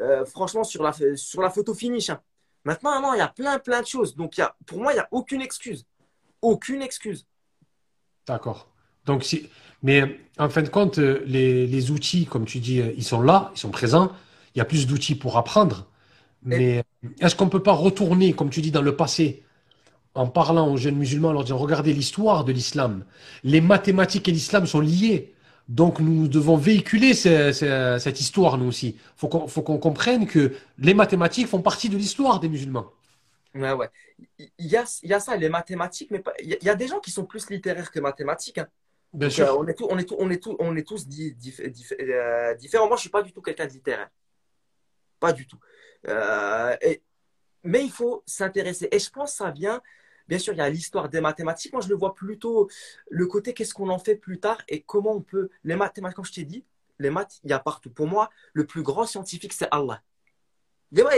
euh, 0.00 0.24
franchement, 0.24 0.62
sur 0.62 0.82
la, 0.82 0.92
sur 1.16 1.42
la 1.42 1.50
photo 1.50 1.74
finish. 1.74 2.10
Hein. 2.10 2.20
Maintenant, 2.64 3.00
non, 3.00 3.14
il 3.14 3.18
y 3.18 3.22
a 3.22 3.28
plein, 3.28 3.58
plein 3.58 3.80
de 3.80 3.86
choses. 3.86 4.14
Donc, 4.14 4.36
y 4.36 4.42
a, 4.42 4.54
pour 4.66 4.78
moi, 4.78 4.92
il 4.92 4.96
n'y 4.96 5.00
a 5.00 5.08
aucune 5.10 5.40
excuse. 5.40 5.86
Aucune 6.40 6.82
excuse. 6.82 7.26
D'accord. 8.26 8.68
Donc, 9.06 9.24
si, 9.24 9.48
mais 9.82 10.20
en 10.38 10.48
fin 10.50 10.62
de 10.62 10.68
compte, 10.68 10.98
les, 10.98 11.66
les, 11.66 11.90
outils, 11.90 12.26
comme 12.26 12.44
tu 12.44 12.60
dis, 12.60 12.78
ils 12.78 13.04
sont 13.04 13.22
là, 13.22 13.50
ils 13.54 13.58
sont 13.58 13.70
présents. 13.70 14.12
Il 14.54 14.58
y 14.58 14.60
a 14.60 14.64
plus 14.64 14.86
d'outils 14.86 15.14
pour 15.16 15.36
apprendre. 15.36 15.88
Mais 16.42 16.84
est-ce 17.20 17.34
qu'on 17.34 17.46
ne 17.46 17.50
peut 17.50 17.62
pas 17.62 17.72
retourner, 17.72 18.34
comme 18.34 18.50
tu 18.50 18.60
dis, 18.60 18.70
dans 18.70 18.82
le 18.82 18.94
passé 18.94 19.42
en 20.18 20.26
parlant 20.26 20.72
aux 20.72 20.76
jeunes 20.76 20.96
musulmans, 20.96 21.28
en 21.28 21.32
leur 21.32 21.44
disant 21.44 21.58
regardez 21.58 21.92
l'histoire 21.92 22.44
de 22.44 22.50
l'islam. 22.50 23.04
Les 23.44 23.60
mathématiques 23.60 24.28
et 24.28 24.32
l'islam 24.32 24.66
sont 24.66 24.80
liés. 24.80 25.34
Donc 25.68 26.00
nous 26.00 26.26
devons 26.26 26.56
véhiculer 26.56 27.14
cette 27.14 28.20
histoire, 28.20 28.58
nous 28.58 28.66
aussi. 28.66 28.96
Il 28.98 29.28
faut 29.28 29.62
qu'on 29.62 29.78
comprenne 29.78 30.26
que 30.26 30.54
les 30.78 30.94
mathématiques 30.94 31.46
font 31.46 31.62
partie 31.62 31.88
de 31.88 31.96
l'histoire 31.96 32.40
des 32.40 32.48
musulmans. 32.48 32.90
Ouais, 33.54 33.72
ouais. 33.72 33.88
Il 34.38 34.66
y 34.66 34.76
a, 34.76 34.84
il 35.04 35.10
y 35.10 35.14
a 35.14 35.20
ça, 35.20 35.36
les 35.36 35.48
mathématiques, 35.48 36.10
mais 36.10 36.22
il 36.42 36.58
y 36.62 36.68
a 36.68 36.74
des 36.74 36.88
gens 36.88 36.98
qui 36.98 37.12
sont 37.12 37.24
plus 37.24 37.48
littéraires 37.48 37.92
que 37.92 38.00
mathématiques. 38.00 38.58
Hein. 38.58 38.66
Bien 39.12 39.30
sûr. 39.30 39.46
Euh, 39.46 39.56
on, 39.56 39.66
est 39.68 39.80
on, 39.82 39.98
est 39.98 40.12
on, 40.18 40.30
est 40.30 40.46
on 40.58 40.76
est 40.76 40.86
tous 40.86 41.06
euh, 41.06 42.54
différents. 42.56 42.88
Moi, 42.88 42.96
je 42.96 43.00
ne 43.00 43.04
suis 43.06 43.10
pas 43.10 43.22
du 43.22 43.32
tout 43.32 43.40
quelqu'un 43.40 43.66
de 43.66 43.72
littéraire. 43.72 44.10
Pas 45.20 45.32
du 45.32 45.46
tout. 45.46 45.58
Euh, 46.08 46.76
mais 47.62 47.84
il 47.84 47.90
faut 47.90 48.22
s'intéresser. 48.26 48.88
Et 48.90 48.98
je 48.98 49.10
pense 49.10 49.30
que 49.32 49.36
ça 49.38 49.50
vient 49.50 49.80
Bien 50.28 50.38
sûr, 50.38 50.52
il 50.52 50.58
y 50.58 50.60
a 50.60 50.68
l'histoire 50.68 51.08
des 51.08 51.20
mathématiques. 51.20 51.72
Moi, 51.72 51.82
je 51.82 51.88
le 51.88 51.94
vois 51.94 52.14
plutôt 52.14 52.68
le 53.10 53.26
côté 53.26 53.54
qu'est-ce 53.54 53.74
qu'on 53.74 53.88
en 53.88 53.98
fait 53.98 54.16
plus 54.16 54.38
tard 54.38 54.58
et 54.68 54.82
comment 54.82 55.12
on 55.12 55.22
peut. 55.22 55.50
Les 55.64 55.74
mathématiques, 55.74 56.16
comme 56.16 56.24
je 56.24 56.32
t'ai 56.32 56.44
dit, 56.44 56.64
les 56.98 57.10
maths, 57.10 57.40
il 57.44 57.50
y 57.50 57.52
a 57.52 57.58
partout. 57.58 57.90
Pour 57.90 58.06
moi, 58.06 58.28
le 58.52 58.66
plus 58.66 58.82
grand 58.82 59.06
scientifique, 59.06 59.52
c'est 59.52 59.68
Allah. 59.70 60.02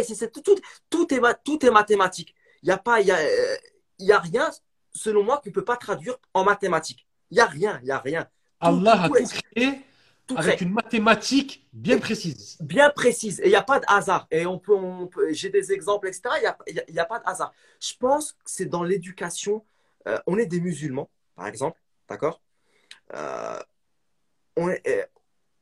C'est, 0.03 0.33
tout, 0.33 0.43
tout, 0.89 1.15
est, 1.15 1.21
tout 1.45 1.65
est 1.65 1.71
mathématique. 1.71 2.35
Il 2.63 2.67
n'y 2.67 2.73
a, 2.73 2.79
pas, 2.79 3.01
il 3.01 3.07
y 3.07 3.13
a, 3.13 3.19
il 3.99 4.07
y 4.07 4.13
a 4.13 4.19
rien, 4.19 4.51
selon 4.93 5.23
moi, 5.23 5.41
qu'on 5.43 5.51
ne 5.51 5.55
peut 5.55 5.65
pas 5.65 5.77
traduire 5.77 6.17
en 6.35 6.45
mathématiques. 6.45 7.07
Il 7.31 7.35
n'y 7.35 7.41
a 7.41 7.47
rien, 7.47 7.79
il 7.83 7.87
n'y 7.87 7.91
a 7.91 7.99
rien. 7.99 8.29
Allah 8.61 9.05
a 9.05 9.09
tout 9.09 9.25
créé 9.55 9.81
avec 10.37 10.61
une 10.61 10.73
mathématique 10.73 11.67
bien 11.73 11.99
précise. 11.99 12.57
Bien 12.61 12.91
précise. 12.91 13.41
Et 13.41 13.47
il 13.47 13.51
n'y 13.51 13.57
a 13.57 13.63
pas 13.63 13.81
de 13.81 13.85
hasard. 13.89 14.27
Et 14.31 14.47
on 14.47 14.59
peut, 14.59 14.77
j'ai 15.31 15.51
des 15.51 15.73
exemples, 15.73 16.09
etc. 16.09 16.23
Il 16.67 16.83
n'y 16.93 16.99
a, 16.99 17.05
pas 17.05 17.19
de 17.19 17.25
hasard. 17.27 17.53
Je 17.81 17.95
pense 17.99 18.33
que 18.33 18.39
c'est 18.45 18.67
dans 18.67 18.83
l'éducation. 18.83 19.65
Euh, 20.09 20.19
on 20.27 20.39
est 20.39 20.47
des 20.47 20.61
musulmans, 20.61 21.11
par 21.37 21.47
exemple. 21.47 21.81
D'accord? 22.09 22.41
Euh, 23.15 23.61
on, 24.57 24.75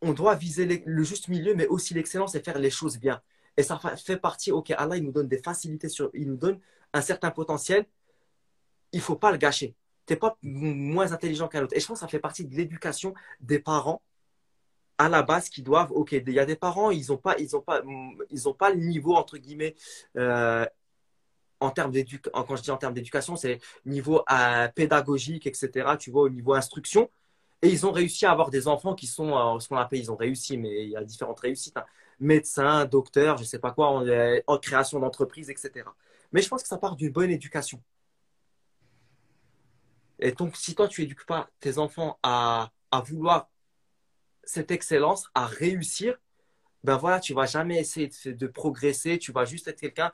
on, 0.02 0.12
doit 0.12 0.34
viser 0.34 0.82
le 0.84 1.02
juste 1.02 1.28
milieu, 1.28 1.54
mais 1.54 1.66
aussi 1.66 1.94
l'excellence 1.94 2.34
et 2.34 2.40
faire 2.40 2.58
les 2.58 2.70
choses 2.70 2.98
bien. 2.98 3.20
Et 3.56 3.62
ça 3.62 3.80
fait 3.96 4.16
partie, 4.16 4.52
ok, 4.52 4.70
Allah, 4.76 4.96
il 4.96 5.04
nous 5.04 5.12
donne 5.12 5.26
des 5.26 5.42
facilités, 5.42 5.88
sur, 5.88 6.10
il 6.14 6.28
nous 6.28 6.36
donne 6.36 6.60
un 6.92 7.00
certain 7.00 7.32
potentiel. 7.32 7.86
Il 8.92 8.98
ne 8.98 9.02
faut 9.02 9.16
pas 9.16 9.32
le 9.32 9.36
gâcher. 9.36 9.74
Tu 10.06 10.12
n'es 10.12 10.18
pas 10.18 10.38
moins 10.42 11.12
intelligent 11.12 11.48
qu'un 11.48 11.64
autre. 11.64 11.76
Et 11.76 11.80
je 11.80 11.86
pense 11.86 11.98
que 11.98 12.00
ça 12.00 12.08
fait 12.08 12.20
partie 12.20 12.44
de 12.44 12.54
l'éducation 12.54 13.14
des 13.40 13.58
parents 13.58 14.00
à 14.98 15.08
la 15.08 15.22
base 15.22 15.48
qui 15.48 15.62
doivent, 15.62 15.92
ok, 15.92 16.12
il 16.12 16.30
y 16.32 16.40
a 16.40 16.46
des 16.46 16.56
parents, 16.56 16.90
ils 16.90 17.06
n'ont 17.08 17.16
pas, 17.16 17.36
ils 17.38 17.56
ont 17.56 17.60
pas, 17.60 17.82
ils 18.30 18.48
ont 18.48 18.52
pas 18.54 18.70
le 18.70 18.80
niveau 18.80 19.14
entre 19.14 19.38
guillemets 19.38 19.76
euh, 20.16 20.66
en 21.60 21.70
termes 21.70 21.92
d'éducation. 21.92 22.44
Quand 22.44 22.56
je 22.56 22.62
dis 22.62 22.70
en 22.70 22.76
termes 22.76 22.94
d'éducation, 22.94 23.36
c'est 23.36 23.60
niveau 23.86 24.22
euh, 24.30 24.68
pédagogique, 24.68 25.46
etc. 25.46 25.96
Tu 25.98 26.10
vois, 26.10 26.22
au 26.22 26.28
niveau 26.28 26.54
instruction. 26.54 27.10
Et 27.62 27.68
ils 27.70 27.86
ont 27.86 27.92
réussi 27.92 28.26
à 28.26 28.32
avoir 28.32 28.50
des 28.50 28.68
enfants 28.68 28.94
qui 28.94 29.06
sont 29.06 29.36
euh, 29.36 29.58
ce 29.60 29.68
qu'on 29.68 29.76
appelle, 29.76 30.00
ils 30.00 30.12
ont 30.12 30.16
réussi, 30.16 30.58
mais 30.58 30.84
il 30.84 30.90
y 30.90 30.96
a 30.96 31.04
différentes 31.04 31.40
réussites. 31.40 31.76
Hein. 31.76 31.86
Médecins, 32.20 32.84
docteurs, 32.84 33.38
je 33.38 33.44
sais 33.44 33.58
pas 33.58 33.72
quoi, 33.72 33.88
en, 33.88 34.04
en 34.46 34.58
création 34.58 34.98
d'entreprise, 35.00 35.50
etc. 35.50 35.84
Mais 36.32 36.42
je 36.42 36.48
pense 36.48 36.62
que 36.62 36.68
ça 36.68 36.78
part 36.78 36.96
d'une 36.96 37.12
bonne 37.12 37.30
éducation. 37.30 37.80
Et 40.20 40.32
donc, 40.32 40.56
si 40.56 40.74
toi, 40.74 40.88
tu 40.88 41.02
éduques 41.02 41.26
pas 41.26 41.48
tes 41.60 41.78
enfants 41.78 42.18
à, 42.22 42.70
à 42.90 43.00
vouloir 43.00 43.48
cette 44.48 44.70
excellence, 44.70 45.28
à 45.34 45.46
réussir, 45.46 46.18
ben 46.82 46.96
voilà, 46.96 47.20
tu 47.20 47.34
vas 47.34 47.44
jamais 47.44 47.78
essayer 47.78 48.10
de, 48.24 48.46
progresser, 48.46 49.18
tu 49.18 49.30
vas 49.30 49.44
juste 49.44 49.68
être 49.68 49.80
quelqu'un. 49.80 50.10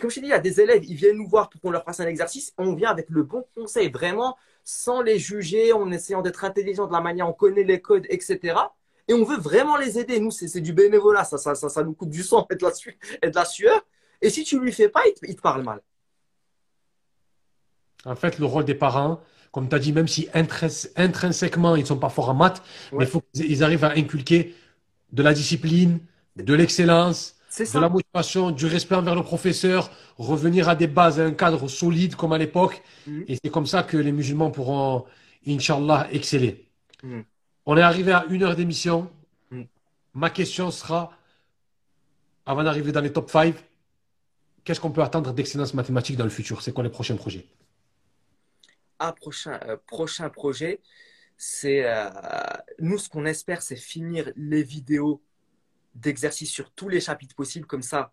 Comme 0.00 0.10
je 0.10 0.16
t'ai 0.16 0.20
dit, 0.22 0.26
il 0.26 0.30
y 0.30 0.32
a 0.32 0.40
des 0.40 0.60
élèves, 0.60 0.84
ils 0.84 0.96
viennent 0.96 1.18
nous 1.18 1.28
voir 1.28 1.48
pour 1.48 1.60
qu'on 1.60 1.70
leur 1.70 1.84
fasse 1.84 2.00
un 2.00 2.06
exercice, 2.08 2.52
on 2.58 2.74
vient 2.74 2.90
avec 2.90 3.08
le 3.10 3.22
bon 3.22 3.46
conseil, 3.54 3.90
vraiment, 3.90 4.36
sans 4.64 5.02
les 5.02 5.18
juger, 5.18 5.72
en 5.72 5.90
essayant 5.92 6.20
d'être 6.20 6.44
intelligent 6.44 6.86
de 6.88 6.92
la 6.92 7.00
manière, 7.00 7.28
on 7.28 7.32
connaît 7.32 7.62
les 7.62 7.80
codes, 7.80 8.06
etc. 8.08 8.58
Et 9.06 9.14
on 9.14 9.24
veut 9.24 9.38
vraiment 9.38 9.76
les 9.76 9.98
aider. 9.98 10.18
Nous, 10.18 10.32
c'est 10.32 10.60
du 10.60 10.72
bénévolat, 10.72 11.24
ça, 11.24 11.38
ça, 11.38 11.54
ça, 11.54 11.84
nous 11.84 11.94
coûte 11.94 12.10
du 12.10 12.24
sang 12.24 12.46
et 12.50 12.56
de 12.56 13.34
la, 13.34 13.44
sueur. 13.44 13.80
Et 14.20 14.30
si 14.30 14.42
tu 14.42 14.58
lui 14.58 14.72
fais 14.72 14.88
pas, 14.88 15.02
il 15.06 15.36
te, 15.36 15.40
parle 15.40 15.62
mal. 15.62 15.80
En 18.04 18.16
fait, 18.16 18.38
le 18.38 18.46
rôle 18.46 18.64
des 18.64 18.74
parents, 18.74 19.20
comme 19.52 19.68
tu 19.68 19.74
as 19.74 19.78
dit, 19.78 19.92
même 19.92 20.08
si 20.08 20.28
intrinsèquement, 20.96 21.76
ils 21.76 21.82
ne 21.82 21.86
sont 21.86 21.98
pas 21.98 22.08
forts 22.08 22.28
en 22.28 22.34
maths, 22.34 22.62
mais 22.92 23.04
il 23.04 23.10
faut 23.10 23.22
qu'ils 23.34 23.64
arrivent 23.64 23.84
à 23.84 23.92
inculquer 23.92 24.54
de 25.12 25.22
la 25.22 25.34
discipline, 25.34 25.98
de 26.36 26.54
l'excellence, 26.54 27.36
de 27.58 27.80
la 27.80 27.88
motivation, 27.88 28.52
du 28.52 28.66
respect 28.66 28.94
envers 28.94 29.16
le 29.16 29.22
professeur, 29.22 29.90
revenir 30.18 30.68
à 30.68 30.76
des 30.76 30.86
bases, 30.86 31.18
à 31.18 31.24
un 31.24 31.32
cadre 31.32 31.66
solide 31.66 32.14
comme 32.14 32.32
à 32.32 32.38
l'époque. 32.38 32.82
Mm. 33.06 33.22
Et 33.26 33.38
c'est 33.42 33.50
comme 33.50 33.66
ça 33.66 33.82
que 33.82 33.96
les 33.96 34.12
musulmans 34.12 34.50
pourront, 34.50 35.04
Inch'Allah, 35.46 36.06
exceller. 36.12 36.68
Mm. 37.02 37.20
On 37.66 37.76
est 37.76 37.82
arrivé 37.82 38.12
à 38.12 38.24
une 38.28 38.44
heure 38.44 38.54
d'émission. 38.54 39.10
Mm. 39.50 39.62
Ma 40.14 40.30
question 40.30 40.70
sera, 40.70 41.10
avant 42.46 42.62
d'arriver 42.62 42.92
dans 42.92 43.00
les 43.00 43.12
top 43.12 43.28
5, 43.30 43.54
qu'est-ce 44.62 44.80
qu'on 44.80 44.92
peut 44.92 45.02
attendre 45.02 45.32
d'excellence 45.32 45.74
mathématique 45.74 46.16
dans 46.16 46.24
le 46.24 46.30
futur? 46.30 46.62
C'est 46.62 46.72
quoi 46.72 46.84
les 46.84 46.90
prochains 46.90 47.16
projets? 47.16 47.46
Un 49.00 49.12
prochain, 49.12 49.58
euh, 49.64 49.76
prochain 49.86 50.28
projet, 50.30 50.80
c'est 51.36 51.84
euh, 51.84 52.10
nous, 52.78 52.98
ce 52.98 53.08
qu'on 53.08 53.24
espère, 53.24 53.62
c'est 53.62 53.76
finir 53.76 54.30
les 54.36 54.62
vidéos 54.62 55.22
d'exercices 55.94 56.50
sur 56.50 56.70
tous 56.70 56.88
les 56.88 57.00
chapitres 57.00 57.34
possibles. 57.34 57.66
Comme 57.66 57.82
ça, 57.82 58.12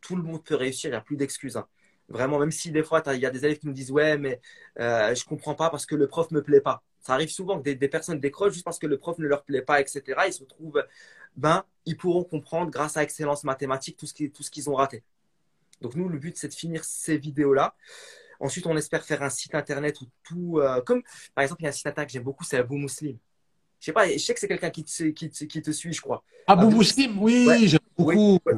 tout 0.00 0.16
le 0.16 0.22
monde 0.22 0.44
peut 0.44 0.54
réussir, 0.54 0.88
il 0.88 0.92
n'y 0.92 0.96
a 0.96 1.00
plus 1.00 1.16
d'excuses. 1.16 1.56
Hein. 1.56 1.66
Vraiment, 2.08 2.38
même 2.38 2.52
si 2.52 2.70
des 2.70 2.82
fois, 2.82 3.02
il 3.12 3.20
y 3.20 3.26
a 3.26 3.30
des 3.30 3.44
élèves 3.44 3.58
qui 3.58 3.66
nous 3.66 3.72
disent 3.72 3.90
Ouais, 3.90 4.16
mais 4.16 4.40
euh, 4.78 5.14
je 5.14 5.24
ne 5.24 5.28
comprends 5.28 5.54
pas 5.54 5.68
parce 5.68 5.84
que 5.84 5.94
le 5.94 6.06
prof 6.06 6.30
ne 6.30 6.36
me 6.36 6.42
plaît 6.42 6.60
pas. 6.60 6.82
Ça 7.00 7.14
arrive 7.14 7.30
souvent 7.30 7.58
que 7.58 7.64
des, 7.64 7.74
des, 7.74 7.88
personnes 7.88 8.20
décrochent 8.20 8.52
juste 8.52 8.64
parce 8.64 8.78
que 8.78 8.86
le 8.86 8.98
prof 8.98 9.18
ne 9.18 9.26
leur 9.26 9.44
plaît 9.44 9.62
pas, 9.62 9.80
etc. 9.80 10.02
Ils 10.26 10.32
se 10.32 10.44
trouvent, 10.44 10.84
ben, 11.36 11.64
ils 11.86 11.96
pourront 11.96 12.24
comprendre 12.24 12.70
grâce 12.70 12.96
à 12.96 13.02
Excellence 13.02 13.44
Mathématique 13.44 13.96
tout 13.96 14.06
ce 14.06 14.50
qu'ils 14.50 14.70
ont 14.70 14.74
raté. 14.74 15.02
Donc 15.80 15.94
nous, 15.94 16.08
le 16.08 16.18
but, 16.18 16.36
c'est 16.36 16.48
de 16.48 16.54
finir 16.54 16.84
ces 16.84 17.18
vidéos-là. 17.18 17.74
Ensuite, 18.40 18.66
on 18.66 18.76
espère 18.76 19.04
faire 19.04 19.22
un 19.22 19.30
site 19.30 19.54
internet 19.54 20.00
où 20.00 20.06
tout, 20.22 20.58
euh, 20.58 20.80
comme 20.82 21.02
par 21.34 21.42
exemple, 21.42 21.62
il 21.62 21.64
y 21.64 21.66
a 21.66 21.70
un 21.70 21.72
site 21.72 21.86
internet 21.86 22.08
que 22.08 22.12
j'aime 22.12 22.22
beaucoup, 22.22 22.44
c'est 22.44 22.58
Abou 22.58 22.76
Muslim. 22.76 23.16
Je 23.80 23.86
sais 23.86 23.92
pas, 23.92 24.10
je 24.10 24.18
sais 24.18 24.34
que 24.34 24.40
c'est 24.40 24.48
quelqu'un 24.48 24.70
qui 24.70 24.84
te, 24.84 25.04
qui, 25.10 25.30
qui 25.30 25.62
te 25.62 25.70
suit, 25.70 25.92
je 25.92 26.00
crois. 26.00 26.22
Abou, 26.46 26.70
Muslim, 26.70 27.20
oui, 27.20 27.68
j'aime 27.68 27.80
beaucoup. 27.96 28.38
Euh, 28.48 28.54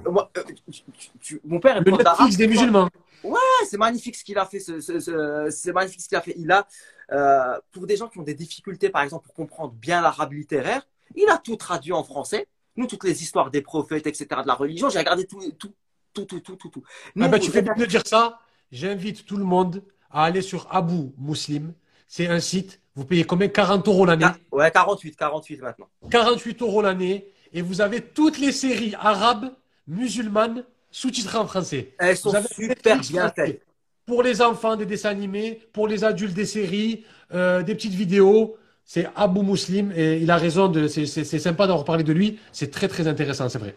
mon 1.45 1.61
père 1.61 1.77
est 1.77 1.81
le 1.81 1.91
Netflix 1.91 2.37
des 2.37 2.47
musulmans. 2.47 2.89
Ouais, 3.23 3.39
c'est 3.69 3.77
magnifique 3.77 4.17
ce 4.17 4.25
qu'il 4.25 4.39
a 4.39 4.47
fait. 4.47 4.61
c'est 4.61 5.73
magnifique 5.73 6.01
ce 6.01 6.09
qu'il 6.09 6.17
a 6.17 6.23
fait. 6.23 6.35
Il 6.37 6.51
a, 6.51 6.67
euh, 7.13 7.59
pour 7.73 7.87
des 7.87 7.97
gens 7.97 8.09
qui 8.09 8.19
ont 8.19 8.23
des 8.23 8.35
difficultés, 8.35 8.89
par 8.89 9.03
exemple, 9.03 9.27
pour 9.27 9.35
comprendre 9.35 9.75
bien 9.75 10.01
l'arabe 10.01 10.33
littéraire, 10.33 10.87
il 11.15 11.29
a 11.29 11.37
tout 11.37 11.57
traduit 11.57 11.93
en 11.93 12.05
français. 12.05 12.47
Nous, 12.77 12.87
toutes 12.87 13.05
les 13.05 13.23
histoires 13.23 13.51
des 13.51 13.61
prophètes, 13.63 14.07
etc., 14.07 14.27
de 14.43 14.47
la 14.47 14.55
religion, 14.55 14.89
j'ai 14.89 15.01
regardé 15.01 15.27
tout, 15.27 15.41
tout, 15.59 15.75
tout, 16.15 16.25
tout, 16.25 16.41
tout, 16.41 16.69
tout. 16.69 16.83
ah 17.21 17.29
ben, 17.29 17.39
tu 17.39 17.51
fais 17.51 17.63
bien 17.63 17.75
de 17.75 17.85
dire 17.85 18.07
ça. 18.07 18.39
J'invite 18.73 19.27
tout 19.27 19.37
le 19.37 19.45
monde 19.45 19.83
à 20.11 20.25
aller 20.25 20.43
sur 20.43 20.69
Abou 20.71 21.13
Muslim. 21.19 21.73
C'est 22.07 22.27
un 22.27 22.41
site. 22.41 22.81
Vous 22.95 23.05
payez 23.05 23.25
combien? 23.25 23.49
40 23.49 23.87
euros 23.89 24.05
l'année? 24.05 24.27
Ouais, 24.53 24.71
48, 24.71 25.17
48 25.17 25.61
maintenant. 25.61 25.89
48 26.11 26.63
euros 26.63 26.83
l'année. 26.83 27.27
Et 27.53 27.63
vous 27.63 27.81
avez 27.81 28.01
toutes 28.01 28.39
les 28.39 28.53
séries 28.53 28.95
arabes, 28.99 29.53
musulmanes, 29.87 30.65
sous-titrées 30.91 31.39
en 31.39 31.47
français. 31.47 31.95
Elles 31.99 32.17
sont 32.17 32.33
super 32.51 33.01
bien 33.01 33.29
faites. 33.31 33.63
Pour 34.07 34.23
les 34.23 34.43
enfants, 34.43 34.77
des 34.77 34.87
dessins 34.87 35.11
animés. 35.11 35.61
Pour 35.73 35.89
les 35.89 36.05
adultes, 36.05 36.35
des 36.35 36.47
séries, 36.47 37.05
euh, 37.33 37.63
des 37.63 37.75
petites 37.75 37.95
vidéos. 37.95 38.57
C'est 38.85 39.09
Abou 39.17 39.43
Muslim. 39.43 39.93
Et 39.97 40.19
il 40.19 40.31
a 40.31 40.37
raison. 40.37 40.73
C'est 40.89 41.39
sympa 41.39 41.67
d'en 41.67 41.77
reparler 41.77 42.05
de 42.05 42.13
lui. 42.13 42.39
C'est 42.53 42.71
très, 42.71 42.89
très 42.89 43.09
intéressant, 43.09 43.49
c'est 43.49 43.59
vrai. 43.59 43.75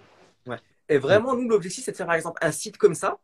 Et 0.89 0.97
vraiment, 0.97 1.35
nous, 1.35 1.47
l'objectif, 1.47 1.85
c'est 1.85 1.91
de 1.91 1.97
faire, 1.97 2.05
par 2.05 2.15
exemple, 2.15 2.37
un 2.41 2.51
site 2.51 2.77
comme 2.77 2.93
ça, 2.93 3.17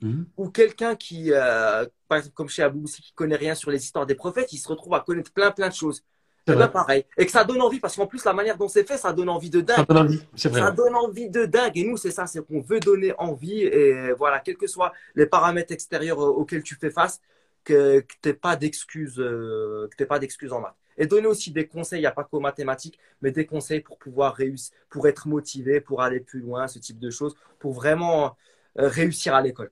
mhm. 0.00 0.26
où 0.36 0.48
quelqu'un 0.50 0.96
qui, 0.96 1.32
euh, 1.32 1.86
par 2.08 2.18
exemple, 2.18 2.34
comme 2.34 2.48
chez 2.48 2.62
Abou 2.62 2.80
Moussi, 2.80 3.02
qui 3.02 3.12
connaît 3.12 3.36
rien 3.36 3.54
sur 3.54 3.70
les 3.70 3.82
histoires 3.82 4.06
des 4.06 4.14
prophètes, 4.14 4.52
il 4.52 4.58
se 4.58 4.68
retrouve 4.68 4.94
à 4.94 5.00
connaître 5.00 5.32
plein, 5.32 5.50
plein 5.50 5.68
de 5.68 5.74
choses. 5.74 6.02
C'est 6.46 6.54
bien 6.54 6.68
pareil. 6.68 7.04
Et 7.16 7.26
que 7.26 7.32
ça 7.32 7.42
donne 7.42 7.60
envie, 7.60 7.80
parce 7.80 7.96
qu'en 7.96 8.06
plus, 8.06 8.24
la 8.24 8.32
manière 8.32 8.56
dont 8.56 8.68
c'est 8.68 8.86
fait, 8.86 8.96
ça 8.96 9.12
donne 9.12 9.28
envie 9.28 9.50
de 9.50 9.60
dingue. 9.60 9.78
Ça 9.78 9.84
donne 9.84 9.98
envie, 9.98 10.22
c'est 10.36 10.48
vrai. 10.48 10.60
Ça 10.60 10.70
donne 10.70 10.94
envie 10.94 11.28
de 11.28 11.44
dingue. 11.44 11.76
Et 11.76 11.84
nous, 11.84 11.96
c'est 11.96 12.12
ça, 12.12 12.26
c'est 12.28 12.40
qu'on 12.46 12.60
veut 12.60 12.78
donner 12.78 13.12
envie. 13.18 13.62
Et 13.62 14.12
voilà, 14.12 14.38
quels 14.38 14.56
que 14.56 14.68
soient 14.68 14.92
les 15.16 15.26
paramètres 15.26 15.72
extérieurs 15.72 16.20
auxquels 16.20 16.62
tu 16.62 16.76
fais 16.76 16.90
face, 16.90 17.20
que, 17.64 17.98
que 17.98 18.14
tu 18.22 18.28
n'aies 18.28 18.34
pas 18.34 18.54
d'excuses, 18.54 19.18
euh, 19.18 19.88
pas 20.08 20.20
d'excuses 20.20 20.52
en 20.52 20.60
maths 20.60 20.76
et 20.98 21.06
donner 21.06 21.26
aussi 21.26 21.50
des 21.50 21.66
conseils, 21.66 21.98
il 21.98 22.02
n'y 22.02 22.06
a 22.06 22.12
pas 22.12 22.24
qu'aux 22.24 22.40
mathématiques, 22.40 22.98
mais 23.20 23.30
des 23.30 23.46
conseils 23.46 23.80
pour 23.80 23.98
pouvoir 23.98 24.34
réussir, 24.34 24.74
pour 24.88 25.06
être 25.06 25.28
motivé, 25.28 25.80
pour 25.80 26.02
aller 26.02 26.20
plus 26.20 26.40
loin, 26.40 26.68
ce 26.68 26.78
type 26.78 26.98
de 26.98 27.10
choses, 27.10 27.34
pour 27.58 27.72
vraiment 27.72 28.36
euh, 28.78 28.88
réussir 28.88 29.34
à 29.34 29.42
l'école. 29.42 29.70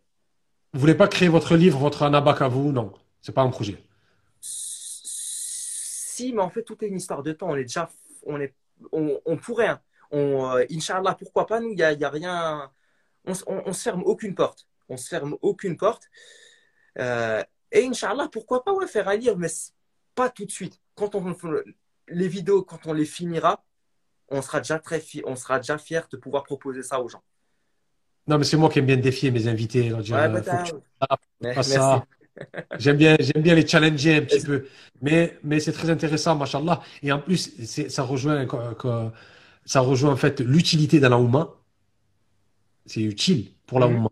Vous 0.74 0.80
voulez 0.80 0.96
pas 0.96 1.06
créer 1.08 1.28
votre 1.28 1.56
livre, 1.56 1.78
votre 1.78 2.02
anabac 2.02 2.42
à 2.42 2.48
vous? 2.48 2.72
Non, 2.72 2.92
c'est 3.22 3.32
pas 3.32 3.42
un 3.42 3.50
projet. 3.50 3.82
Si, 4.40 6.32
mais 6.32 6.42
en 6.42 6.50
fait, 6.50 6.64
tout 6.64 6.84
est 6.84 6.88
une 6.88 6.96
histoire 6.96 7.22
de 7.22 7.32
temps. 7.32 7.50
On 7.50 7.56
est 7.56 7.62
déjà, 7.62 7.88
on 8.26 8.40
est, 8.40 8.54
on, 8.90 9.36
pourrait. 9.36 9.68
Hein. 9.68 9.80
On, 10.10 10.56
euh, 10.56 10.64
Inch'Allah, 10.70 11.14
pourquoi 11.14 11.46
pas? 11.46 11.60
Nous, 11.60 11.70
il 11.70 11.78
y 11.78 11.82
a, 11.84 11.92
y 11.92 12.04
a, 12.04 12.10
rien. 12.10 12.72
On, 13.24 13.32
on, 13.46 13.72
se 13.72 13.82
ferme 13.82 14.02
aucune 14.04 14.34
porte. 14.34 14.66
On 14.88 14.96
se 14.96 15.08
ferme 15.08 15.36
aucune 15.42 15.76
porte. 15.76 16.10
Euh, 16.98 17.42
et 17.70 17.86
Inch'Allah, 17.86 18.28
pourquoi 18.30 18.64
pas 18.64 18.72
ouais, 18.72 18.88
faire 18.88 19.08
un 19.08 19.16
livre, 19.16 19.36
mais 19.36 19.48
pas 20.16 20.28
tout 20.28 20.44
de 20.44 20.50
suite 20.50 20.80
quand 20.94 21.14
on 21.14 21.36
les 22.08 22.28
vidéos, 22.28 22.62
quand 22.62 22.86
on 22.86 22.92
les 22.92 23.04
finira, 23.04 23.64
on 24.28 24.42
sera 24.42 24.58
déjà 24.58 24.78
très 24.78 25.02
on 25.24 25.36
sera 25.36 25.58
déjà 25.58 25.78
fier 25.78 26.06
de 26.08 26.16
pouvoir 26.16 26.44
proposer 26.44 26.82
ça 26.82 27.00
aux 27.00 27.08
gens. 27.08 27.22
Non, 28.26 28.38
mais 28.38 28.44
c'est 28.44 28.56
moi 28.56 28.70
qui 28.70 28.78
aime 28.78 28.86
bien 28.86 28.96
défier 28.96 29.30
mes 29.30 29.46
invités. 29.48 29.92
J'aime 32.78 32.96
bien, 32.96 33.16
j'aime 33.20 33.42
bien 33.42 33.54
les 33.54 33.66
challenger 33.66 34.16
un 34.16 34.22
petit 34.22 34.40
peu. 34.40 34.66
Mais, 35.02 35.38
mais 35.44 35.60
c'est 35.60 35.72
très 35.72 35.90
intéressant, 35.90 36.34
machallah. 36.36 36.82
Et 37.02 37.12
en 37.12 37.20
plus, 37.20 37.50
ça 37.88 38.02
rejoint, 38.02 38.46
ça 39.64 39.80
rejoint 39.80 40.12
en 40.12 40.16
fait 40.16 40.40
l'utilité 40.40 41.00
dans 41.00 41.10
la 41.10 41.48
C'est 42.86 43.02
utile 43.02 43.50
pour 43.66 43.78
la 43.78 43.88
mmh. 43.88 44.08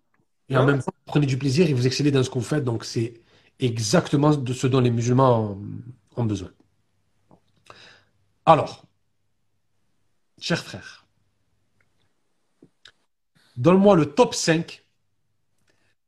Et 0.49 0.57
en 0.57 0.67
même 0.67 0.81
temps, 0.81 0.93
vous 0.95 1.05
prenez 1.07 1.27
du 1.27 1.39
plaisir 1.39 1.69
et 1.69 1.73
vous 1.73 1.87
excellez 1.87 2.11
dans 2.11 2.23
ce 2.23 2.29
que 2.29 2.35
vous 2.35 2.45
faites. 2.45 2.65
Donc, 2.65 2.85
c'est 2.85 3.15
exactement 3.59 4.35
de 4.35 4.53
ce 4.53 4.67
dont 4.67 4.81
les 4.81 4.91
musulmans 4.91 5.59
ont 6.17 6.25
besoin. 6.25 6.51
Alors, 8.45 8.85
cher 10.39 10.63
frère, 10.63 11.02
donne-moi 13.57 13.97
le 13.97 14.07
top 14.07 14.35
5 14.35 14.85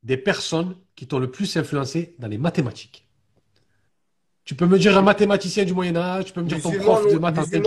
des 0.02 0.16
personnes 0.16 0.76
qui 0.96 1.06
t'ont 1.06 1.18
le 1.18 1.30
plus 1.30 1.56
influencé 1.56 2.14
dans 2.18 2.28
les 2.28 2.38
mathématiques. 2.38 3.08
Tu 4.44 4.54
peux 4.54 4.66
me 4.66 4.78
dire 4.78 4.96
un 4.96 5.02
mathématicien 5.02 5.64
du 5.64 5.72
Moyen 5.72 5.96
Âge, 5.96 6.26
tu 6.26 6.32
peux 6.32 6.42
me 6.42 6.48
dire 6.48 6.60
ton 6.60 6.72
prof 6.72 7.10
de 7.10 7.18
mathématiques. 7.18 7.64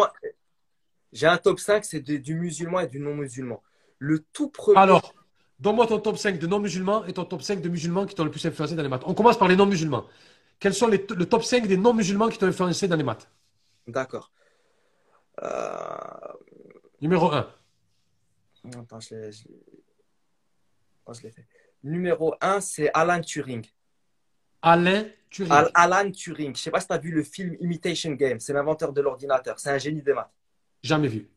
J'ai 1.11 1.25
un 1.25 1.38
top 1.38 1.59
5, 1.59 1.84
c'est 1.84 2.01
du 2.01 2.36
musulman 2.36 2.82
et 2.82 2.88
du 2.88 2.99
non-musulman. 2.99 3.61
Le 3.97 4.23
tout 4.32 4.49
premier. 4.49 4.78
Alors, 4.78 5.15
donne-moi 5.59 5.88
ton 5.88 5.99
top 5.99 6.17
5 6.17 6.38
de 6.38 6.45
non-musulmans 6.45 7.05
et 7.05 7.13
ton 7.13 7.25
top 7.25 7.41
5 7.41 7.61
de 7.61 7.69
musulmans 7.69 8.05
qui 8.05 8.13
t'ont 8.13 8.23
le 8.23 8.30
plus 8.30 8.45
influencé 8.45 8.75
dans 8.75 8.84
les 8.84 8.89
maths. 8.89 9.03
On 9.05 9.15
commence 9.15 9.39
par 9.39 9.47
les 9.47 9.55
non-musulmans. 9.55 10.05
Quels 10.59 10.75
sont 10.75 10.88
les, 10.88 11.03
le 11.09 11.25
top 11.25 11.43
5 11.43 11.65
des 11.65 11.78
non-musulmans 11.78 12.30
qui 12.30 12.38
t'ont 12.38 12.47
influencé 12.47 12.88
dans 12.88 12.95
les 12.95 13.03
maths? 13.03 13.28
D'accord. 13.88 14.32
Euh, 15.41 15.47
Numéro 17.01 17.32
1. 17.32 17.47
Attends, 18.76 18.99
je 18.99 19.15
l'ai 19.15 19.32
oh, 21.05 21.13
fait. 21.13 21.47
Numéro 21.84 22.36
1, 22.41 22.61
c'est 22.61 22.89
Alan 22.93 23.22
Turing. 23.22 23.65
Alain 24.61 25.05
Turing. 25.30 25.51
Alan 25.74 26.11
Turing. 26.11 26.47
Je 26.47 26.51
ne 26.51 26.55
sais 26.55 26.72
pas 26.72 26.82
si 26.82 26.88
tu 26.88 26.93
as 26.93 26.97
vu 26.97 27.11
le 27.11 27.24
film 27.24 27.55
Imitation 27.59 28.11
Game. 28.11 28.39
C'est 28.39 28.53
l'inventeur 28.53 28.91
de 28.91 29.01
l'ordinateur. 29.01 29.59
C'est 29.59 29.70
un 29.70 29.78
génie 29.78 30.01
des 30.01 30.13
maths. 30.13 30.32
Jamais 30.84 31.07
vu. 31.07 31.30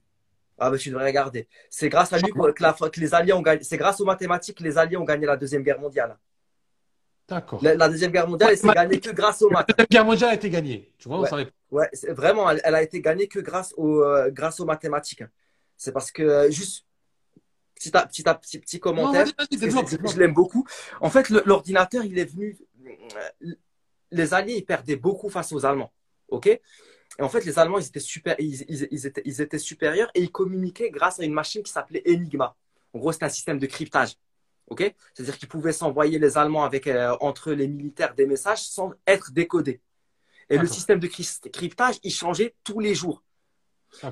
Ah, 0.58 0.70
mais 0.70 0.78
tu 0.78 0.90
devrais 0.90 1.06
regarder. 1.06 1.48
C'est 1.70 1.88
grâce 1.88 2.12
à 2.12 2.18
lui 2.18 2.30
que, 2.32 3.00
les 3.00 3.14
Alliés 3.14 3.32
ont 3.32 3.42
gagné. 3.42 3.62
C'est 3.62 3.78
grâce 3.78 4.00
aux 4.00 4.04
mathématiques 4.04 4.58
que 4.58 4.62
les 4.62 4.76
Alliés 4.76 4.96
ont 4.96 5.04
gagné 5.04 5.26
la 5.26 5.36
Deuxième 5.36 5.62
Guerre 5.62 5.80
mondiale. 5.80 6.18
D'accord. 7.28 7.60
La, 7.62 7.88
Deuxième 7.88 8.10
Guerre 8.10 8.28
mondiale, 8.28 8.50
elle 8.52 8.58
s'est 8.58 8.68
gagnée 8.68 9.00
que 9.00 9.10
grâce 9.10 9.40
aux 9.40 9.48
maths. 9.48 9.68
La 9.68 9.74
Deuxième 9.74 9.88
Guerre 9.88 10.04
mondiale 10.04 10.30
a 10.30 10.34
été 10.34 10.50
gagnée. 10.50 10.92
Tu 10.98 11.08
vois, 11.08 11.20
ouais. 11.20 11.28
on 11.28 11.30
savait 11.30 11.48
Ouais, 11.70 11.88
vraiment, 12.08 12.50
elle, 12.50 12.74
a 12.74 12.82
été 12.82 13.00
gagnée 13.00 13.28
que 13.28 13.38
grâce, 13.38 13.72
au, 13.76 14.02
euh, 14.02 14.30
grâce 14.30 14.58
aux 14.60 14.64
mathématiques. 14.64 15.22
C'est 15.76 15.92
parce 15.92 16.10
que, 16.10 16.22
euh, 16.22 16.50
juste, 16.50 16.84
petit, 17.80 17.90
petit, 17.90 18.22
petit, 18.22 18.58
petit 18.58 18.80
commentaire, 18.80 19.26
je, 19.26 20.18
l'aime 20.18 20.34
beaucoup. 20.34 20.66
En 21.00 21.10
fait, 21.10 21.30
l'ordinateur, 21.30 22.04
il 22.04 22.18
est 22.18 22.24
venu. 22.24 22.58
Euh, 22.86 23.54
les 24.10 24.34
Alliés, 24.34 24.56
ils 24.56 24.64
perdaient 24.64 24.96
beaucoup 24.96 25.30
face 25.30 25.52
aux 25.52 25.64
Allemands. 25.64 25.92
OK? 26.28 26.46
Et 26.46 26.60
en 27.22 27.28
fait, 27.28 27.44
les 27.44 27.58
Allemands, 27.58 27.78
ils 27.78 27.86
étaient, 27.86 28.00
super, 28.00 28.34
ils, 28.38 28.64
ils, 28.68 29.06
étaient, 29.06 29.22
ils 29.24 29.40
étaient 29.40 29.58
supérieurs 29.58 30.10
et 30.14 30.22
ils 30.22 30.30
communiquaient 30.30 30.90
grâce 30.90 31.20
à 31.20 31.24
une 31.24 31.32
machine 31.32 31.62
qui 31.62 31.72
s'appelait 31.72 32.02
Enigma. 32.06 32.56
En 32.92 32.98
gros, 32.98 33.12
c'était 33.12 33.26
un 33.26 33.30
système 33.30 33.58
de 33.58 33.66
cryptage. 33.66 34.16
OK? 34.68 34.94
C'est-à-dire 35.14 35.38
qu'ils 35.38 35.48
pouvaient 35.48 35.72
s'envoyer 35.72 36.18
les 36.18 36.38
Allemands 36.38 36.64
avec, 36.64 36.88
entre 37.20 37.52
les 37.52 37.68
militaires 37.68 38.14
des 38.14 38.26
messages 38.26 38.62
sans 38.62 38.92
être 39.06 39.32
décodés. 39.32 39.80
Et 40.48 40.58
le 40.58 40.66
système 40.66 40.98
de 40.98 41.06
cryptage, 41.06 41.96
il 42.02 42.12
changeait 42.12 42.54
tous 42.64 42.80
les 42.80 42.94
jours. 42.94 43.22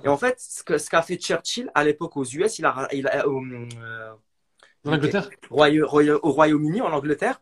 Et 0.04 0.08
en 0.08 0.16
fait, 0.16 0.40
ce 0.40 0.62
qu'a 0.62 0.78
ce 0.78 1.06
fait 1.06 1.16
Churchill 1.16 1.70
à 1.74 1.84
l'époque 1.84 2.16
aux 2.16 2.24
US, 2.24 2.58
il 2.58 2.64
a, 2.64 2.88
il 2.92 3.06
a 3.06 3.26
euh, 3.26 4.12
en 4.84 4.92
Angleterre? 4.92 5.30
au 5.50 6.32
Royaume-Uni, 6.32 6.80
en 6.80 6.92
Angleterre, 6.92 7.40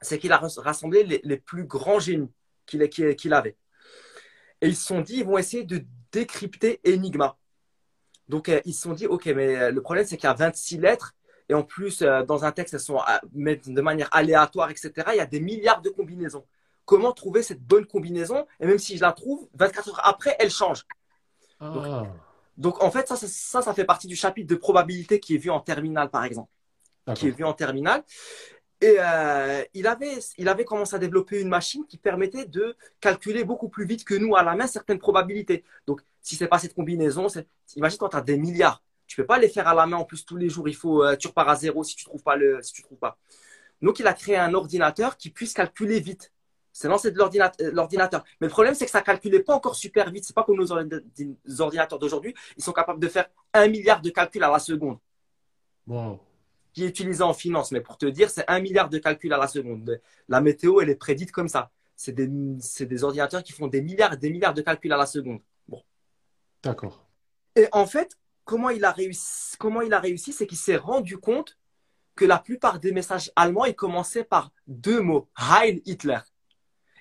c'est 0.00 0.18
qu'il 0.18 0.32
a 0.32 0.38
rassemblé 0.38 1.02
les, 1.02 1.20
les, 1.24 1.36
plus 1.36 1.64
grands 1.64 1.98
génies 1.98 2.30
qu'il 2.66 2.88
qu'il 2.88 3.32
avait. 3.32 3.56
Et 4.60 4.68
ils 4.68 4.76
se 4.76 4.86
sont 4.86 5.00
dit, 5.00 5.18
ils 5.18 5.24
vont 5.24 5.38
essayer 5.38 5.64
de 5.64 5.84
décrypter 6.12 6.80
Enigma. 6.86 7.36
Donc, 8.28 8.48
euh, 8.48 8.60
ils 8.64 8.74
se 8.74 8.82
sont 8.82 8.92
dit, 8.92 9.06
OK, 9.06 9.26
mais 9.26 9.56
euh, 9.56 9.70
le 9.70 9.80
problème, 9.80 10.04
c'est 10.04 10.16
qu'il 10.16 10.28
y 10.28 10.30
a 10.30 10.34
26 10.34 10.78
lettres. 10.78 11.14
Et 11.48 11.54
en 11.54 11.62
plus, 11.62 12.02
euh, 12.02 12.24
dans 12.24 12.44
un 12.44 12.52
texte, 12.52 12.74
elles 12.74 12.80
sont 12.80 13.00
de 13.32 13.80
manière 13.80 14.08
aléatoire, 14.12 14.70
etc. 14.70 14.92
Il 15.12 15.16
y 15.16 15.20
a 15.20 15.26
des 15.26 15.40
milliards 15.40 15.80
de 15.80 15.90
combinaisons 15.90 16.44
comment 16.86 17.12
trouver 17.12 17.42
cette 17.42 17.60
bonne 17.60 17.84
combinaison? 17.84 18.46
Et 18.60 18.66
même 18.66 18.78
si 18.78 18.96
je 18.96 19.02
la 19.02 19.12
trouve, 19.12 19.46
24 19.54 19.88
heures 19.90 20.06
après, 20.06 20.34
elle 20.38 20.50
change. 20.50 20.86
Ah. 21.60 22.04
Donc, 22.56 22.82
en 22.82 22.90
fait, 22.90 23.06
ça, 23.08 23.16
ça, 23.16 23.62
ça, 23.62 23.74
fait 23.74 23.84
partie 23.84 24.06
du 24.06 24.16
chapitre 24.16 24.48
de 24.48 24.56
probabilité 24.56 25.20
qui 25.20 25.34
est 25.34 25.38
vu 25.38 25.50
en 25.50 25.60
terminale, 25.60 26.10
par 26.10 26.24
exemple. 26.24 26.50
Qui 27.14 27.28
est 27.28 27.30
vu 27.30 27.44
en 27.44 27.52
terminale. 27.52 28.02
Et 28.80 28.96
euh, 28.98 29.62
il, 29.72 29.86
avait, 29.86 30.18
il 30.36 30.48
avait 30.48 30.64
commencé 30.64 30.94
à 30.94 30.98
développer 30.98 31.40
une 31.40 31.48
machine 31.48 31.86
qui 31.86 31.96
permettait 31.96 32.44
de 32.44 32.76
calculer 33.00 33.42
beaucoup 33.44 33.68
plus 33.68 33.86
vite 33.86 34.04
que 34.04 34.14
nous 34.14 34.36
à 34.36 34.42
la 34.42 34.54
main 34.54 34.66
certaines 34.66 34.98
probabilités. 34.98 35.64
Donc, 35.86 36.02
si 36.20 36.36
c'est 36.36 36.48
pas 36.48 36.58
cette 36.58 36.74
combinaison, 36.74 37.28
imagine 37.74 37.98
quand 37.98 38.10
tu 38.10 38.16
as 38.16 38.20
des 38.20 38.36
milliards, 38.36 38.82
tu 39.06 39.16
peux 39.16 39.24
pas 39.24 39.38
les 39.38 39.48
faire 39.48 39.66
à 39.68 39.74
la 39.74 39.86
main 39.86 39.96
en 39.96 40.04
plus 40.04 40.26
tous 40.26 40.36
les 40.36 40.50
jours. 40.50 40.68
Il 40.68 40.74
faut, 40.74 41.02
euh, 41.02 41.16
tu 41.16 41.28
repars 41.28 41.48
à 41.48 41.56
zéro 41.56 41.84
si 41.84 41.96
tu 41.96 42.04
trouves 42.04 42.22
pas 42.22 42.36
le, 42.36 42.60
si 42.60 42.72
tu 42.72 42.82
trouves 42.82 42.98
pas. 42.98 43.16
Donc, 43.80 43.98
il 43.98 44.06
a 44.06 44.12
créé 44.12 44.36
un 44.36 44.52
ordinateur 44.52 45.16
qui 45.16 45.30
puisse 45.30 45.54
calculer 45.54 46.00
vite. 46.00 46.32
C'est 46.76 46.88
lancé 46.88 47.10
de 47.10 47.18
euh, 47.18 47.70
l'ordinateur. 47.72 48.22
Mais 48.38 48.48
le 48.48 48.50
problème, 48.50 48.74
c'est 48.74 48.84
que 48.84 48.90
ça 48.90 49.00
calculait 49.00 49.40
pas 49.40 49.54
encore 49.54 49.74
super 49.74 50.10
vite. 50.10 50.26
C'est 50.26 50.36
pas 50.36 50.44
comme 50.44 50.58
nos 50.58 50.72
ordinateurs 50.72 51.98
d'aujourd'hui. 51.98 52.34
Ils 52.58 52.62
sont 52.62 52.74
capables 52.74 53.00
de 53.00 53.08
faire 53.08 53.30
un 53.54 53.66
milliard 53.66 54.02
de 54.02 54.10
calculs 54.10 54.44
à 54.44 54.50
la 54.50 54.58
seconde. 54.58 54.98
Wow. 55.86 56.20
Qui 56.74 56.84
est 56.84 56.88
utilisé 56.88 57.22
en 57.22 57.32
finance. 57.32 57.72
Mais 57.72 57.80
pour 57.80 57.96
te 57.96 58.04
dire, 58.04 58.28
c'est 58.28 58.44
un 58.46 58.60
milliard 58.60 58.90
de 58.90 58.98
calculs 58.98 59.32
à 59.32 59.38
la 59.38 59.48
seconde. 59.48 60.02
La 60.28 60.42
météo, 60.42 60.82
elle 60.82 60.90
est 60.90 60.96
prédite 60.96 61.32
comme 61.32 61.48
ça. 61.48 61.70
C'est 61.96 62.12
des, 62.12 62.28
des, 62.28 63.04
ordinateurs 63.04 63.42
qui 63.42 63.52
font 63.52 63.68
des 63.68 63.80
milliards 63.80 64.12
et 64.12 64.18
des 64.18 64.28
milliards 64.28 64.52
de 64.52 64.60
calculs 64.60 64.92
à 64.92 64.98
la 64.98 65.06
seconde. 65.06 65.40
Bon. 65.66 65.82
D'accord. 66.62 67.08
Et 67.54 67.68
en 67.72 67.86
fait, 67.86 68.18
comment 68.44 68.68
il 68.68 68.84
a 68.84 68.92
réussi, 68.92 69.56
comment 69.58 69.80
il 69.80 69.94
a 69.94 69.98
réussi, 69.98 70.34
c'est 70.34 70.46
qu'il 70.46 70.58
s'est 70.58 70.76
rendu 70.76 71.16
compte 71.16 71.56
que 72.14 72.26
la 72.26 72.38
plupart 72.38 72.80
des 72.80 72.92
messages 72.92 73.32
allemands, 73.34 73.64
ils 73.64 73.74
commençaient 73.74 74.24
par 74.24 74.52
deux 74.66 75.00
mots. 75.00 75.30
Heil 75.38 75.80
Hitler 75.86 76.18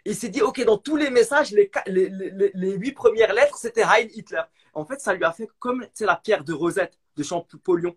il 0.05 0.15
s'est 0.15 0.29
dit, 0.29 0.41
OK, 0.41 0.63
dans 0.63 0.77
tous 0.77 0.95
les 0.95 1.09
messages, 1.09 1.51
les, 1.51 1.71
les, 1.87 2.71
huit 2.73 2.91
premières 2.91 3.33
lettres, 3.33 3.57
c'était 3.57 3.81
Heil 3.81 4.09
Hitler. 4.13 4.43
En 4.73 4.85
fait, 4.85 5.01
ça 5.01 5.13
lui 5.13 5.23
a 5.23 5.31
fait 5.31 5.49
comme 5.57 5.85
la 5.99 6.15
pierre 6.15 6.43
de 6.43 6.53
Rosette 6.53 6.99
de 7.15 7.23
Champollion, 7.23 7.95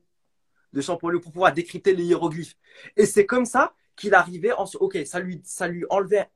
de 0.73 0.81
Champollion 0.81 1.21
pour 1.21 1.33
pouvoir 1.33 1.53
décrypter 1.53 1.95
les 1.95 2.05
hiéroglyphes. 2.05 2.57
Et 2.97 3.05
c'est 3.05 3.27
comme 3.27 3.45
ça 3.45 3.75
qu'il 3.97 4.15
arrivait 4.15 4.53
en 4.53 4.65
OK, 4.81 4.99
ça 5.05 5.21
lui, 5.21 5.43
ça 5.45 5.69
lui 5.69 5.85
enlevait, 5.91 6.31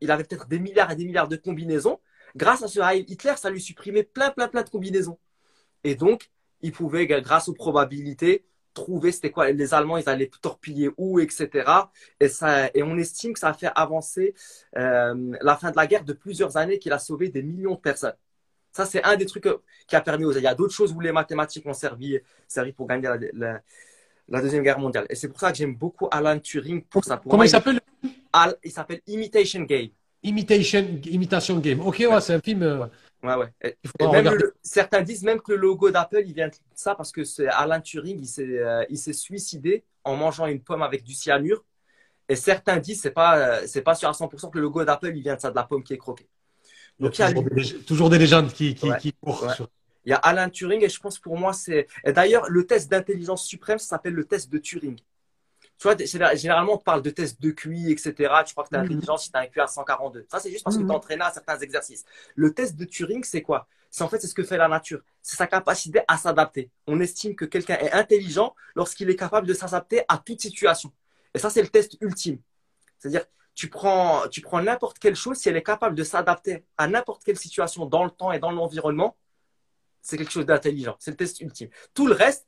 il 0.00 0.10
avait 0.10 0.24
peut-être 0.24 0.48
des 0.48 0.58
milliards 0.58 0.90
et 0.90 0.96
des 0.96 1.04
milliards 1.04 1.28
de 1.28 1.36
combinaisons. 1.36 2.00
Grâce 2.36 2.62
à 2.62 2.68
ce 2.68 2.80
Heil 2.80 3.04
Hitler, 3.08 3.34
ça 3.36 3.48
lui 3.48 3.60
supprimait 3.60 4.02
plein, 4.02 4.30
plein, 4.30 4.48
plein 4.48 4.62
de 4.62 4.68
combinaisons. 4.68 5.18
Et 5.84 5.94
donc, 5.94 6.30
il 6.60 6.72
pouvait, 6.72 7.06
grâce 7.06 7.48
aux 7.48 7.54
probabilités, 7.54 8.44
trouver 8.74 9.12
c'était 9.12 9.30
quoi 9.30 9.50
les 9.50 9.72
Allemands 9.72 9.96
ils 9.96 10.08
allaient 10.08 10.30
torpiller 10.42 10.90
où 10.96 11.20
etc 11.20 11.70
et 12.20 12.28
ça 12.28 12.68
et 12.74 12.82
on 12.82 12.96
estime 12.98 13.32
que 13.32 13.38
ça 13.38 13.50
a 13.50 13.54
fait 13.54 13.70
avancer 13.74 14.34
euh, 14.76 15.36
la 15.40 15.56
fin 15.56 15.70
de 15.70 15.76
la 15.76 15.86
guerre 15.86 16.04
de 16.04 16.12
plusieurs 16.12 16.56
années 16.56 16.78
qu'il 16.78 16.92
a 16.92 16.98
sauvé 16.98 17.28
des 17.28 17.42
millions 17.42 17.74
de 17.74 17.80
personnes. 17.80 18.16
Ça 18.72 18.84
c'est 18.84 19.02
un 19.04 19.16
des 19.16 19.26
trucs 19.26 19.48
qui 19.86 19.96
a 19.96 20.00
permis 20.00 20.24
aux 20.24 20.32
il 20.32 20.42
y 20.42 20.46
a 20.46 20.54
d'autres 20.54 20.74
choses 20.74 20.92
où 20.92 21.00
les 21.00 21.12
mathématiques 21.12 21.64
ont 21.66 21.72
servi 21.72 22.18
servi 22.48 22.72
pour 22.72 22.86
gagner 22.88 23.08
la, 23.32 23.60
la, 24.28 24.40
deuxième 24.42 24.64
guerre 24.64 24.80
mondiale. 24.80 25.06
Et 25.08 25.14
c'est 25.14 25.28
pour 25.28 25.38
ça 25.38 25.52
que 25.52 25.56
j'aime 25.56 25.76
beaucoup 25.76 26.08
Alan 26.10 26.38
Turing 26.40 26.82
pour 26.82 27.04
ça 27.04 27.22
comment 27.28 27.44
il 27.44 27.48
s'appelle 27.48 27.80
il 28.64 28.72
s'appelle 28.72 29.00
Imitation 29.06 29.62
Game. 29.62 29.90
Imitation 30.24 31.00
Imitation 31.04 31.58
Game. 31.58 31.80
Ok 31.80 31.98
ouais, 32.00 32.20
c'est 32.20 32.34
un 32.34 32.40
film 32.40 32.62
euh, 32.64 32.86
Ouais, 33.24 33.34
ouais. 33.36 33.52
Et, 33.62 34.06
même 34.06 34.38
certains 34.62 35.00
disent 35.00 35.22
même 35.22 35.40
que 35.40 35.52
le 35.52 35.58
logo 35.58 35.90
d'Apple, 35.90 36.22
il 36.26 36.34
vient 36.34 36.48
de 36.48 36.54
ça 36.74 36.94
parce 36.94 37.10
que 37.10 37.24
c'est 37.24 37.48
Alan 37.48 37.80
Turing, 37.80 38.18
il 38.20 38.26
s'est, 38.26 38.58
euh, 38.58 38.84
il 38.90 38.98
s'est 38.98 39.14
suicidé 39.14 39.82
en 40.04 40.14
mangeant 40.14 40.46
une 40.46 40.60
pomme 40.60 40.82
avec 40.82 41.02
du 41.02 41.14
cyanure. 41.14 41.64
Et 42.28 42.36
certains 42.36 42.76
disent, 42.76 43.00
c'est 43.00 43.10
pas, 43.10 43.38
euh, 43.38 43.62
c'est 43.66 43.80
pas 43.80 43.94
sûr 43.94 44.10
à 44.10 44.12
100% 44.12 44.50
que 44.50 44.58
le 44.58 44.62
logo 44.62 44.84
d'Apple, 44.84 45.12
il 45.14 45.22
vient 45.22 45.36
de 45.36 45.40
ça, 45.40 45.50
de 45.50 45.56
la 45.56 45.64
pomme 45.64 45.82
qui 45.82 45.94
est 45.94 45.98
croquée. 45.98 46.28
Donc, 47.00 47.18
il 47.18 47.22
y 47.22 47.24
a, 47.24 47.32
toujours, 47.86 48.10
des, 48.10 48.18
légendes 48.18 48.52
qui, 48.52 48.74
qui, 48.74 48.88
qui 49.00 49.12
courent. 49.14 49.50
Il 50.04 50.10
y 50.10 50.12
a 50.12 50.16
Alan 50.16 50.50
Turing 50.50 50.84
et 50.84 50.88
je 50.90 51.00
pense 51.00 51.18
pour 51.18 51.38
moi, 51.38 51.54
c'est. 51.54 51.86
D'ailleurs, 52.04 52.48
le 52.50 52.66
test 52.66 52.90
d'intelligence 52.90 53.44
suprême, 53.46 53.78
ça 53.78 53.86
s'appelle 53.86 54.12
le 54.12 54.24
test 54.24 54.52
de 54.52 54.58
Turing. 54.58 54.98
Tu 55.78 55.88
vois, 55.88 56.34
généralement, 56.34 56.74
on 56.74 56.78
parle 56.78 57.02
de 57.02 57.10
tests 57.10 57.40
de 57.40 57.50
QI, 57.50 57.90
etc. 57.90 58.12
Tu 58.46 58.54
crois 58.54 58.64
que 58.64 58.70
tu 58.70 58.74
es 58.74 58.78
mhm. 58.78 58.84
intelligent 58.84 59.16
si 59.16 59.30
tu 59.30 59.36
as 59.36 59.40
un 59.40 59.46
QI 59.46 59.60
à 59.60 59.66
142. 59.66 60.26
Ça, 60.30 60.40
c'est 60.40 60.50
juste 60.50 60.64
parce 60.64 60.76
que 60.76 60.82
tu 60.82 60.88
es 60.88 60.92
entraîné 60.92 61.22
à 61.22 61.32
certains 61.32 61.58
exercices. 61.58 62.04
Le 62.34 62.54
test 62.54 62.76
de 62.76 62.84
Turing, 62.84 63.24
c'est 63.24 63.42
quoi? 63.42 63.66
C'est 63.90 64.02
en 64.02 64.08
fait, 64.08 64.18
c'est 64.20 64.26
ce 64.26 64.34
que 64.34 64.42
fait 64.42 64.56
la 64.56 64.68
nature. 64.68 65.00
C'est 65.22 65.36
sa 65.36 65.46
capacité 65.46 66.00
à 66.08 66.16
s'adapter. 66.16 66.70
On 66.86 67.00
estime 67.00 67.36
que 67.36 67.44
quelqu'un 67.44 67.76
est 67.76 67.92
intelligent 67.92 68.54
lorsqu'il 68.74 69.08
est 69.10 69.16
capable 69.16 69.46
de 69.46 69.54
s'adapter 69.54 70.02
à 70.08 70.18
toute 70.18 70.40
situation. 70.40 70.92
Et 71.32 71.38
ça, 71.38 71.50
c'est 71.50 71.62
le 71.62 71.68
test 71.68 71.96
ultime. 72.00 72.38
C'est-à-dire, 72.98 73.24
tu 73.54 73.68
prends, 73.68 74.26
tu 74.28 74.40
prends 74.40 74.62
n'importe 74.62 74.98
quelle 74.98 75.14
chose, 75.14 75.36
si 75.36 75.48
elle 75.48 75.56
est 75.56 75.62
capable 75.62 75.94
de 75.94 76.02
s'adapter 76.02 76.64
à 76.76 76.88
n'importe 76.88 77.22
quelle 77.24 77.38
situation 77.38 77.86
dans 77.86 78.04
le 78.04 78.10
temps 78.10 78.32
et 78.32 78.38
dans 78.38 78.50
l'environnement, 78.50 79.16
c'est 80.02 80.18
quelque 80.18 80.32
chose 80.32 80.46
d'intelligent. 80.46 80.96
C'est 80.98 81.12
le 81.12 81.16
test 81.16 81.40
ultime. 81.40 81.68
Tout 81.94 82.06
le 82.06 82.14
reste, 82.14 82.46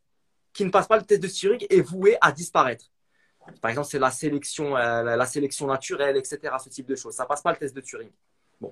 qui 0.52 0.64
ne 0.64 0.70
passe 0.70 0.86
pas 0.86 0.96
le 0.96 1.04
test 1.04 1.22
de 1.22 1.28
Turing, 1.28 1.64
est 1.70 1.80
voué 1.80 2.16
à 2.20 2.32
disparaître. 2.32 2.86
Par 3.60 3.70
exemple, 3.70 3.88
c'est 3.90 3.98
la 3.98 4.10
sélection, 4.10 4.76
euh, 4.76 5.16
la 5.16 5.26
sélection 5.26 5.66
naturelle, 5.66 6.16
etc. 6.16 6.54
Ce 6.62 6.68
type 6.68 6.86
de 6.86 6.96
choses. 6.96 7.14
Ça 7.14 7.26
passe 7.26 7.42
pas 7.42 7.52
le 7.52 7.58
test 7.58 7.74
de 7.74 7.80
Turing. 7.80 8.10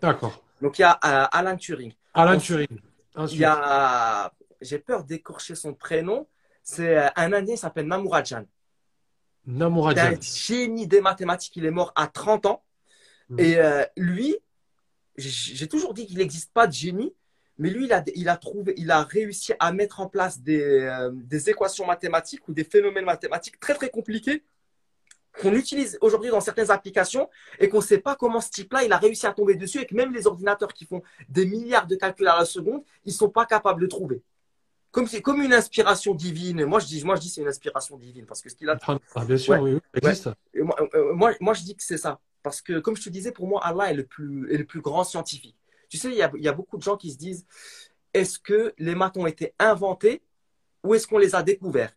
D'accord. 0.01 0.43
Donc 0.61 0.79
il 0.79 0.83
y 0.83 0.85
a 0.85 0.99
euh, 1.05 1.27
Alan 1.31 1.57
Turing. 1.57 1.93
Alan 2.15 2.39
Turing. 2.39 2.81
Il 3.31 3.37
y 3.37 3.45
a, 3.45 4.33
j'ai 4.61 4.79
peur 4.79 5.05
d'écorcher 5.05 5.55
son 5.55 5.75
prénom. 5.75 6.27
C'est 6.63 6.97
euh, 6.97 7.09
un 7.17 7.33
Indien, 7.33 7.55
il 7.55 7.59
s'appelle 7.59 7.87
Namurajan. 7.87 8.45
Namurajan. 9.47 10.15
un 10.15 10.21
génie 10.21 10.87
des 10.87 11.01
mathématiques. 11.01 11.57
Il 11.57 11.67
est 11.67 11.71
mort 11.71 11.93
à 11.95 12.07
30 12.07 12.47
ans. 12.47 12.63
Mhm. 13.29 13.41
Et 13.41 13.59
lui, 13.97 14.37
j'ai 15.17 15.69
toujours 15.69 15.95
dit 15.95 16.07
qu'il 16.07 16.19
n'existe 16.19 16.53
pas 16.53 16.67
de 16.67 16.73
génie, 16.73 17.15
mais 17.57 17.71
lui, 17.71 17.85
il 17.85 17.93
a, 17.93 18.03
il 18.15 18.29
a, 18.29 18.37
trouvé, 18.37 18.75
il 18.77 18.91
a 18.91 19.03
réussi 19.03 19.53
à 19.61 19.73
mettre 19.73 20.01
en 20.01 20.09
place 20.09 20.41
des, 20.41 21.09
des 21.13 21.51
équations 21.51 21.87
mathématiques 21.87 22.47
ou 22.49 22.53
des 22.53 22.65
phénomènes 22.65 23.05
mathématiques 23.05 23.61
très 23.61 23.75
très 23.75 23.89
compliqués 23.89 24.43
qu'on 25.41 25.53
utilise 25.55 25.99
aujourd'hui 26.01 26.31
dans 26.31 26.41
certaines 26.41 26.71
applications 26.71 27.29
et 27.59 27.69
qu'on 27.69 27.79
ne 27.79 27.83
sait 27.83 27.99
pas 27.99 28.15
comment 28.15 28.41
ce 28.41 28.51
type-là, 28.51 28.85
il 28.85 28.93
a 28.93 28.99
réussi 28.99 29.27
à 29.27 29.33
tomber 29.33 29.57
dessus 29.57 29.81
et 29.81 29.87
que 29.87 29.95
même 29.95 30.13
les 30.13 30.27
ordinateurs 30.27 30.73
qui 30.73 30.85
font 30.85 31.03
des 31.29 31.47
milliards 31.47 31.87
de 31.87 31.97
calculs 31.97 32.29
à 32.29 32.39
la 32.39 32.45
seconde, 32.45 32.83
ils 33.05 33.11
ne 33.11 33.15
sont 33.15 33.31
pas 33.31 33.47
capables 33.47 33.81
de 33.81 33.87
trouver. 33.87 34.23
Comme, 34.93 35.09
comme 35.23 35.43
une 35.43 35.53
inspiration 35.53 36.15
divine. 36.15 36.65
Moi, 36.67 36.79
je 36.79 36.87
dis, 36.87 37.05
moi, 37.05 37.17
je 37.17 37.23
dis 37.23 37.29
c'est 37.29 37.41
une 37.41 37.49
inspiration 37.49 37.97
divine 37.97 38.27
parce 38.27 38.41
que 38.41 38.49
ce 38.49 38.55
qu'il 38.55 38.71
a. 38.71 38.79
Ah, 38.87 39.25
bien 39.25 39.37
sûr, 39.37 39.61
oui, 39.61 39.79
existe. 39.93 40.29
Moi, 40.55 40.77
euh, 40.95 41.13
moi, 41.15 41.33
moi, 41.41 41.53
je 41.55 41.63
dis 41.63 41.75
que 41.75 41.83
c'est 41.83 41.99
ça. 41.99 42.21
Parce 42.45 42.63
que, 42.63 42.79
comme 42.79 42.97
je 42.97 43.03
te 43.03 43.09
disais, 43.09 43.33
pour 43.33 43.49
moi, 43.49 43.61
Allah 43.65 43.91
est 43.91 43.95
le 43.95 44.05
plus, 44.05 44.53
est 44.53 44.59
le 44.59 44.65
plus 44.65 44.81
grand 44.81 45.03
scientifique. 45.03 45.57
Tu 45.89 45.99
sais, 45.99 46.11
il 46.11 46.15
y 46.15 46.23
a, 46.23 46.31
il 46.37 46.45
y 46.45 46.49
a 46.49 46.53
beaucoup 46.53 46.77
de 46.77 46.83
gens 46.83 46.97
qui 46.97 47.11
se 47.11 47.19
disent 47.19 47.45
est-ce 48.13 48.39
que 48.39 48.73
les 48.79 48.95
maths 48.95 49.17
ont 49.17 49.27
été 49.27 49.53
inventées 49.59 50.23
ou 50.85 50.95
est-ce 50.95 51.09
qu'on 51.09 51.19
les 51.19 51.35
a 51.35 51.43
découvertes 51.43 51.97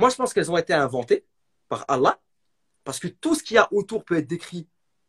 Moi, 0.00 0.08
je 0.10 0.16
pense 0.16 0.34
qu'elles 0.34 0.50
ont 0.50 0.56
été 0.56 0.72
inventées 0.72 1.24
par 1.68 1.84
Allah 1.86 2.18
parce 2.88 3.00
que 3.00 3.08
tout 3.08 3.34
ce 3.34 3.42
qu'il 3.42 3.56
y 3.56 3.58
a 3.58 3.68
autour 3.70 4.02
peut 4.02 4.16
être 4.16 4.26
décrit 4.26 4.66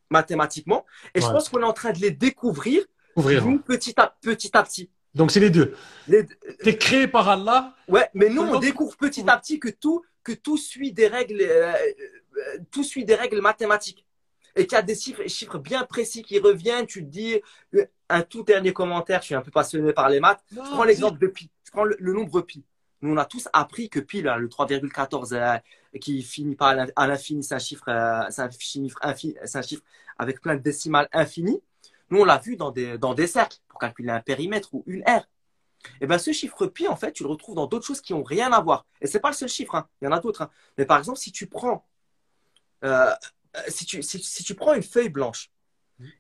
mathématiquement. 0.10 0.86
Et 1.16 1.22
je 1.22 1.26
pense 1.28 1.48
qu'on 1.48 1.62
est 1.62 1.66
en 1.66 1.72
train 1.72 1.94
de 1.94 2.00
les 2.00 2.12
découvrir 2.12 2.84
petit, 3.16 3.94
à, 3.96 4.18
petit 4.22 4.52
à 4.58 4.64
petit. 4.64 4.90
Donc 5.16 5.32
c'est 5.32 5.40
les 5.40 5.50
deux. 5.50 5.74
Les... 6.10 6.26
es 6.66 6.78
créé 6.78 7.08
par 7.08 7.30
Allah. 7.30 7.74
Ouais, 7.88 8.10
mais 8.14 8.28
nous 8.28 8.42
on 8.42 8.60
découvre 8.60 8.98
petit 8.98 9.24
à 9.30 9.38
petit 9.38 9.62
que 9.62 9.70
tout 9.70 10.04
que 10.26 10.34
tout 10.34 10.58
suit 10.58 10.92
des 10.92 11.08
règles, 11.08 11.42
euh, 11.42 11.72
euh, 11.72 12.58
tout 12.70 12.84
suit 12.84 13.06
des 13.06 13.16
règles 13.16 13.40
mathématiques 13.40 14.06
et 14.58 14.68
qu'il 14.68 14.76
y 14.76 14.80
a 14.80 14.82
des 14.82 14.96
chiffres, 14.96 15.26
chiffres 15.28 15.58
bien 15.58 15.86
précis 15.86 16.22
qui 16.22 16.38
reviennent. 16.38 16.86
Tu 16.86 17.06
te 17.06 17.10
dis 17.10 17.40
euh, 17.76 17.86
un 18.10 18.24
tout 18.24 18.44
dernier 18.44 18.74
commentaire. 18.74 19.22
Je 19.22 19.28
suis 19.28 19.36
un 19.36 19.42
peu 19.42 19.52
passionné 19.52 19.94
par 19.94 20.10
les 20.10 20.20
maths. 20.20 20.44
je 20.52 20.58
prends 20.58 20.84
l'exemple 20.84 21.18
de 21.18 21.28
pi. 21.28 21.50
Je 21.64 21.72
prends 21.72 21.86
le, 21.86 21.96
nombre 22.12 22.42
pi. 22.42 22.66
Nous 23.02 23.14
on 23.14 23.18
a 23.18 23.24
tous 23.24 23.48
appris 23.54 23.90
que 23.90 24.02
pi, 24.02 24.22
là, 24.22 24.38
le 24.38 24.50
3,14 24.50 25.62
qui 26.00 26.22
finit 26.22 26.56
par 26.56 26.76
à 26.96 27.08
l'infini, 27.08 27.44
c'est 27.44 27.56
un 27.56 27.60
chiffre, 27.60 27.86
chiffre, 28.60 29.00
c'est 29.46 29.58
un 29.58 29.62
chiffre 29.62 29.84
avec 30.18 30.42
plein 30.42 30.56
de 30.56 30.62
décimales 30.62 31.08
infinies. 31.12 31.62
Nous, 32.10 32.20
on 32.20 32.26
l'a 32.26 32.38
vu 32.38 32.56
dans 32.58 32.72
des, 32.72 33.28
cercles 33.28 33.58
pour 33.68 33.80
calculer 33.80 34.10
un 34.10 34.20
périmètre 34.20 34.74
ou 34.74 34.84
une 34.86 35.04
aire. 35.08 35.28
Et 35.86 35.90
eh 36.02 36.08
bien, 36.08 36.18
ce 36.18 36.34
chiffre 36.34 36.68
pi, 36.68 36.88
en 36.90 36.98
fait, 36.98 37.14
tu 37.14 37.24
le 37.24 37.30
retrouves 37.30 37.56
dans 37.56 37.66
d'autres 37.66 37.86
choses 37.86 38.02
qui 38.02 38.14
n'ont 38.14 38.24
rien 38.24 38.52
à 38.52 38.60
voir. 38.60 38.86
Et 39.00 39.08
c'est 39.08 39.22
pas 39.22 39.30
le 39.30 39.36
seul 39.36 39.48
chiffre, 39.48 39.76
hein. 39.76 39.88
il 40.02 40.06
y 40.06 40.08
en 40.10 40.12
a 40.12 40.20
d'autres. 40.20 40.42
Hein. 40.42 40.50
Mais 40.78 40.86
par 40.86 40.98
exemple, 40.98 41.18
si 41.18 41.32
tu 41.32 41.48
prends, 41.48 41.88
euh, 42.84 43.14
si, 43.70 43.86
tu, 43.86 44.56
prends 44.56 44.74
une 44.74 44.84
feuille 44.84 45.08
blanche 45.08 45.52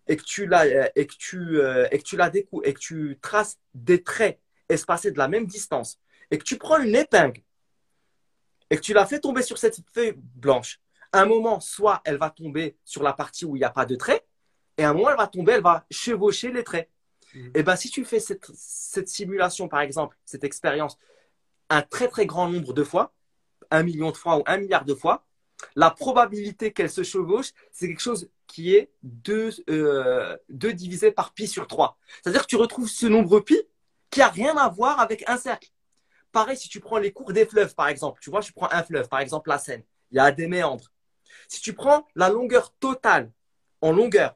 et 0.08 0.16
que 0.16 0.24
tu 0.24 0.46
la, 0.46 0.66
et 0.66 0.78
euh, 0.78 1.88
et 1.92 1.98
que 1.98 2.04
tu 2.04 2.16
la 2.16 2.30
découpes 2.30 2.66
et 2.66 2.74
que 2.74 2.80
tu 2.80 3.20
traces 3.22 3.60
des 3.74 4.02
traits 4.02 4.40
espacés 4.70 5.12
de 5.12 5.18
la 5.18 5.28
même 5.28 5.46
distance 5.46 6.00
et 6.32 6.38
que 6.38 6.44
tu 6.44 6.58
prends 6.58 6.80
une 6.80 6.96
épingle 6.96 7.42
et 8.70 8.76
que 8.76 8.82
tu 8.82 8.94
la 8.94 9.06
fais 9.06 9.20
tomber 9.20 9.42
sur 9.42 9.58
cette 9.58 9.78
feuille 9.94 10.14
blanche, 10.16 10.80
à 11.12 11.22
un 11.22 11.26
moment, 11.26 11.60
soit 11.60 12.02
elle 12.06 12.18
va 12.18 12.30
tomber 12.30 12.78
sur 12.86 13.04
la 13.04 13.14
partie 13.14 13.46
où 13.46 13.56
il 13.56 13.60
n'y 13.60 13.66
a 13.66 13.70
pas 13.70 13.86
de 13.86 13.96
traits, 13.96 14.26
et 14.78 14.84
à 14.84 14.92
un 14.92 14.94
moment, 14.94 15.10
elle 15.10 15.18
va 15.18 15.28
tomber, 15.28 15.54
elle 15.54 15.62
va 15.62 15.86
chevaucher 15.92 16.52
les 16.52 16.64
traits. 16.64 16.90
Mhm. 17.34 17.48
Et 17.48 17.52
eh 17.56 17.64
ben, 17.64 17.76
si 17.76 17.90
tu 17.90 18.06
fais 18.06 18.20
cette, 18.20 19.08
simulation, 19.08 19.68
par 19.68 19.82
exemple, 19.82 20.18
cette 20.26 20.44
expérience, 20.44 20.98
un 21.70 21.82
très 21.82 22.08
très 22.08 22.26
grand 22.26 22.50
nombre 22.50 22.74
de 22.74 22.84
fois, 22.84 23.14
un 23.72 23.84
million 23.84 24.12
de 24.12 24.18
fois 24.18 24.38
ou 24.38 24.44
un 24.46 24.58
milliard 24.58 24.86
de 24.86 24.96
fois, 24.96 25.26
la 25.76 25.92
probabilité 25.92 26.72
qu'elle 26.72 26.90
se 26.90 27.04
chevauche, 27.04 27.52
c'est 27.72 27.88
quelque 27.88 28.02
chose 28.02 28.30
qui 28.48 28.74
est 28.76 28.92
2, 29.04 29.52
euh, 29.70 30.38
divisé 30.50 31.12
par 31.12 31.34
pi 31.34 31.48
sur 31.48 31.68
3. 31.68 31.98
C'est-à-dire 32.24 32.44
que 32.44 32.48
tu 32.48 32.56
retrouves 32.56 32.88
ce 32.88 33.06
nombre 33.06 33.42
pi 33.42 33.60
qui 34.10 34.22
a 34.22 34.30
rien 34.30 34.56
à 34.58 34.70
voir 34.70 35.00
avec 35.00 35.28
un 35.28 35.38
cercle. 35.38 35.70
Pareil, 36.32 36.58
si 36.58 36.70
tu 36.70 36.80
prends 36.80 36.98
les 36.98 37.12
cours 37.12 37.34
des 37.34 37.46
fleuves, 37.46 37.74
par 37.76 37.88
exemple, 37.88 38.20
tu 38.22 38.30
vois, 38.30 38.42
je 38.42 38.52
prends 38.52 38.70
un 38.72 38.84
fleuve, 38.84 39.08
par 39.08 39.20
exemple 39.20 39.50
la 39.50 39.58
Seine, 39.58 39.84
il 40.12 40.18
y 40.18 40.20
a 40.20 40.32
des 40.32 40.48
méandres. 40.48 40.92
Si 41.48 41.62
tu 41.62 41.74
prends 41.74 42.08
la 42.16 42.30
longueur 42.30 42.74
totale 42.76 43.32
en 43.82 43.92
longueur 43.92 44.36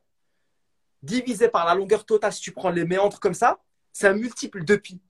divisé 1.01 1.49
par 1.49 1.65
la 1.65 1.75
longueur 1.75 2.05
totale, 2.05 2.33
si 2.33 2.41
tu 2.41 2.51
prends 2.51 2.69
les 2.69 2.85
méandres 2.85 3.19
comme 3.19 3.33
ça, 3.33 3.59
c'est 3.91 4.07
un 4.07 4.13
multiple 4.13 4.63
de 4.63 4.75
pi. 4.75 5.01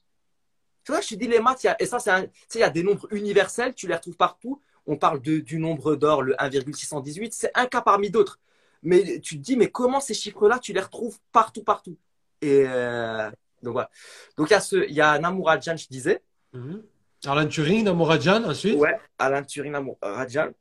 Tu 0.83 0.91
vois, 0.91 0.99
je 0.99 1.09
te 1.09 1.15
dis 1.15 1.27
les 1.27 1.39
maths, 1.39 1.65
et 1.79 1.85
ça, 1.85 1.99
c'est 1.99 2.29
il 2.55 2.59
y 2.59 2.63
a 2.63 2.69
des 2.69 2.83
nombres 2.83 3.07
universels, 3.11 3.73
tu 3.73 3.87
les 3.87 3.95
retrouves 3.95 4.17
partout. 4.17 4.61
On 4.85 4.97
parle 4.97 5.21
de, 5.21 5.37
du 5.37 5.59
nombre 5.59 5.95
d'or, 5.95 6.23
le 6.23 6.35
1,618, 6.41 7.33
c'est 7.33 7.51
un 7.55 7.67
cas 7.67 7.81
parmi 7.81 8.09
d'autres. 8.09 8.39
Mais 8.81 9.19
tu 9.21 9.37
te 9.37 9.41
dis, 9.41 9.55
mais 9.55 9.71
comment 9.71 10.01
ces 10.01 10.13
chiffres-là, 10.13 10.59
tu 10.59 10.73
les 10.73 10.81
retrouves 10.81 11.17
partout, 11.31 11.63
partout? 11.63 11.97
Et 12.41 12.65
euh, 12.67 13.29
donc 13.61 13.71
voilà. 13.71 13.89
Donc 14.35 14.49
il 14.49 14.53
y 14.53 14.55
a, 14.55 14.59
ce, 14.59 14.75
il 14.89 14.99
a 14.99 15.17
je 15.17 15.87
disais. 15.87 16.21
Mm 16.53 16.81
Alain 17.25 17.47
Turing, 17.47 17.85
Namourajan, 17.85 18.43
ensuite? 18.43 18.75
Ouais, 18.75 18.99
Alain 19.17 19.43
Turing, 19.43 19.71
Namourajan. 19.71 20.51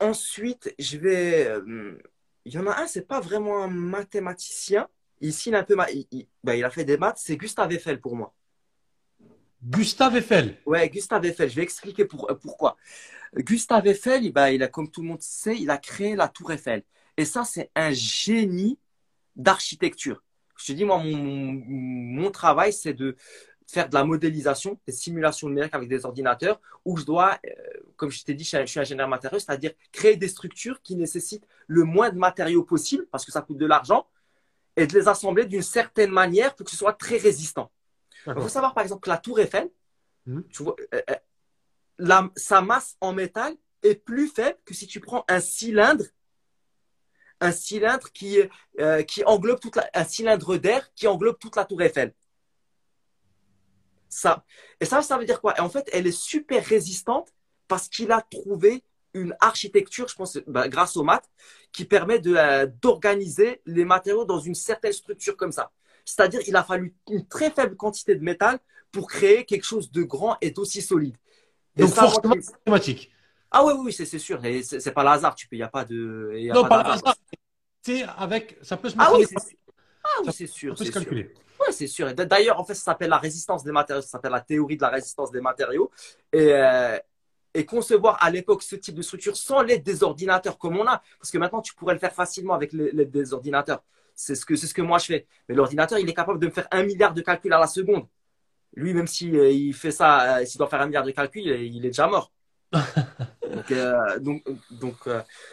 Ensuite, 0.00 0.74
je 0.78 0.98
vais. 0.98 1.46
Euh, 1.46 1.96
il 2.44 2.52
y 2.52 2.58
en 2.58 2.66
a 2.66 2.82
un, 2.82 2.86
c'est 2.88 3.06
pas 3.06 3.20
vraiment 3.20 3.62
un 3.62 3.68
mathématicien. 3.68 4.88
Ici, 5.20 5.50
il, 5.50 5.54
a 5.54 5.60
un 5.60 5.62
peu 5.62 5.76
ben, 5.76 5.86
il, 6.54 6.64
a 6.64 6.70
fait 6.70 6.84
des 6.84 6.96
maths. 6.96 7.18
C'est 7.18 7.36
Gustave 7.36 7.72
Eiffel 7.72 8.00
pour 8.00 8.16
moi. 8.16 8.34
Gustave 9.62 10.16
Eiffel? 10.16 10.58
Ouais, 10.66 10.88
Gustave 10.88 11.24
Eiffel. 11.24 11.48
Je 11.48 11.54
vais 11.54 11.62
expliquer 11.62 12.04
pour, 12.04 12.28
euh, 12.28 12.34
pourquoi. 12.34 12.76
Gustave 13.36 13.86
Eiffel, 13.86 14.32
ben, 14.32 14.48
il 14.48 14.64
a, 14.64 14.66
comme 14.66 14.90
tout 14.90 15.02
le 15.02 15.08
monde 15.08 15.22
sait, 15.22 15.56
il 15.56 15.70
a 15.70 15.78
créé 15.78 16.16
la 16.16 16.26
Tour 16.26 16.50
Eiffel. 16.50 16.82
Et 17.16 17.24
ça, 17.24 17.44
c'est 17.44 17.70
un 17.76 17.92
génie 17.92 18.80
d'architecture. 19.36 20.24
Je 20.56 20.66
te 20.66 20.72
dis, 20.72 20.84
moi, 20.84 20.98
mon, 20.98 21.52
mon 21.66 22.30
travail, 22.32 22.72
c'est 22.72 22.92
de, 22.92 23.16
faire 23.72 23.88
de 23.88 23.94
la 23.94 24.04
modélisation, 24.04 24.78
des 24.86 24.92
simulations 24.92 25.48
numériques 25.48 25.74
avec 25.74 25.88
des 25.88 26.04
ordinateurs, 26.04 26.60
où 26.84 26.98
je 26.98 27.04
dois, 27.06 27.38
euh, 27.46 27.50
comme 27.96 28.10
je 28.10 28.22
t'ai 28.22 28.34
dit, 28.34 28.44
je 28.44 28.66
suis 28.66 28.80
ingénieur 28.80 29.08
matériaux, 29.08 29.38
c'est-à-dire 29.38 29.72
créer 29.92 30.16
des 30.16 30.28
structures 30.28 30.82
qui 30.82 30.94
nécessitent 30.94 31.46
le 31.68 31.84
moins 31.84 32.10
de 32.10 32.18
matériaux 32.18 32.64
possible, 32.64 33.06
parce 33.10 33.24
que 33.24 33.32
ça 33.32 33.40
coûte 33.40 33.56
de 33.56 33.64
l'argent, 33.64 34.06
et 34.76 34.86
de 34.86 34.98
les 34.98 35.08
assembler 35.08 35.46
d'une 35.46 35.62
certaine 35.62 36.10
manière 36.10 36.54
pour 36.54 36.66
que 36.66 36.70
ce 36.70 36.76
soit 36.76 36.92
très 36.92 37.16
résistant. 37.16 37.70
Il 38.26 38.34
faut 38.34 38.48
savoir, 38.48 38.74
par 38.74 38.82
exemple, 38.82 39.02
que 39.02 39.10
la 39.10 39.18
tour 39.18 39.40
Eiffel, 39.40 39.70
mmh. 40.26 40.40
tu 40.50 40.62
vois, 40.62 40.76
euh, 40.94 41.00
euh, 41.10 42.28
sa 42.36 42.60
masse 42.60 42.96
en 43.00 43.14
métal 43.14 43.54
est 43.82 43.94
plus 43.94 44.28
faible 44.28 44.58
que 44.66 44.74
si 44.74 44.86
tu 44.86 45.00
prends 45.00 45.24
un 45.28 45.40
cylindre 45.40 46.04
un 47.40 47.50
cylindre 47.50 48.08
qui, 48.12 48.38
qui 49.08 49.24
englobe 49.24 49.58
toute 49.58 49.76
un 49.92 50.04
cylindre 50.04 50.56
d'air 50.58 50.94
qui 50.94 51.08
englobe 51.08 51.36
toute 51.40 51.56
la 51.56 51.64
tour 51.64 51.82
Eiffel 51.82 52.14
ça. 54.12 54.44
Et 54.80 54.84
ça, 54.84 55.02
ça 55.02 55.18
veut 55.18 55.24
dire 55.24 55.40
quoi? 55.40 55.54
En 55.60 55.68
fait, 55.68 55.88
elle 55.92 56.06
est 56.06 56.16
super 56.16 56.64
résistante 56.64 57.32
parce 57.68 57.88
qu'il 57.88 58.12
a 58.12 58.20
trouvé 58.20 58.84
une 59.14 59.34
architecture, 59.40 60.08
je 60.08 60.14
pense, 60.14 60.38
bah, 60.46 60.68
grâce 60.68 60.96
aux 60.96 61.02
maths, 61.02 61.28
qui 61.72 61.84
permet 61.84 62.20
euh, 62.26 62.66
d'organiser 62.80 63.60
les 63.66 63.84
matériaux 63.84 64.24
dans 64.24 64.38
une 64.38 64.54
certaine 64.54 64.92
structure 64.92 65.36
comme 65.36 65.52
ça. 65.52 65.70
C'est-à-dire, 66.04 66.40
il 66.46 66.56
a 66.56 66.64
fallu 66.64 66.94
une 67.10 67.26
très 67.26 67.50
faible 67.50 67.76
quantité 67.76 68.14
de 68.14 68.22
métal 68.22 68.58
pour 68.90 69.08
créer 69.08 69.44
quelque 69.44 69.64
chose 69.64 69.90
de 69.90 70.02
grand 70.02 70.36
et 70.40 70.50
d'aussi 70.50 70.82
solide. 70.82 71.16
Donc, 71.76 71.90
forcément 71.90 72.34
mathématique. 72.34 73.10
Ah 73.50 73.64
oui, 73.64 73.72
oui, 73.78 73.92
c'est 73.92 74.18
sûr. 74.18 74.40
C'est 74.62 74.92
pas 74.92 75.02
le 75.02 75.10
hasard. 75.10 75.34
Tu 75.34 75.46
peux, 75.46 75.56
il 75.56 75.60
n'y 75.60 75.62
a 75.62 75.68
pas 75.68 75.84
de. 75.84 76.50
non, 76.52 76.66
pas, 76.66 76.82
le 76.82 76.90
hasard. 76.90 77.16
C'est 77.82 78.02
avec, 78.16 78.58
ça 78.62 78.76
peut 78.76 78.88
se 78.88 78.96
mettre 78.96 79.10
ah, 79.12 79.16
oui, 79.16 79.26
ah 80.04 80.08
oui, 80.24 80.32
c'est 80.32 80.46
sûr. 80.46 80.76
Ça 80.76 80.84
peut 80.84 80.90
se 80.90 80.94
calculer. 80.94 81.32
Oui, 81.34 81.42
c'est 81.72 81.86
sûr. 81.86 82.12
D'ailleurs, 82.14 82.60
en 82.60 82.64
fait, 82.64 82.74
ça 82.74 82.84
s'appelle 82.84 83.10
la 83.10 83.18
résistance 83.18 83.64
des 83.64 83.72
matériaux, 83.72 84.02
ça 84.02 84.08
s'appelle 84.08 84.32
la 84.32 84.40
théorie 84.40 84.76
de 84.76 84.82
la 84.82 84.90
résistance 84.90 85.30
des 85.30 85.40
matériaux. 85.40 85.90
Et, 86.32 86.52
euh, 86.52 86.98
et 87.54 87.66
concevoir 87.66 88.22
à 88.22 88.30
l'époque 88.30 88.62
ce 88.62 88.76
type 88.76 88.94
de 88.94 89.02
structure 89.02 89.36
sans 89.36 89.62
l'aide 89.62 89.82
des 89.82 90.02
ordinateurs 90.02 90.58
comme 90.58 90.78
on 90.78 90.86
a, 90.86 91.02
parce 91.18 91.30
que 91.30 91.38
maintenant, 91.38 91.60
tu 91.60 91.74
pourrais 91.74 91.94
le 91.94 92.00
faire 92.00 92.14
facilement 92.14 92.54
avec 92.54 92.72
l'aide 92.72 93.10
des 93.10 93.32
ordinateurs. 93.32 93.82
C'est 94.14 94.34
ce 94.34 94.44
que, 94.44 94.56
ce 94.56 94.72
que 94.72 94.82
moi 94.82 94.98
je 94.98 95.06
fais. 95.06 95.26
Mais 95.48 95.54
l'ordinateur, 95.54 95.98
il 95.98 96.08
est 96.08 96.14
capable 96.14 96.38
de 96.38 96.46
me 96.46 96.52
faire 96.52 96.68
un 96.70 96.82
milliard 96.84 97.14
de 97.14 97.20
calculs 97.22 97.52
à 97.52 97.58
la 97.58 97.66
seconde. 97.66 98.06
Lui, 98.74 98.94
même 98.94 99.06
s'il 99.06 99.36
euh, 99.36 99.50
il 99.50 99.74
fait 99.74 99.90
ça, 99.90 100.38
euh, 100.38 100.44
s'il 100.44 100.58
doit 100.58 100.68
faire 100.68 100.80
un 100.80 100.86
milliard 100.86 101.04
de 101.04 101.10
calculs, 101.10 101.42
il 101.42 101.84
est 101.84 101.88
déjà 101.88 102.06
mort. 102.06 102.32
donc, 102.72 103.70
euh, 103.70 104.18
donc, 104.18 104.44
donc, 104.70 105.08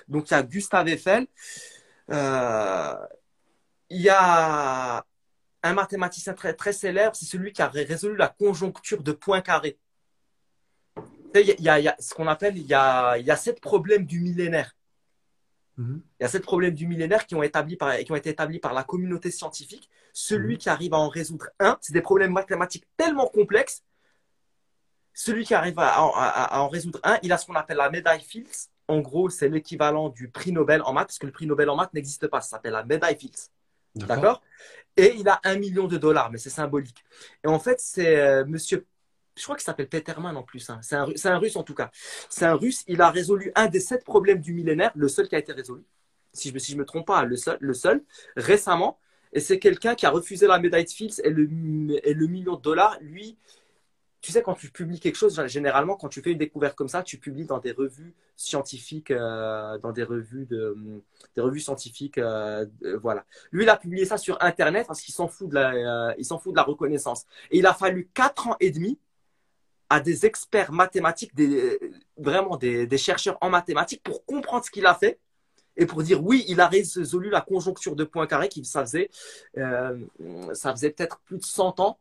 donc, 0.07 0.29
il 0.29 0.33
y 0.33 0.37
a 0.37 0.43
Gustave 0.43 0.87
Eiffel. 0.87 1.27
Il 3.91 4.01
y 4.01 4.09
a 4.09 5.03
un 5.63 5.73
mathématicien 5.73 6.33
très, 6.33 6.53
très 6.53 6.73
célèbre, 6.73 7.15
c'est 7.15 7.25
celui 7.25 7.51
qui 7.51 7.61
a 7.61 7.67
résolu 7.67 8.15
la 8.15 8.27
conjoncture 8.27 9.03
de 9.03 9.11
Poincaré. 9.11 9.77
Il 11.35 11.55
y 11.59 11.69
a, 11.69 11.79
il 11.79 11.83
y 11.83 11.87
a 11.87 11.95
ce 11.99 12.13
qu'on 12.13 12.27
appelle, 12.27 12.57
il 12.57 12.65
y 12.65 12.73
a, 12.73 13.17
il 13.17 13.25
y 13.25 13.31
a 13.31 13.35
sept 13.35 13.59
problèmes 13.61 14.05
du 14.05 14.19
millénaire. 14.19 14.75
Mhm. 15.77 16.01
Il 16.19 16.23
y 16.23 16.25
a 16.25 16.29
sept 16.29 16.43
problèmes 16.43 16.73
du 16.73 16.87
millénaire 16.87 17.25
qui 17.27 17.35
ont, 17.35 17.43
établi 17.43 17.77
par, 17.77 17.97
qui 17.97 18.11
ont 18.11 18.15
été 18.15 18.29
établis 18.29 18.59
par 18.59 18.73
la 18.73 18.83
communauté 18.83 19.31
scientifique. 19.31 19.89
Celui 20.13 20.55
mhm. 20.55 20.59
qui 20.59 20.69
arrive 20.69 20.93
à 20.93 20.97
en 20.97 21.09
résoudre 21.09 21.49
un, 21.59 21.77
c'est 21.81 21.93
des 21.93 22.01
problèmes 22.01 22.31
mathématiques 22.31 22.87
tellement 22.97 23.27
complexes. 23.27 23.83
Celui 25.13 25.43
qui 25.43 25.53
arrive 25.53 25.77
à, 25.79 25.89
à, 25.89 26.61
en 26.61 26.69
résoudre 26.69 26.99
un, 27.03 27.19
il 27.23 27.31
a 27.33 27.37
ce 27.37 27.45
qu'on 27.45 27.55
appelle 27.55 27.77
la 27.77 27.89
médaille 27.89 28.21
Fields. 28.21 28.69
En 28.87 29.01
gros, 29.01 29.29
c'est 29.29 29.49
l'équivalent 29.49 30.09
du 30.09 30.29
prix 30.29 30.51
Nobel 30.51 30.81
en 30.83 30.93
maths, 30.93 31.07
parce 31.07 31.19
que 31.19 31.25
le 31.25 31.31
prix 31.31 31.45
Nobel 31.45 31.69
en 31.69 31.75
maths 31.75 31.93
n'existe 31.93 32.27
pas. 32.27 32.41
Ça 32.41 32.51
s'appelle 32.51 32.71
la 32.71 32.83
médaille 32.83 33.17
Fields. 33.17 33.51
D'accord 33.95 34.41
Et 34.97 35.15
il 35.17 35.27
a 35.27 35.39
un 35.43 35.57
million 35.57 35.87
de 35.87 35.97
dollars, 35.97 36.31
mais 36.31 36.37
c'est 36.37 36.49
symbolique. 36.49 37.03
Et 37.43 37.47
en 37.47 37.59
fait, 37.59 37.79
c'est 37.79 38.17
euh, 38.17 38.45
monsieur 38.45 38.85
je 39.39 39.43
crois 39.45 39.55
qu'il 39.55 39.63
s'appelle 39.63 39.87
Peterman 39.87 40.35
en 40.35 40.43
plus. 40.43 40.69
Hein. 40.69 40.79
C'est 40.81 40.95
un, 40.95 41.07
un, 41.23 41.37
russe 41.37 41.55
en 41.55 41.63
tout 41.63 41.73
cas. 41.73 41.91
C'est 42.29 42.45
un 42.45 42.55
russe. 42.55 42.83
Il 42.87 43.01
a 43.01 43.09
résolu 43.09 43.51
un 43.55 43.67
des 43.67 43.79
sept 43.79 44.03
problèmes 44.03 44.41
du 44.41 44.53
millénaire, 44.53 44.91
le 44.95 45.07
seul 45.07 45.29
qui 45.29 45.35
a 45.35 45.39
été 45.39 45.53
résolu. 45.53 45.83
Si 46.33 46.49
je 46.49 46.53
ne 46.53 46.59
si 46.59 46.73
je 46.73 46.77
me 46.77 46.85
trompe 46.85 47.07
pas, 47.07 47.23
le 47.23 47.37
seul, 47.37 47.57
le 47.59 47.73
seul 47.73 48.03
récemment. 48.35 48.99
Et 49.31 49.39
c'est 49.39 49.59
quelqu'un 49.59 49.95
qui 49.95 50.05
a 50.05 50.09
refusé 50.09 50.47
la 50.47 50.59
médaille 50.59 50.85
de 50.85 50.89
Fields 50.89 51.21
et 51.23 51.29
le, 51.29 51.47
et 52.03 52.13
le 52.13 52.27
million 52.27 52.55
de 52.55 52.61
dollars. 52.61 52.97
Lui, 53.01 53.37
tu 54.21 54.31
sais, 54.33 54.41
quand 54.41 54.53
tu 54.53 54.69
publies 54.69 54.99
quelque 54.99 55.15
chose, 55.15 55.41
généralement, 55.47 55.95
quand 55.95 56.09
tu 56.09 56.21
fais 56.21 56.31
une 56.31 56.37
découverte 56.37 56.75
comme 56.75 56.89
ça, 56.89 57.03
tu 57.03 57.17
publies 57.17 57.45
dans 57.45 57.59
des 57.59 57.71
revues 57.71 58.13
scientifiques, 58.35 59.11
euh, 59.11 59.77
dans 59.77 59.93
des 59.93 60.03
revues, 60.03 60.45
de, 60.45 60.75
des 61.35 61.41
revues 61.41 61.61
scientifiques, 61.61 62.17
euh, 62.17 62.65
voilà. 63.01 63.25
Lui, 63.51 63.63
il 63.63 63.69
a 63.69 63.77
publié 63.77 64.05
ça 64.05 64.17
sur 64.17 64.37
Internet 64.43 64.87
parce 64.87 65.01
qu'il 65.01 65.13
s'en 65.13 65.29
fout 65.29 65.49
de 65.49 65.55
la, 65.55 66.11
euh, 66.11 66.37
fout 66.41 66.51
de 66.51 66.57
la 66.57 66.63
reconnaissance. 66.63 67.25
Et 67.49 67.59
il 67.59 67.65
a 67.65 67.73
fallu 67.73 68.09
quatre 68.13 68.47
ans 68.47 68.57
et 68.59 68.71
demi 68.71 68.99
à 69.89 70.01
des 70.01 70.25
experts 70.25 70.73
mathématiques, 70.73 71.31
vraiment 72.17 72.57
des, 72.57 72.97
chercheurs 72.97 73.37
en 73.41 73.49
mathématiques 73.49 74.03
pour 74.03 74.25
comprendre 74.25 74.65
ce 74.65 74.69
qu'il 74.69 74.85
a 74.85 74.95
fait 74.95 75.19
et 75.77 75.85
pour 75.85 76.03
dire 76.03 76.21
oui, 76.23 76.43
il 76.49 76.59
a 76.59 76.67
résolu 76.67 77.29
la 77.29 77.41
conjoncture 77.41 77.95
de 77.95 78.03
Poincaré 78.03 78.49
qui 78.49 78.65
ça 78.65 78.81
faisait, 78.81 79.09
ça 79.55 80.71
faisait 80.73 80.91
peut-être 80.91 81.19
plus 81.25 81.37
de 81.37 81.43
100 81.43 81.79
ans 81.79 81.97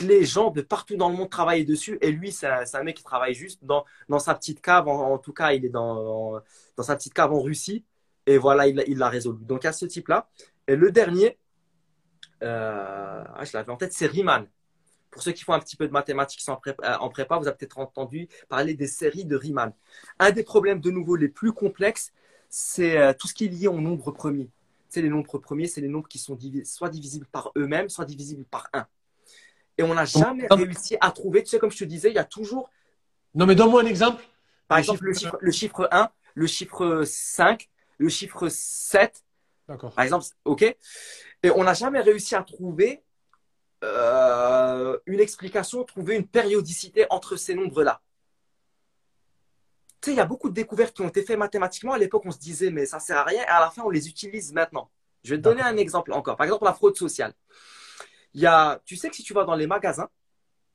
les 0.00 0.24
gens 0.24 0.50
de 0.50 0.62
partout 0.62 0.96
dans 0.96 1.08
le 1.08 1.16
monde 1.16 1.30
travaillaient 1.30 1.64
dessus. 1.64 1.98
Et 2.00 2.12
lui, 2.12 2.32
c'est 2.32 2.46
un, 2.46 2.82
mec 2.82 2.96
qui 2.96 3.04
travaille 3.04 3.34
juste 3.34 3.64
dans, 3.64 3.84
sa 4.18 4.34
petite 4.34 4.60
cave. 4.60 4.88
En, 4.88 5.18
tout 5.18 5.32
cas, 5.32 5.52
il 5.52 5.64
est 5.64 5.70
dans, 5.70 6.40
sa 6.80 6.96
petite 6.96 7.14
cave 7.14 7.32
en 7.32 7.40
Russie. 7.40 7.84
Et 8.26 8.38
voilà, 8.38 8.66
il 8.66 8.98
l'a 8.98 9.08
résolu. 9.08 9.44
Donc, 9.44 9.64
à 9.64 9.72
ce 9.72 9.86
type-là. 9.86 10.28
Et 10.68 10.76
le 10.76 10.90
dernier, 10.90 11.38
euh, 12.42 13.24
ah, 13.34 13.44
je 13.44 13.56
l'avais 13.56 13.70
en 13.70 13.76
tête, 13.76 13.92
c'est 13.92 14.06
Riemann. 14.06 14.46
Pour 15.10 15.22
ceux 15.22 15.32
qui 15.32 15.44
font 15.44 15.54
un 15.54 15.60
petit 15.60 15.76
peu 15.76 15.86
de 15.86 15.92
mathématiques 15.92 16.46
en 16.48 16.56
prépa, 16.56 16.94
euh, 16.94 16.98
en 16.98 17.08
prépa 17.08 17.38
vous 17.38 17.46
avez 17.46 17.56
peut-être 17.56 17.78
entendu 17.78 18.28
parler 18.48 18.74
des 18.74 18.86
séries 18.86 19.24
de 19.24 19.36
Riemann. 19.36 19.72
Un 20.18 20.30
des 20.30 20.42
problèmes, 20.42 20.80
de 20.80 20.90
nouveau, 20.90 21.16
les 21.16 21.28
plus 21.28 21.52
complexes, 21.52 22.12
c'est 22.50 22.98
euh, 22.98 23.12
tout 23.18 23.26
ce 23.26 23.34
qui 23.34 23.46
est 23.46 23.48
lié 23.48 23.68
au 23.68 23.80
nombre 23.80 24.10
premier. 24.10 24.50
C'est 24.88 25.02
les 25.02 25.08
nombres 25.08 25.38
premiers, 25.38 25.66
c'est 25.66 25.80
les 25.80 25.88
nombres 25.88 26.08
qui 26.08 26.18
sont 26.18 26.38
soit 26.64 26.90
divisibles 26.90 27.26
par 27.26 27.52
eux-mêmes, 27.56 27.88
soit 27.88 28.04
divisibles 28.04 28.44
par 28.44 28.68
1. 28.72 28.86
Et 29.78 29.82
on 29.82 29.94
n'a 29.94 30.04
jamais 30.04 30.46
réussi 30.50 30.96
à 31.00 31.10
trouver, 31.10 31.42
tu 31.42 31.50
sais, 31.50 31.58
comme 31.58 31.70
je 31.70 31.78
te 31.78 31.84
disais, 31.84 32.10
il 32.10 32.14
y 32.14 32.18
a 32.18 32.24
toujours. 32.24 32.70
Non, 33.34 33.46
mais 33.46 33.54
donne-moi 33.54 33.82
un 33.82 33.86
exemple. 33.86 34.22
Par 34.68 34.78
exemple, 34.78 35.04
le 35.04 35.14
chiffre, 35.14 35.38
le 35.40 35.52
chiffre 35.52 35.88
1, 35.92 36.10
le 36.34 36.46
chiffre 36.46 37.02
5, 37.04 37.68
le 37.98 38.08
chiffre 38.08 38.48
7. 38.48 39.22
D'accord. 39.68 39.92
Par 39.92 40.04
exemple, 40.04 40.26
OK. 40.44 40.62
Et 40.62 41.50
on 41.50 41.64
n'a 41.64 41.74
jamais 41.74 42.00
réussi 42.00 42.34
à 42.34 42.42
trouver 42.42 43.02
euh, 43.84 44.98
une 45.06 45.20
explication, 45.20 45.84
trouver 45.84 46.16
une 46.16 46.26
périodicité 46.26 47.06
entre 47.10 47.36
ces 47.36 47.54
nombres-là. 47.54 48.00
Tu 50.00 50.10
sais, 50.10 50.14
il 50.14 50.16
y 50.16 50.20
a 50.20 50.26
beaucoup 50.26 50.48
de 50.48 50.54
découvertes 50.54 50.94
qui 50.94 51.02
ont 51.02 51.08
été 51.08 51.22
faites 51.22 51.38
mathématiquement. 51.38 51.92
À 51.92 51.98
l'époque, 51.98 52.22
on 52.24 52.30
se 52.30 52.38
disait, 52.38 52.70
mais 52.70 52.86
ça 52.86 52.98
sert 52.98 53.18
à 53.18 53.24
rien. 53.24 53.42
Et 53.42 53.48
à 53.48 53.60
la 53.60 53.70
fin, 53.70 53.82
on 53.82 53.90
les 53.90 54.08
utilise 54.08 54.52
maintenant. 54.52 54.90
Je 55.24 55.34
vais 55.34 55.38
te 55.38 55.42
donner 55.42 55.62
un 55.62 55.76
exemple 55.76 56.12
encore. 56.12 56.36
Par 56.36 56.44
exemple, 56.46 56.64
la 56.64 56.72
fraude 56.72 56.96
sociale. 56.96 57.34
Y 58.36 58.44
a, 58.44 58.82
tu 58.84 58.96
sais 58.96 59.08
que 59.08 59.16
si 59.16 59.22
tu 59.22 59.32
vas 59.32 59.44
dans 59.44 59.54
les 59.54 59.66
magasins, 59.66 60.10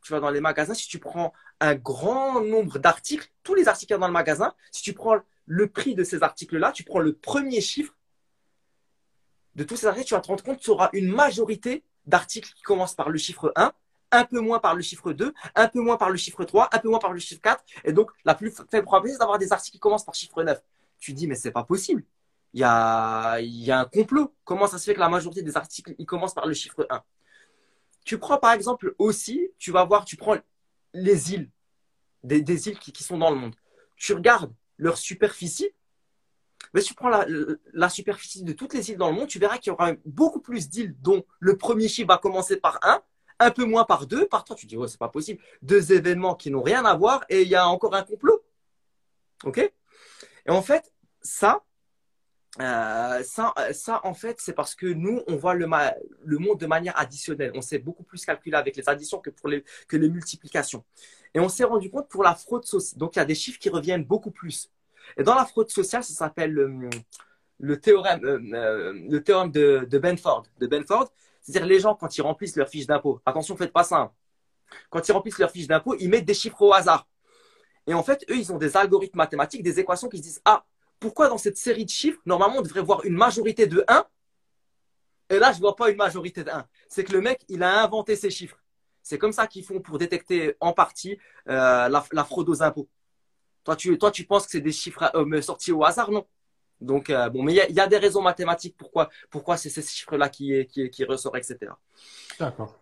tu 0.01 0.11
vas 0.11 0.19
dans 0.19 0.31
les 0.31 0.41
magasins, 0.41 0.73
si 0.73 0.87
tu 0.87 0.97
prends 0.97 1.31
un 1.59 1.75
grand 1.75 2.41
nombre 2.41 2.79
d'articles, 2.79 3.31
tous 3.43 3.53
les 3.53 3.67
articles 3.67 3.95
dans 3.99 4.07
le 4.07 4.13
magasin, 4.13 4.55
si 4.71 4.81
tu 4.81 4.93
prends 4.93 5.17
le 5.45 5.67
prix 5.67 5.93
de 5.93 6.03
ces 6.03 6.23
articles-là, 6.23 6.71
tu 6.71 6.83
prends 6.83 6.97
le 6.99 7.13
premier 7.13 7.61
chiffre 7.61 7.95
de 9.53 9.63
tous 9.63 9.75
ces 9.75 9.85
articles, 9.85 10.07
tu 10.07 10.15
vas 10.15 10.21
te 10.21 10.27
rendre 10.27 10.43
compte 10.43 10.57
que 10.57 10.63
tu 10.63 10.71
auras 10.71 10.89
une 10.93 11.11
majorité 11.11 11.83
d'articles 12.07 12.51
qui 12.55 12.63
commencent 12.63 12.95
par 12.95 13.09
le 13.09 13.19
chiffre 13.19 13.53
1, 13.55 13.71
un 14.13 14.25
peu 14.25 14.39
moins 14.39 14.57
par 14.57 14.73
le 14.73 14.81
chiffre 14.81 15.13
2, 15.13 15.31
un 15.53 15.67
peu 15.67 15.81
moins 15.81 15.97
par 15.97 16.09
le 16.09 16.17
chiffre 16.17 16.43
3, 16.43 16.69
un 16.71 16.79
peu 16.79 16.89
moins 16.89 16.97
par 16.97 17.13
le 17.13 17.19
chiffre 17.19 17.41
4, 17.41 17.63
et 17.83 17.93
donc 17.93 18.09
la 18.25 18.33
plus 18.33 18.49
faible 18.71 18.85
probabilité, 18.85 19.13
c'est 19.13 19.19
d'avoir 19.19 19.37
des 19.37 19.53
articles 19.53 19.73
qui 19.73 19.79
commencent 19.79 20.05
par 20.05 20.15
chiffre 20.15 20.41
9. 20.41 20.59
Tu 20.97 21.13
dis, 21.13 21.27
mais 21.27 21.35
c'est 21.35 21.51
pas 21.51 21.63
possible. 21.63 22.03
Il 22.55 22.61
y 22.61 22.63
a, 22.63 23.39
y 23.39 23.69
a 23.69 23.81
un 23.81 23.85
complot. 23.85 24.33
Comment 24.45 24.65
ça 24.65 24.79
se 24.79 24.85
fait 24.85 24.95
que 24.95 24.99
la 24.99 25.09
majorité 25.09 25.43
des 25.43 25.55
articles, 25.55 25.93
ils 25.99 26.07
commencent 26.07 26.33
par 26.33 26.47
le 26.47 26.55
chiffre 26.55 26.87
1 26.89 27.03
tu 28.03 28.17
prends 28.17 28.37
par 28.37 28.53
exemple 28.53 28.95
aussi, 28.97 29.49
tu 29.57 29.71
vas 29.71 29.85
voir, 29.85 30.05
tu 30.05 30.17
prends 30.17 30.37
les 30.93 31.33
îles, 31.33 31.49
des, 32.23 32.67
îles 32.67 32.79
qui, 32.79 33.03
sont 33.03 33.17
dans 33.17 33.29
le 33.29 33.37
monde. 33.37 33.55
Tu 33.95 34.13
regardes 34.13 34.53
leur 34.77 34.97
superficie. 34.97 35.69
Mais 36.73 36.81
tu 36.81 36.93
prends 36.93 37.09
la, 37.09 37.89
superficie 37.89 38.43
de 38.43 38.53
toutes 38.53 38.73
les 38.73 38.91
îles 38.91 38.97
dans 38.97 39.09
le 39.09 39.15
monde, 39.15 39.27
tu 39.27 39.39
verras 39.39 39.57
qu'il 39.57 39.71
y 39.71 39.73
aura 39.73 39.93
beaucoup 40.05 40.39
plus 40.39 40.69
d'îles 40.69 40.95
dont 41.01 41.25
le 41.39 41.57
premier 41.57 41.87
chiffre 41.87 42.07
va 42.07 42.17
commencer 42.17 42.55
par 42.57 42.79
1, 42.83 43.01
un 43.39 43.51
peu 43.51 43.65
moins 43.65 43.83
par 43.83 44.05
2, 44.05 44.27
par 44.27 44.43
3. 44.43 44.55
Tu 44.55 44.67
dis, 44.67 44.77
ouais, 44.77 44.87
c'est 44.87 44.99
pas 44.99 45.09
possible. 45.09 45.41
Deux 45.63 45.91
événements 45.91 46.35
qui 46.35 46.51
n'ont 46.51 46.61
rien 46.61 46.85
à 46.85 46.95
voir 46.95 47.25
et 47.29 47.41
il 47.41 47.47
y 47.47 47.55
a 47.55 47.67
encore 47.67 47.95
un 47.95 48.03
complot. 48.03 48.43
OK? 49.43 49.57
Et 49.57 50.49
en 50.49 50.61
fait, 50.61 50.93
ça, 51.21 51.63
euh, 52.59 53.23
ça, 53.23 53.53
euh, 53.59 53.71
ça, 53.71 54.01
en 54.03 54.13
fait, 54.13 54.41
c'est 54.41 54.53
parce 54.53 54.75
que 54.75 54.85
nous, 54.85 55.21
on 55.27 55.37
voit 55.37 55.53
le, 55.53 55.67
monde 55.67 56.59
de 56.59 56.65
manière 56.65 56.97
additionnelle. 56.99 57.51
On 57.55 57.61
sait 57.61 57.79
beaucoup 57.79 58.03
plus 58.03 58.25
calculer 58.25 58.57
avec 58.57 58.75
les 58.75 58.89
additions 58.89 59.19
que 59.19 59.29
pour 59.29 59.47
les, 59.47 59.63
que 59.87 59.95
les 59.95 60.09
multiplications. 60.09 60.83
Et 61.33 61.39
on 61.39 61.47
s'est 61.47 61.63
rendu 61.63 61.89
compte 61.89 62.09
pour 62.09 62.23
la 62.23 62.35
fraude 62.35 62.65
sociale. 62.65 62.99
Donc, 62.99 63.15
il 63.15 63.19
y 63.19 63.21
a 63.21 63.25
des 63.25 63.35
chiffres 63.35 63.59
qui 63.59 63.69
reviennent 63.69 64.03
beaucoup 64.03 64.31
plus. 64.31 64.69
Et 65.17 65.23
dans 65.23 65.35
la 65.35 65.45
fraude 65.45 65.69
sociale, 65.69 66.03
ça 66.03 66.13
s'appelle 66.13 66.51
le, 66.51 66.89
le, 67.59 67.79
théorème, 67.79 68.23
euh, 68.25 68.93
le 69.09 69.23
théorème 69.23 69.51
de, 69.51 69.87
de 69.89 69.97
Benford. 69.97 70.43
De 70.59 70.67
Benford, 70.67 71.09
c'est-à-dire 71.41 71.67
les 71.67 71.79
gens 71.79 71.95
quand 71.95 72.17
ils 72.17 72.21
remplissent 72.21 72.57
leur 72.57 72.67
fiche 72.67 72.85
d'impôt. 72.85 73.21
Attention, 73.25 73.55
faites 73.55 73.71
pas 73.71 73.85
ça. 73.85 73.97
Hein. 73.97 74.11
Quand 74.89 75.07
ils 75.07 75.11
remplissent 75.13 75.39
leur 75.39 75.51
fiche 75.51 75.67
d'impôt, 75.67 75.95
ils 75.99 76.09
mettent 76.09 76.25
des 76.25 76.33
chiffres 76.33 76.61
au 76.61 76.73
hasard. 76.73 77.07
Et 77.87 77.93
en 77.93 78.03
fait, 78.03 78.25
eux, 78.29 78.37
ils 78.37 78.51
ont 78.51 78.57
des 78.57 78.75
algorithmes 78.77 79.17
mathématiques, 79.17 79.63
des 79.63 79.79
équations 79.79 80.09
qui 80.09 80.17
se 80.17 80.23
disent 80.23 80.41
ah 80.45 80.65
pourquoi 81.01 81.27
dans 81.27 81.39
cette 81.39 81.57
série 81.57 81.83
de 81.83 81.89
chiffres, 81.89 82.21
normalement, 82.25 82.59
on 82.59 82.61
devrait 82.61 82.83
voir 82.83 83.03
une 83.03 83.15
majorité 83.15 83.65
de 83.65 83.83
1 83.87 84.05
Et 85.31 85.39
là, 85.39 85.51
je 85.51 85.57
ne 85.57 85.61
vois 85.61 85.75
pas 85.75 85.89
une 85.89 85.97
majorité 85.97 86.43
de 86.43 86.49
1. 86.49 86.65
C'est 86.87 87.03
que 87.03 87.11
le 87.11 87.21
mec, 87.21 87.43
il 87.49 87.63
a 87.63 87.83
inventé 87.83 88.15
ces 88.15 88.29
chiffres. 88.29 88.61
C'est 89.01 89.17
comme 89.17 89.31
ça 89.31 89.47
qu'ils 89.47 89.65
font 89.65 89.81
pour 89.81 89.97
détecter 89.97 90.55
en 90.59 90.73
partie 90.73 91.17
euh, 91.49 91.89
la, 91.89 92.23
fraude 92.23 92.47
aux 92.49 92.61
impôts. 92.61 92.87
Toi, 93.63 93.75
tu, 93.75 93.97
toi, 93.97 94.11
tu 94.11 94.25
penses 94.25 94.45
que 94.45 94.51
c'est 94.51 94.61
des 94.61 94.71
chiffres 94.71 95.11
euh, 95.15 95.41
sortis 95.41 95.71
au 95.71 95.83
hasard, 95.83 96.11
non? 96.11 96.25
Donc, 96.79 97.09
euh, 97.09 97.29
bon, 97.29 97.41
mais 97.43 97.53
il 97.53 97.75
y, 97.75 97.79
a 97.79 97.87
des 97.87 97.97
raisons 97.97 98.21
mathématiques 98.21 98.75
pourquoi, 98.77 99.09
pourquoi 99.31 99.57
c'est 99.57 99.69
ces 99.69 99.81
chiffres-là 99.81 100.29
qui, 100.29 100.67
qui, 100.67 100.89
qui 100.89 101.03
ressortent, 101.03 101.37
etc. 101.37 101.71
D'accord. 102.39 102.79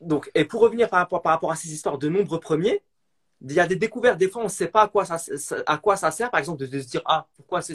Donc, 0.00 0.30
et 0.34 0.44
pour 0.44 0.60
revenir 0.60 0.88
par 0.88 1.00
rapport, 1.00 1.20
par 1.20 1.32
rapport 1.32 1.50
à 1.50 1.56
ces 1.56 1.72
histoires 1.72 1.98
de 1.98 2.08
nombres 2.08 2.38
premiers, 2.38 2.82
il 3.42 3.52
y 3.52 3.60
a 3.60 3.66
des 3.66 3.76
découvertes, 3.76 4.18
des 4.18 4.28
fois, 4.28 4.42
on 4.42 4.46
ne 4.46 4.50
sait 4.50 4.68
pas 4.68 4.82
à 4.82 4.88
quoi, 4.88 5.04
ça, 5.04 5.18
sert, 6.10 6.30
par 6.30 6.38
exemple, 6.38 6.66
de, 6.66 6.80
se 6.80 6.86
dire, 6.86 7.02
ah, 7.06 7.26
pourquoi 7.36 7.62
c'est 7.62 7.74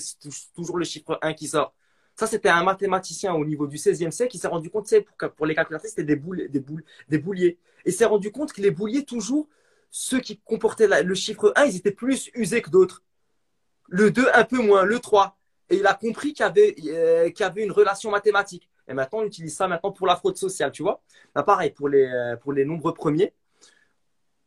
toujours 0.55 0.77
le 0.77 0.85
chiffre 0.85 1.17
1 1.21 1.33
qui 1.33 1.47
sort? 1.47 1.73
Ça, 2.15 2.27
c'était 2.27 2.49
un 2.49 2.63
mathématicien 2.63 3.33
au 3.33 3.43
niveau 3.43 3.67
du 3.67 3.77
16e 3.77 4.11
siècle 4.11 4.31
qui 4.31 4.37
s'est 4.37 4.47
rendu 4.47 4.69
compte, 4.69 4.87
c'est 4.87 5.01
pour, 5.01 5.17
pour 5.31 5.45
les 5.45 5.55
calculatrices, 5.55 5.91
c'était 5.91 6.03
des, 6.03 6.15
boules, 6.15 6.47
des, 6.49 6.59
boules, 6.59 6.83
des 7.09 7.17
bouliers. 7.17 7.57
Et 7.83 7.91
s'est 7.91 8.05
rendu 8.05 8.31
compte 8.31 8.53
que 8.53 8.61
les 8.61 8.71
bouliers, 8.71 9.03
toujours, 9.03 9.47
ceux 9.89 10.19
qui 10.19 10.37
comportaient 10.37 11.03
le 11.03 11.15
chiffre 11.15 11.51
1, 11.55 11.65
ils 11.65 11.77
étaient 11.77 11.91
plus 11.91 12.29
usés 12.35 12.61
que 12.61 12.69
d'autres. 12.69 13.03
Le 13.87 14.11
2, 14.11 14.27
un 14.33 14.43
peu 14.43 14.59
moins, 14.61 14.83
le 14.83 14.99
3. 14.99 15.37
Et 15.69 15.77
il 15.77 15.87
a 15.87 15.93
compris 15.95 16.33
qu'il 16.33 16.43
y 16.45 16.47
avait, 16.47 16.75
euh, 16.87 17.29
qu'il 17.31 17.41
y 17.41 17.43
avait 17.43 17.63
une 17.63 17.71
relation 17.71 18.11
mathématique. 18.11 18.69
Et 18.87 18.93
maintenant, 18.93 19.19
on 19.19 19.25
utilise 19.25 19.55
ça 19.55 19.67
maintenant 19.67 19.91
pour 19.91 20.05
la 20.05 20.15
fraude 20.15 20.37
sociale, 20.37 20.71
tu 20.71 20.83
vois? 20.83 21.01
Bah, 21.33 21.43
pareil, 21.43 21.71
pour 21.71 21.89
les, 21.89 22.05
euh, 22.05 22.35
pour 22.37 22.53
les 22.53 22.65
nombres 22.65 22.91
premiers 22.91 23.33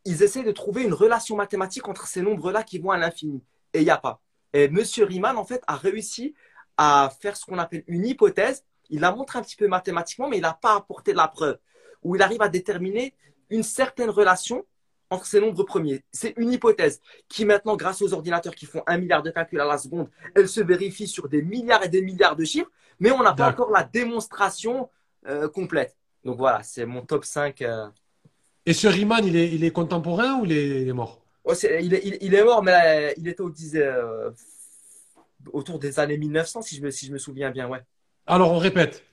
ils 0.08 0.22
essaient 0.22 0.42
de 0.42 0.52
trouver 0.52 0.84
une 0.84 0.94
relation 0.94 1.36
mathématique 1.36 1.86
entre 1.86 2.06
ces 2.06 2.22
nombres-là 2.22 2.62
qui 2.62 2.78
vont 2.78 2.90
à 2.90 2.96
l'infini. 2.96 3.42
Et 3.74 3.80
il 3.80 3.84
n'y 3.84 3.90
a 3.90 3.98
pas. 3.98 4.22
Et 4.54 4.64
M. 4.64 4.82
Riemann, 5.00 5.36
en 5.36 5.44
fait, 5.44 5.62
a 5.66 5.76
réussi 5.76 6.34
à 6.78 7.12
faire 7.20 7.36
ce 7.36 7.44
qu'on 7.44 7.58
appelle 7.58 7.84
une 7.86 8.06
hypothèse. 8.06 8.64
Il 8.88 9.00
la 9.00 9.12
montre 9.12 9.36
un 9.36 9.42
petit 9.42 9.56
peu 9.56 9.68
mathématiquement, 9.68 10.26
mais 10.26 10.38
il 10.38 10.40
n'a 10.40 10.54
pas 10.54 10.76
apporté 10.76 11.12
la 11.12 11.28
preuve. 11.28 11.58
Où 12.02 12.16
il 12.16 12.22
arrive 12.22 12.40
à 12.40 12.48
déterminer 12.48 13.14
une 13.50 13.62
certaine 13.62 14.08
relation 14.08 14.64
entre 15.10 15.26
ces 15.26 15.40
nombres 15.40 15.62
premiers. 15.64 16.02
C'est 16.10 16.32
une 16.38 16.52
hypothèse 16.52 17.02
qui 17.28 17.44
maintenant, 17.44 17.76
grâce 17.76 18.00
aux 18.00 18.14
ordinateurs 18.14 18.54
qui 18.54 18.64
font 18.64 18.82
un 18.86 18.96
milliard 18.96 19.22
de 19.22 19.30
calculs 19.30 19.60
à 19.60 19.66
la 19.66 19.76
seconde, 19.76 20.08
elle 20.34 20.48
se 20.48 20.62
vérifie 20.62 21.06
sur 21.06 21.28
des 21.28 21.42
milliards 21.42 21.84
et 21.84 21.88
des 21.88 22.00
milliards 22.00 22.36
de 22.36 22.44
chiffres, 22.44 22.70
mais 22.98 23.10
on 23.10 23.22
n'a 23.22 23.34
pas 23.34 23.50
encore 23.50 23.70
la 23.70 23.84
démonstration 23.84 24.88
euh, 25.26 25.50
complète. 25.50 25.96
Donc 26.24 26.38
voilà, 26.38 26.62
c'est 26.62 26.86
mon 26.86 27.02
top 27.02 27.26
5. 27.26 27.62
Et 28.68 28.74
ce 28.74 28.86
Riemann, 28.86 29.24
il 29.24 29.34
est, 29.34 29.48
il 29.48 29.64
est 29.64 29.70
contemporain 29.70 30.40
ou 30.40 30.44
il 30.44 30.52
est, 30.52 30.92
mort? 30.92 31.22
Il, 31.46 31.94
est, 31.94 32.18
il, 32.20 32.34
est, 32.34 32.44
mort, 32.44 32.62
mais 32.62 32.72
euh, 32.74 33.14
il 33.16 33.26
était 33.26 33.40
au, 33.40 33.50
euh, 33.76 34.30
autour 35.54 35.78
des 35.78 35.98
années 35.98 36.18
1900, 36.18 36.60
si 36.60 36.76
je, 36.76 36.82
me, 36.82 36.90
si 36.90 37.06
je 37.06 37.12
me 37.14 37.16
souviens 37.16 37.50
bien, 37.50 37.66
ouais. 37.66 37.80
Alors, 38.26 38.52
on 38.52 38.58
répète. 38.58 39.06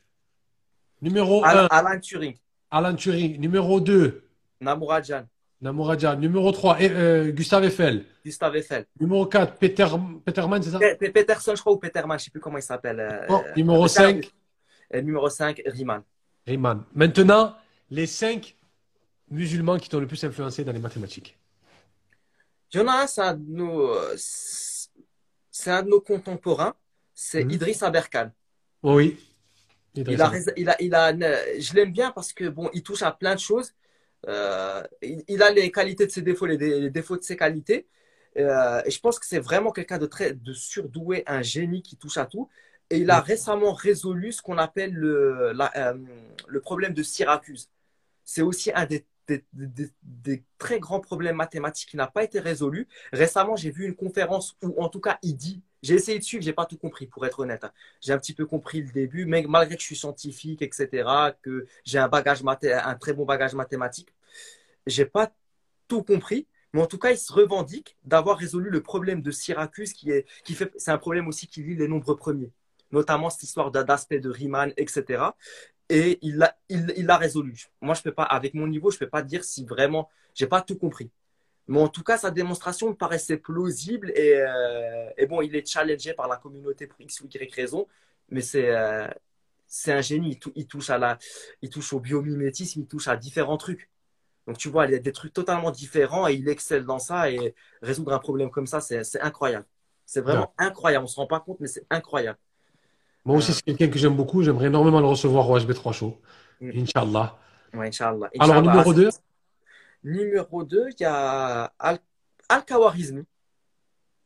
Numéro 1.02 1.46
1. 1.46 1.68
Alan 1.72 2.00
Turing. 2.02 2.36
Alan 2.70 2.96
Turing. 2.96 3.40
Numéro 3.40 3.80
2. 3.80 4.28
Namurajan. 4.60 5.26
Namurajan. 5.62 6.18
Numéro 6.18 6.52
3. 6.52 6.78
Euh, 6.82 7.32
Gustave 7.32 7.64
Eiffel. 7.64 8.04
Gustave 8.26 8.58
Eiffel. 8.58 8.86
Numéro 9.00 9.26
4. 9.26 9.56
Peter, 9.56 9.88
Peterman, 10.26 10.62
c'est 10.62 10.72
ça? 10.72 10.80
Peterson, 10.80 11.56
je 11.56 11.62
crois, 11.62 11.72
ou 11.72 11.78
Peterman, 11.78 12.20
je 12.20 12.24
ne 12.24 12.26
sais 12.26 12.32
plus 12.32 12.42
comment 12.42 12.58
il 12.58 12.62
s'appelle. 12.62 13.26
Oh, 13.30 13.42
numéro 13.56 13.88
5. 13.88 14.30
numéro 14.96 15.30
5, 15.30 15.62
Riemann. 15.66 16.02
Riemann. 16.46 16.84
Maintenant, 16.94 17.56
les 17.90 18.06
5 18.06 18.54
musulmans 19.30 19.78
qui 19.78 19.90
t'ont 19.90 20.00
le 20.00 20.08
plus 20.08 20.24
influencé 20.24 20.64
dans 20.64 20.72
les 20.72 20.80
mathématiques 20.80 21.38
Il 22.74 22.78
y 22.78 22.80
en 22.82 22.88
a 22.88 23.04
un, 23.04 23.08
c'est 23.08 23.22
un 23.22 23.34
de 23.36 23.44
nos, 23.52 23.92
un 25.68 25.84
de 25.84 25.90
nos 25.90 26.02
contemporains, 26.02 26.76
c'est 27.14 27.44
Mhm. 27.44 27.52
Idriss 27.52 27.84
Aberkan. 27.84 28.32
Oui. 28.84 29.18
Il 29.96 30.22
a, 30.22 30.32
il 30.58 30.70
a, 30.70 30.82
il 30.82 30.94
a, 30.94 31.14
je 31.60 31.74
l'aime 31.74 31.92
bien 31.94 32.12
parce 32.12 32.34
que 32.34 32.50
bon, 32.50 32.70
il 32.74 32.84
touche 32.84 33.02
à 33.02 33.12
plein 33.12 33.34
de 33.36 33.40
choses. 33.40 33.74
Euh, 34.28 34.84
il, 35.02 35.24
il 35.30 35.42
a 35.42 35.52
les 35.52 35.72
qualités 35.72 36.06
de 36.06 36.12
ses 36.12 36.22
défauts, 36.22 36.46
les, 36.48 36.58
dé- 36.58 36.82
les 36.82 36.90
défauts 36.90 37.16
de 37.16 37.24
ses 37.24 37.38
qualités. 37.38 37.88
Euh, 38.38 38.82
et 38.86 38.92
je 38.92 39.00
pense 39.00 39.18
que 39.20 39.26
c'est 39.26 39.40
vraiment 39.40 39.72
quelqu'un 39.72 39.98
de 39.98 40.06
très 40.06 40.34
de 40.34 40.52
surdoué, 40.54 41.24
un 41.28 41.42
génie 41.42 41.82
qui 41.82 41.96
touche 41.96 42.18
à 42.18 42.26
tout. 42.26 42.50
Et 42.90 42.98
il 42.98 43.10
a 43.10 43.22
récemment 43.22 43.72
résolu 43.74 44.34
ce 44.34 44.42
qu'on 44.42 44.58
appelle 44.58 44.94
le, 44.94 45.54
la- 45.54 45.72
euh, 45.78 45.98
le 46.48 46.60
problème 46.60 46.94
de 46.94 47.02
Syracuse. 47.02 47.70
C'est 48.26 48.42
aussi 48.42 48.72
un 48.76 48.86
des, 48.86 49.06
des, 49.28 50.44
très 50.58 50.80
grands 50.80 51.00
problèmes 51.00 51.36
mathématiques 51.36 51.90
qui 51.90 51.98
n'a 51.98 52.08
pas 52.08 52.24
été 52.24 52.40
résolu. 52.40 52.88
Récemment, 53.12 53.56
j'ai 53.56 53.72
vu 53.72 53.86
une 53.86 53.96
conférence 53.96 54.56
où, 54.62 54.82
en 54.82 54.90
tout 54.90 55.00
cas, 55.00 55.20
il 55.22 55.36
dit, 55.36 55.62
j'ai 55.84 55.96
essayé 55.96 56.18
de 56.18 56.24
suivre, 56.24 56.44
j'ai 56.44 56.54
pas 56.54 56.66
tout 56.66 56.78
compris, 56.78 57.08
pour 57.08 57.26
être 57.26 57.40
honnête. 57.40 57.66
J'ai 58.02 58.14
un 58.14 58.18
petit 58.18 58.34
peu 58.34 58.46
compris 58.46 58.82
le 58.82 58.92
début, 58.92 59.26
mais 59.26 59.46
malgré 59.48 59.76
que 59.76 59.82
je 59.82 59.88
suis 59.88 59.96
scientifique, 59.96 60.62
etc., 60.62 61.34
que 61.42 61.68
j'ai 61.84 62.00
un 62.00 62.08
bagage 62.08 62.42
un 62.46 62.96
très 62.96 63.14
bon 63.14 63.26
bagage 63.26 63.54
mathématique, 63.54 64.10
j'ai 64.88 65.06
pas 65.06 65.32
tout 65.88 66.04
compris. 66.04 66.48
Mais 66.74 66.82
en 66.82 66.88
tout 66.88 66.98
cas, 66.98 67.12
il 67.12 67.18
se 67.18 67.32
revendique 67.32 67.96
d'avoir 68.04 68.38
résolu 68.38 68.70
le 68.70 68.84
problème 68.84 69.22
de 69.22 69.32
Syracuse, 69.32 69.94
qui 69.94 70.12
est, 70.12 70.26
qui 70.44 70.56
fait, 70.56 70.72
c'est 70.76 70.92
un 70.92 70.98
problème 70.98 71.28
aussi 71.28 71.48
qui 71.48 71.64
lie 71.64 71.76
les 71.76 71.88
nombres 71.88 72.16
premiers, 72.16 72.52
notamment 72.92 73.30
cette 73.30 73.44
histoire 73.44 73.72
d'a- 73.72 73.86
d'aspect 73.86 74.20
de 74.20 74.30
Riemann, 74.30 74.74
etc. 74.76 75.24
Et 75.90 76.18
il 76.22 76.38
l'a, 76.38 76.58
il, 76.70 76.94
il 76.98 77.12
résolu. 77.12 77.66
Moi, 77.82 77.94
je 77.96 78.02
peux 78.02 78.12
pas, 78.14 78.24
avec 78.24 78.54
mon 78.56 78.68
niveau, 78.68 78.92
je 78.92 78.98
peux 78.98 79.10
pas 79.10 79.22
dire 79.22 79.44
si 79.44 79.66
vraiment, 79.66 80.10
j'ai 80.34 80.48
pas 80.48 80.62
tout 80.62 80.78
compris. 80.78 81.12
Mais 81.68 81.80
en 81.82 81.90
tout 81.90 82.04
cas, 82.04 82.18
sa 82.18 82.32
démonstration 82.32 82.90
me 82.90 82.96
paraissait 82.96 83.38
plausible 83.38 84.12
et, 84.16 84.36
euh, 84.38 85.10
et 85.18 85.28
bon, 85.28 85.42
il 85.42 85.56
est 85.56 85.68
challengé 85.68 86.14
par 86.14 86.28
la 86.28 86.38
communauté 86.38 86.88
pour 86.88 87.02
X 87.02 87.22
ou 87.22 87.28
Y 87.28 87.54
raison, 87.56 87.88
mais 88.30 88.42
c'est 88.42 88.70
euh, 88.72 89.08
c'est 89.68 89.92
un 89.94 90.02
génie. 90.02 90.32
Il, 90.32 90.40
tou- 90.40 90.52
il 90.56 90.68
touche 90.68 90.90
à 90.92 90.98
la, 90.98 91.18
il 91.62 91.70
touche 91.70 91.94
au 91.94 92.00
biomimétisme, 92.00 92.82
il 92.82 92.88
touche 92.88 93.08
à 93.08 93.18
différents 93.18 93.58
trucs. 93.58 93.90
Donc 94.48 94.58
tu 94.60 94.70
vois, 94.70 94.86
il 94.88 94.94
y 94.94 94.96
a 94.96 95.00
des 95.00 95.12
trucs 95.14 95.34
totalement 95.34 95.72
différents 95.72 96.28
et 96.28 96.34
il 96.36 96.50
excelle 96.50 96.86
dans 96.86 97.00
ça 97.00 97.32
et 97.32 97.56
résoudre 97.82 98.14
un 98.14 98.20
problème 98.20 98.52
comme 98.52 98.68
ça, 98.68 98.82
c'est 98.82 99.22
incroyable. 99.22 99.66
C'est 100.06 100.22
vraiment 100.22 100.54
incroyable. 100.58 101.06
On 101.06 101.08
se 101.08 101.16
rend 101.18 101.28
pas 101.28 101.40
compte, 101.42 101.60
mais 101.62 101.68
c'est 101.68 101.86
incroyable. 101.92 102.40
Moi 103.26 103.38
aussi, 103.38 103.54
c'est 103.54 103.64
quelqu'un 103.64 103.88
que 103.90 103.98
j'aime 103.98 104.16
beaucoup. 104.16 104.44
J'aimerais 104.44 104.68
énormément 104.68 105.00
le 105.00 105.08
recevoir 105.08 105.50
au 105.50 105.58
HB3 105.60 105.94
Show. 105.94 106.18
Mm. 106.62 106.72
Inch'Allah. 106.80 107.36
Ouais, 107.74 107.88
Inch'Allah. 107.88 108.30
Alors, 108.40 108.62
numéro 108.62 108.94
2 108.94 109.10
Numéro 110.04 110.64
2, 110.64 110.90
il 110.92 111.02
y 111.02 111.06
a 111.06 111.74
Al- 111.80 112.00
Al-Khawarizmi. 112.50 113.24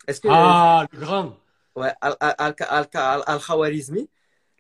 Est-ce 0.08 0.20
que 0.20 0.28
Ah, 0.30 0.86
le 0.92 1.00
grand. 1.00 1.38
Ouais, 1.76 1.94
Al- 2.02 2.18
Al- 2.20 2.36
Al- 2.38 2.56
Al- 2.60 2.88
Al- 2.94 3.24
Al-Khawarizmi. 3.26 4.10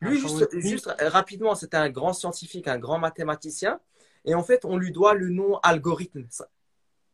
Lui, 0.01 0.17
juste, 0.17 0.41
Al-Khawarizmi. 0.41 0.69
juste 0.71 0.87
euh, 1.01 1.09
rapidement, 1.09 1.55
c'était 1.55 1.75
un 1.75 1.89
grand 1.89 2.13
scientifique, 2.13 2.69
un 2.69 2.77
grand 2.79 2.99
mathématicien. 2.99 3.81
Et 4.23 4.33
en 4.33 4.43
fait, 4.43 4.63
on 4.63 4.77
lui 4.77 4.93
doit 4.93 5.13
le 5.13 5.29
nom 5.29 5.57
algorithme. 5.61 6.25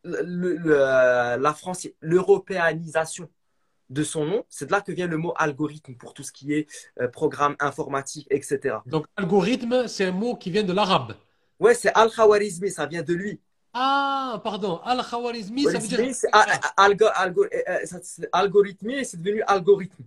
Le- 0.03 0.21
le- 0.55 0.77
la 1.41 1.53
France, 1.55 1.87
l'européanisation 2.01 3.27
de 3.89 4.03
son 4.03 4.25
nom, 4.25 4.43
c'est 4.49 4.65
de 4.67 4.71
là 4.71 4.81
que 4.81 4.91
vient 4.91 5.07
le 5.07 5.17
mot 5.17 5.33
algorithme 5.37 5.93
pour 5.95 6.13
tout 6.13 6.23
ce 6.23 6.31
qui 6.31 6.53
est 6.53 6.67
euh, 6.99 7.07
programme 7.07 7.55
informatique, 7.59 8.27
etc. 8.31 8.77
Donc, 8.85 9.05
algorithme, 9.15 9.87
c'est 9.87 10.05
un 10.05 10.11
mot 10.11 10.35
qui 10.35 10.49
vient 10.51 10.63
de 10.63 10.73
l'arabe. 10.73 11.13
Ouais, 11.59 11.73
c'est 11.73 11.91
Al-Khawarizmi, 11.93 12.71
ça 12.71 12.85
vient 12.85 13.03
de 13.03 13.13
lui. 13.13 13.39
Ah, 13.73 14.41
pardon. 14.43 14.79
Al-Khawarizmi, 14.83 15.63
ça 15.63 15.79
veut 15.79 15.87
dire. 15.87 15.97
Algo- 16.77 17.11
algo- 17.13 17.45
euh, 17.53 17.61
euh, 17.69 17.99
c'est 18.03 18.27
algorithmé 18.31 18.99
et 18.99 19.03
c'est 19.03 19.21
devenu 19.21 19.41
algorithme. 19.47 20.03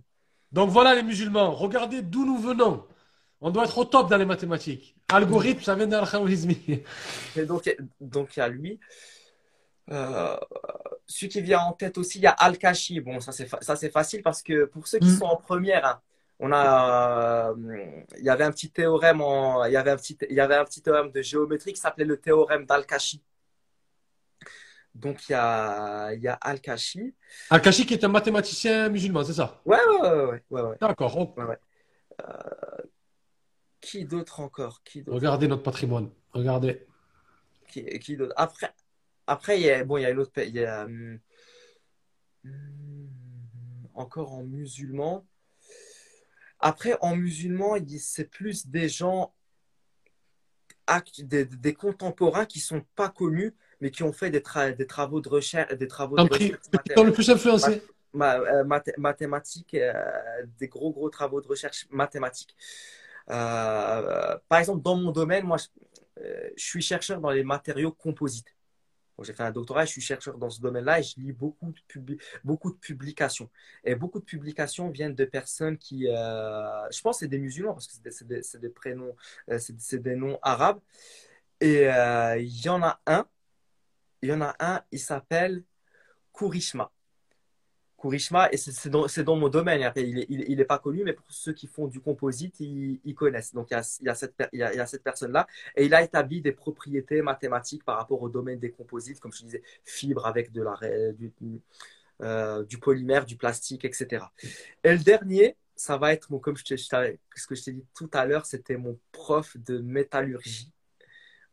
Donc 0.51 0.69
voilà 0.71 0.95
les 0.95 1.03
musulmans, 1.03 1.51
regardez 1.51 2.01
d'où 2.01 2.25
nous 2.25 2.37
venons. 2.39 2.83
On 3.41 3.51
doit 3.51 3.63
être 3.65 3.77
au 3.77 3.85
top 3.85 4.09
dans 4.09 4.17
les 4.17 4.25
mathématiques. 4.25 4.95
Algorithme, 5.07 5.61
ça 5.61 5.75
vient 5.75 5.87
d'Al-Khawarizmi. 5.87 6.83
Donc, 7.47 7.73
donc 8.01 8.35
il 8.35 8.39
y 8.39 8.41
a 8.41 8.49
lui. 8.49 8.79
Euh, 9.91 10.37
celui 11.07 11.29
qui 11.29 11.41
vient 11.41 11.59
en 11.61 11.73
tête 11.73 11.97
aussi, 11.97 12.19
il 12.19 12.23
y 12.23 12.27
a 12.27 12.31
Al-Kashi. 12.31 12.99
Bon, 13.01 13.19
ça 13.19 13.31
c'est 13.31 13.47
fa- 13.47 13.61
ça 13.61 13.75
c'est 13.75 13.89
facile 13.89 14.21
parce 14.21 14.41
que 14.43 14.65
pour 14.65 14.87
ceux 14.87 14.99
qui 14.99 15.07
Mm. 15.09 15.17
sont 15.19 15.25
en 15.25 15.37
première, 15.37 15.85
hein, 15.85 16.01
on 16.39 16.51
a, 16.51 17.49
euh, 17.51 17.55
il 18.17 18.23
y 18.23 18.29
avait 18.29 18.43
un 18.43 18.51
petit 18.51 18.69
théorème 18.71 19.21
en, 19.21 19.65
il 19.65 19.73
y 19.73 19.77
avait 19.77 19.91
un 19.91 19.97
petit, 19.97 20.17
il 20.29 20.35
y 20.35 20.39
avait 20.39 20.55
un 20.55 20.65
petit 20.65 20.81
théorème 20.81 21.11
de 21.11 21.21
géométrie 21.21 21.73
qui 21.73 21.79
s'appelait 21.81 22.05
le 22.05 22.17
théorème 22.17 22.65
d'Al-Kashi. 22.65 23.21
Donc 24.95 25.27
il 25.29 25.31
y 25.33 25.35
a, 25.35 26.13
il 26.13 26.21
y 26.21 26.27
a 26.27 26.33
Al-Kashi. 26.33 27.13
Al-Kashi 27.49 27.85
qui 27.85 27.93
est 27.95 28.03
un 28.03 28.09
mathématicien 28.09 28.89
musulman, 28.89 29.23
c'est 29.23 29.33
ça? 29.33 29.59
Ouais, 29.65 29.77
ouais, 29.87 29.99
ouais, 30.01 30.11
ouais, 30.11 30.41
ouais, 30.49 30.61
ouais. 30.61 30.77
D'accord. 30.79 31.17
ok. 31.17 31.39
Qui 33.81 34.05
d'autre 34.05 34.39
encore? 34.41 34.83
Qui 34.83 35.01
d'autre? 35.01 35.15
Regardez 35.15 35.47
notre 35.47 35.63
patrimoine. 35.63 36.09
Regardez. 36.33 36.85
Qui, 37.67 37.85
qui 37.99 38.17
d'autre? 38.17 38.33
Après, 38.35 38.73
après, 39.29 39.59
il 39.59 39.65
y 39.65 39.69
a, 39.69 39.83
bon, 39.83 39.97
il 39.97 40.01
y 40.01 40.05
a 40.05 40.09
une 40.09 40.19
autre, 40.19 40.31
il 40.37 40.55
y 40.55 40.65
a, 40.65 40.85
hum, 40.85 41.19
hum, 42.45 43.07
encore 43.93 44.33
en 44.33 44.43
musulman. 44.43 45.25
Après, 46.59 46.97
en 47.01 47.15
musulman, 47.15 47.75
c'est 47.99 48.25
plus 48.25 48.67
des 48.67 48.89
gens, 48.89 49.33
des, 51.19 51.45
des 51.45 51.73
contemporains 51.73 52.45
qui 52.45 52.59
sont 52.59 52.83
pas 52.95 53.09
connus, 53.09 53.53
mais 53.81 53.91
qui 53.91 54.03
ont 54.03 54.11
fait 54.11 54.31
des, 54.31 54.41
tra- 54.41 54.75
des 54.75 54.87
travaux 54.87 55.21
de 55.21 55.29
recherche, 55.29 55.73
des 55.75 55.87
travaux 55.87 56.17
de 56.17 56.23
recherche 56.23 56.61
t'ont 56.95 57.03
le 57.03 57.13
plus 57.13 57.29
influencé? 57.29 57.81
euh, 58.15 58.63
mathé- 58.65 58.97
mathématiques, 58.97 59.75
euh, 59.75 59.93
des 60.59 60.67
gros, 60.67 60.91
gros 60.91 61.09
travaux 61.09 61.39
de 61.41 61.47
recherche 61.47 61.87
mathématiques. 61.91 62.55
Euh, 63.29 64.37
par 64.49 64.59
exemple, 64.59 64.81
dans 64.81 64.95
mon 64.95 65.11
domaine, 65.11 65.45
moi, 65.45 65.57
je, 65.57 65.67
euh, 66.23 66.49
je 66.57 66.63
suis 66.63 66.81
chercheur 66.81 67.21
dans 67.21 67.29
les 67.29 67.43
matériaux 67.43 67.91
composites. 67.91 68.55
J'ai 69.23 69.33
fait 69.33 69.43
un 69.43 69.51
doctorat, 69.51 69.85
je 69.85 69.91
suis 69.91 70.01
chercheur 70.01 70.37
dans 70.37 70.49
ce 70.49 70.61
domaine-là 70.61 70.99
et 70.99 71.03
je 71.03 71.19
lis 71.19 71.33
beaucoup 71.33 71.71
de, 71.71 71.79
publi- 71.87 72.21
beaucoup 72.43 72.71
de 72.71 72.77
publications. 72.77 73.49
Et 73.83 73.95
beaucoup 73.95 74.19
de 74.19 74.25
publications 74.25 74.89
viennent 74.89 75.15
de 75.15 75.25
personnes 75.25 75.77
qui, 75.77 76.07
euh, 76.07 76.89
je 76.91 77.01
pense, 77.01 77.19
c'est 77.19 77.27
des 77.27 77.39
musulmans 77.39 77.73
parce 77.73 77.87
que 77.87 77.93
c'est 78.11 78.59
des, 78.59 78.69
prénoms, 78.69 79.15
euh, 79.49 79.59
c'est 79.59 80.01
des 80.01 80.15
noms 80.15 80.39
arabes. 80.41 80.79
Et 81.59 81.87
euh, 81.89 82.37
il 82.39 82.61
y 82.65 82.69
en 82.69 82.81
a 82.83 82.99
un, 83.05 83.25
il 84.21 84.29
y 84.29 84.33
en 84.33 84.41
a 84.41 84.55
un, 84.59 84.81
il 84.91 84.99
s'appelle 84.99 85.63
Kourishma. 86.31 86.91
Kourishma, 87.99 88.49
et 88.51 88.57
c'est 88.57 88.89
dans, 88.89 89.05
dans 89.05 89.35
mon 89.35 89.49
domaine. 89.49 89.91
Il 89.95 90.19
est, 90.19 90.25
il, 90.29 90.45
il 90.47 90.59
est 90.59 90.65
pas 90.65 90.79
connu, 90.79 91.03
mais 91.03 91.13
pour 91.13 91.25
ceux 91.29 91.53
qui 91.53 91.67
font 91.67 91.87
du 91.87 91.99
composite, 91.99 92.59
ils, 92.59 93.15
connaissent. 93.15 93.53
Donc, 93.53 93.69
il 93.71 93.73
y 93.73 94.09
a, 94.09 94.15
cette, 94.15 95.03
personne-là. 95.03 95.47
Et 95.75 95.85
il 95.85 95.93
a 95.93 96.01
établi 96.01 96.41
des 96.41 96.51
propriétés 96.51 97.21
mathématiques 97.21 97.83
par 97.83 97.97
rapport 97.97 98.21
au 98.21 98.29
domaine 98.29 98.59
des 98.59 98.71
composites, 98.71 99.19
comme 99.19 99.33
je 99.33 99.43
disais, 99.43 99.63
fibres 99.83 100.25
avec 100.25 100.51
de 100.51 100.63
la, 100.63 100.77
du, 101.13 101.31
euh, 102.21 102.63
du 102.65 102.79
polymère, 102.79 103.25
du 103.25 103.37
plastique, 103.37 103.85
etc. 103.85 104.25
Et 104.83 104.91
le 104.91 104.99
dernier, 104.99 105.55
ça 105.75 105.97
va 105.97 106.13
être, 106.13 106.31
mon, 106.31 106.39
comme 106.39 106.57
je 106.57 106.75
ce 106.75 107.47
que 107.47 107.55
je 107.55 107.63
t'ai 107.63 107.71
dit 107.71 107.85
tout 107.93 108.09
à 108.13 108.25
l'heure, 108.25 108.45
c'était 108.45 108.77
mon 108.77 108.99
prof 109.11 109.55
de 109.57 109.79
métallurgie 109.79 110.71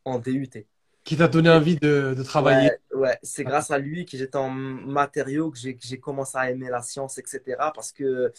en 0.04 0.18
DUT. 0.18 0.66
Qui 1.06 1.16
t'a 1.16 1.28
donné 1.28 1.48
envie 1.48 1.76
de, 1.76 2.14
de 2.16 2.22
travailler. 2.24 2.72
Ouais, 2.90 2.98
ouais, 2.98 3.18
c'est 3.22 3.44
grâce 3.44 3.70
à 3.70 3.78
lui 3.78 4.04
que 4.04 4.18
j'étais 4.18 4.36
en 4.36 4.50
matériaux 4.50 5.52
que 5.52 5.58
j'ai 5.58 6.00
commencé 6.00 6.36
à 6.36 6.50
aimer 6.50 6.68
la 6.68 6.82
science, 6.82 7.16
etc. 7.18 7.70
Parce 7.72 7.92
que 7.92 8.32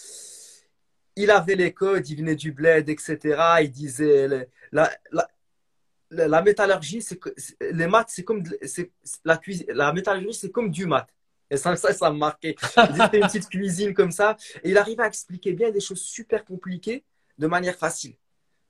il 1.15 1.31
avait 1.31 1.55
les 1.55 1.73
codes, 1.73 2.07
il 2.09 2.17
venait 2.17 2.35
du 2.35 2.51
bled, 2.51 2.89
etc. 2.89 3.61
Il 3.61 3.71
disait 3.71 4.27
le- 4.27 4.47
la, 4.71 4.91
la, 5.11 5.27
la, 6.11 6.27
la 6.27 6.41
métallurgie, 6.41 7.01
c'est 7.01 7.19
les 7.71 7.87
maths, 7.87 8.09
c'est 8.09 8.23
comme 8.23 8.43
c'est 8.63 8.91
la 9.23 9.37
cuisine, 9.37 9.67
la 9.69 9.93
métallurgie, 9.93 10.33
c'est 10.37 10.51
comme 10.51 10.69
du 10.69 10.85
maths. 10.85 11.09
Et 11.49 11.55
ça, 11.55 11.75
ça, 11.77 11.93
ça 11.93 12.11
me 12.11 12.17
marquait. 12.17 12.55
C'était 12.59 13.19
une 13.19 13.27
petite 13.27 13.47
cuisine 13.49 13.93
comme 13.93 14.11
ça, 14.11 14.35
et 14.63 14.69
il 14.71 14.77
arrivait 14.77 15.03
à 15.03 15.07
expliquer 15.07 15.53
bien 15.53 15.71
des 15.71 15.79
choses 15.79 16.01
super 16.01 16.43
compliquées 16.43 17.05
de 17.37 17.47
manière 17.47 17.75
facile. 17.77 18.15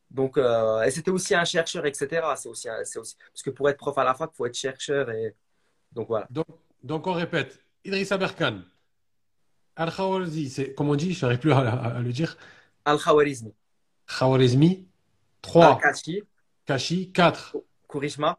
Donc, 0.09 0.37
euh, 0.37 0.81
et 0.83 0.91
c'était 0.91 1.11
aussi 1.11 1.35
un 1.35 1.43
chercheur, 1.45 1.85
etc. 1.85 2.07
C'est 2.37 2.47
aussi, 2.49 2.67
c'est 2.85 2.99
aussi, 2.99 3.15
parce 3.33 3.41
que 3.43 3.49
pour 3.49 3.69
être 3.69 3.77
prof 3.77 3.97
à 3.97 4.03
la 4.03 4.13
fac, 4.13 4.29
il 4.33 4.35
faut 4.37 4.45
être 4.45 4.55
chercheur. 4.57 5.09
Et 5.11 5.35
donc 5.91 6.07
voilà. 6.07 6.27
Donc, 6.29 6.45
donc 6.83 7.07
on 7.07 7.13
répète. 7.13 7.59
Idriss 7.83 8.11
Aberkan. 8.11 8.61
Al-Khawarizmi, 9.75 10.49
c'est, 10.49 10.73
comme 10.73 10.89
on 10.89 10.95
dit, 10.95 11.13
je 11.13 11.25
n'arrive 11.25 11.39
plus 11.39 11.51
à, 11.51 11.59
à- 11.59 11.97
à 11.97 11.99
le 11.99 12.11
dire. 12.11 12.35
Al-Khawarizmi, 12.85 13.53
Khawarizmi. 14.19 14.87
3. 15.41 15.65
Al-Kashi, 15.75 16.23
Kashi. 16.65 17.11
4. 17.11 17.55
Kourishma, 17.87 18.37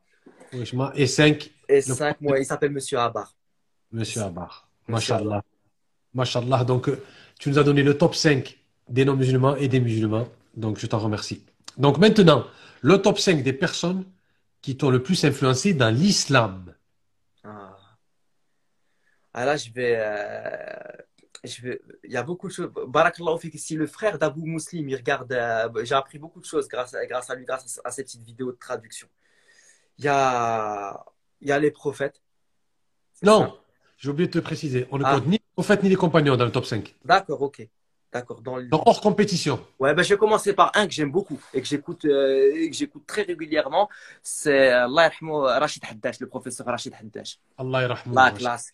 Wishma. 0.52 0.92
Et 0.96 1.06
5. 1.06 1.50
et 1.68 1.76
Le 1.76 1.80
5, 1.94 2.20
moi, 2.20 2.38
il 2.38 2.44
s'appelle 2.44 2.72
Monsieur 2.72 2.98
Abar. 2.98 3.34
Monsieur 3.92 4.22
Abar. 4.22 4.68
Mashallah. 4.88 5.42
Mashallah. 6.12 6.64
Donc, 6.64 6.88
euh, 6.88 7.02
tu 7.38 7.48
nous 7.50 7.58
as 7.58 7.62
donné 7.62 7.82
le 7.82 7.96
top 7.96 8.14
5 8.14 8.58
des 8.88 9.04
non-musulmans 9.04 9.56
et 9.56 9.68
des 9.68 9.80
musulmans. 9.80 10.28
Donc, 10.56 10.78
je 10.78 10.86
t'en 10.86 10.98
remercie. 10.98 11.44
Donc, 11.78 11.98
maintenant, 11.98 12.44
le 12.82 13.00
top 13.00 13.18
5 13.18 13.42
des 13.42 13.52
personnes 13.52 14.04
qui 14.60 14.76
t'ont 14.76 14.90
le 14.90 15.02
plus 15.02 15.24
influencé 15.24 15.74
dans 15.74 15.94
l'islam. 15.94 16.74
Ah. 17.44 17.76
Ah, 19.32 19.44
là, 19.44 19.56
je 19.56 19.70
vais, 19.70 19.94
euh, 19.96 20.76
je 21.44 21.62
vais. 21.62 21.80
Il 22.04 22.10
y 22.12 22.16
a 22.16 22.24
beaucoup 22.24 22.48
de 22.48 22.52
choses. 22.52 22.70
Barakallahu 22.88 23.38
fik, 23.38 23.58
si 23.58 23.76
le 23.76 23.86
frère 23.86 24.18
d'Abu 24.18 24.42
Muslim, 24.42 24.88
il 24.88 24.96
regarde, 24.96 25.32
euh, 25.32 25.84
j'ai 25.84 25.94
appris 25.94 26.18
beaucoup 26.18 26.40
de 26.40 26.44
choses 26.44 26.66
grâce 26.66 26.94
à, 26.94 27.06
grâce 27.06 27.30
à 27.30 27.36
lui, 27.36 27.44
grâce 27.44 27.80
à, 27.84 27.90
ces 27.92 28.02
petites 28.02 28.22
vidéos 28.24 28.50
de 28.50 28.58
traduction. 28.58 29.08
Il 29.98 30.04
y 30.04 30.08
a, 30.08 31.04
il 31.40 31.48
y 31.48 31.52
a 31.52 31.58
les 31.60 31.70
prophètes. 31.70 32.20
Non, 33.22 33.56
j'ai 33.96 34.10
oublié 34.10 34.26
de 34.26 34.32
te 34.32 34.38
préciser. 34.40 34.88
On 34.90 34.98
ne 34.98 35.04
Ah. 35.04 35.14
compte 35.14 35.26
ni 35.26 35.32
les 35.32 35.42
prophètes 35.54 35.82
ni 35.84 35.88
les 35.88 35.96
compagnons 35.96 36.36
dans 36.36 36.44
le 36.44 36.52
top 36.52 36.66
5. 36.66 36.96
D'accord, 37.04 37.42
ok. 37.42 37.68
D'accord. 38.12 38.40
Dans 38.40 38.56
le- 38.56 38.68
hors 38.72 39.00
compétition. 39.00 39.64
Ouais, 39.78 39.94
ben, 39.94 40.02
je 40.02 40.10
vais 40.14 40.18
commencer 40.18 40.54
par 40.54 40.72
un 40.74 40.86
que 40.86 40.92
j'aime 40.92 41.10
beaucoup 41.10 41.38
et 41.52 41.60
que 41.60 41.66
j'écoute 41.66 42.04
euh, 42.06 42.52
et 42.54 42.70
que 42.70 42.76
j'écoute 42.76 43.04
très 43.06 43.22
régulièrement. 43.22 43.88
C'est 44.22 44.72
euh, 44.72 44.86
Allah 44.86 45.10
Rachid 45.58 45.82
Haddash, 45.88 46.20
le 46.20 46.26
professeur 46.26 46.66
Rachid 46.66 46.94
Haddash. 46.94 47.38
Allah. 47.58 47.96
La 48.10 48.30
classe. 48.30 48.72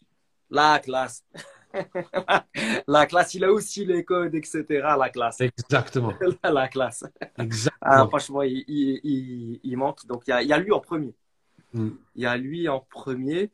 La 0.50 0.78
classe. 0.78 1.24
La 2.86 3.06
classe, 3.06 3.34
il 3.34 3.42
a 3.42 3.50
aussi 3.50 3.84
les 3.84 4.04
codes, 4.04 4.34
etc. 4.36 4.64
La 4.96 5.10
classe. 5.10 5.40
Exactement. 5.40 6.12
La 6.44 6.68
classe. 6.68 7.04
Ah, 7.20 7.42
Exactement. 7.42 8.08
franchement, 8.08 8.42
il, 8.42 8.64
il, 8.68 9.00
il, 9.02 9.60
il 9.64 9.76
manque. 9.76 10.06
Donc, 10.06 10.22
il 10.28 10.30
y, 10.30 10.32
a, 10.32 10.42
il 10.42 10.48
y 10.48 10.52
a 10.52 10.58
lui 10.58 10.70
en 10.70 10.78
premier. 10.78 11.12
Mm. 11.72 11.88
Il 12.14 12.22
y 12.22 12.26
a 12.26 12.36
lui 12.36 12.68
en 12.68 12.78
premier. 12.78 13.50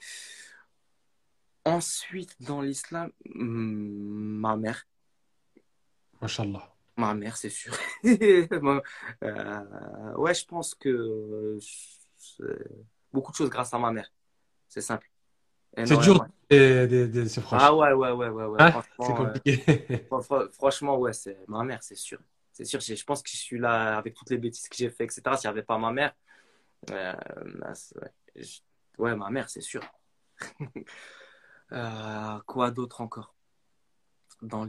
Ensuite, 1.65 2.36
dans 2.40 2.61
l'islam, 2.61 3.11
hmm, 3.35 4.40
ma 4.40 4.57
mère. 4.57 4.86
Ma 6.97 7.14
mère, 7.14 7.36
c'est 7.36 7.51
sûr. 7.51 7.72
Moi, 8.62 8.82
euh, 9.24 10.14
ouais, 10.16 10.34
je 10.34 10.44
pense 10.47 10.74
que 10.74 11.59
beaucoup 13.12 13.32
de 13.32 13.36
choses 13.36 13.51
grâce 13.51 13.72
à 13.74 13.78
ma 13.78 13.90
mère. 13.90 14.10
C'est 14.68 14.80
simple. 14.80 15.10
C'est 15.84 15.97
dur 15.97 16.24
de, 16.51 16.86
de, 16.86 17.06
de 17.06 17.24
se 17.26 17.40
franchir. 17.40 17.68
Ah 17.68 17.74
ouais, 17.74 17.92
ouais, 17.92 18.10
ouais, 18.12 18.28
ouais, 18.28 18.44
ouais. 18.44 18.60
Hein? 18.60 18.70
Franchement, 18.70 18.90
C'est 19.01 19.14
euh, 19.24 19.34
compliqué. 19.34 19.64
Fr- 20.10 20.22
fr- 20.26 20.52
Franchement, 20.52 20.98
ouais, 20.98 21.12
c'est 21.12 21.38
ma 21.48 21.64
mère, 21.64 21.82
c'est 21.82 21.97
sûr. 21.97 22.18
C'est 22.52 22.64
sûr, 22.64 22.80
je 22.80 23.05
pense 23.05 23.22
que 23.22 23.30
je 23.30 23.36
suis 23.36 23.59
là 23.59 23.98
avec 23.98 24.14
toutes 24.14 24.30
les 24.30 24.38
bêtises 24.38 24.68
que 24.68 24.76
j'ai 24.76 24.90
fait, 24.90 25.05
etc. 25.05 25.36
S'il 25.36 25.48
n'y 25.48 25.52
avait 25.52 25.62
pas 25.64 25.78
ma 25.78 25.92
mère, 25.92 26.14
euh, 26.90 27.14
bah, 27.59 27.72
ouais, 28.02 28.12
je- 28.36 28.60
ouais, 28.98 29.16
ma 29.16 29.30
mère, 29.30 29.51
c'est 29.51 29.60
sûr. 29.62 29.82
Euh, 31.72 32.38
quoi 32.47 32.70
d'autre 32.70 33.01
encore? 33.01 33.34
Dans 34.42 34.64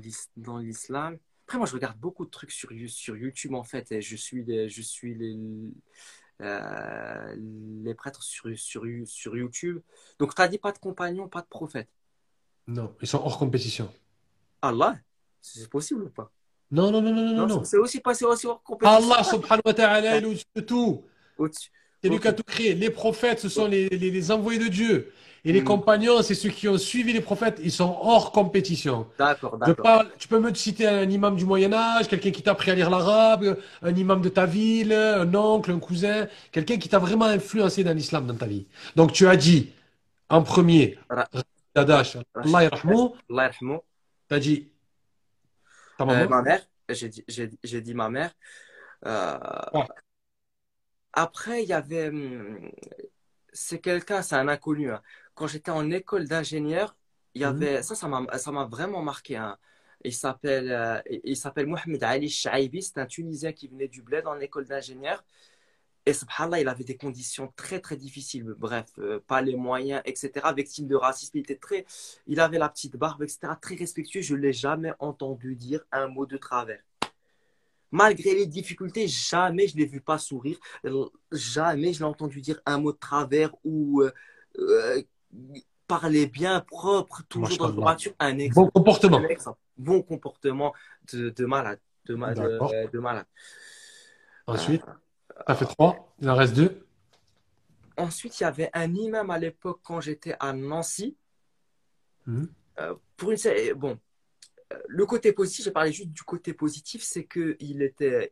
l'islam? 0.58 1.18
Après, 1.52 1.58
moi, 1.58 1.68
je 1.68 1.74
regarde 1.74 1.98
beaucoup 2.00 2.24
de 2.24 2.30
trucs 2.30 2.50
sur, 2.52 2.70
sur 2.88 3.18
YouTube, 3.18 3.56
en 3.56 3.64
fait, 3.66 3.92
et 3.92 4.02
je 4.02 4.16
suis 4.16 4.46
les, 4.46 4.70
je 4.70 4.82
suis 4.82 5.14
les, 5.16 5.38
euh, 6.40 7.36
les 7.84 7.94
prêtres 7.94 8.24
sur, 8.24 8.58
sur, 8.58 8.86
sur 9.04 9.36
YouTube. 9.36 9.82
Donc, 10.18 10.34
tu 10.34 10.42
as 10.42 10.48
dit 10.48 10.60
pas 10.60 10.72
de 10.72 10.78
compagnon, 10.78 11.28
pas 11.28 11.42
de 11.42 11.48
prophète. 11.48 11.90
Non, 12.68 12.96
ils 13.02 13.08
sont 13.10 13.18
hors 13.18 13.38
compétition. 13.38 13.94
Allah, 14.62 14.96
c'est 15.42 15.70
possible 15.70 16.04
ou 16.04 16.10
pas? 16.10 16.32
Non, 16.72 16.90
non, 16.90 17.02
non, 17.02 17.12
non, 17.12 17.26
non, 17.26 17.34
Non, 17.34 17.48
non. 17.48 17.64
c'est 17.66 17.76
aussi 17.76 18.00
passé 18.00 18.24
aussi 18.24 18.48
hors 18.48 18.64
compétition. 18.64 19.12
Allah 19.12 19.22
subhanahu 19.22 19.62
wa 19.66 19.74
ta'ala 19.74 20.20
est 20.20 20.24
au-dessus 20.24 20.46
de 20.56 20.62
tout. 20.62 21.04
Au-dessus. 21.38 21.70
C'est 22.04 22.10
lui 22.10 22.20
qui 22.20 22.28
a 22.28 22.34
tout 22.34 22.44
créé. 22.44 22.74
Les 22.74 22.90
prophètes, 22.90 23.40
ce 23.40 23.50
sont 23.50 23.68
les, 23.68 23.90
les, 23.90 24.12
les 24.12 24.32
envoyés 24.32 24.60
de 24.60 24.68
Dieu. 24.68 25.12
Et 25.44 25.52
les 25.54 25.62
Mm. 25.62 25.66
compagnons, 25.66 26.22
c'est 26.22 26.36
ceux 26.36 26.50
qui 26.50 26.68
ont 26.68 26.78
suivi 26.78 27.14
les 27.14 27.22
prophètes. 27.22 27.60
Ils 27.64 27.72
sont 27.72 27.98
hors 28.02 28.32
compétition. 28.32 29.08
D'accord, 29.18 29.58
d'accord. 29.58 30.04
tu 30.20 30.28
peux 30.28 30.40
me 30.40 30.54
citer 30.54 30.88
un 30.88 31.10
imam 31.10 31.36
du 31.36 31.46
Moyen-Âge, 31.46 32.08
quelqu'un 32.08 32.30
qui 32.30 32.44
t'a 32.44 32.52
appris 32.52 32.70
à 32.70 32.76
lire 32.76 32.92
l'arabe, 32.92 33.58
un 33.82 33.96
imam 33.96 34.22
de 34.22 34.30
ta 34.30 34.46
ville, 34.46 34.94
un 34.94 35.34
oncle, 35.34 35.72
un 35.72 35.80
cousin, 35.80 36.28
quelqu'un 36.52 36.78
qui 36.78 36.90
t'a 36.90 37.00
vraiment 37.00 37.26
influencé 37.26 37.84
dans 37.84 37.94
l'islam 37.94 38.28
dans 38.28 38.36
ta 38.36 38.46
vie. 38.46 38.68
Donc 38.96 39.14
tu 39.14 39.28
as 39.28 39.36
dit 39.36 39.72
en 40.30 40.44
premier, 40.44 41.00
Ra- 41.10 41.28
Dadash, 41.74 42.18
Allah 42.36 42.70
Allah 42.70 43.12
t'as 44.28 44.40
dit 44.40 44.70
ta 45.98 46.04
Euh, 46.04 46.08
maman. 46.08 46.30
ma 46.30 46.42
mère, 46.44 46.62
j'ai 46.90 47.10
dit, 47.10 47.24
dit 47.64 47.94
ma 47.96 48.10
mère. 48.10 48.32
Euh. 49.08 49.40
Après, 51.14 51.64
il 51.64 51.70
y 51.70 51.74
avait. 51.74 52.10
hum, 52.10 52.72
C'est 53.54 53.80
quelqu'un, 53.82 54.22
c'est 54.22 54.36
un 54.36 54.48
inconnu. 54.48 54.92
hein. 54.92 55.02
Quand 55.36 55.48
j'étais 55.48 55.72
en 55.72 55.90
école 55.92 56.28
d'ingénieur, 56.28 56.96
il 57.36 57.42
y 57.42 57.46
Mhm. 57.46 57.50
avait. 57.50 57.84
Ça, 57.84 57.96
ça 57.96 58.08
m'a, 58.08 58.38
ça 58.38 58.52
m'a 58.52 58.66
vraiment 58.66 59.02
marqué. 59.04 59.38
hein. 59.38 59.58
Il 60.06 60.14
s'appelle, 60.14 60.72
euh, 60.72 61.02
il 61.26 61.38
s'appelle 61.38 61.68
Mohamed 61.68 62.04
Ali 62.04 62.30
Chaibi. 62.30 62.82
C'est 62.84 62.98
un 63.00 63.06
Tunisien 63.08 63.54
qui 63.54 63.68
venait 63.68 63.88
du 63.90 64.02
bled 64.04 64.28
en 64.28 64.40
école 64.40 64.66
d'ingénieur. 64.68 65.24
Et 66.06 66.14
subhanallah, 66.14 66.62
il 66.62 66.68
avait 66.70 66.84
des 66.86 66.98
conditions 66.98 67.54
très 67.56 67.80
très 67.82 67.98
difficiles. 67.98 68.46
Bref, 68.58 68.88
euh, 69.00 69.20
pas 69.28 69.42
les 69.42 69.56
moyens, 69.56 70.02
etc. 70.06 70.54
Victime 70.54 70.88
de 70.88 70.96
racisme, 70.96 71.38
il 71.38 71.42
était 71.42 71.58
très, 71.58 71.86
il 72.28 72.40
avait 72.40 72.58
la 72.60 72.70
petite 72.70 72.96
barbe, 72.98 73.24
etc. 73.24 73.56
Très 73.58 73.76
respectueux. 73.76 74.22
Je 74.22 74.36
l'ai 74.36 74.54
jamais 74.54 74.94
entendu 75.00 75.56
dire 75.56 75.84
un 75.92 76.08
mot 76.08 76.26
de 76.26 76.38
travers. 76.38 76.82
Malgré 77.92 78.34
les 78.36 78.46
difficultés, 78.48 79.08
jamais 79.08 79.68
je 79.68 79.76
l'ai 79.78 79.86
vu 79.86 80.00
pas 80.02 80.18
sourire. 80.18 80.58
Euh, 80.86 81.06
Jamais 81.32 81.94
je 81.94 82.00
l'ai 82.00 82.06
entendu 82.06 82.40
dire 82.42 82.60
un 82.66 82.78
mot 82.80 82.92
de 82.94 82.98
travers 82.98 83.52
ou 83.64 84.02
euh, 84.02 84.12
euh, 84.60 85.02
parler 85.88 86.26
bien 86.28 86.62
propre, 86.62 87.24
toujours 87.28 87.58
dans 87.58 87.70
une 87.70 87.76
voiture. 87.82 88.14
Un 88.20 88.38
exemple. 88.38 88.66
Bon 88.74 88.80
comportement. 88.80 89.18
Un 89.18 89.28
exemple. 89.28 89.60
Bon 89.78 90.02
comportement 90.02 90.74
de, 91.12 91.30
de 91.30 91.46
malade. 91.46 91.80
De, 92.06 92.16
de- 92.16 92.92
de 92.92 93.00
malade. 93.00 93.26
Ensuite, 94.48 94.84
t'as 95.46 95.56
fait 95.56 95.66
trois, 95.66 96.14
il 96.20 96.30
en 96.30 96.36
reste 96.36 96.56
deux. 96.56 96.86
Ensuite, 97.98 98.40
il 98.40 98.44
y 98.44 98.46
avait 98.46 98.70
un 98.74 98.94
imam 98.96 99.30
à 99.30 99.38
l'époque 99.38 99.80
quand 99.84 100.02
j'étais 100.02 100.36
à 100.40 100.54
Nancy. 100.54 101.16
Mhm. 102.26 102.48
Euh, 102.80 102.96
pour 103.18 103.32
une 103.32 103.38
sé- 103.38 103.74
bon, 103.74 104.00
le 104.88 105.06
côté 105.06 105.34
positif, 105.34 105.66
j'ai 105.66 105.72
parlé 105.72 105.92
juste 105.92 106.10
du 106.10 106.24
côté 106.24 106.54
positif, 106.54 107.04
c'est 107.04 107.24
que 107.24 107.56
il 107.60 107.82
était 107.82 108.32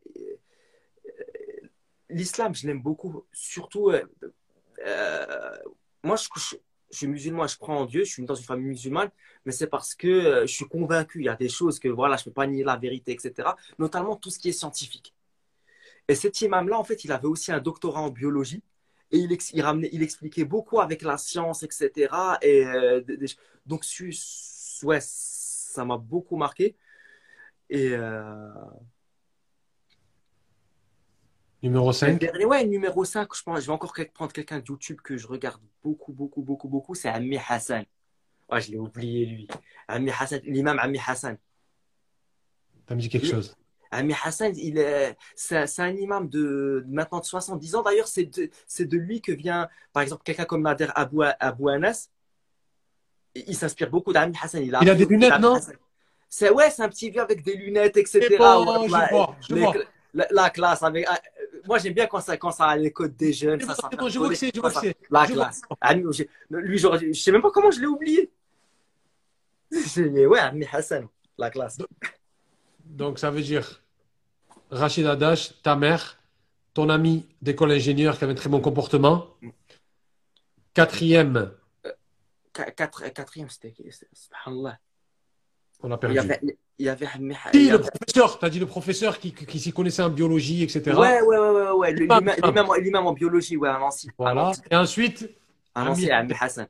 euh, 1.07 1.67
l'islam, 2.09 2.53
je 2.55 2.67
l'aime 2.67 2.81
beaucoup. 2.81 3.25
Surtout, 3.31 3.89
euh, 3.89 4.03
euh, 4.85 5.57
moi, 6.03 6.15
je, 6.15 6.55
suis 6.91 7.07
musulman, 7.07 7.47
je 7.47 7.57
crois 7.57 7.75
en 7.75 7.85
Dieu, 7.85 8.03
je 8.03 8.11
suis 8.11 8.25
dans 8.25 8.35
une 8.35 8.45
famille 8.45 8.67
musulmane, 8.67 9.09
mais 9.45 9.51
c'est 9.51 9.67
parce 9.67 9.95
que 9.95 10.41
je 10.41 10.53
suis 10.53 10.67
convaincu. 10.67 11.19
Il 11.19 11.25
y 11.25 11.29
a 11.29 11.35
des 11.35 11.49
choses 11.49 11.79
que 11.79 11.87
voilà, 11.87 12.17
je 12.17 12.25
peux 12.25 12.31
pas 12.31 12.47
nier 12.47 12.63
la 12.63 12.77
vérité, 12.77 13.11
etc. 13.11 13.49
Notamment 13.77 14.15
tout 14.15 14.29
ce 14.29 14.39
qui 14.39 14.49
est 14.49 14.53
scientifique. 14.53 15.13
Et 16.07 16.15
cet 16.15 16.41
imam-là, 16.41 16.79
en 16.79 16.83
fait, 16.83 17.03
il 17.03 17.11
avait 17.11 17.27
aussi 17.27 17.51
un 17.51 17.59
doctorat 17.59 18.01
en 18.01 18.09
biologie. 18.09 18.63
Et 19.11 19.17
il, 19.17 19.61
ramenait, 19.61 19.89
il 19.91 20.03
expliquait 20.03 20.45
beaucoup 20.45 20.79
avec 20.79 21.01
la 21.01 21.17
science, 21.17 21.63
etc. 21.63 22.13
Et, 22.41 22.65
euh, 22.65 23.01
donc, 23.65 23.83
ouais, 24.83 24.99
ça 25.69 25.85
m'a 25.85 25.97
beaucoup 25.97 26.35
marqué. 26.35 26.75
Et 27.69 27.91
euh, 27.93 28.49
Numéro 31.61 31.87
le 31.87 31.93
5. 31.93 32.19
dernier, 32.19 32.45
ouais, 32.45 32.65
numéro 32.65 33.03
5, 33.03 33.27
je, 33.35 33.43
pense, 33.43 33.61
je 33.61 33.65
vais 33.65 33.73
encore 33.73 33.93
prendre 34.13 34.31
quelqu'un 34.31 34.59
de 34.59 34.65
YouTube 34.67 34.99
que 35.03 35.17
je 35.17 35.27
regarde 35.27 35.61
beaucoup, 35.83 36.13
beaucoup, 36.13 36.41
beaucoup, 36.41 36.69
beaucoup. 36.69 36.95
C'est 36.95 37.09
Ami 37.09 37.37
Hassan. 37.37 37.85
Ouais, 38.49 38.61
je 38.61 38.71
l'ai 38.71 38.77
oublié, 38.77 39.25
lui. 39.25 39.47
Ami 39.87 40.09
Hassan, 40.09 40.39
l'imam 40.45 40.79
Ami 40.79 40.99
Hassan. 41.05 41.37
T'as 42.85 42.95
dit 42.95 43.09
quelque 43.09 43.27
chose. 43.27 43.55
Ami 43.91 44.13
Hassan, 44.23 44.53
il 44.55 44.77
est, 44.77 45.17
c'est, 45.35 45.67
c'est 45.67 45.81
un 45.81 45.95
imam 45.95 46.29
de 46.29 46.85
maintenant 46.87 47.19
de 47.19 47.25
70 47.25 47.75
ans. 47.75 47.83
D'ailleurs, 47.83 48.07
c'est 48.07 48.25
de, 48.25 48.49
c'est 48.67 48.85
de 48.85 48.97
lui 48.97 49.21
que 49.21 49.31
vient, 49.31 49.67
par 49.93 50.03
exemple, 50.03 50.23
quelqu'un 50.23 50.45
comme 50.45 50.63
Nader 50.63 50.87
Abou, 50.95 51.23
Abou 51.39 51.69
Anas. 51.69 52.09
Il, 53.35 53.55
s'inspire 53.55 53.89
beaucoup 53.89 54.11
d'Ami 54.11 54.35
Hassan. 54.41 54.63
Il 54.63 54.73
a, 54.75 54.79
Il 54.81 54.89
a 54.89 54.95
des 54.95 55.05
lunettes, 55.05 55.39
non. 55.39 55.57
C'est, 56.27 56.49
ouais, 56.51 56.69
c'est 56.69 56.81
un 56.83 56.89
petit 56.89 57.09
vieux 57.09 57.21
avec 57.21 57.43
des 57.43 57.55
lunettes, 57.55 57.97
etc. 57.97 58.19
C'est 58.29 58.37
bon, 58.37 58.65
Ouais, 58.81 58.87
je 58.87 58.91
la- 58.91 59.07
vois, 59.07 59.35
je 59.47 59.55
les- 59.55 59.61
vois. 59.61 59.73
La, 60.13 60.27
la 60.31 60.49
classe 60.49 60.81
avec, 60.83 61.05
ah, 61.07 61.19
moi, 61.67 61.77
j'aime 61.77 61.93
bien 61.93 62.07
quand 62.07 62.19
ça, 62.19 62.35
quand 62.37 62.51
ça 62.51 62.65
a 62.65 62.75
les 62.77 62.91
codes 62.91 63.15
des 63.15 63.31
jeunes. 63.31 63.59
Ça, 63.61 63.75
ça 63.75 63.89
je 64.07 64.17
vois 64.19 64.29
que 64.29 64.35
c'est, 64.35 64.51
je 64.53 64.59
vois 64.59 64.71
que 64.71 64.79
c'est. 64.79 64.95
La 65.11 65.25
Je 65.25 65.33
classe. 65.33 65.61
Ami, 65.81 66.03
lui, 66.49 66.77
j'aurais- 66.79 67.13
je 67.13 67.19
sais 67.19 67.31
même 67.31 67.41
pas 67.43 67.51
comment 67.51 67.69
je 67.71 67.79
l'ai 67.79 67.85
oublié. 67.87 68.31
J'ai- 69.93 70.25
Ouais, 70.25 70.39
Ami 70.39 70.65
Hassan. 70.71 71.07
La 71.37 71.49
classe. 71.51 71.77
Donc, 72.85 73.19
ça 73.19 73.29
veut 73.31 73.41
dire 73.41 73.81
Rachid 74.71 75.05
Adash, 75.05 75.61
ta 75.61 75.75
mère, 75.75 76.19
ton 76.73 76.89
ami 76.89 77.27
d'école 77.41 77.71
ingénieur 77.71 78.17
qui 78.17 78.23
avait 78.23 78.33
un 78.33 78.35
très 78.35 78.49
bon 78.49 78.61
comportement. 78.61 79.27
Quatrième, 80.73 81.51
Quatrième, 82.65 83.49
c'était 83.49 83.73
Subhanallah. 84.13 84.77
on 85.81 85.91
a 85.91 85.95
Il 85.95 85.99
perdu. 85.99 86.15
y 86.15 86.19
avait, 86.19 86.39
il 86.77 86.85
y 86.85 86.89
avait, 86.89 87.07
il 87.53 87.61
y 87.61 87.67
le 87.69 87.75
avait- 87.75 87.89
professeur, 87.89 88.39
tu 88.39 88.45
as 88.45 88.49
dit 88.49 88.59
le 88.59 88.65
professeur 88.65 89.19
qui, 89.19 89.33
qui 89.33 89.59
s'y 89.59 89.71
connaissait 89.73 90.01
en 90.01 90.09
biologie, 90.09 90.63
etc. 90.63 90.91
Ouais, 90.97 91.21
ouais, 91.21 91.37
ouais, 91.37 91.49
ouais, 91.49 91.71
ouais. 91.71 91.91
le- 91.93 92.03
Imam, 92.05 92.19
L'imam 92.25 92.35
imam. 92.37 92.55
l'imam- 92.65 92.83
l'imam 92.83 93.07
en 93.07 93.13
biologie, 93.13 93.57
ouais, 93.57 93.69
à 93.69 93.77
Nancy. 93.79 94.09
Voilà. 94.17 94.43
Nancy, 94.43 94.61
Et 94.71 94.75
ensuite, 94.75 95.29
à 95.75 95.83
Nancy, 95.85 96.09
Ami- 96.11 96.33
Hassan. 96.39 96.67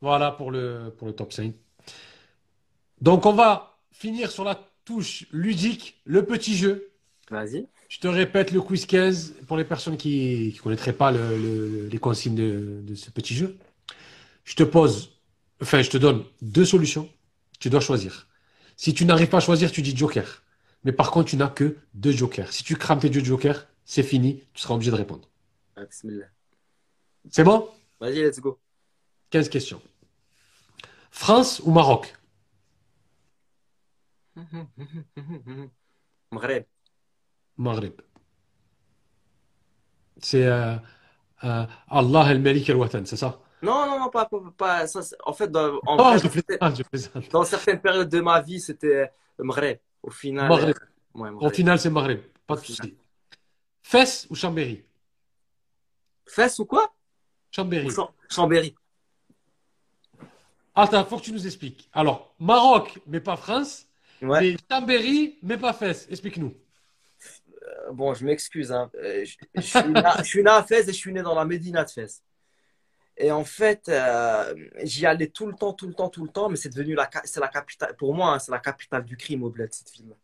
voilà 0.00 0.30
pour 0.32 0.50
le, 0.50 0.92
pour 0.96 1.06
le 1.06 1.14
top 1.14 1.32
5. 1.32 1.54
Donc, 3.00 3.26
on 3.26 3.32
va 3.32 3.76
finir 3.92 4.30
sur 4.30 4.44
la 4.44 4.58
touche 4.84 5.26
ludique, 5.32 6.00
le 6.04 6.24
petit 6.24 6.56
jeu. 6.56 6.90
Vas-y. 7.30 7.66
Je 7.88 7.98
te 8.00 8.08
répète 8.08 8.50
le 8.52 8.60
quiz 8.60 8.84
15 8.86 9.34
pour 9.46 9.56
les 9.56 9.64
personnes 9.64 9.96
qui 9.96 10.52
ne 10.56 10.62
connaîtraient 10.62 10.92
pas 10.92 11.12
le- 11.12 11.36
le- 11.36 11.88
les 11.88 11.98
consignes 11.98 12.34
de, 12.34 12.80
de 12.82 12.94
ce 12.94 13.10
petit 13.10 13.34
jeu. 13.34 13.56
Je 14.44 14.54
te 14.54 14.62
pose, 14.64 15.15
enfin, 15.62 15.82
je 15.82 15.90
te 15.90 15.96
donne 15.96 16.24
deux 16.42 16.64
solutions. 16.64 17.08
Tu 17.58 17.70
dois 17.70 17.80
choisir. 17.80 18.28
Si 18.76 18.92
tu 18.92 19.04
n'arrives 19.04 19.28
pas 19.28 19.38
à 19.38 19.40
choisir, 19.40 19.72
tu 19.72 19.82
dis 19.82 19.96
joker. 19.96 20.42
Mais 20.84 20.92
par 20.92 21.10
contre, 21.10 21.30
tu 21.30 21.36
n'as 21.36 21.48
que 21.48 21.78
deux 21.94 22.12
jokers. 22.12 22.52
Si 22.52 22.62
tu 22.62 22.76
crames 22.76 23.00
tes 23.00 23.10
deux 23.10 23.24
jokers, 23.24 23.66
c'est 23.84 24.02
fini. 24.02 24.44
Tu 24.52 24.62
seras 24.62 24.74
obligé 24.74 24.90
de 24.90 24.96
répondre. 24.96 25.28
Ah. 25.76 25.82
C'est 27.30 27.44
bon? 27.44 27.68
Vas-y, 28.00 28.22
let's 28.22 28.40
go. 28.40 28.58
15 29.30 29.48
questions. 29.48 29.82
France 31.10 31.60
ou 31.64 31.72
Maroc? 31.72 32.14
Maghreb. 36.30 36.64
Maghreb. 37.56 38.00
C'est 40.18 40.44
euh, 40.44 40.76
euh, 41.44 41.66
Allah 41.88 42.30
el-Malik 42.30 42.68
el-Watan, 42.68 43.04
c'est 43.06 43.16
ça? 43.16 43.40
Non, 43.66 43.86
non, 43.86 43.98
non, 44.00 44.08
pas, 44.10 44.24
pas, 44.26 44.40
pas- 44.56 44.86
ça, 44.86 45.00
en 45.24 45.32
fait, 45.32 45.48
dans, 45.50 45.74
en 45.86 45.96
Oh, 45.98 46.02
vrai, 46.04 46.18
je 46.18 46.28
c'était- 46.28 46.56
plaisante, 46.58 46.76
je 46.78 46.82
plaisante. 46.82 47.30
dans 47.30 47.44
certaines 47.44 47.80
périodes 47.80 48.08
de 48.08 48.20
ma 48.20 48.40
vie, 48.40 48.60
c'était 48.60 49.10
Maghreb. 49.38 49.78
Au 50.02 50.10
final, 50.10 50.48
Maghreb. 50.48 50.76
euh, 51.16 51.18
ouais, 51.20 51.30
Au 51.46 51.50
final, 51.50 51.78
c'est 51.78 51.90
Maghreb. 51.90 52.20
Pas 52.46 52.54
de 52.56 52.60
souci. 52.60 52.96
Fès 53.82 54.26
ou 54.30 54.34
Chambéry? 54.34 54.84
Fès 56.26 56.58
ou 56.58 56.64
quoi? 56.64 56.92
Chambéry. 57.50 57.90
Cham- 57.90 58.08
Chambéry. 58.28 58.74
Attends, 60.74 61.04
faut 61.06 61.16
que 61.18 61.22
tu 61.22 61.32
nous 61.32 61.46
expliques. 61.46 61.88
Alors, 61.92 62.34
Maroc, 62.38 62.98
mais 63.06 63.20
pas 63.20 63.36
France. 63.36 63.86
Ouais. 64.22 64.40
Mais 64.40 64.56
Chambéry, 64.70 65.38
mais 65.42 65.56
pas 65.56 65.72
Fès. 65.72 66.06
Explique-nous. 66.10 66.54
Euh, 67.62 67.92
Bon, 67.92 68.12
je 68.14 68.24
m'excuse. 68.24 68.70
Hein. 68.72 68.90
Euh, 68.96 69.24
Je, 69.24 69.36
je 69.54 69.60
suis 69.60 69.88
né, 69.88 70.02
je 70.18 70.22
suis 70.24 70.42
né 70.42 70.50
à 70.50 70.62
Fès 70.62 70.82
et 70.88 70.92
je 70.92 70.96
suis 70.98 71.12
né 71.12 71.22
dans 71.22 71.34
la 71.34 71.44
Médina 71.44 71.84
de 71.84 71.90
Fès. 71.90 72.22
Et 73.18 73.30
en 73.30 73.44
fait, 73.44 73.88
euh, 73.88 74.54
j'y 74.82 75.06
allais 75.06 75.28
tout 75.28 75.46
le 75.46 75.54
temps, 75.54 75.72
tout 75.72 75.86
le 75.86 75.94
temps, 75.94 76.08
tout 76.10 76.22
le 76.24 76.30
temps, 76.30 76.48
mais 76.50 76.56
c'est 76.56 76.68
devenu 76.68 76.94
la, 76.94 77.08
c'est 77.24 77.40
la 77.40 77.48
capitale, 77.48 77.96
pour 77.96 78.14
moi, 78.14 78.34
hein, 78.34 78.38
c'est 78.38 78.52
la 78.52 78.58
capitale 78.58 79.04
du 79.04 79.16
crime 79.16 79.42
au 79.42 79.50
bled, 79.50 79.72
cette 79.72 79.90
ville. 79.92 80.14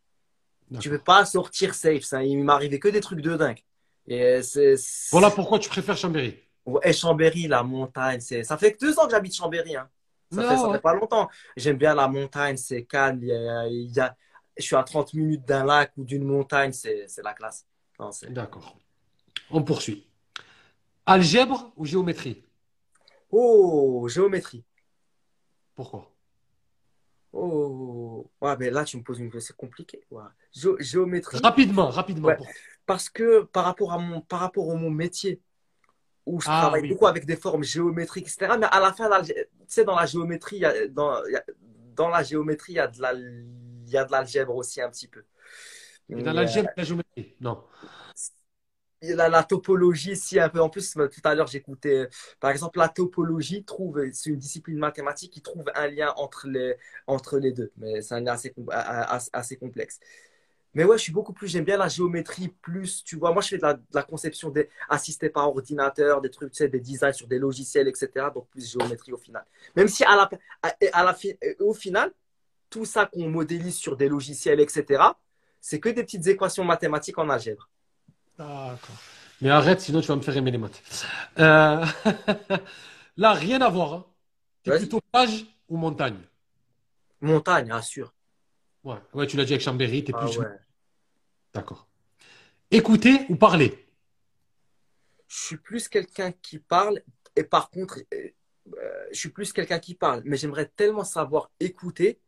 Tu 0.81 0.89
peux 0.89 0.99
pas 0.99 1.25
sortir 1.25 1.75
safe, 1.75 2.03
ça. 2.03 2.23
Il 2.25 2.43
m'arrivait 2.45 2.79
que 2.79 2.89
des 2.89 3.01
trucs 3.01 3.21
de 3.21 3.37
dingue. 3.37 3.61
Et 4.07 4.43
c'est, 4.43 4.75
Voilà 5.11 5.31
pourquoi 5.31 5.59
tu 5.59 5.69
préfères 5.69 5.97
Chambéry. 5.97 6.35
Ouais, 6.65 6.93
Chambéry, 6.93 7.49
la 7.49 7.63
montagne, 7.63 8.21
c'est, 8.21 8.45
ça 8.45 8.57
fait 8.57 8.73
que 8.73 8.79
deux 8.79 8.99
ans 8.99 9.05
que 9.07 9.11
j'habite 9.11 9.35
Chambéry, 9.35 9.77
hein. 9.77 9.89
Ça 10.31 10.43
Non, 10.43 10.49
fait, 10.49 10.57
ça 10.57 10.67
ouais. 10.69 10.75
fait 10.77 10.81
pas 10.83 10.95
longtemps. 10.95 11.29
J'aime 11.57 11.77
bien 11.77 11.95
la 11.95 12.09
montagne, 12.09 12.57
c'est 12.57 12.85
calme. 12.85 13.19
Il 13.23 13.29
y 13.29 13.33
a, 13.33 13.67
il 13.69 13.93
y 13.93 14.01
a- 14.01 14.17
je 14.57 14.63
suis 14.63 14.77
à 14.77 14.83
30 14.83 15.13
minutes 15.13 15.45
d'un 15.47 15.65
lac 15.65 15.93
ou 15.97 16.05
d'une 16.05 16.25
montagne, 16.25 16.73
c'est, 16.73 17.07
la 17.23 17.35
classe. 17.35 17.67
D'accord. 18.29 18.77
On 19.51 19.63
poursuit. 19.63 20.07
Algèbre 21.07 21.73
ou 21.77 21.85
géométrie? 21.85 22.43
Oh, 23.33 24.07
géométrie. 24.09 24.65
Pourquoi? 25.75 26.09
Oh, 27.33 28.31
ouais, 28.43 28.57
mais 28.59 28.71
là, 28.71 28.85
tu 28.85 28.99
me 28.99 29.03
poses 29.03 29.19
une 29.19 29.31
question, 29.31 29.55
c'est 29.55 29.57
compliqué. 29.57 30.05
Ouais. 30.11 30.23
Gé- 30.55 30.81
géométrie, 30.83 31.39
Rapidement, 31.43 31.89
rapidement. 31.89 32.29
Ouais. 32.29 32.37
Parce 32.85 33.09
que 33.09 33.43
par 33.45 33.65
rapport 33.65 33.93
à 33.93 33.99
mon, 33.99 34.21
par 34.21 34.41
rapport 34.41 34.71
à 34.71 34.75
mon 34.75 34.91
métier, 34.91 35.41
où 36.27 36.41
je 36.41 36.47
Ah, 36.51 36.61
travaille 36.61 36.83
oui. 36.83 36.89
beaucoup 36.91 37.07
avec 37.07 37.25
des 37.25 37.37
formes 37.37 37.65
géométriques, 37.65 38.27
etc. 38.29 38.57
Mais 38.61 38.67
à 38.71 38.81
la 38.81 38.93
fin, 38.93 39.09
tu 39.23 39.33
sais, 39.67 39.85
dans 39.85 39.97
la 39.97 40.05
géométrie, 40.07 40.57
il 40.57 40.63
y 40.63 40.65
a- 40.67 40.89
dans, 40.89 41.25
il 41.25 41.33
y 41.33 41.37
a- 41.37 41.45
dans 41.97 42.09
la 42.09 42.23
géométrie, 42.23 42.75
il 42.75 42.77
y 42.77 42.81
a 42.81 42.87
de 42.89 43.01
la, 43.01 43.15
il 43.15 43.89
y 43.91 43.97
a 43.97 44.05
de 44.05 44.13
l'algèbre 44.13 44.55
aussi 44.55 44.81
un 44.83 44.91
petit 44.91 45.09
peu. 45.09 45.25
Mais, 46.11 46.23
dans 46.23 46.33
l'algèbre, 46.35 46.69
la 46.77 46.85
géométrie? 46.85 47.35
Non. 47.41 47.65
Euh, 49.05 49.29
la, 49.29 49.43
topologie, 49.43 50.17
si 50.17 50.39
un 50.39 50.49
peu. 50.49 50.61
En 50.61 50.69
plus, 50.69 50.93
tout 50.93 51.21
à 51.25 51.35
l'heure, 51.35 51.47
j'écoutais, 51.47 52.09
par 52.41 52.51
exemple, 52.51 52.79
la 52.79 52.89
topologie 52.89 53.65
trouve, 53.65 54.01
c'est 54.13 54.31
une 54.31 54.37
discipline 54.37 54.79
mathématique 54.79 55.33
qui 55.33 55.43
trouve 55.43 55.65
un 55.75 55.89
lien 55.89 56.13
entre 56.17 56.49
les, 56.49 56.77
entre 57.07 57.39
les 57.39 57.53
deux. 57.53 57.73
Mais 57.79 58.03
c'est 58.03 58.15
un 58.15 58.21
lien 58.21 58.33
assez, 59.33 59.57
complexe. 59.57 60.01
Mais 60.75 60.85
ouais, 60.85 60.97
je 60.97 61.03
suis 61.03 61.13
beaucoup 61.13 61.35
plus, 61.35 61.49
j'aime 61.49 61.65
bien 61.65 61.77
la 61.77 61.89
géométrie 61.89 62.49
plus, 62.49 63.05
tu 63.05 63.17
vois, 63.17 63.33
moi 63.33 63.43
je 63.43 63.49
fais 63.49 63.59
de 63.59 63.79
la, 63.93 64.03
conception 64.03 64.49
des, 64.49 64.71
assistée 64.89 65.29
par 65.29 65.47
ordinateur, 65.49 66.23
des 66.23 66.31
trucs, 66.31 66.51
tu 66.53 66.57
sais, 66.57 66.69
des 66.69 66.81
designs 66.81 67.13
sur 67.13 67.27
des 67.27 67.39
logiciels, 67.39 67.89
etc. 67.89 68.29
Donc 68.35 68.49
plus 68.49 68.73
géométrie 68.73 69.13
au 69.13 69.19
final. 69.19 69.45
Même 69.77 69.89
si 69.89 70.03
à 70.05 70.17
la, 70.17 70.31
à, 70.63 71.17
au 71.61 71.75
final, 71.75 72.11
tout 72.71 72.87
ça 72.87 73.05
qu'on 73.05 73.29
modélise 73.29 73.77
sur 73.77 73.97
des 73.99 74.09
logiciels, 74.09 74.61
etc., 74.61 75.03
c'est 75.61 75.79
que 75.79 75.91
des 75.91 76.03
petites 76.03 76.27
équations 76.27 76.65
mathématiques 76.65 77.19
en 77.19 77.29
algèbre. 77.29 77.69
D'accord. 78.49 78.97
Mais 79.41 79.51
arrête, 79.51 79.81
sinon 79.81 80.01
tu 80.01 80.09
vas 80.09 80.17
me 80.17 80.21
faire 80.23 80.37
aimer 80.37 80.51
les 80.51 80.59
maths. 80.59 80.83
Euh, 81.39 81.85
Là, 83.17 83.33
rien 83.35 83.61
à 83.61 83.69
voir. 83.69 83.93
Hein. 83.93 84.07
T'es 84.63 84.71
Vas-y. 84.71 84.81
plutôt 84.81 85.01
plage 85.13 85.45
ou 85.69 85.77
montagne? 85.77 86.19
Montagne, 87.21 87.71
assure. 87.71 88.13
Ouais, 88.85 88.97
ouais, 89.15 89.27
tu 89.27 89.37
l'as 89.37 89.45
dit 89.45 89.53
avec 89.53 89.63
Chambéry, 89.63 90.05
t'es 90.05 90.13
Ah 90.15 90.27
plus. 90.27 90.39
ouais. 90.39 90.47
D'accord. 91.55 91.87
Écouter 92.71 93.27
ou 93.29 93.37
parler? 93.37 93.87
Je 95.29 95.37
suis 95.47 95.57
plus 95.57 95.89
quelqu'un 95.89 96.33
qui 96.33 96.59
parle 96.59 97.03
et 97.37 97.45
par 97.45 97.71
contre, 97.71 97.99
euh, 98.13 98.29
euh, 98.77 99.07
je 99.13 99.19
suis 99.19 99.31
plus 99.31 99.53
quelqu'un 99.53 99.79
qui 99.79 99.95
parle, 99.95 100.23
mais 100.25 100.37
j'aimerais 100.37 100.67
tellement 100.67 101.05
savoir 101.05 101.51
écouter 101.61 102.21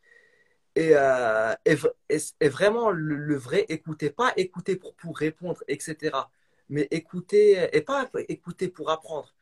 et, 0.77 0.91
euh, 0.95 1.55
et, 1.65 2.49
vraiment 2.49 2.91
le, 2.91 3.17
le 3.17 3.37
vrai 3.37 3.65
écouter, 3.69 4.11
pas 4.11 4.33
écouter 4.37 4.77
pour, 4.77 4.95
pour 4.95 5.17
répondre, 5.17 5.63
etc. 5.69 6.31
Mais 6.69 6.89
écouter, 6.91 7.69
et 7.73 7.81
pas 7.83 8.09
écouter 8.29 8.69
pour 8.69 8.91
apprendre, 8.91 9.35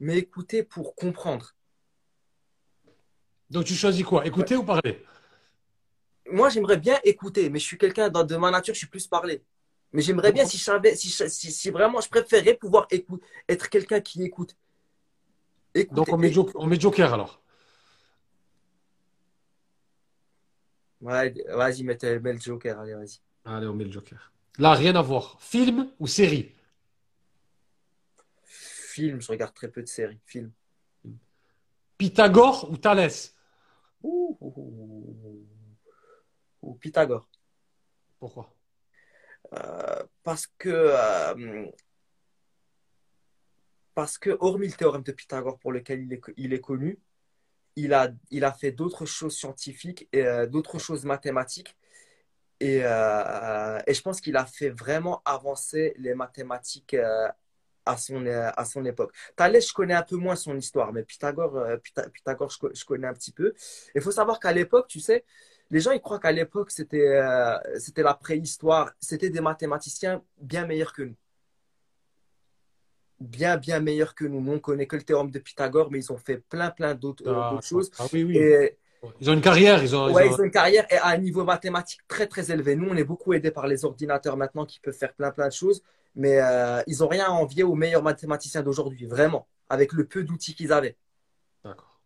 mais 0.00 0.16
écouter 0.18 0.62
pour 0.62 0.94
comprendre. 0.94 1.54
Donc 3.50 3.64
tu 3.64 3.74
choisis 3.74 4.04
quoi? 4.04 4.26
Écouter 4.26 4.56
ou 4.56 4.62
parler? 4.62 5.02
Moi, 6.30 6.50
j'aimerais 6.50 6.76
bien 6.76 6.98
écouter, 7.04 7.48
mais 7.48 7.58
je 7.58 7.64
suis 7.64 7.78
quelqu'un 7.78 8.08
dans- 8.10 8.24
de 8.24 8.36
ma 8.36 8.50
nature, 8.50 8.74
je 8.74 8.78
suis 8.78 8.86
plus 8.86 9.06
parler. 9.06 9.42
Mais 9.92 10.02
j'aimerais 10.02 10.32
bien, 10.32 10.44
si, 10.44 10.58
je 10.58 10.64
savais, 10.64 10.94
si, 10.94 11.08
si, 11.08 11.50
si 11.50 11.70
vraiment 11.70 12.00
je 12.02 12.08
préférais 12.10 12.54
pouvoir 12.54 12.86
écouter, 12.90 13.24
être 13.48 13.70
quelqu'un 13.70 14.00
qui 14.00 14.22
écoute. 14.22 14.54
Donc 15.92 16.12
on 16.12 16.18
met, 16.18 16.32
on 16.54 16.66
met 16.66 16.78
Joker 16.78 17.14
alors. 17.14 17.40
Ouais, 21.00 21.32
vas-y, 21.48 21.84
mets, 21.84 21.98
mets 22.02 22.32
le 22.32 22.40
Joker, 22.40 22.78
allez, 22.80 22.94
vas-y. 22.94 23.20
Allez, 23.44 23.66
on 23.66 23.74
met 23.74 23.84
le 23.84 23.92
Joker. 23.92 24.32
Là, 24.58 24.74
rien 24.74 24.94
à 24.96 25.02
voir. 25.02 25.40
Film 25.40 25.90
ou 26.00 26.06
série? 26.06 26.52
Film, 28.44 29.20
je 29.20 29.28
regarde 29.28 29.54
très 29.54 29.68
peu 29.68 29.80
de 29.80 29.86
séries. 29.86 30.20
Film. 30.24 30.50
Pythagore 31.96 32.68
ou 32.70 32.76
Thalès? 32.76 33.34
Ouh, 34.02 34.36
ouh, 34.40 34.52
ouh. 34.56 35.46
Ou 36.62 36.74
Pythagore. 36.74 37.28
Pourquoi? 38.18 38.52
Euh, 39.54 40.04
parce 40.24 40.46
que, 40.58 40.68
euh, 40.68 41.66
parce 43.94 44.18
que, 44.18 44.36
hormis 44.40 44.66
le 44.66 44.72
théorème 44.72 45.02
de 45.02 45.12
Pythagore 45.12 45.58
pour 45.58 45.72
lequel 45.72 46.02
il 46.02 46.12
est, 46.12 46.20
il 46.36 46.52
est 46.52 46.60
connu, 46.60 46.98
il 47.84 47.94
a, 47.94 48.10
il 48.30 48.44
a 48.44 48.52
fait 48.52 48.72
d'autres 48.72 49.06
choses 49.06 49.36
scientifiques 49.36 50.08
et 50.12 50.24
euh, 50.26 50.46
d'autres 50.46 50.78
choses 50.78 51.04
mathématiques. 51.04 51.76
Et, 52.60 52.80
euh, 52.84 53.78
et 53.86 53.94
je 53.94 54.02
pense 54.02 54.20
qu'il 54.20 54.36
a 54.36 54.46
fait 54.46 54.70
vraiment 54.70 55.22
avancer 55.24 55.94
les 55.98 56.14
mathématiques 56.14 56.94
euh, 56.94 57.28
à 57.86 57.96
son, 57.96 58.26
à 58.26 58.64
son 58.66 58.84
époque. 58.84 59.14
Thalès, 59.36 59.68
je 59.68 59.72
connais 59.74 59.94
un 59.94 60.02
peu 60.02 60.16
moins 60.16 60.36
son 60.36 60.56
histoire, 60.56 60.92
mais 60.92 61.02
Pythagore, 61.04 61.54
Pytha- 61.84 62.10
Pythagore 62.10 62.50
je, 62.50 62.58
je 62.74 62.84
connais 62.84 63.06
un 63.08 63.14
petit 63.14 63.32
peu. 63.32 63.54
Il 63.94 64.02
faut 64.02 64.12
savoir 64.12 64.40
qu'à 64.40 64.52
l'époque, 64.52 64.88
tu 64.88 65.00
sais, 65.00 65.24
les 65.70 65.80
gens 65.80 65.92
ils 65.92 66.00
croient 66.00 66.20
qu'à 66.20 66.32
l'époque 66.32 66.70
c'était 66.70 67.20
c'était 67.78 68.02
la 68.02 68.14
préhistoire, 68.14 68.92
c'était 69.00 69.30
des 69.30 69.40
mathématiciens 69.40 70.22
bien 70.40 70.66
meilleurs 70.66 70.92
que 70.94 71.02
nous. 71.02 71.16
Bien, 73.20 73.56
bien 73.56 73.80
meilleurs 73.80 74.14
que 74.14 74.24
nous. 74.24 74.40
Nous, 74.40 74.52
on 74.52 74.58
connaît 74.60 74.86
que 74.86 74.96
le 74.96 75.02
théorème 75.02 75.30
de 75.30 75.38
Pythagore, 75.40 75.90
mais 75.90 75.98
ils 75.98 76.12
ont 76.12 76.18
fait 76.18 76.36
plein, 76.38 76.70
plein 76.70 76.94
d'autres 76.94 77.26
euh, 77.26 77.56
Ah, 77.56 77.60
choses. 77.62 77.90
ah 77.98 78.06
oui, 78.12 78.22
oui. 78.22 78.38
Et, 78.38 78.76
Ils 79.20 79.28
ont 79.30 79.32
une 79.34 79.40
carrière, 79.40 79.82
ils 79.82 79.94
ont. 79.96 80.08
ils 80.08 80.14
Ouais, 80.14 80.28
ont- 80.28 80.32
ils 80.36 80.40
ont 80.40 80.44
une 80.44 80.50
carrière 80.52 80.86
et 80.90 80.96
à 80.96 81.08
un 81.08 81.18
niveau 81.18 81.44
mathématique 81.44 82.00
très 82.06 82.26
très 82.28 82.50
élevé. 82.52 82.76
Nous, 82.76 82.88
on 82.88 82.96
est 82.96 83.04
beaucoup 83.04 83.32
aidés 83.32 83.50
par 83.50 83.66
les 83.66 83.84
ordinateurs 83.84 84.36
maintenant 84.36 84.64
qui 84.66 84.78
peuvent 84.78 84.96
faire 84.96 85.12
plein 85.14 85.32
plein 85.32 85.48
de 85.48 85.52
choses, 85.52 85.82
mais 86.14 86.40
euh, 86.40 86.80
ils 86.86 86.98
n'ont 86.98 87.08
rien 87.08 87.26
à 87.26 87.30
envier 87.30 87.64
aux 87.64 87.74
meilleurs 87.74 88.02
mathématiciens 88.04 88.62
d'aujourd'hui, 88.62 89.06
vraiment, 89.06 89.48
avec 89.68 89.92
le 89.92 90.06
peu 90.06 90.22
d'outils 90.22 90.54
qu'ils 90.54 90.72
avaient. 90.72 90.96
D'accord. 91.64 92.00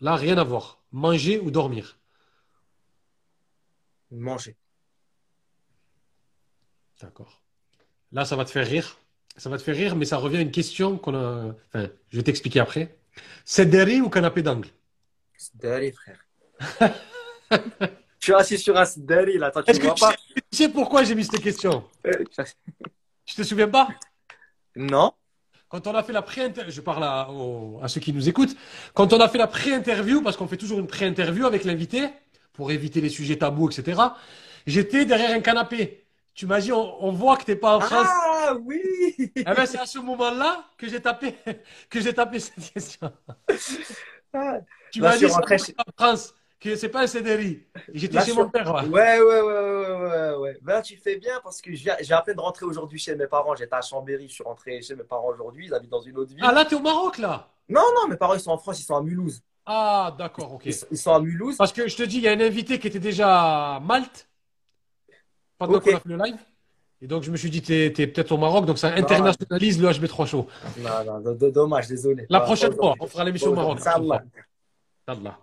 Là, 0.00 0.16
rien 0.16 0.38
à 0.38 0.44
voir. 0.44 0.80
Manger 0.90 1.38
ou 1.38 1.50
dormir? 1.52 1.98
Manger. 4.10 4.56
D'accord. 7.00 7.42
Là, 8.12 8.24
ça 8.24 8.36
va 8.36 8.44
te 8.44 8.50
faire 8.50 8.66
rire? 8.66 8.98
Ça 9.38 9.48
va 9.48 9.56
te 9.56 9.62
faire 9.62 9.76
rire, 9.76 9.96
mais 9.96 10.04
ça 10.04 10.16
revient 10.18 10.38
à 10.38 10.40
une 10.40 10.50
question 10.50 10.98
qu'on 10.98 11.14
a. 11.14 11.54
Enfin, 11.72 11.88
je 12.10 12.16
vais 12.16 12.22
t'expliquer 12.22 12.60
après. 12.60 12.96
Sederi 13.44 14.00
ou 14.00 14.10
canapé 14.10 14.42
d'angle? 14.42 14.68
C'est 15.36 15.56
derrière, 15.56 15.94
frère. 15.94 16.18
suis 18.20 18.34
assis 18.34 18.58
sur 18.58 18.76
un 18.76 18.84
Sdari, 18.84 19.38
là. 19.38 19.50
Toi, 19.50 19.62
tu 19.62 19.70
Est-ce 19.70 19.80
que 19.80 19.86
vois 19.86 19.94
tu 19.94 20.00
pas? 20.00 20.10
sais, 20.10 20.16
tu 20.50 20.56
sais 20.56 20.68
pourquoi 20.68 21.04
j'ai 21.04 21.14
mis 21.14 21.24
cette 21.24 21.42
question? 21.42 21.84
Tu 23.24 23.34
te 23.34 23.42
souviens 23.42 23.68
pas? 23.68 23.88
Non. 24.76 25.12
Quand 25.68 25.86
on 25.86 25.94
a 25.94 26.02
fait 26.02 26.12
la 26.12 26.22
pré-interview, 26.22 26.72
je 26.72 26.80
parle 26.80 27.04
à, 27.04 27.30
aux- 27.30 27.78
à 27.82 27.88
ceux 27.88 28.00
qui 28.00 28.12
nous 28.12 28.28
écoutent, 28.28 28.56
quand 28.94 29.12
on 29.12 29.20
a 29.20 29.28
fait 29.28 29.38
la 29.38 29.46
pré-interview, 29.46 30.22
parce 30.22 30.36
qu'on 30.36 30.48
fait 30.48 30.56
toujours 30.56 30.78
une 30.78 30.86
pré-interview 30.86 31.46
avec 31.46 31.64
l'invité, 31.64 32.08
pour 32.54 32.70
éviter 32.70 33.00
les 33.00 33.08
sujets 33.10 33.36
tabous, 33.36 33.70
etc., 33.70 34.00
j'étais 34.66 35.04
derrière 35.04 35.30
un 35.32 35.40
canapé. 35.40 36.04
Tu 36.34 36.46
m'as 36.46 36.60
dit, 36.60 36.72
on, 36.72 37.04
on 37.04 37.12
voit 37.12 37.36
que 37.36 37.44
t'es 37.44 37.56
pas 37.56 37.76
en 37.76 37.80
France. 37.80 38.06
Ah 38.08 38.27
oui 38.54 39.32
Eh 39.36 39.44
ben, 39.44 39.66
c'est 39.66 39.78
à 39.78 39.86
ce 39.86 39.98
moment-là 39.98 40.64
que 40.76 40.88
j'ai 40.88 41.00
tapé, 41.00 41.34
que 41.90 42.00
j'ai 42.00 42.12
tapé 42.14 42.40
cette 42.40 42.72
question. 42.72 43.12
Ah. 44.32 44.58
Tu 44.92 45.00
m'as 45.00 45.12
je 45.12 45.16
suis 45.18 45.26
dit, 45.26 45.72
pas 45.72 45.84
en 45.86 46.04
France, 46.06 46.34
que 46.60 46.74
c'est 46.76 46.88
pas 46.88 47.02
un 47.02 47.06
CDRI. 47.06 47.66
J'étais 47.94 48.20
chez 48.22 48.32
mon 48.32 48.48
père, 48.48 48.72
ouais. 48.74 48.82
Ouais, 48.88 49.20
ouais, 49.20 49.40
ouais, 49.40 49.42
ouais, 49.42 49.96
ouais, 49.96 50.34
ouais. 50.36 50.58
Ben, 50.62 50.82
tu 50.82 50.96
fais 50.96 51.16
bien 51.16 51.40
parce 51.42 51.60
que 51.60 51.74
je 51.74 51.82
viens- 51.82 51.96
j'ai 52.00 52.14
à 52.14 52.22
peine 52.22 52.38
rentré 52.40 52.64
aujourd'hui 52.66 52.98
chez 52.98 53.14
mes 53.16 53.26
parents. 53.26 53.54
J'étais 53.54 53.74
à 53.74 53.80
Chambéry, 53.82 54.28
je 54.28 54.34
suis 54.34 54.44
rentré 54.44 54.80
chez 54.82 54.94
mes 54.96 55.04
parents 55.04 55.28
aujourd'hui. 55.28 55.66
Ils 55.66 55.74
habitent 55.74 55.90
dans 55.90 56.00
une 56.00 56.16
autre 56.18 56.30
ville. 56.34 56.42
Ah, 56.46 56.52
là, 56.52 56.64
t'es 56.64 56.74
au 56.74 56.80
Maroc, 56.80 57.18
là? 57.18 57.48
Non, 57.68 57.82
non, 57.94 58.08
mes 58.08 58.16
parents, 58.16 58.34
ils 58.34 58.40
sont 58.40 58.50
en 58.50 58.58
France, 58.58 58.80
ils 58.80 58.84
sont 58.84 58.96
à 58.96 59.02
Mulhouse. 59.02 59.42
Ah, 59.66 60.14
d'accord, 60.18 60.54
ok. 60.54 60.62
Ils, 60.64 60.74
sont- 60.74 60.86
ils 60.90 60.98
sont 60.98 61.12
à 61.14 61.20
Mulhouse. 61.20 61.56
Parce 61.58 61.72
que 61.72 61.86
je 61.86 61.96
te 61.96 62.02
dis, 62.02 62.16
il 62.16 62.22
y 62.22 62.28
a 62.28 62.32
un 62.32 62.40
invité 62.40 62.78
qui 62.78 62.86
était 62.88 62.98
déjà 62.98 63.76
à 63.76 63.80
Malte 63.80 64.26
pendant 65.58 65.74
Ok. 65.76 65.84
qu'on 65.84 65.96
a 65.96 66.00
fait 66.00 66.08
le 66.08 66.16
live. 66.16 66.36
Et 67.00 67.06
donc, 67.06 67.22
je 67.22 67.30
me 67.30 67.36
suis 67.36 67.48
dit, 67.50 67.62
t'es, 67.62 67.92
t'es 67.94 68.06
peut-être 68.08 68.32
au 68.32 68.38
Maroc, 68.38 68.66
donc 68.66 68.76
ça 68.78 68.88
internationalise 68.94 69.80
le 69.80 69.88
HB3 69.88 70.26
Show. 70.26 70.48
Non, 70.78 71.04
non, 71.06 71.20
do- 71.20 71.34
do- 71.34 71.50
dommage, 71.50 71.86
désolé. 71.86 72.26
La 72.28 72.40
prochaine 72.40 72.74
fois, 72.74 72.94
on 72.98 73.06
fera 73.06 73.24
l'émission 73.24 73.52
au 73.52 73.54
Maroc. 73.54 73.78
Inch'Allah. 73.80 74.22
Inch'Allah. 75.06 75.38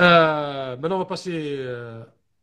Euh, 0.00 0.76
maintenant, 0.76 0.96
on 0.96 1.00
va 1.00 1.04
passer. 1.04 1.30
euh, 1.34 2.02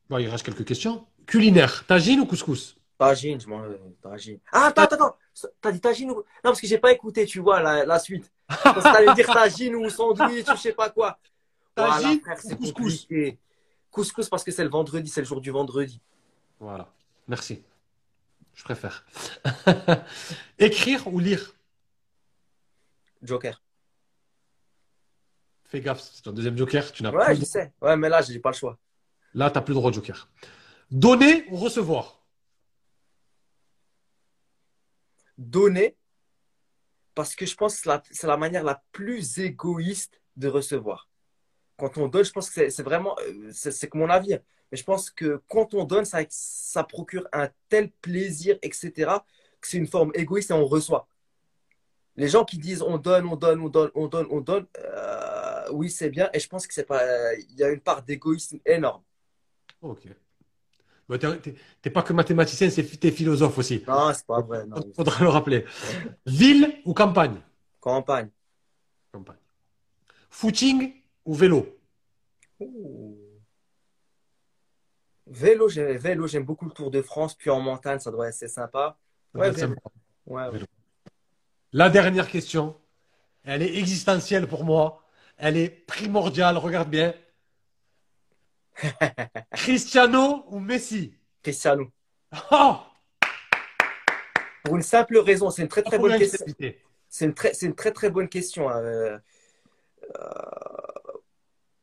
Bon, 0.10 0.18
il 0.18 0.28
reste 0.28 0.46
quelques 0.46 0.66
questions. 0.66 1.06
Culinaire, 1.26 1.86
tagine 1.86 2.20
ou 2.20 2.26
couscous? 2.26 2.78
Tagine, 2.98 3.40
je 3.40 3.48
mange 3.48 3.68
euh, 3.68 3.78
tagine. 4.02 4.40
Ah, 4.52 4.66
attends, 4.68 4.84
attends. 4.84 5.16
T'as 5.62 5.72
dit 5.72 5.80
tagine 5.82 6.12
ou. 6.12 6.16
Non, 6.16 6.24
parce 6.44 6.62
que 6.62 6.68
j'ai 6.68 6.78
pas 6.78 6.92
écouté, 6.92 7.26
tu 7.26 7.40
vois, 7.40 7.62
la, 7.62 7.86
la 7.86 8.00
suite. 8.00 8.32
Parce 8.48 8.76
que 8.78 8.82
t'allais 8.84 9.14
dire 9.14 9.26
tagine 9.28 9.76
ou 9.76 9.90
sandwich 9.90 10.48
ou 10.50 10.56
je 10.56 10.62
sais 10.62 10.74
pas 10.74 10.90
quoi. 10.90 11.18
Voilà, 11.76 11.96
Tagine 11.96 12.22
ou 12.46 12.56
couscous? 12.58 12.74
compliqué. 12.74 13.40
Couscous 13.90 14.30
parce 14.30 14.44
que 14.44 14.52
c'est 14.52 14.64
le 14.64 14.70
vendredi, 14.70 15.10
c'est 15.10 15.22
le 15.22 15.26
jour 15.28 15.42
du 15.42 15.50
vendredi. 15.50 16.00
Voilà. 16.60 16.88
Merci. 17.28 17.64
Je 18.54 18.64
préfère. 18.64 19.06
Écrire 20.60 21.08
ou 21.08 21.20
lire? 21.20 21.54
Joker. 23.22 23.62
Fais 25.66 25.82
gaffe, 25.82 26.02
c'est 26.02 26.22
ton 26.22 26.32
deuxième 26.32 26.58
joker. 26.58 26.92
Tu 26.92 27.04
n'as 27.04 27.12
Ouais, 27.12 27.26
plus 27.28 27.36
je 27.36 27.40
de- 27.42 27.46
sais. 27.46 27.74
Ouais, 27.82 27.96
mais 27.98 28.10
là, 28.10 28.22
j'ai 28.22 28.40
pas 28.40 28.52
le 28.52 28.56
choix. 28.56 28.78
Là, 29.34 29.50
tu 29.50 29.56
n'as 29.56 29.62
plus 29.62 29.72
le 29.72 29.80
droit 29.80 29.90
de 29.90 29.96
joker. 29.96 30.30
Donner 30.92 31.46
ou 31.50 31.56
recevoir? 31.58 32.24
Donner 35.38 35.96
parce 37.16 37.36
que 37.36 37.46
je 37.46 37.56
pense 37.56 37.80
que 37.82 37.90
c'est 38.12 38.28
la, 38.28 38.38
manière 38.38 38.64
la 38.64 38.84
plus 38.92 39.38
égoïste 39.40 40.20
de 40.36 40.48
recevoir. 40.48 41.10
Quand 41.78 41.98
on 41.98 42.08
donne, 42.08 42.24
je 42.26 42.32
pense 42.32 42.50
que 42.50 42.70
c'est 42.70 42.84
vraiment, 42.84 43.16
euh, 43.22 43.50
c'est 43.52 43.72
c'est 43.72 43.88
que 43.88 43.98
mon 43.98 44.10
avis, 44.10 44.34
hein. 44.36 44.40
Mais 44.74 44.78
je 44.78 44.84
pense 44.84 45.12
que 45.12 45.40
quand 45.50 45.76
on 45.76 45.84
donne, 45.84 46.04
ça, 46.04 46.22
ça 46.30 46.84
procure 46.84 47.28
un 47.32 47.48
tel 47.70 47.92
plaisir, 47.92 48.58
etc., 48.64 49.24
que 49.62 49.68
c'est 49.68 49.78
une 49.78 49.86
forme 49.86 50.12
égoïste 50.16 50.50
et 50.50 50.56
on 50.56 50.66
reçoit. 50.66 51.08
Les 52.16 52.28
gens 52.28 52.44
qui 52.44 52.58
disent 52.58 52.82
on 52.82 52.98
donne, 52.98 53.28
on 53.28 53.36
donne, 53.36 53.60
on 53.62 53.70
donne, 53.70 53.92
on 53.94 54.08
donne, 54.08 54.26
on 54.32 54.42
donne, 54.42 54.66
euh, 54.80 55.66
oui, 55.74 55.92
c'est 55.92 56.10
bien, 56.10 56.28
et 56.34 56.40
je 56.40 56.48
pense 56.48 56.66
que 56.66 56.74
c'est 56.74 56.88
pas, 56.88 57.04
il 57.36 57.56
y 57.56 57.64
a 57.64 57.70
une 57.70 57.82
part 57.82 58.02
d'égoïsme 58.02 58.58
énorme. 58.66 59.04
Ok. 59.80 60.08
Bah, 61.08 61.20
t'es- 61.20 61.90
pas 61.92 62.02
que 62.02 62.14
mathématicien, 62.14 62.68
t'es 62.70 63.12
philosophe 63.12 63.60
aussi. 63.60 63.84
Non, 63.88 64.12
c'est 64.12 64.26
pas 64.26 64.42
vrai, 64.42 64.66
non. 64.66 64.78
Faudra 64.96 65.24
le 65.24 65.30
rappeler. 65.30 65.66
Ville 66.26 66.82
ou 66.84 66.96
campagne? 66.96 67.40
Campagne. 67.80 68.32
Campagne. 69.12 69.38
Footing 70.32 70.94
ou 71.26 71.36
vélo? 71.36 71.78
Ouh. 72.60 73.23
Vélo, 75.34 75.68
j'aime, 75.68 75.98
vélo, 75.98 76.28
j'aime 76.28 76.44
beaucoup 76.44 76.66
le 76.66 76.72
Tour 76.72 76.92
de 76.92 77.02
France, 77.02 77.34
puis 77.34 77.50
en 77.50 77.60
montagne, 77.60 77.98
ça 78.00 78.12
doit 78.12 78.28
être 78.28 78.36
assez 78.36 78.48
sympa. 78.48 78.98
Ouais, 79.34 79.52
Ça 79.52 79.68
me- 79.68 79.74
vélo. 79.74 79.82
Ouais, 80.28 80.48
ouais. 80.50 80.60
La 81.72 81.90
dernière 81.90 82.28
question, 82.30 82.80
elle 83.44 83.64
est 83.64 83.76
existentielle 83.78 84.48
pour 84.48 84.64
moi. 84.64 85.04
Elle 85.38 85.58
est 85.58 85.70
primordiale, 85.70 86.58
regarde 86.58 86.90
bien. 86.90 87.16
Cristiano 89.56 90.46
ou 90.50 90.60
Messi? 90.60 91.16
Cristiano. 91.42 91.92
Oh 92.52 92.78
Pour 94.64 94.76
une 94.76 94.82
simple 94.84 95.18
raison, 95.18 95.50
c'est 95.50 95.64
une 95.64 95.68
très 95.68 95.82
très 95.82 95.98
bonne 95.98 96.18
question. 96.18 96.46
C'est 97.10 97.26
une 97.26 97.34
très, 97.34 97.54
c'est 97.54 97.66
une 97.66 97.76
très 97.76 97.92
très 97.92 98.10
bonne 98.12 98.30
question. 98.30 98.70
hein. 98.70 98.78
Euh, 98.84 99.20
euh, 100.16 101.20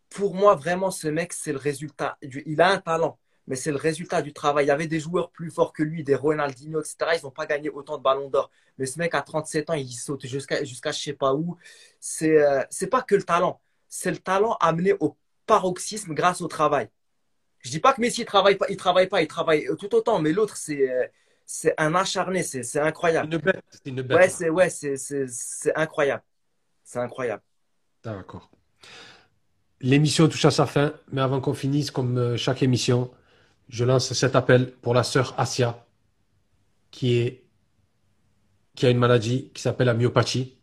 pour 0.08 0.34
moi, 0.34 0.54
vraiment, 0.56 0.90
ce 0.90 1.06
mec, 1.08 1.32
c'est 1.32 1.52
le 1.52 1.58
résultat. 1.58 2.16
Du, 2.22 2.42
il 2.46 2.60
a 2.60 2.70
un 2.70 2.78
talent, 2.78 3.18
mais 3.46 3.56
c'est 3.56 3.70
le 3.70 3.76
résultat 3.76 4.22
du 4.22 4.32
travail. 4.32 4.66
Il 4.66 4.68
y 4.68 4.72
avait 4.72 4.86
des 4.86 5.00
joueurs 5.00 5.30
plus 5.30 5.50
forts 5.50 5.72
que 5.72 5.82
lui, 5.82 6.04
des 6.04 6.14
Ronaldinho, 6.14 6.80
etc. 6.80 6.96
Ils 7.18 7.24
n'ont 7.24 7.30
pas 7.30 7.46
gagné 7.46 7.68
autant 7.70 7.98
de 7.98 8.02
ballons 8.02 8.28
d'or. 8.28 8.50
Mais 8.78 8.86
ce 8.86 8.98
mec, 8.98 9.14
à 9.14 9.22
37 9.22 9.70
ans, 9.70 9.74
il 9.74 9.90
saute 9.92 10.26
jusqu'à 10.26 10.64
jusqu'à 10.64 10.92
je 10.92 11.00
sais 11.00 11.12
pas 11.12 11.34
où. 11.34 11.56
C'est 11.98 12.40
euh, 12.40 12.62
c'est 12.70 12.86
pas 12.86 13.02
que 13.02 13.14
le 13.14 13.22
talent. 13.22 13.60
C'est 13.88 14.10
le 14.10 14.18
talent 14.18 14.56
amené 14.60 14.94
au 15.00 15.16
paroxysme 15.46 16.14
grâce 16.14 16.40
au 16.40 16.48
travail. 16.48 16.88
Je 17.60 17.70
dis 17.70 17.80
pas 17.80 17.92
que 17.92 18.00
Messi 18.00 18.22
il 18.22 18.24
travaille 18.24 18.56
pas, 18.56 18.66
il 18.70 18.76
travaille 18.76 19.08
pas, 19.08 19.20
il 19.20 19.28
travaille 19.28 19.66
tout 19.78 19.94
autant, 19.94 20.20
mais 20.20 20.32
l'autre, 20.32 20.56
c'est 20.56 20.88
euh, 20.90 21.06
c'est 21.44 21.74
un 21.78 21.96
acharné, 21.96 22.44
c'est 22.44 22.78
incroyable. 22.78 23.34
Une 23.34 23.40
bête, 23.40 23.64
une 23.84 24.02
bête. 24.02 24.16
Ouais, 24.16 24.28
c'est 24.28 24.50
ouais, 24.50 24.68
incroyable. 25.74 26.22
C'est 26.84 27.00
incroyable. 27.00 27.42
D'accord. 28.04 28.48
L'émission 29.80 30.28
touche 30.28 30.44
à 30.44 30.52
sa 30.52 30.66
fin, 30.66 30.94
mais 31.10 31.20
avant 31.20 31.40
qu'on 31.40 31.54
finisse, 31.54 31.90
comme 31.90 32.18
euh, 32.18 32.36
chaque 32.36 32.62
émission, 32.62 33.10
je 33.70 33.84
lance 33.84 34.12
cet 34.12 34.36
appel 34.36 34.72
pour 34.82 34.94
la 34.94 35.02
sœur 35.04 35.34
Asia, 35.38 35.86
qui 36.90 37.40
a 38.82 38.90
une 38.90 38.98
maladie 38.98 39.50
qui 39.54 39.62
s'appelle 39.62 39.86
la 39.86 39.94
myopathie. 39.94 40.58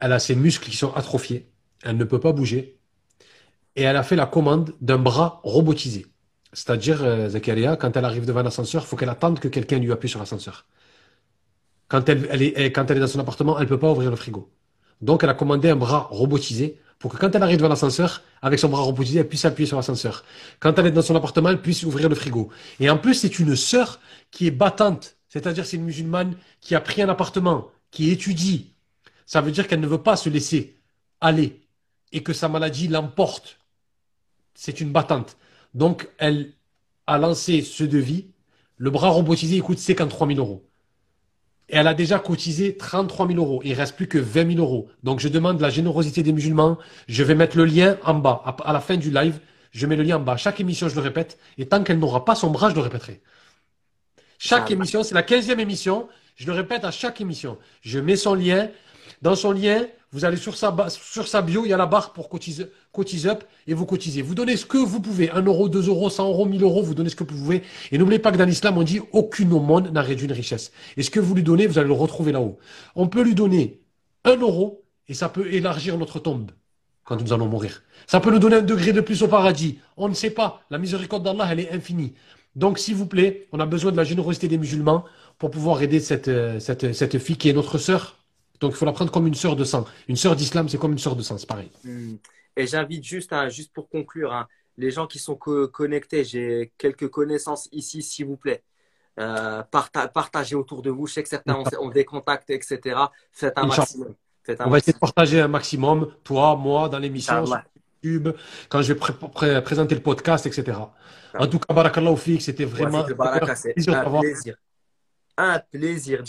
Elle 0.00 0.12
a 0.12 0.18
ses 0.18 0.34
muscles 0.34 0.68
qui 0.70 0.76
sont 0.76 0.92
atrophiés. 0.94 1.52
Elle 1.82 1.96
ne 1.98 2.04
peut 2.04 2.20
pas 2.20 2.32
bouger. 2.32 2.78
Et 3.76 3.82
elle 3.82 3.96
a 3.96 4.02
fait 4.02 4.16
la 4.16 4.26
commande 4.26 4.74
d'un 4.80 4.98
bras 4.98 5.40
robotisé. 5.44 6.06
C'est-à-dire, 6.52 7.04
euh, 7.04 7.28
Zakaria, 7.28 7.76
quand 7.76 7.94
elle 7.96 8.04
arrive 8.06 8.24
devant 8.24 8.42
l'ascenseur, 8.42 8.82
il 8.82 8.86
faut 8.86 8.96
qu'elle 8.96 9.10
attende 9.10 9.38
que 9.38 9.48
quelqu'un 9.48 9.78
lui 9.78 9.92
appuie 9.92 10.08
sur 10.08 10.18
l'ascenseur. 10.18 10.66
Quand 11.88 12.08
elle 12.08 12.42
est 12.42 12.70
dans 12.70 13.06
son 13.06 13.20
appartement, 13.20 13.58
elle 13.58 13.64
ne 13.64 13.68
peut 13.68 13.78
pas 13.78 13.90
ouvrir 13.92 14.10
le 14.10 14.16
frigo. 14.16 14.50
Donc, 15.02 15.22
elle 15.22 15.30
a 15.30 15.34
commandé 15.34 15.68
un 15.68 15.76
bras 15.76 16.08
robotisé 16.10 16.80
pour 16.98 17.12
que 17.12 17.18
quand 17.18 17.34
elle 17.34 17.42
arrive 17.42 17.58
devant 17.58 17.68
l'ascenseur, 17.68 18.22
avec 18.42 18.58
son 18.58 18.68
bras 18.68 18.80
robotisé, 18.80 19.20
elle 19.20 19.28
puisse 19.28 19.44
appuyer 19.44 19.66
sur 19.66 19.76
l'ascenseur. 19.76 20.24
Quand 20.60 20.78
elle 20.78 20.86
est 20.86 20.90
dans 20.90 21.02
son 21.02 21.14
appartement, 21.14 21.50
elle 21.50 21.60
puisse 21.60 21.82
ouvrir 21.82 22.08
le 22.08 22.14
frigo. 22.14 22.50
Et 22.80 22.88
en 22.88 22.96
plus, 22.96 23.14
c'est 23.14 23.38
une 23.38 23.54
sœur 23.54 24.00
qui 24.30 24.46
est 24.46 24.50
battante. 24.50 25.16
C'est-à-dire, 25.28 25.66
c'est 25.66 25.76
une 25.76 25.84
musulmane 25.84 26.36
qui 26.60 26.74
a 26.74 26.80
pris 26.80 27.02
un 27.02 27.08
appartement, 27.08 27.68
qui 27.90 28.10
étudie. 28.10 28.72
Ça 29.26 29.40
veut 29.40 29.50
dire 29.50 29.68
qu'elle 29.68 29.80
ne 29.80 29.86
veut 29.86 30.02
pas 30.02 30.16
se 30.16 30.30
laisser 30.30 30.76
aller 31.20 31.60
et 32.12 32.22
que 32.22 32.32
sa 32.32 32.48
maladie 32.48 32.88
l'emporte. 32.88 33.58
C'est 34.54 34.80
une 34.80 34.92
battante. 34.92 35.36
Donc, 35.74 36.08
elle 36.18 36.52
a 37.06 37.18
lancé 37.18 37.62
ce 37.62 37.84
devis. 37.84 38.26
Le 38.78 38.90
bras 38.90 39.10
robotisé, 39.10 39.56
il 39.56 39.62
coûte 39.62 39.78
53 39.78 40.28
000 40.28 40.40
euros. 40.40 40.65
Et 41.68 41.76
elle 41.76 41.88
a 41.88 41.94
déjà 41.94 42.18
cotisé 42.18 42.76
33 42.76 43.26
000 43.26 43.38
euros. 43.38 43.60
Il 43.64 43.72
reste 43.74 43.96
plus 43.96 44.06
que 44.06 44.18
20 44.18 44.54
000 44.54 44.60
euros. 44.60 44.88
Donc, 45.02 45.20
je 45.20 45.28
demande 45.28 45.60
la 45.60 45.70
générosité 45.70 46.22
des 46.22 46.32
musulmans. 46.32 46.78
Je 47.08 47.24
vais 47.24 47.34
mettre 47.34 47.56
le 47.56 47.64
lien 47.64 47.96
en 48.04 48.14
bas. 48.14 48.42
À 48.64 48.72
la 48.72 48.80
fin 48.80 48.96
du 48.96 49.10
live, 49.10 49.40
je 49.72 49.86
mets 49.86 49.96
le 49.96 50.04
lien 50.04 50.16
en 50.16 50.20
bas. 50.20 50.36
Chaque 50.36 50.60
émission, 50.60 50.88
je 50.88 50.94
le 50.94 51.00
répète. 51.00 51.38
Et 51.58 51.66
tant 51.66 51.82
qu'elle 51.82 51.98
n'aura 51.98 52.24
pas 52.24 52.36
son 52.36 52.50
bras, 52.50 52.70
je 52.70 52.74
le 52.76 52.82
répéterai. 52.82 53.20
Chaque 54.38 54.70
émission, 54.70 55.02
c'est 55.02 55.14
la 55.14 55.22
15e 55.22 55.58
émission. 55.58 56.08
Je 56.36 56.46
le 56.46 56.52
répète 56.52 56.84
à 56.84 56.90
chaque 56.90 57.20
émission. 57.20 57.58
Je 57.80 57.98
mets 57.98 58.16
son 58.16 58.34
lien. 58.34 58.68
Dans 59.22 59.34
son 59.34 59.52
lien, 59.52 59.86
vous 60.12 60.24
allez 60.24 60.36
sur 60.36 60.56
sa, 60.56 60.74
sur 60.88 61.28
sa 61.28 61.42
bio, 61.42 61.64
il 61.64 61.70
y 61.70 61.72
a 61.72 61.76
la 61.76 61.86
barre 61.86 62.12
pour 62.12 62.28
cotise, 62.28 62.68
up 63.26 63.44
et 63.66 63.74
vous 63.74 63.86
cotisez. 63.86 64.22
Vous 64.22 64.34
donnez 64.34 64.56
ce 64.56 64.64
que 64.64 64.78
vous 64.78 65.00
pouvez. 65.00 65.30
1 65.30 65.42
euro, 65.42 65.68
2 65.68 65.88
euros, 65.88 66.08
100 66.10 66.28
euros, 66.28 66.46
1000 66.46 66.62
euros, 66.62 66.82
vous 66.82 66.94
donnez 66.94 67.10
ce 67.10 67.16
que 67.16 67.24
vous 67.24 67.38
pouvez. 67.38 67.62
Et 67.92 67.98
n'oubliez 67.98 68.18
pas 68.18 68.32
que 68.32 68.38
dans 68.38 68.44
l'islam, 68.44 68.78
on 68.78 68.82
dit 68.82 69.00
aucune 69.12 69.52
aumône 69.52 69.90
n'a 69.90 70.02
réduit 70.02 70.26
une 70.26 70.32
richesse. 70.32 70.72
Et 70.96 71.02
ce 71.02 71.10
que 71.10 71.20
vous 71.20 71.34
lui 71.34 71.42
donnez, 71.42 71.66
vous 71.66 71.78
allez 71.78 71.88
le 71.88 71.94
retrouver 71.94 72.32
là-haut. 72.32 72.58
On 72.94 73.08
peut 73.08 73.22
lui 73.22 73.34
donner 73.34 73.80
1 74.24 74.36
euro 74.36 74.84
et 75.08 75.14
ça 75.14 75.28
peut 75.28 75.52
élargir 75.52 75.98
notre 75.98 76.18
tombe 76.18 76.50
quand 77.04 77.20
nous 77.20 77.32
allons 77.32 77.46
mourir. 77.46 77.82
Ça 78.06 78.20
peut 78.20 78.30
nous 78.30 78.38
donner 78.38 78.56
un 78.56 78.62
degré 78.62 78.92
de 78.92 79.00
plus 79.00 79.22
au 79.22 79.28
paradis. 79.28 79.78
On 79.96 80.08
ne 80.08 80.14
sait 80.14 80.30
pas. 80.30 80.62
La 80.70 80.78
miséricorde 80.78 81.22
d'Allah, 81.22 81.48
elle 81.50 81.60
est 81.60 81.72
infinie. 81.72 82.14
Donc, 82.56 82.78
s'il 82.78 82.94
vous 82.94 83.06
plaît, 83.06 83.46
on 83.52 83.60
a 83.60 83.66
besoin 83.66 83.92
de 83.92 83.96
la 83.96 84.04
générosité 84.04 84.48
des 84.48 84.58
musulmans 84.58 85.04
pour 85.38 85.50
pouvoir 85.50 85.82
aider 85.82 86.00
cette, 86.00 86.28
euh, 86.28 86.58
cette 86.58 87.18
fille 87.18 87.36
qui 87.36 87.48
est 87.48 87.52
notre 87.52 87.78
sœur. 87.78 88.16
Donc, 88.60 88.72
il 88.72 88.76
faut 88.76 88.86
la 88.86 88.92
prendre 88.92 89.10
comme 89.10 89.26
une 89.26 89.34
sœur 89.34 89.56
de 89.56 89.64
sang. 89.64 89.84
Une 90.08 90.16
sœur 90.16 90.36
d'islam, 90.36 90.68
c'est 90.68 90.78
comme 90.78 90.92
une 90.92 90.98
sœur 90.98 91.16
de 91.16 91.22
sang, 91.22 91.38
c'est 91.38 91.48
pareil. 91.48 91.70
Hmm. 91.84 92.16
Et 92.56 92.66
j'invite 92.66 93.04
juste, 93.04 93.32
hein, 93.32 93.48
juste 93.48 93.72
pour 93.72 93.88
conclure, 93.88 94.32
hein, 94.32 94.48
les 94.78 94.90
gens 94.90 95.06
qui 95.06 95.18
sont 95.18 95.36
connectés, 95.36 96.24
j'ai 96.24 96.72
quelques 96.78 97.08
connaissances 97.08 97.68
ici, 97.72 98.02
s'il 98.02 98.26
vous 98.26 98.36
plaît. 98.36 98.62
Euh, 99.18 99.62
partagez 100.12 100.54
autour 100.54 100.82
de 100.82 100.90
vous. 100.90 101.06
Je 101.06 101.14
sais 101.14 101.22
que 101.22 101.28
certains 101.28 101.62
ont, 101.80 101.88
des 101.88 102.04
contacts, 102.04 102.50
etc. 102.50 102.98
Faites 103.32 103.56
un 103.56 103.66
maximum. 103.66 104.14
On 104.60 104.70
va 104.70 104.78
essayer 104.78 104.92
de 104.92 104.98
partager 104.98 105.40
un 105.40 105.48
maximum, 105.48 106.12
toi, 106.22 106.54
moi, 106.54 106.88
dans 106.88 106.98
l'émission, 106.98 107.44
sur 107.46 107.62
YouTube, 108.02 108.28
quand 108.68 108.82
je 108.82 108.92
vais 108.92 109.60
présenter 109.62 109.94
le 109.94 110.02
podcast, 110.02 110.46
etc. 110.46 110.78
En 111.38 111.46
tout 111.46 111.58
cas, 111.58 111.74
Barakallahu 111.74 112.16
Fik, 112.16 112.42
c'était 112.42 112.64
vraiment 112.64 113.04
un 113.04 114.20
plaisir. 114.20 114.56
Un 115.38 115.58
plaisir, 115.58 116.22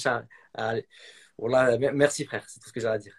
Allez. 0.53 0.85
Voilà, 1.39 1.77
merci 1.93 2.26
frère, 2.26 2.43
c'est 2.47 2.59
tout 2.59 2.68
ce 2.68 2.73
que 2.73 2.80
j'ai 2.80 2.88
à 2.88 2.97
dire. 2.97 3.14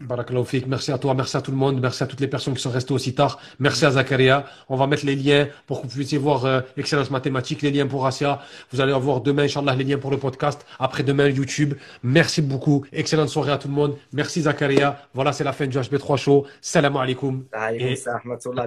Barakallahu 0.00 0.44
fik. 0.44 0.66
Merci 0.66 0.92
à 0.92 0.98
toi, 0.98 1.14
merci 1.14 1.36
à 1.36 1.40
tout 1.40 1.50
le 1.50 1.56
monde, 1.56 1.80
merci 1.80 2.02
à 2.02 2.06
toutes 2.06 2.20
les 2.20 2.28
personnes 2.28 2.52
qui 2.52 2.60
sont 2.60 2.70
restées 2.70 2.92
aussi 2.92 3.14
tard. 3.14 3.40
Merci 3.58 3.86
à 3.86 3.92
Zakaria. 3.92 4.44
On 4.68 4.76
va 4.76 4.86
mettre 4.86 5.06
les 5.06 5.16
liens 5.16 5.48
pour 5.66 5.80
que 5.80 5.86
vous 5.86 5.94
puissiez 5.94 6.18
voir 6.18 6.44
euh, 6.44 6.60
Excellence 6.76 7.10
Mathématique, 7.10 7.62
les 7.62 7.70
liens 7.70 7.86
pour 7.86 8.06
Asia. 8.06 8.40
Vous 8.70 8.82
allez 8.82 8.92
avoir 8.92 9.22
demain, 9.22 9.44
Inch'Allah, 9.44 9.74
les 9.74 9.84
liens 9.84 9.98
pour 9.98 10.10
le 10.10 10.18
podcast. 10.18 10.66
Après 10.78 11.02
demain, 11.02 11.28
YouTube. 11.28 11.74
Merci 12.02 12.42
beaucoup. 12.42 12.84
Excellente 12.92 13.30
soirée 13.30 13.52
à 13.52 13.58
tout 13.58 13.68
le 13.68 13.74
monde. 13.74 13.96
Merci 14.12 14.42
Zakaria. 14.42 15.08
Voilà, 15.14 15.32
c'est 15.32 15.44
la 15.44 15.52
fin 15.52 15.66
du 15.66 15.78
HB3 15.78 16.16
Show. 16.18 16.46
Salam 16.60 16.96
alaikum. 16.98 17.46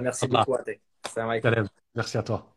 Merci 0.02 0.26
beaucoup. 0.26 0.56
Merci 1.94 2.18
à 2.18 2.22
toi. 2.22 2.51